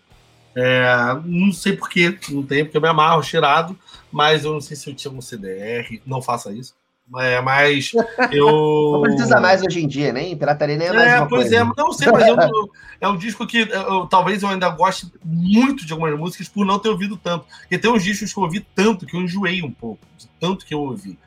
É, 0.56 1.18
não 1.24 1.54
sei 1.54 1.78
porquê, 1.78 2.18
não 2.30 2.44
tem, 2.44 2.66
porque 2.66 2.76
eu 2.76 2.82
me 2.82 2.88
amarro 2.88 3.24
cheirado, 3.24 3.78
mas 4.12 4.44
eu 4.44 4.52
não 4.52 4.60
sei 4.60 4.76
se 4.76 4.90
eu 4.90 4.94
tinha 4.94 5.14
um 5.14 5.22
CDR, 5.22 6.02
não 6.06 6.22
faça 6.22 6.52
isso. 6.52 6.74
É, 7.20 7.42
mas 7.42 7.92
eu. 8.32 8.48
Não 8.94 9.02
precisa 9.02 9.40
mais 9.40 9.62
hoje 9.62 9.84
em 9.84 9.88
dia, 9.88 10.12
nem 10.12 10.36
pirataria 10.36 10.78
nem 10.78 10.88
é 10.88 10.94
mais. 10.94 11.08
É, 11.08 11.20
pois 11.20 11.50
coisa. 11.50 11.58
é, 11.58 11.64
não 11.78 11.94
sei, 11.94 12.12
mas 12.12 12.28
eu, 12.28 12.70
é 13.00 13.08
um 13.08 13.18
disco 13.18 13.46
que 13.46 13.60
eu, 13.70 14.08
talvez 14.08 14.44
eu 14.44 14.50
ainda 14.50 14.70
goste 14.70 15.12
muito 15.24 15.86
de 15.86 15.94
algumas 15.94 16.18
músicas 16.18 16.50
por 16.50 16.66
não 16.66 16.80
ter 16.80 16.90
ouvido 16.90 17.18
tanto. 17.18 17.46
Porque 17.62 17.78
tem 17.78 17.92
uns 17.92 18.04
discos 18.04 18.34
que 18.34 18.40
eu 18.40 18.44
ouvi 18.44 18.66
tanto 18.76 19.06
que 19.06 19.16
eu 19.16 19.22
enjoei 19.22 19.62
um 19.62 19.72
pouco, 19.72 20.06
de 20.18 20.28
tanto 20.40 20.66
que 20.66 20.74
eu 20.74 20.80
ouvi. 20.80 21.18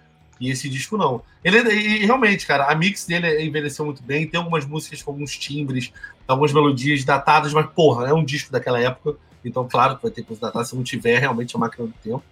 E 0.40 0.50
esse 0.50 0.68
disco 0.68 0.96
não. 0.96 1.22
Ele 1.42 1.58
e 1.72 2.04
realmente, 2.04 2.46
cara, 2.46 2.66
a 2.66 2.74
mix 2.74 3.06
dele 3.06 3.42
envelheceu 3.42 3.84
muito 3.84 4.02
bem. 4.02 4.26
Tem 4.26 4.38
algumas 4.38 4.66
músicas 4.66 5.02
com 5.02 5.12
alguns 5.12 5.36
timbres, 5.36 5.92
algumas 6.26 6.52
melodias 6.52 7.04
datadas, 7.04 7.52
mas 7.52 7.66
porra, 7.66 8.08
é 8.08 8.12
um 8.12 8.24
disco 8.24 8.50
daquela 8.50 8.80
época. 8.80 9.16
Então, 9.44 9.68
claro 9.68 9.96
que 9.96 10.02
vai 10.02 10.10
ter 10.10 10.22
coisa 10.22 10.40
datada 10.40 10.64
se 10.64 10.74
não 10.74 10.82
tiver 10.82 11.18
realmente 11.18 11.54
a 11.54 11.58
máquina 11.58 11.86
do 11.86 11.94
tempo. 12.02 12.22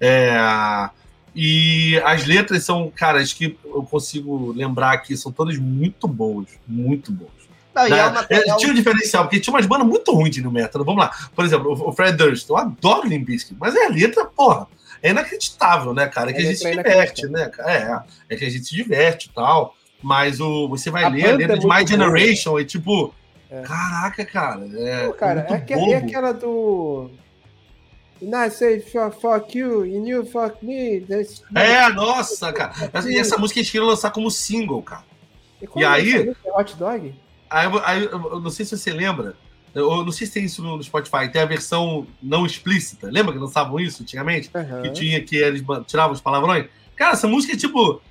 É, 0.00 0.90
e 1.34 2.00
as 2.04 2.26
letras 2.26 2.64
são, 2.64 2.90
cara, 2.94 3.20
as 3.20 3.32
que 3.32 3.58
eu 3.64 3.82
consigo 3.84 4.52
lembrar 4.52 4.92
aqui, 4.92 5.16
são 5.16 5.30
todas 5.30 5.56
muito 5.58 6.08
boas, 6.08 6.48
muito 6.66 7.12
boas. 7.12 7.40
Não, 7.74 7.88
né? 7.88 7.98
é 7.98 8.06
uma, 8.06 8.26
é, 8.28 8.56
tinha 8.56 8.72
um 8.72 8.74
diferencial, 8.74 9.24
porque 9.24 9.38
tinha 9.38 9.54
umas 9.54 9.66
bandas 9.66 9.86
muito 9.86 10.12
ruins 10.12 10.34
de 10.34 10.42
no 10.42 10.50
metal. 10.50 10.84
Vamos 10.84 11.02
lá. 11.02 11.10
Por 11.34 11.44
exemplo, 11.44 11.88
o 11.88 11.92
Fred 11.92 12.16
Durst, 12.16 12.48
eu 12.48 12.56
adoro 12.56 13.06
Limp 13.06 13.26
Bizkit, 13.26 13.56
mas 13.58 13.74
é 13.74 13.86
a 13.86 13.88
letra, 13.88 14.24
porra, 14.24 14.66
é 15.02 15.10
inacreditável, 15.10 15.94
né, 15.94 16.06
cara? 16.06 16.30
É 16.30 16.32
que 16.32 16.40
a, 16.40 16.42
a 16.42 16.46
gente 16.46 16.58
se 16.58 16.70
diverte, 16.70 17.26
né? 17.28 17.50
É, 17.60 18.34
é 18.34 18.36
que 18.36 18.44
a 18.44 18.50
gente 18.50 18.64
se 18.64 18.74
diverte 18.74 19.28
e 19.28 19.34
tal. 19.34 19.74
Mas 20.02 20.40
o, 20.40 20.68
você 20.68 20.90
vai 20.90 21.04
a 21.04 21.08
ler 21.08 21.30
a 21.30 21.36
letra 21.36 21.56
é 21.56 21.58
de 21.58 21.66
My 21.66 21.86
Generation 21.86 22.58
e 22.58 22.64
tipo. 22.64 23.14
É. 23.50 23.62
Caraca, 23.62 24.24
cara. 24.24 24.66
É, 24.74 25.06
Não, 25.06 25.12
cara, 25.12 25.46
é, 25.48 25.92
é, 25.92 25.96
aquela 25.96 26.32
do. 26.32 27.10
And 28.22 28.46
I 28.46 28.50
say 28.50 28.80
fuck 28.80 29.58
you, 29.58 29.82
and 29.82 30.06
you 30.06 30.26
fuck 30.26 30.64
me. 30.64 31.00
That's... 31.00 31.42
É, 31.54 31.88
nossa, 31.90 32.52
cara. 32.52 32.72
E 33.08 33.18
essa 33.18 33.38
música 33.38 33.60
eles 33.60 33.70
queriam 33.70 33.88
lançar 33.88 34.10
como 34.10 34.30
single, 34.30 34.82
cara. 34.82 35.04
E, 35.60 35.80
e 35.80 35.84
aí. 35.84 36.28
É 36.44 36.52
Hot 36.52 36.76
Dog? 36.76 37.14
Aí, 37.48 37.66
aí, 37.84 38.04
eu 38.04 38.40
não 38.40 38.50
sei 38.50 38.64
se 38.64 38.76
você 38.76 38.92
lembra. 38.92 39.34
Eu 39.74 40.04
não 40.04 40.12
sei 40.12 40.26
se 40.26 40.32
tem 40.32 40.44
isso 40.44 40.62
no 40.62 40.82
Spotify, 40.82 41.28
tem 41.30 41.42
a 41.42 41.46
versão 41.46 42.06
não 42.22 42.44
explícita. 42.44 43.08
Lembra 43.10 43.32
que 43.32 43.38
lançavam 43.38 43.78
isso 43.78 44.02
antigamente? 44.02 44.50
Uhum. 44.54 44.82
Que 44.82 44.90
tinha 44.90 45.22
que 45.22 45.36
eles 45.36 45.62
tiravam 45.86 46.12
os 46.12 46.20
palavrões? 46.20 46.66
Cara, 46.96 47.12
essa 47.12 47.28
música 47.28 47.54
é 47.54 47.56
tipo. 47.56 48.02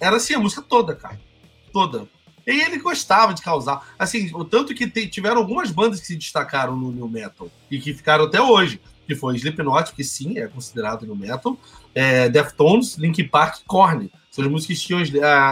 Era 0.00 0.16
assim 0.16 0.34
a 0.34 0.38
música 0.38 0.62
toda, 0.62 0.94
cara. 0.94 1.18
Toda. 1.72 2.08
E 2.46 2.62
ele 2.62 2.78
gostava 2.78 3.34
de 3.34 3.42
causar. 3.42 3.86
Assim, 3.98 4.30
o 4.34 4.44
tanto 4.44 4.74
que 4.74 4.88
tiveram 5.06 5.36
algumas 5.36 5.70
bandas 5.70 6.00
que 6.00 6.06
se 6.06 6.16
destacaram 6.16 6.74
no 6.74 6.90
New 6.90 7.08
Metal 7.08 7.50
e 7.70 7.78
que 7.78 7.92
ficaram 7.92 8.24
até 8.24 8.40
hoje. 8.40 8.80
Que 9.06 9.14
foi 9.14 9.36
Slipknot, 9.36 9.94
que 9.94 10.04
sim, 10.04 10.38
é 10.38 10.46
considerado 10.48 11.06
New 11.06 11.16
Metal, 11.16 11.58
é, 11.94 12.28
Deftones, 12.28 12.96
Linkin 12.96 13.26
Park 13.26 13.60
Korn. 13.66 14.10
São 14.30 14.44
as 14.44 14.50
músicas 14.50 14.78
que 14.78 14.86
tinham 14.86 15.00
as, 15.00 15.10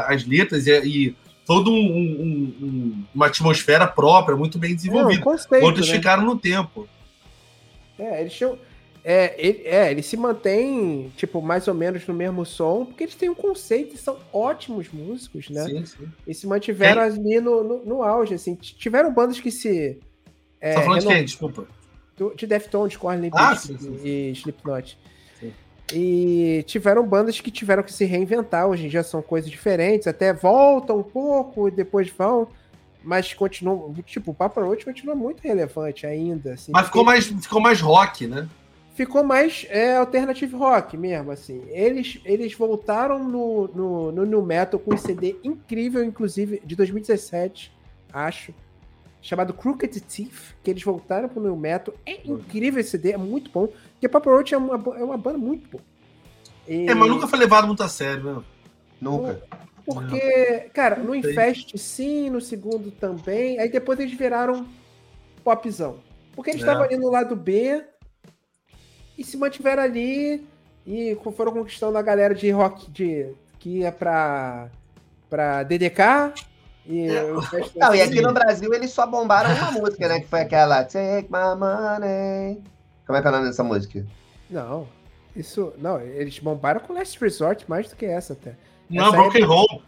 as 0.09 0.27
letras 0.27 0.67
e, 0.67 0.73
e 0.85 1.17
toda 1.47 1.71
um, 1.71 1.75
um, 1.75 3.05
uma 3.15 3.27
atmosfera 3.27 3.87
própria, 3.87 4.37
muito 4.37 4.59
bem 4.59 4.75
desenvolvida. 4.75 5.23
É, 5.23 5.59
um 5.59 5.65
Outros 5.65 5.89
né? 5.89 5.95
ficaram 5.95 6.25
no 6.25 6.37
tempo. 6.37 6.89
É, 7.99 8.21
eles 8.21 8.35
tinham. 8.35 8.59
É, 9.09 9.37
ele, 9.39 9.63
é, 9.65 9.91
eles 9.93 10.05
se 10.05 10.17
mantêm, 10.17 11.13
tipo, 11.17 11.41
mais 11.41 11.69
ou 11.69 11.75
menos 11.75 12.05
no 12.09 12.13
mesmo 12.13 12.45
som, 12.45 12.85
porque 12.85 13.05
eles 13.05 13.15
têm 13.15 13.31
um 13.31 13.37
conceito 13.37 13.95
e 13.95 13.99
são 13.99 14.19
ótimos 14.33 14.89
músicos, 14.93 15.49
né? 15.49 15.65
Sim, 15.65 15.87
sim. 15.87 16.09
E 16.27 16.35
se 16.35 16.45
mantiveram 16.45 17.09
quem? 17.09 17.21
ali 17.21 17.41
no, 17.41 17.63
no, 17.63 17.85
no, 17.85 18.03
auge, 18.03 18.35
assim. 18.35 18.57
Tiveram 18.57 19.15
bandas 19.15 19.39
que 19.39 19.53
se. 19.53 20.01
É, 20.61 20.75
tá 20.75 20.83
falando 20.83 21.03
de 21.03 21.07
quem? 21.07 21.25
Desculpa. 21.25 21.69
De 22.35 22.47
Deftones, 22.47 22.97
Korn 22.97 23.31
ah, 23.33 23.55
sim, 23.55 23.79
sim, 23.79 24.01
e 24.03 24.33
Slipknot. 24.33 24.99
E 25.93 26.65
tiveram 26.67 27.07
bandas 27.07 27.41
que 27.41 27.51
tiveram 27.51 27.83
que 27.83 27.93
se 27.93 28.05
reinventar, 28.05 28.67
hoje 28.67 28.87
em 28.87 28.89
dia 28.89 29.03
são 29.03 29.23
coisas 29.23 29.51
diferentes, 29.51 30.09
até 30.09 30.33
voltam 30.33 30.99
um 30.99 31.03
pouco 31.03 31.69
e 31.69 31.71
depois 31.71 32.11
vão, 32.11 32.49
mas 33.05 33.33
continuam, 33.33 33.95
tipo, 34.05 34.33
o 34.33 34.35
Papa 34.35 34.61
Roach 34.63 34.85
continua 34.85 35.15
muito 35.15 35.43
relevante 35.43 36.07
ainda. 36.07 36.55
Assim, 36.55 36.73
mas 36.73 36.87
ficou 36.87 37.05
mais, 37.05 37.27
ficou 37.27 37.61
mais 37.61 37.81
rock, 37.81 38.27
né? 38.27 38.49
Ficou 38.97 39.23
mais 39.23 39.67
é, 39.69 39.97
alternative 39.97 40.57
rock 40.57 40.97
mesmo, 40.97 41.31
assim. 41.31 41.63
Eles, 41.69 42.19
eles 42.25 42.55
voltaram 42.55 43.23
no, 43.23 43.69
no, 43.69 44.13
no 44.13 44.25
New 44.25 44.43
Metal 44.43 44.81
com 44.81 44.95
um 44.95 44.99
CD 44.99 45.37
incrível, 45.45 46.03
inclusive, 46.03 46.61
de 46.65 46.75
2017, 46.75 47.73
acho 48.13 48.53
chamado 49.27 49.53
Crooked 49.53 50.01
Thief, 50.01 50.53
que 50.63 50.71
eles 50.71 50.83
voltaram 50.83 51.29
pro 51.29 51.43
New 51.43 51.57
Metal. 51.57 51.93
É 52.07 52.21
incrível 52.25 52.81
esse 52.81 52.91
CD, 52.91 53.13
é 53.13 53.17
muito 53.17 53.51
bom. 53.51 53.67
Porque 53.93 54.09
Papa 54.09 54.31
Roach 54.31 54.55
é 54.55 54.59
uma, 54.59 54.77
é 54.97 55.03
uma 55.03 55.19
banda 55.19 55.37
muito 55.37 55.69
boa. 55.69 55.83
E... 56.67 56.89
É, 56.89 56.95
mas 56.95 57.09
nunca 57.11 57.27
foi 57.27 57.39
levado 57.39 57.67
muito 57.67 57.83
a 57.83 57.89
sério, 57.89 58.23
né? 58.23 58.43
Nunca. 59.01 59.43
Porque, 59.85 60.71
cara, 60.73 60.97
no 60.97 61.15
Infest 61.15 61.77
sim, 61.77 62.31
no 62.31 62.41
segundo 62.41 62.91
também. 62.93 63.59
Aí 63.59 63.69
depois 63.69 63.99
eles 63.99 64.17
viraram 64.17 64.67
popzão. 65.43 65.99
Porque 66.35 66.51
eles 66.51 66.63
estavam 66.63 66.85
é. 66.85 66.87
ali 66.87 66.97
no 66.97 67.11
lado 67.11 67.35
B 67.35 67.85
e 69.19 69.25
se 69.25 69.37
mantiveram 69.37 69.83
ali 69.83 70.47
e 70.87 71.19
foram 71.37 71.53
conquistando 71.53 71.99
a 71.99 72.03
galera 72.03 72.35
de 72.35 72.51
rock 72.51 72.91
de, 72.91 73.33
que 73.59 73.79
ia 73.79 73.91
pra, 73.91 74.71
pra 75.29 75.65
DDK 75.65 76.33
e, 76.89 77.09
é. 77.09 77.33
não, 77.77 77.95
e 77.95 78.01
aqui 78.01 78.21
no 78.21 78.33
Brasil 78.33 78.73
eles 78.73 78.91
só 78.93 79.07
bombaram 79.07 79.55
uma 79.55 79.73
música, 79.73 80.09
né? 80.09 80.21
Que 80.21 80.27
foi 80.27 80.41
aquela 80.41 80.85
Take 80.85 81.29
My 81.31 81.57
Money. 81.59 82.63
Como 83.07 83.19
é 83.19 83.23
que 83.23 83.27
é 83.27 83.31
o 83.31 83.33
nome 83.33 83.47
dessa 83.47 83.65
música? 83.65 84.05
Não, 84.49 84.87
isso. 85.35 85.73
Não, 85.79 86.01
eles 86.01 86.39
bombaram 86.39 86.81
com 86.81 86.93
Last 86.93 87.19
Resort 87.21 87.65
mais 87.69 87.89
do 87.89 87.97
que 87.97 88.07
essa 88.07 88.33
até. 88.35 88.55
Não, 88.89 89.09
essa 89.09 89.17
Broken 89.17 89.43
é... 89.43 89.47
Home. 89.47 89.83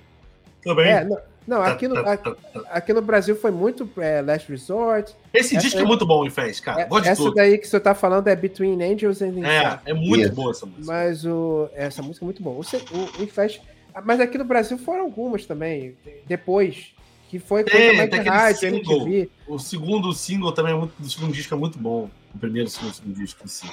Também. 0.62 0.88
É, 0.88 1.05
não, 1.05 1.18
não, 1.46 1.62
aqui 1.62 1.88
no, 1.88 1.99
aqui, 2.01 2.36
aqui 2.68 2.92
no 2.92 3.01
Brasil 3.01 3.34
foi 3.34 3.51
muito 3.51 3.88
é, 3.96 4.20
Last 4.20 4.51
Resort. 4.51 5.16
Esse 5.32 5.57
essa 5.57 5.64
disco 5.64 5.80
é 5.80 5.82
é 5.82 5.86
muito 5.86 6.05
bom, 6.05 6.28
fez, 6.30 6.61
cara. 6.61 6.82
É, 6.82 7.09
essa 7.09 7.22
tudo. 7.22 7.34
daí 7.34 7.57
que 7.57 7.66
você 7.66 7.80
tá 7.80 7.94
falando 7.94 8.28
é 8.28 8.36
Between 8.36 8.82
Angels 8.82 9.22
and 9.22 9.46
É, 9.46 9.80
é 9.86 9.94
muito 9.94 10.26
Isso. 10.26 10.32
boa 10.32 10.51
essa 10.51 10.66
música. 10.66 10.84
Mas 10.86 11.24
o, 11.24 11.70
essa 11.74 12.03
música 12.03 12.24
é 12.24 12.26
muito 12.26 12.42
boa. 12.42 12.57
O, 12.57 12.61
o, 12.61 13.20
o 13.20 13.22
Infest 13.22 13.62
mas 14.05 14.20
aqui 14.20 14.38
no 14.38 14.44
Brasil 14.44 14.78
foram 14.78 15.03
algumas 15.03 15.46
também, 15.46 15.96
depois. 16.26 16.92
Que 17.28 17.38
foi 17.38 17.62
coisa 17.62 17.78
é, 17.78 17.92
mais 18.09 18.26
rádio, 18.26 18.68
MTV. 18.68 19.30
O 19.46 19.59
segundo 19.59 20.12
single 20.14 20.51
também 20.53 20.72
é 20.72 20.76
muito. 20.76 20.94
O 20.99 21.05
segundo 21.05 21.32
disco 21.32 21.55
é 21.55 21.59
muito 21.59 21.78
bom. 21.78 22.09
O 22.34 22.38
primeiro 22.38 22.70
single, 22.70 22.90
o 22.90 22.94
segundo 22.94 23.14
disco 23.16 23.44
em 23.44 23.49
si. 23.49 23.66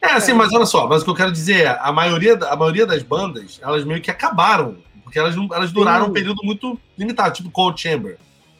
É, 0.00 0.12
assim, 0.12 0.30
é. 0.30 0.34
mas 0.34 0.52
olha 0.52 0.64
só, 0.64 0.86
mas 0.86 1.02
o 1.02 1.04
que 1.04 1.10
eu 1.10 1.14
quero 1.16 1.32
dizer 1.32 1.62
é, 1.62 1.78
a 1.80 1.90
maioria, 1.90 2.34
a 2.34 2.54
maioria 2.54 2.86
das 2.86 3.02
bandas, 3.02 3.58
elas 3.60 3.84
meio 3.84 4.00
que 4.00 4.10
acabaram. 4.10 4.76
Porque 5.02 5.18
elas, 5.18 5.34
elas 5.36 5.72
duraram 5.72 6.04
Sim. 6.04 6.10
um 6.10 6.14
período 6.14 6.44
muito 6.44 6.78
limitado, 6.96 7.34
tipo 7.34 7.50
Cold 7.50 7.80
Chamber. 7.80 8.18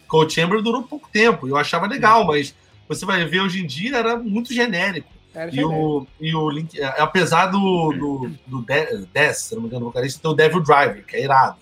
Cold 0.09 0.33
Chamber 0.33 0.63
durou 0.63 0.83
pouco 0.83 1.09
tempo, 1.13 1.47
eu 1.47 1.57
achava 1.57 1.87
legal, 1.87 2.27
mas 2.27 2.55
você 2.89 3.05
vai 3.05 3.25
ver 3.27 3.43
hoje 3.43 3.61
em 3.63 3.67
dia 3.67 3.99
era 3.99 4.17
muito 4.17 4.53
genérico. 4.53 5.13
E 5.53 5.65
o, 5.65 6.07
e 6.21 6.35
o 6.35 6.51
Link, 6.51 6.81
é, 6.81 7.01
apesar 7.01 7.47
do, 7.47 7.93
do, 7.93 8.31
do 8.47 8.63
Death, 8.63 9.35
se 9.35 9.55
não 9.55 9.63
me 9.63 9.69
engano, 9.69 9.87
o 9.87 9.89
vocalista 9.91 10.21
tem 10.21 10.31
o 10.31 10.35
Devil 10.35 10.63
Driver, 10.63 11.05
que 11.05 11.17
é 11.17 11.25
irado. 11.25 11.59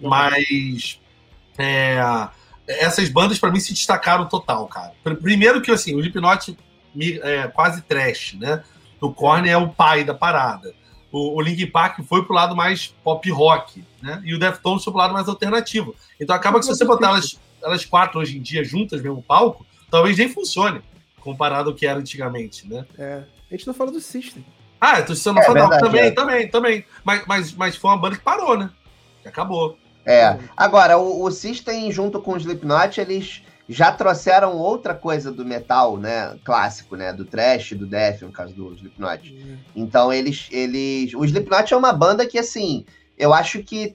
Uhum. 0.00 0.08
Mas 0.08 1.00
é, 1.58 1.98
essas 2.66 3.08
bandas, 3.08 3.38
para 3.38 3.50
mim, 3.50 3.60
se 3.60 3.72
destacaram 3.72 4.26
total, 4.26 4.66
cara. 4.68 4.92
Primeiro 5.02 5.60
que, 5.60 5.70
assim, 5.70 5.94
o 5.94 5.98
Slipknot 5.98 6.56
é 7.22 7.48
quase 7.48 7.82
trash, 7.82 8.34
né? 8.34 8.62
O 9.00 9.12
Korn 9.12 9.48
é 9.48 9.56
o 9.56 9.68
pai 9.68 10.04
da 10.04 10.14
parada. 10.14 10.72
O, 11.10 11.36
o 11.36 11.40
Linkin 11.40 11.66
Park 11.66 12.00
foi 12.04 12.24
pro 12.24 12.34
lado 12.34 12.54
mais 12.54 12.88
pop 13.02 13.28
rock, 13.30 13.84
né? 14.02 14.20
E 14.24 14.34
o 14.34 14.38
Deftones 14.38 14.84
foi 14.84 14.92
pro 14.92 15.00
lado 15.00 15.14
mais 15.14 15.28
alternativo. 15.28 15.94
Então 16.20 16.36
acaba 16.36 16.58
que 16.58 16.66
se 16.66 16.74
você 16.74 16.84
botar 16.84 17.08
elas, 17.08 17.38
elas 17.62 17.84
quatro 17.84 18.20
hoje 18.20 18.36
em 18.36 18.42
dia 18.42 18.62
juntas 18.62 19.00
no 19.00 19.08
mesmo 19.08 19.22
palco, 19.22 19.66
talvez 19.90 20.18
nem 20.18 20.28
funcione 20.28 20.82
comparado 21.28 21.68
ao 21.68 21.76
que 21.76 21.86
era 21.86 21.98
antigamente, 21.98 22.66
né? 22.66 22.86
É. 22.98 23.22
A 23.50 23.54
gente 23.54 23.66
não 23.66 23.74
fala 23.74 23.92
do 23.92 24.00
System. 24.00 24.44
Ah, 24.80 25.02
tô 25.02 25.12
não 25.32 25.42
é, 25.42 25.44
falando 25.44 25.78
também, 25.78 26.00
é. 26.00 26.10
também, 26.10 26.48
também. 26.48 26.84
Mas, 27.04 27.26
mas, 27.26 27.52
mas 27.52 27.76
foi 27.76 27.90
uma 27.90 27.98
banda 27.98 28.16
que 28.16 28.22
parou, 28.22 28.56
né? 28.56 28.70
Que 29.22 29.28
acabou. 29.28 29.76
É. 30.06 30.38
Agora, 30.56 30.96
o, 30.96 31.24
o 31.24 31.30
System, 31.30 31.92
junto 31.92 32.22
com 32.22 32.32
o 32.32 32.36
Slipknot, 32.36 32.98
eles 32.98 33.42
já 33.68 33.92
trouxeram 33.92 34.56
outra 34.56 34.94
coisa 34.94 35.30
do 35.30 35.44
metal, 35.44 35.98
né? 35.98 36.38
Clássico, 36.44 36.96
né? 36.96 37.12
Do 37.12 37.26
trash, 37.26 37.72
do 37.72 37.86
death, 37.86 38.22
no 38.22 38.32
caso 38.32 38.54
do 38.54 38.72
Slipknot. 38.74 39.30
Uhum. 39.30 39.58
Então, 39.76 40.10
eles, 40.10 40.48
eles. 40.50 41.12
O 41.14 41.24
Slipknot 41.24 41.74
é 41.74 41.76
uma 41.76 41.92
banda 41.92 42.26
que, 42.26 42.38
assim, 42.38 42.86
eu 43.18 43.34
acho 43.34 43.62
que 43.62 43.94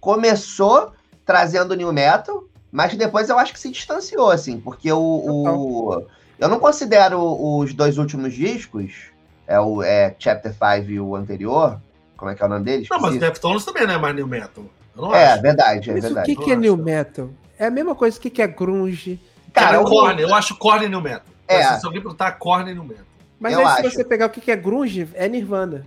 começou 0.00 0.92
trazendo 1.24 1.76
new 1.76 1.92
metal, 1.92 2.44
mas 2.72 2.96
depois 2.96 3.28
eu 3.28 3.38
acho 3.38 3.52
que 3.52 3.60
se 3.60 3.70
distanciou, 3.70 4.30
assim, 4.30 4.58
porque 4.60 4.90
o, 4.92 4.98
o, 4.98 6.06
eu 6.38 6.48
não 6.48 6.58
considero 6.58 7.20
os 7.20 7.72
dois 7.72 7.98
últimos 7.98 8.34
discos, 8.34 9.10
é 9.46 9.58
o 9.60 9.82
é 9.82 10.14
Chapter 10.18 10.52
5 10.52 10.90
e 10.90 11.00
o 11.00 11.14
anterior, 11.16 11.80
como 12.16 12.30
é 12.30 12.34
que 12.34 12.42
é 12.42 12.46
o 12.46 12.48
nome 12.48 12.64
deles? 12.64 12.88
Não, 12.90 13.00
mas 13.00 13.14
o 13.14 13.18
Deftones 13.18 13.64
também 13.64 13.86
não 13.86 13.94
é 13.94 13.98
mais 13.98 14.14
New 14.14 14.26
Metal. 14.26 14.64
é, 15.12 15.32
acho. 15.32 15.42
verdade, 15.42 15.90
é 15.90 15.92
mas 15.94 16.02
verdade. 16.02 16.32
o 16.32 16.36
que, 16.36 16.44
que 16.44 16.52
é 16.52 16.56
New 16.56 16.76
Metal? 16.76 17.30
É 17.58 17.66
a 17.66 17.70
mesma 17.70 17.94
coisa 17.94 18.18
que, 18.18 18.30
que 18.30 18.42
é 18.42 18.46
grunge. 18.46 19.20
Cara, 19.52 19.76
é 19.76 19.78
o 19.78 19.84
Korn, 19.84 20.20
eu 20.20 20.34
acho 20.34 20.56
Korn 20.56 20.88
New 20.88 21.00
Metal. 21.00 21.26
É. 21.48 21.62
Se 21.78 21.86
alguém 21.86 22.00
perguntar 22.00 22.32
Korn 22.32 22.72
New 22.72 22.84
Metal. 22.84 23.04
Mas 23.38 23.52
eu 23.52 23.60
aí, 23.60 23.66
acho. 23.66 23.90
se 23.90 23.96
você 23.96 24.04
pegar 24.04 24.26
o 24.26 24.30
que, 24.30 24.40
que 24.40 24.50
é 24.50 24.56
grunge, 24.56 25.08
é 25.14 25.28
Nirvana. 25.28 25.86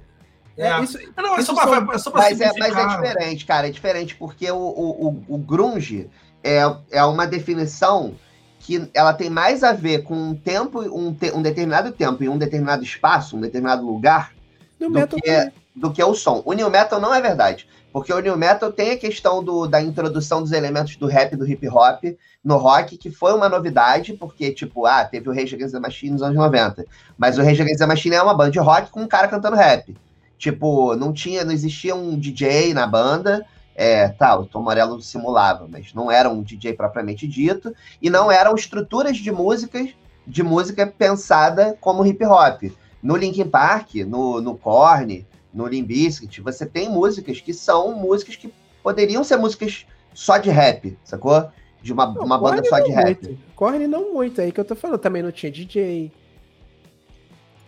É, 0.57 0.67
é 0.67 0.81
isso, 0.81 0.99
não, 1.15 1.37
é 1.37 1.41
só 1.41 1.53
pra, 1.53 1.63
são... 1.63 1.93
é 1.93 1.97
só 1.97 2.11
pra 2.11 2.21
mas, 2.21 2.41
é, 2.41 2.51
mas 2.57 2.75
é 2.75 2.87
diferente, 2.87 3.45
cara. 3.45 3.67
É 3.67 3.71
diferente 3.71 4.15
porque 4.15 4.49
o, 4.51 4.57
o, 4.57 5.07
o, 5.07 5.35
o 5.35 5.37
grunge 5.37 6.09
é, 6.43 6.61
é 6.91 7.03
uma 7.03 7.25
definição 7.25 8.15
que 8.60 8.89
ela 8.93 9.14
tem 9.14 9.30
mais 9.30 9.64
a 9.64 9.74
ver 9.74 10.03
com 10.03 10.14
um 10.14 10.36
tempo, 10.36 10.82
um, 10.82 11.14
te, 11.14 11.32
um 11.32 11.41
determinado 11.41 11.91
tempo 11.91 12.24
e 12.24 12.30
um 12.30 12.38
determinado 12.38 12.84
espaço, 12.84 13.38
um 13.38 13.41
determinado 13.41 13.86
lugar, 13.86 14.34
do 14.80 15.07
que, 15.07 15.51
do 15.76 15.91
que 15.91 16.03
o 16.03 16.14
som. 16.14 16.41
O 16.45 16.53
new 16.53 16.70
metal 16.70 16.99
não 16.99 17.14
é 17.14 17.22
verdade. 17.22 17.68
Porque 17.91 18.14
o 18.14 18.20
new 18.20 18.38
metal 18.38 18.72
tem 18.72 18.91
a 18.91 18.97
questão 18.97 19.43
do, 19.43 19.66
da 19.66 19.82
introdução 19.82 20.41
dos 20.41 20.51
elementos 20.51 20.95
do 20.95 21.07
rap 21.07 21.34
e 21.34 21.36
do 21.36 21.47
hip 21.47 21.68
hop 21.68 22.03
no 22.43 22.57
rock, 22.57 22.97
que 22.97 23.10
foi 23.10 23.34
uma 23.34 23.49
novidade, 23.49 24.14
porque, 24.14 24.51
tipo, 24.51 24.86
ah, 24.86 25.03
teve 25.03 25.28
o 25.28 25.34
Rage 25.34 25.55
Against 25.55 25.74
the 25.74 25.80
Machine 25.80 26.12
nos 26.12 26.22
anos 26.22 26.38
90. 26.38 26.86
Mas 27.18 27.38
o 27.38 27.43
Rage 27.43 27.62
Against 27.62 27.80
the 27.80 27.88
Machine 27.88 28.16
é 28.16 28.22
uma 28.22 28.36
banda 28.36 28.51
de 28.51 28.60
rock 28.60 28.91
com 28.91 29.01
um 29.01 29.07
cara 29.07 29.28
cantando 29.28 29.55
rap. 29.55 29.95
Tipo, 30.38 30.95
não 30.95 31.12
tinha, 31.12 31.43
não 31.43 31.51
existia 31.51 31.95
um 31.95 32.18
DJ 32.18 32.74
na 32.74 32.86
banda, 32.86 33.45
é, 33.82 34.09
tá, 34.09 34.38
o 34.38 34.45
Tom 34.45 34.61
Morello 34.61 35.01
simulava, 35.01 35.65
mas 35.65 35.93
não 35.93 36.11
era 36.11 36.30
um 36.30 36.43
DJ 36.43 36.73
propriamente 36.73 37.25
dito, 37.25 37.73
e 38.01 38.09
não 38.09 38.30
eram 38.30 38.53
estruturas 38.53 39.15
de 39.15 39.32
músicas 39.32 39.91
de 40.27 40.43
música 40.43 40.86
pensada 40.86 41.77
como 41.80 42.05
hip 42.05 42.25
hop. 42.25 42.63
No 43.01 43.15
Linkin 43.15 43.49
Park, 43.49 43.95
no, 44.05 44.41
no 44.41 44.57
Korn, 44.57 45.25
no 45.53 45.65
Limp 45.65 45.88
Bizkit, 45.88 46.41
você 46.41 46.65
tem 46.65 46.89
músicas 46.89 47.39
que 47.39 47.53
são 47.53 47.95
músicas 47.95 48.36
que 48.36 48.53
poderiam 48.84 49.23
ser 49.23 49.38
músicas 49.38 49.86
só 50.13 50.38
de 50.38 50.49
rap, 50.49 50.97
sacou? 51.05 51.49
De 51.82 51.93
uma, 51.93 52.05
não, 52.07 52.25
uma 52.25 52.38
banda 52.38 52.61
só 52.65 52.82
de 52.82 52.91
rap. 52.91 53.25
Muito. 53.25 53.41
Korn 53.55 53.88
não 53.88 54.13
muito, 54.13 54.41
aí 54.41 54.51
que 54.51 54.59
eu 54.59 54.65
tô 54.65 54.75
falando, 54.75 54.99
também 54.99 55.23
não 55.23 55.32
tinha 55.32 55.49
DJ. 55.49 56.11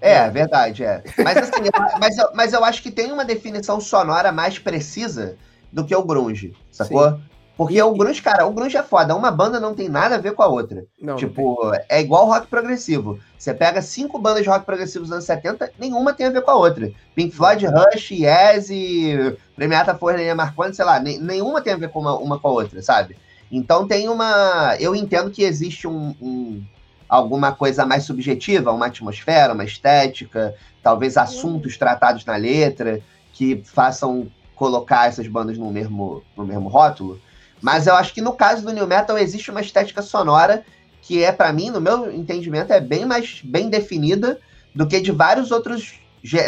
É, 0.02 0.30
verdade, 0.30 0.84
é. 0.84 1.02
Mas 1.24 1.38
assim, 1.38 1.70
mas, 1.98 2.18
eu, 2.18 2.30
mas 2.34 2.52
eu 2.52 2.66
acho 2.66 2.84
que 2.84 2.92
tem 2.92 3.14
uma 3.14 3.24
definição 3.24 3.80
sonora 3.80 4.30
mais 4.30 4.60
precisa 4.60 5.38
do 5.72 5.86
que 5.86 5.96
o 5.96 6.04
grunge, 6.04 6.54
sacou? 6.72 7.12
Sim. 7.12 7.22
Porque 7.62 7.76
e, 7.76 7.84
o 7.84 7.94
grunge, 7.94 8.22
cara, 8.22 8.48
o 8.48 8.54
grunge 8.54 8.76
é 8.76 8.82
foda. 8.82 9.16
Uma 9.16 9.30
banda 9.30 9.60
não 9.60 9.76
tem 9.76 9.88
nada 9.88 10.16
a 10.16 10.18
ver 10.18 10.34
com 10.34 10.42
a 10.42 10.48
outra. 10.48 10.84
Não, 11.00 11.16
tipo, 11.16 11.64
não 11.64 11.74
é 11.90 12.02
igual 12.02 12.26
rock 12.26 12.48
progressivo. 12.48 13.20
Você 13.38 13.54
pega 13.54 13.82
cinco 13.84 14.18
bandas 14.18 14.42
de 14.42 14.50
rock 14.50 14.66
progressivo 14.66 15.04
dos 15.04 15.12
anos 15.12 15.26
70, 15.26 15.72
nenhuma 15.78 16.12
tem 16.12 16.26
a 16.26 16.32
ver 16.32 16.42
com 16.42 16.50
a 16.50 16.56
outra. 16.56 16.92
Pink 17.14 17.36
Floyd, 17.36 17.68
Rush, 17.68 18.12
Yes 18.12 18.70
e 18.72 19.38
Premiata 19.56 19.94
Forneia 19.96 20.34
Marconi, 20.34 20.74
sei 20.74 20.86
lá, 20.86 21.00
nenhuma 21.00 21.62
tem 21.62 21.74
a 21.74 21.78
ver 21.78 21.90
com 21.90 22.00
uma, 22.00 22.18
uma 22.18 22.40
com 22.40 22.48
a 22.48 22.52
outra, 22.52 22.82
sabe? 22.82 23.16
Então 23.52 23.88
tem 23.88 24.10
uma. 24.10 24.76
Eu 24.80 24.96
entendo 24.96 25.30
que 25.30 25.44
existe 25.44 25.88
um, 25.88 26.16
um 26.20 26.64
alguma 27.08 27.52
coisa 27.52 27.86
mais 27.86 28.06
subjetiva, 28.06 28.72
uma 28.72 28.88
atmosfera, 28.88 29.54
uma 29.54 29.66
estética, 29.66 30.56
talvez 30.82 31.18
assuntos 31.18 31.78
tratados 31.78 32.26
na 32.26 32.38
letra 32.38 33.02
que 33.34 33.62
façam 33.66 34.32
colocar 34.62 35.08
essas 35.08 35.26
bandas 35.26 35.58
no 35.58 35.72
mesmo, 35.72 36.24
no 36.38 36.46
mesmo 36.46 36.70
rótulo. 36.70 37.20
Mas 37.60 37.88
eu 37.88 37.96
acho 37.96 38.14
que 38.14 38.22
no 38.22 38.34
caso 38.34 38.64
do 38.64 38.72
New 38.72 38.86
Metal 38.86 39.18
existe 39.18 39.50
uma 39.50 39.60
estética 39.60 40.04
sonora 40.04 40.64
que 41.02 41.24
é, 41.24 41.32
para 41.32 41.52
mim, 41.52 41.72
no 41.72 41.82
meu 41.82 42.14
entendimento, 42.14 42.72
é 42.72 42.80
bem 42.80 43.04
mais 43.04 43.42
bem 43.44 43.72
definida 43.72 44.40
do 44.76 44.86
que 44.88 45.02
de 45.02 45.12
vários 45.12 45.50
outros 45.50 45.96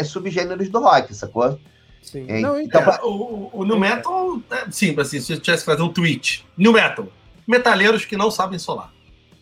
subgêneros 0.04 0.68
do 0.68 0.78
rock, 0.78 1.12
sacou? 1.12 1.58
Sim. 2.00 2.26
É, 2.28 2.38
Não, 2.38 2.60
então, 2.60 2.82
é, 2.82 3.00
o, 3.02 3.50
o 3.52 3.64
New 3.64 3.80
Metal, 3.80 4.40
é, 4.48 4.70
sim, 4.70 4.94
assim, 4.96 5.20
se 5.20 5.32
eu 5.32 5.40
tivesse 5.40 5.64
que 5.64 5.72
fazer 5.72 5.82
um 5.82 5.92
tweet, 5.92 6.46
New 6.56 6.72
Metal, 6.72 7.08
metaleiros 7.48 8.04
que 8.04 8.16
não 8.16 8.30
sabem 8.30 8.60
solar. 8.60 8.92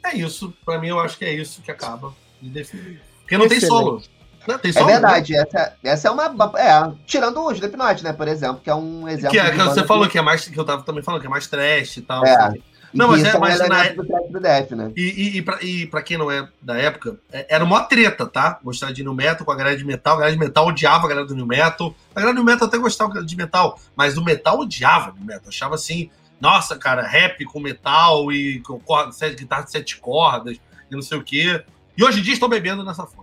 É 0.03 0.16
isso, 0.16 0.55
para 0.64 0.79
mim 0.79 0.89
eu 0.89 0.99
acho 0.99 1.18
que 1.18 1.27
é 1.27 1.35
isso 1.35 1.61
que 1.61 1.70
acaba 1.70 2.14
de 2.41 2.49
definir. 2.49 3.03
Porque 3.20 3.37
não 3.37 3.45
Excelente. 3.45 3.61
tem 3.61 3.68
solo. 3.68 4.03
Não, 4.47 4.55
é 4.55 4.84
verdade, 4.84 5.36
essa, 5.36 5.72
essa 5.82 6.09
é 6.09 6.11
uma. 6.11 6.53
É, 6.59 6.93
tirando 7.07 7.40
o 7.40 7.53
Slipknot, 7.53 8.03
né, 8.03 8.12
por 8.12 8.26
exemplo, 8.26 8.61
que 8.62 8.68
é 8.68 8.74
um 8.74 9.09
exemplo. 9.09 9.30
Que, 9.30 9.38
é, 9.38 9.51
que 9.51 9.57
você 9.57 9.84
falou 9.84 10.09
que 10.09 10.18
é 10.18 10.22
mais. 10.22 10.49
Que 10.49 10.59
eu 10.59 10.64
tava 10.64 10.82
também 10.82 11.03
falando 11.03 11.20
que 11.20 11.26
é 11.26 11.30
mais 11.30 11.47
trash 11.47 11.99
e 11.99 12.03
tal. 12.03 12.24
É. 12.24 12.34
Assim. 12.34 12.62
Não, 12.93 13.09
mas 13.09 13.24
é, 13.24 13.38
mas 13.38 13.59
na 13.59 13.88
do 13.88 14.03
do 14.05 14.40
Death, 14.40 14.70
né? 14.72 14.93
E, 14.95 15.03
e, 15.03 15.36
e, 15.38 15.43
pra, 15.43 15.59
e 15.62 15.86
pra 15.86 16.03
quem 16.03 16.18
não 16.18 16.30
é 16.30 16.47
da 16.61 16.76
época, 16.76 17.18
é, 17.32 17.47
era 17.49 17.64
uma 17.64 17.82
treta, 17.84 18.26
tá? 18.26 18.59
Gostar 18.62 18.93
de 18.93 19.03
New 19.03 19.14
Metal 19.14 19.47
com 19.47 19.53
a 19.53 19.57
galera 19.57 19.76
de 19.76 19.84
metal. 19.84 20.14
A 20.14 20.18
galera 20.18 20.36
de 20.36 20.45
metal 20.45 20.66
odiava 20.66 21.07
a 21.07 21.09
galera 21.09 21.26
do 21.26 21.34
New 21.34 21.47
Metal. 21.47 21.95
A 22.14 22.20
galera 22.20 22.34
do 22.34 22.45
New 22.45 22.45
Metal 22.45 22.68
até 22.68 22.76
gostava 22.76 23.24
de 23.24 23.36
metal, 23.36 23.78
mas 23.97 24.18
o 24.18 24.24
metal 24.24 24.59
odiava 24.59 25.12
New 25.12 25.24
Metal. 25.24 25.49
Achava 25.49 25.74
assim, 25.74 26.11
nossa, 26.38 26.76
cara, 26.76 27.03
rap 27.03 27.45
com 27.47 27.61
metal 27.61 28.30
e 28.30 28.61
com 28.61 28.78
corda, 28.78 29.12
guitarra 29.30 29.62
de 29.62 29.70
sete 29.70 29.97
cordas 29.97 30.59
e 30.90 30.95
não 30.95 31.03
sei 31.03 31.16
o 31.16 31.22
quê. 31.22 31.64
E 31.97 32.05
hoje 32.05 32.20
em 32.20 32.22
dia 32.22 32.34
estou 32.34 32.49
bebendo 32.49 32.84
nessa 32.84 33.07
fonte. 33.07 33.22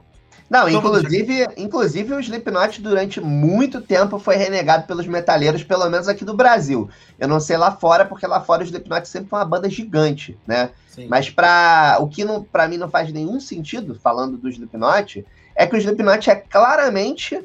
Não, 0.50 0.68
inclusive, 0.68 1.48
inclusive 1.56 2.14
o 2.14 2.20
Slipknot 2.20 2.82
durante 2.82 3.22
muito 3.22 3.82
tempo 3.82 4.18
foi 4.18 4.36
renegado 4.36 4.88
pelos 4.88 5.06
metaleiros, 5.06 5.64
pelo 5.64 5.88
menos 5.90 6.08
aqui 6.08 6.26
do 6.26 6.34
Brasil. 6.34 6.90
Eu 7.20 7.28
não 7.28 7.40
sei 7.40 7.56
lá 7.56 7.72
fora, 7.72 8.04
porque 8.04 8.26
lá 8.26 8.42
fora 8.42 8.64
o 8.64 8.66
Slipknot 8.66 9.08
sempre 9.08 9.30
foi 9.30 9.40
uma 9.40 9.46
banda 9.46 9.70
gigante, 9.70 10.38
né? 10.48 10.72
Sim. 10.88 11.08
Mas 11.08 11.30
para 11.30 11.98
o 12.00 12.08
que 12.08 12.26
não, 12.26 12.44
para 12.44 12.68
mim 12.68 12.78
não 12.78 12.90
faz 12.90 13.14
nenhum 13.14 13.40
sentido, 13.40 13.94
falando 13.94 14.38
do 14.38 14.50
Slipknot, 14.50 15.24
é 15.56 15.68
que 15.68 15.76
o 15.76 15.78
Slipknot 15.78 16.30
é 16.30 16.36
claramente 16.36 17.40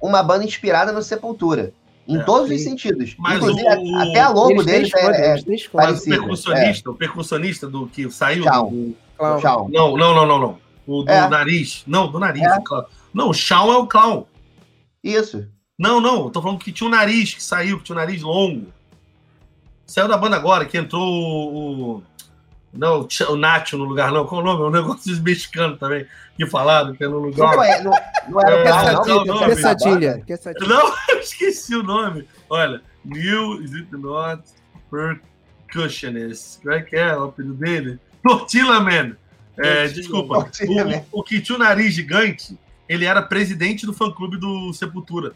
uma 0.00 0.22
banda 0.22 0.44
inspirada 0.44 0.92
no 0.92 1.02
Sepultura. 1.02 1.74
Em 2.08 2.18
é, 2.18 2.22
todos 2.22 2.48
sim. 2.48 2.54
os 2.54 2.62
sentidos. 2.62 3.16
Mas 3.18 3.36
Inclusive, 3.36 3.66
o... 3.66 3.96
até 3.96 4.20
a 4.20 4.28
logo 4.28 4.62
deles 4.62 4.94
é, 4.94 5.00
é, 5.00 5.36
é 5.36 5.42
Mas 5.74 6.00
o 6.00 6.04
percussionista, 6.04 6.88
é. 6.88 6.92
o 6.92 6.94
percussionista 6.94 7.66
do 7.66 7.86
que 7.88 8.10
saiu 8.10 8.44
Tchau. 8.44 8.70
do... 8.70 8.96
Tchau. 9.40 9.68
Não, 9.72 9.96
não, 9.96 10.14
não, 10.14 10.26
não, 10.26 10.38
não. 10.38 10.65
O 10.86 11.02
do 11.02 11.10
é. 11.10 11.28
nariz. 11.28 11.82
Não, 11.86 12.10
do 12.10 12.18
nariz. 12.18 12.42
É. 12.42 12.58
Não, 13.12 13.30
o 13.30 13.34
Shawn 13.34 13.72
é 13.72 13.76
o 13.76 13.86
clown. 13.86 14.26
Isso. 15.02 15.46
Não, 15.78 16.00
não. 16.00 16.30
Tô 16.30 16.40
falando 16.40 16.58
que 16.58 16.72
tinha 16.72 16.86
um 16.86 16.90
nariz 16.90 17.34
que 17.34 17.42
saiu, 17.42 17.78
que 17.78 17.84
tinha 17.84 17.96
um 17.96 18.00
nariz 18.00 18.22
longo. 18.22 18.72
Saiu 19.86 20.08
da 20.08 20.16
banda 20.16 20.36
agora, 20.36 20.64
que 20.64 20.76
entrou 20.76 21.02
o. 21.02 22.02
Não, 22.72 23.08
o 23.30 23.36
Nacho 23.36 23.78
no 23.78 23.84
lugar, 23.84 24.12
não. 24.12 24.26
Qual 24.26 24.40
o 24.40 24.44
nome? 24.44 24.62
É 24.62 24.66
um 24.66 24.70
negócio 24.70 25.10
dos 25.10 25.20
mexicanos 25.20 25.78
também, 25.78 26.06
que 26.36 26.46
falaram 26.46 26.94
que 26.94 27.04
é 27.04 27.08
no 27.08 27.18
lugar. 27.18 27.56
Não, 27.56 27.64
é, 27.64 27.82
não, 27.82 27.92
não 28.28 28.40
era 28.40 28.56
é, 28.56 28.98
o 28.98 29.24
não. 29.24 29.38
Quesadilha. 29.46 30.24
Não, 30.60 30.94
eu 31.08 31.18
esqueci 31.20 31.74
o 31.74 31.82
nome. 31.82 32.28
Olha, 32.50 32.82
New 33.04 33.62
Is 33.62 33.72
It 33.74 33.96
Not 33.96 34.42
Percussionist. 34.90 36.60
Como 36.60 36.74
é 36.74 36.82
que 36.82 36.96
é 36.96 37.16
o 37.16 37.24
apelido 37.24 37.54
dele? 37.54 37.98
Tortilla 38.22 38.80
Man. 38.80 39.16
É, 39.58 39.88
desculpa. 39.88 40.50
O, 40.68 40.84
né? 40.84 41.04
o 41.10 41.22
que 41.22 41.40
tinha 41.40 41.56
o 41.56 41.58
nariz 41.58 41.94
gigante, 41.94 42.58
ele 42.88 43.04
era 43.04 43.22
presidente 43.22 43.86
do 43.86 43.92
fã-clube 43.92 44.36
do 44.36 44.72
Sepultura. 44.72 45.32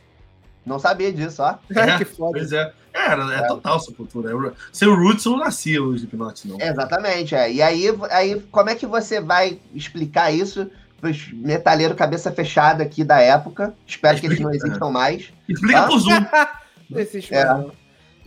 Não 0.65 0.79
sabia 0.79 1.13
disso, 1.13 1.43
ó. 1.43 1.57
É, 1.75 1.99
que 1.99 2.05
foda. 2.05 2.33
Pois 2.33 2.53
é. 2.53 2.73
É, 2.93 3.07
era, 3.07 3.35
é, 3.35 3.39
é. 3.39 3.47
total 3.47 3.81
Sepultura. 3.81 4.53
Sem 4.73 4.89
o 4.89 4.95
Roots 4.95 5.25
não 5.25 5.39
nascia 5.39 5.83
o 5.83 5.95
Slipknot, 5.95 6.47
não. 6.47 6.61
Exatamente, 6.61 7.35
é. 7.35 7.53
E 7.53 7.63
aí, 7.63 7.87
aí, 8.11 8.41
como 8.51 8.71
é 8.71 8.75
que 8.75 8.87
você 8.87 9.21
vai 9.21 9.59
explicar 9.75 10.33
isso 10.33 10.71
pros 11.01 11.33
metaleiros 11.33 11.97
cabeça 11.97 12.31
fechada 12.31 12.83
aqui 12.83 13.03
da 13.03 13.21
época? 13.21 13.75
Espero 13.87 14.17
Explica, 14.17 14.35
que 14.35 14.43
eles 14.43 14.45
não 14.45 14.55
existam 14.55 14.89
é. 14.89 14.93
mais. 14.93 15.33
Explica 15.49 15.81
ah? 15.81 15.87
pro 15.87 15.99
Zoom. 15.99 16.13
é. 17.31 17.80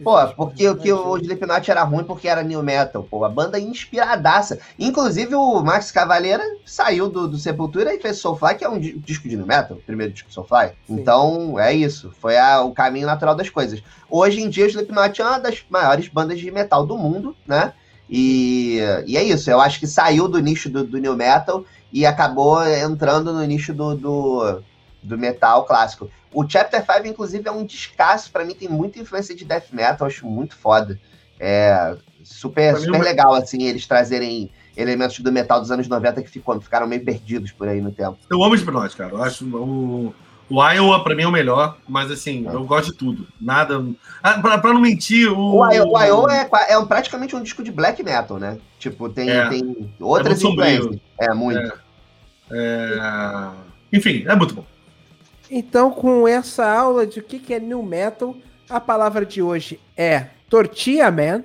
Pô, 0.04 0.28
porque 0.36 0.68
o 0.68 0.76
que 0.76 0.91
o 0.91 1.18
Slipknot 1.18 1.70
era 1.70 1.84
ruim 1.84 2.04
porque 2.04 2.28
era 2.28 2.43
new 2.43 2.62
metal, 2.62 3.04
pô, 3.04 3.24
a 3.24 3.30
banda 3.30 3.60
inspiradaça. 3.60 4.60
Inclusive 4.78 5.36
o 5.36 5.62
Max 5.62 5.91
Cavaleira 5.91 6.43
saiu 6.66 7.10
do, 7.10 7.28
do 7.28 7.38
Sepultura 7.38 7.93
e 7.93 7.99
fez 7.99 8.18
Soulfly, 8.18 8.56
que 8.56 8.66
é 8.66 8.70
um 8.70 8.80
disco 8.80 9.28
de 9.28 9.38
new 9.38 9.45
metal, 9.45 9.78
o 9.78 9.82
primeiro 9.82 10.14
disco 10.14 10.28
de 10.28 10.34
Soulfly. 10.34 10.72
Sim. 10.86 10.95
Então, 10.95 11.60
é 11.60 11.74
isso, 11.74 12.14
foi 12.20 12.38
a, 12.38 12.62
o 12.62 12.74
caminho 12.74 13.08
natural 13.08 13.36
das 13.36 13.49
coisas. 13.49 13.82
Hoje 14.10 14.41
em 14.41 14.49
dia 14.49 14.66
o 14.66 14.70
Slipknot 14.70 15.22
é 15.22 15.26
uma 15.26 15.39
das 15.39 15.64
maiores 15.70 16.08
bandas 16.08 16.39
de 16.39 16.51
metal 16.51 16.86
do 16.86 16.97
mundo, 16.97 17.36
né? 17.47 17.74
E, 18.10 18.80
e 19.08 19.18
é 19.18 19.24
isso, 19.24 19.49
eu 19.49 19.60
acho 19.60 19.80
que 19.80 19.88
saiu 19.88 20.28
do 20.28 20.39
nicho 20.39 20.70
do, 20.70 20.84
do 20.84 20.97
new 20.97 21.16
metal 21.16 21.66
e 21.91 22.06
acabou 22.06 22.66
entrando 22.68 23.32
no 23.32 23.43
nicho 23.43 23.74
do, 23.74 23.95
do, 23.95 24.62
do 25.01 25.18
metal 25.18 25.66
clássico. 25.66 26.10
O 26.34 26.48
Chapter 26.48 26.84
5, 26.84 27.08
inclusive, 27.08 27.48
é 27.48 27.52
um 27.52 27.66
descasso. 27.66 28.32
para 28.32 28.44
mim, 28.44 28.56
tem 28.56 28.68
muita 28.68 29.00
influência 29.00 29.36
de 29.36 29.46
death 29.46 29.72
metal. 29.72 30.08
acho 30.08 30.26
muito 30.26 30.56
foda. 30.56 31.00
É 31.40 31.96
super, 32.24 32.78
super 32.78 33.02
legal, 33.02 33.34
assim, 33.34 33.64
eles 33.64 33.86
trazerem 33.86 34.50
elementos 34.76 35.20
do 35.20 35.32
metal 35.32 35.60
dos 35.60 35.72
anos 35.72 35.88
90 35.88 36.24
que 36.24 36.30
ficou, 36.30 36.60
ficaram 36.60 36.88
meio 36.88 37.04
perdidos 37.04 37.52
por 37.52 37.68
aí 37.68 37.82
no 37.82 37.92
tempo. 37.92 38.18
Eu 38.30 38.44
amo 38.44 38.56
Slipknot, 38.56 38.96
cara. 38.96 39.12
Eu 39.12 39.24
acho 39.24 39.46
o, 39.46 40.16
o 40.50 40.72
Iowa, 40.72 41.04
pra 41.04 41.16
mim, 41.16 41.24
é 41.24 41.28
o 41.28 41.32
melhor, 41.32 41.78
mas 41.88 42.10
assim, 42.10 42.48
é. 42.48 42.54
eu 42.54 42.64
gosto 42.64 42.92
de 42.92 42.98
tudo. 42.98 43.28
Nada. 43.40 43.86
Ah, 44.22 44.40
pra, 44.40 44.58
pra 44.58 44.74
não 44.74 44.82
mentir, 44.82 45.32
o. 45.32 45.58
O 45.58 45.72
Iowa, 45.72 46.00
o 46.00 46.04
Iowa 46.04 46.36
é, 46.36 46.50
é 46.70 46.78
um, 46.78 46.86
praticamente 46.86 47.36
um 47.36 47.44
disco 47.44 47.64
de 47.64 47.72
black 47.72 48.02
metal, 48.02 48.38
né? 48.38 48.58
Tipo, 48.80 49.10
tem, 49.10 49.30
é. 49.30 49.50
tem 49.50 49.94
outras 50.00 50.44
é 50.44 50.48
influências. 50.48 50.98
É, 51.20 51.34
muito. 51.34 51.74
É. 52.52 53.00
é... 53.00 53.50
Enfim, 53.92 54.24
é 54.28 54.36
muito 54.36 54.56
bom. 54.56 54.66
Então, 55.50 55.91
com 55.91 56.28
essa 56.28 56.66
aula 56.70 57.06
de 57.06 57.20
o 57.20 57.24
que 57.24 57.54
é 57.54 57.60
New 57.60 57.84
Metal, 57.84 58.36
a 58.70 58.80
palavra 58.80 59.26
de 59.26 59.41
hoje 59.41 59.80
é 59.96 60.28
Tortilla 60.50 61.12
Man. 61.12 61.44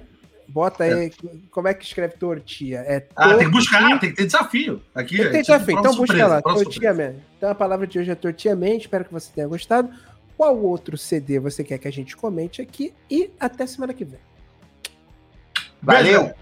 Bota 0.49 0.85
aí, 0.85 1.07
é. 1.07 1.11
como 1.51 1.69
é 1.69 1.75
que 1.75 1.85
escreve 1.85 2.15
tortilha? 2.15 2.79
É 2.79 3.07
ah, 3.15 3.35
tem 3.35 3.47
que 3.47 3.53
buscar, 3.53 4.01
tem 4.01 4.11
que 4.11 4.17
ter 4.17 4.25
desafio. 4.25 4.83
Aqui, 4.95 5.17
tem 5.17 5.27
que 5.27 5.33
ter 5.33 5.43
desafio, 5.43 5.79
então 5.79 5.95
busca 5.95 6.27
lá, 6.27 6.41
Tortilla 6.41 6.95
Man. 6.95 7.15
Então 7.37 7.51
a 7.51 7.55
palavra 7.55 7.87
de 7.87 7.99
hoje 7.99 8.11
é 8.11 8.15
Tortilla 8.15 8.57
Man, 8.57 8.77
espero 8.77 9.05
que 9.05 9.13
você 9.13 9.31
tenha 9.31 9.47
gostado. 9.47 9.91
Qual 10.39 10.57
outro 10.57 10.97
CD 10.97 11.39
você 11.39 11.63
quer 11.63 11.79
que 11.79 11.89
a 11.89 11.93
gente 11.93 12.17
comente 12.17 12.63
aqui? 12.63 12.95
E 13.11 13.31
até 13.39 13.67
semana 13.67 13.93
que 13.93 14.05
vem. 14.05 14.21
Valeu! 15.83 16.33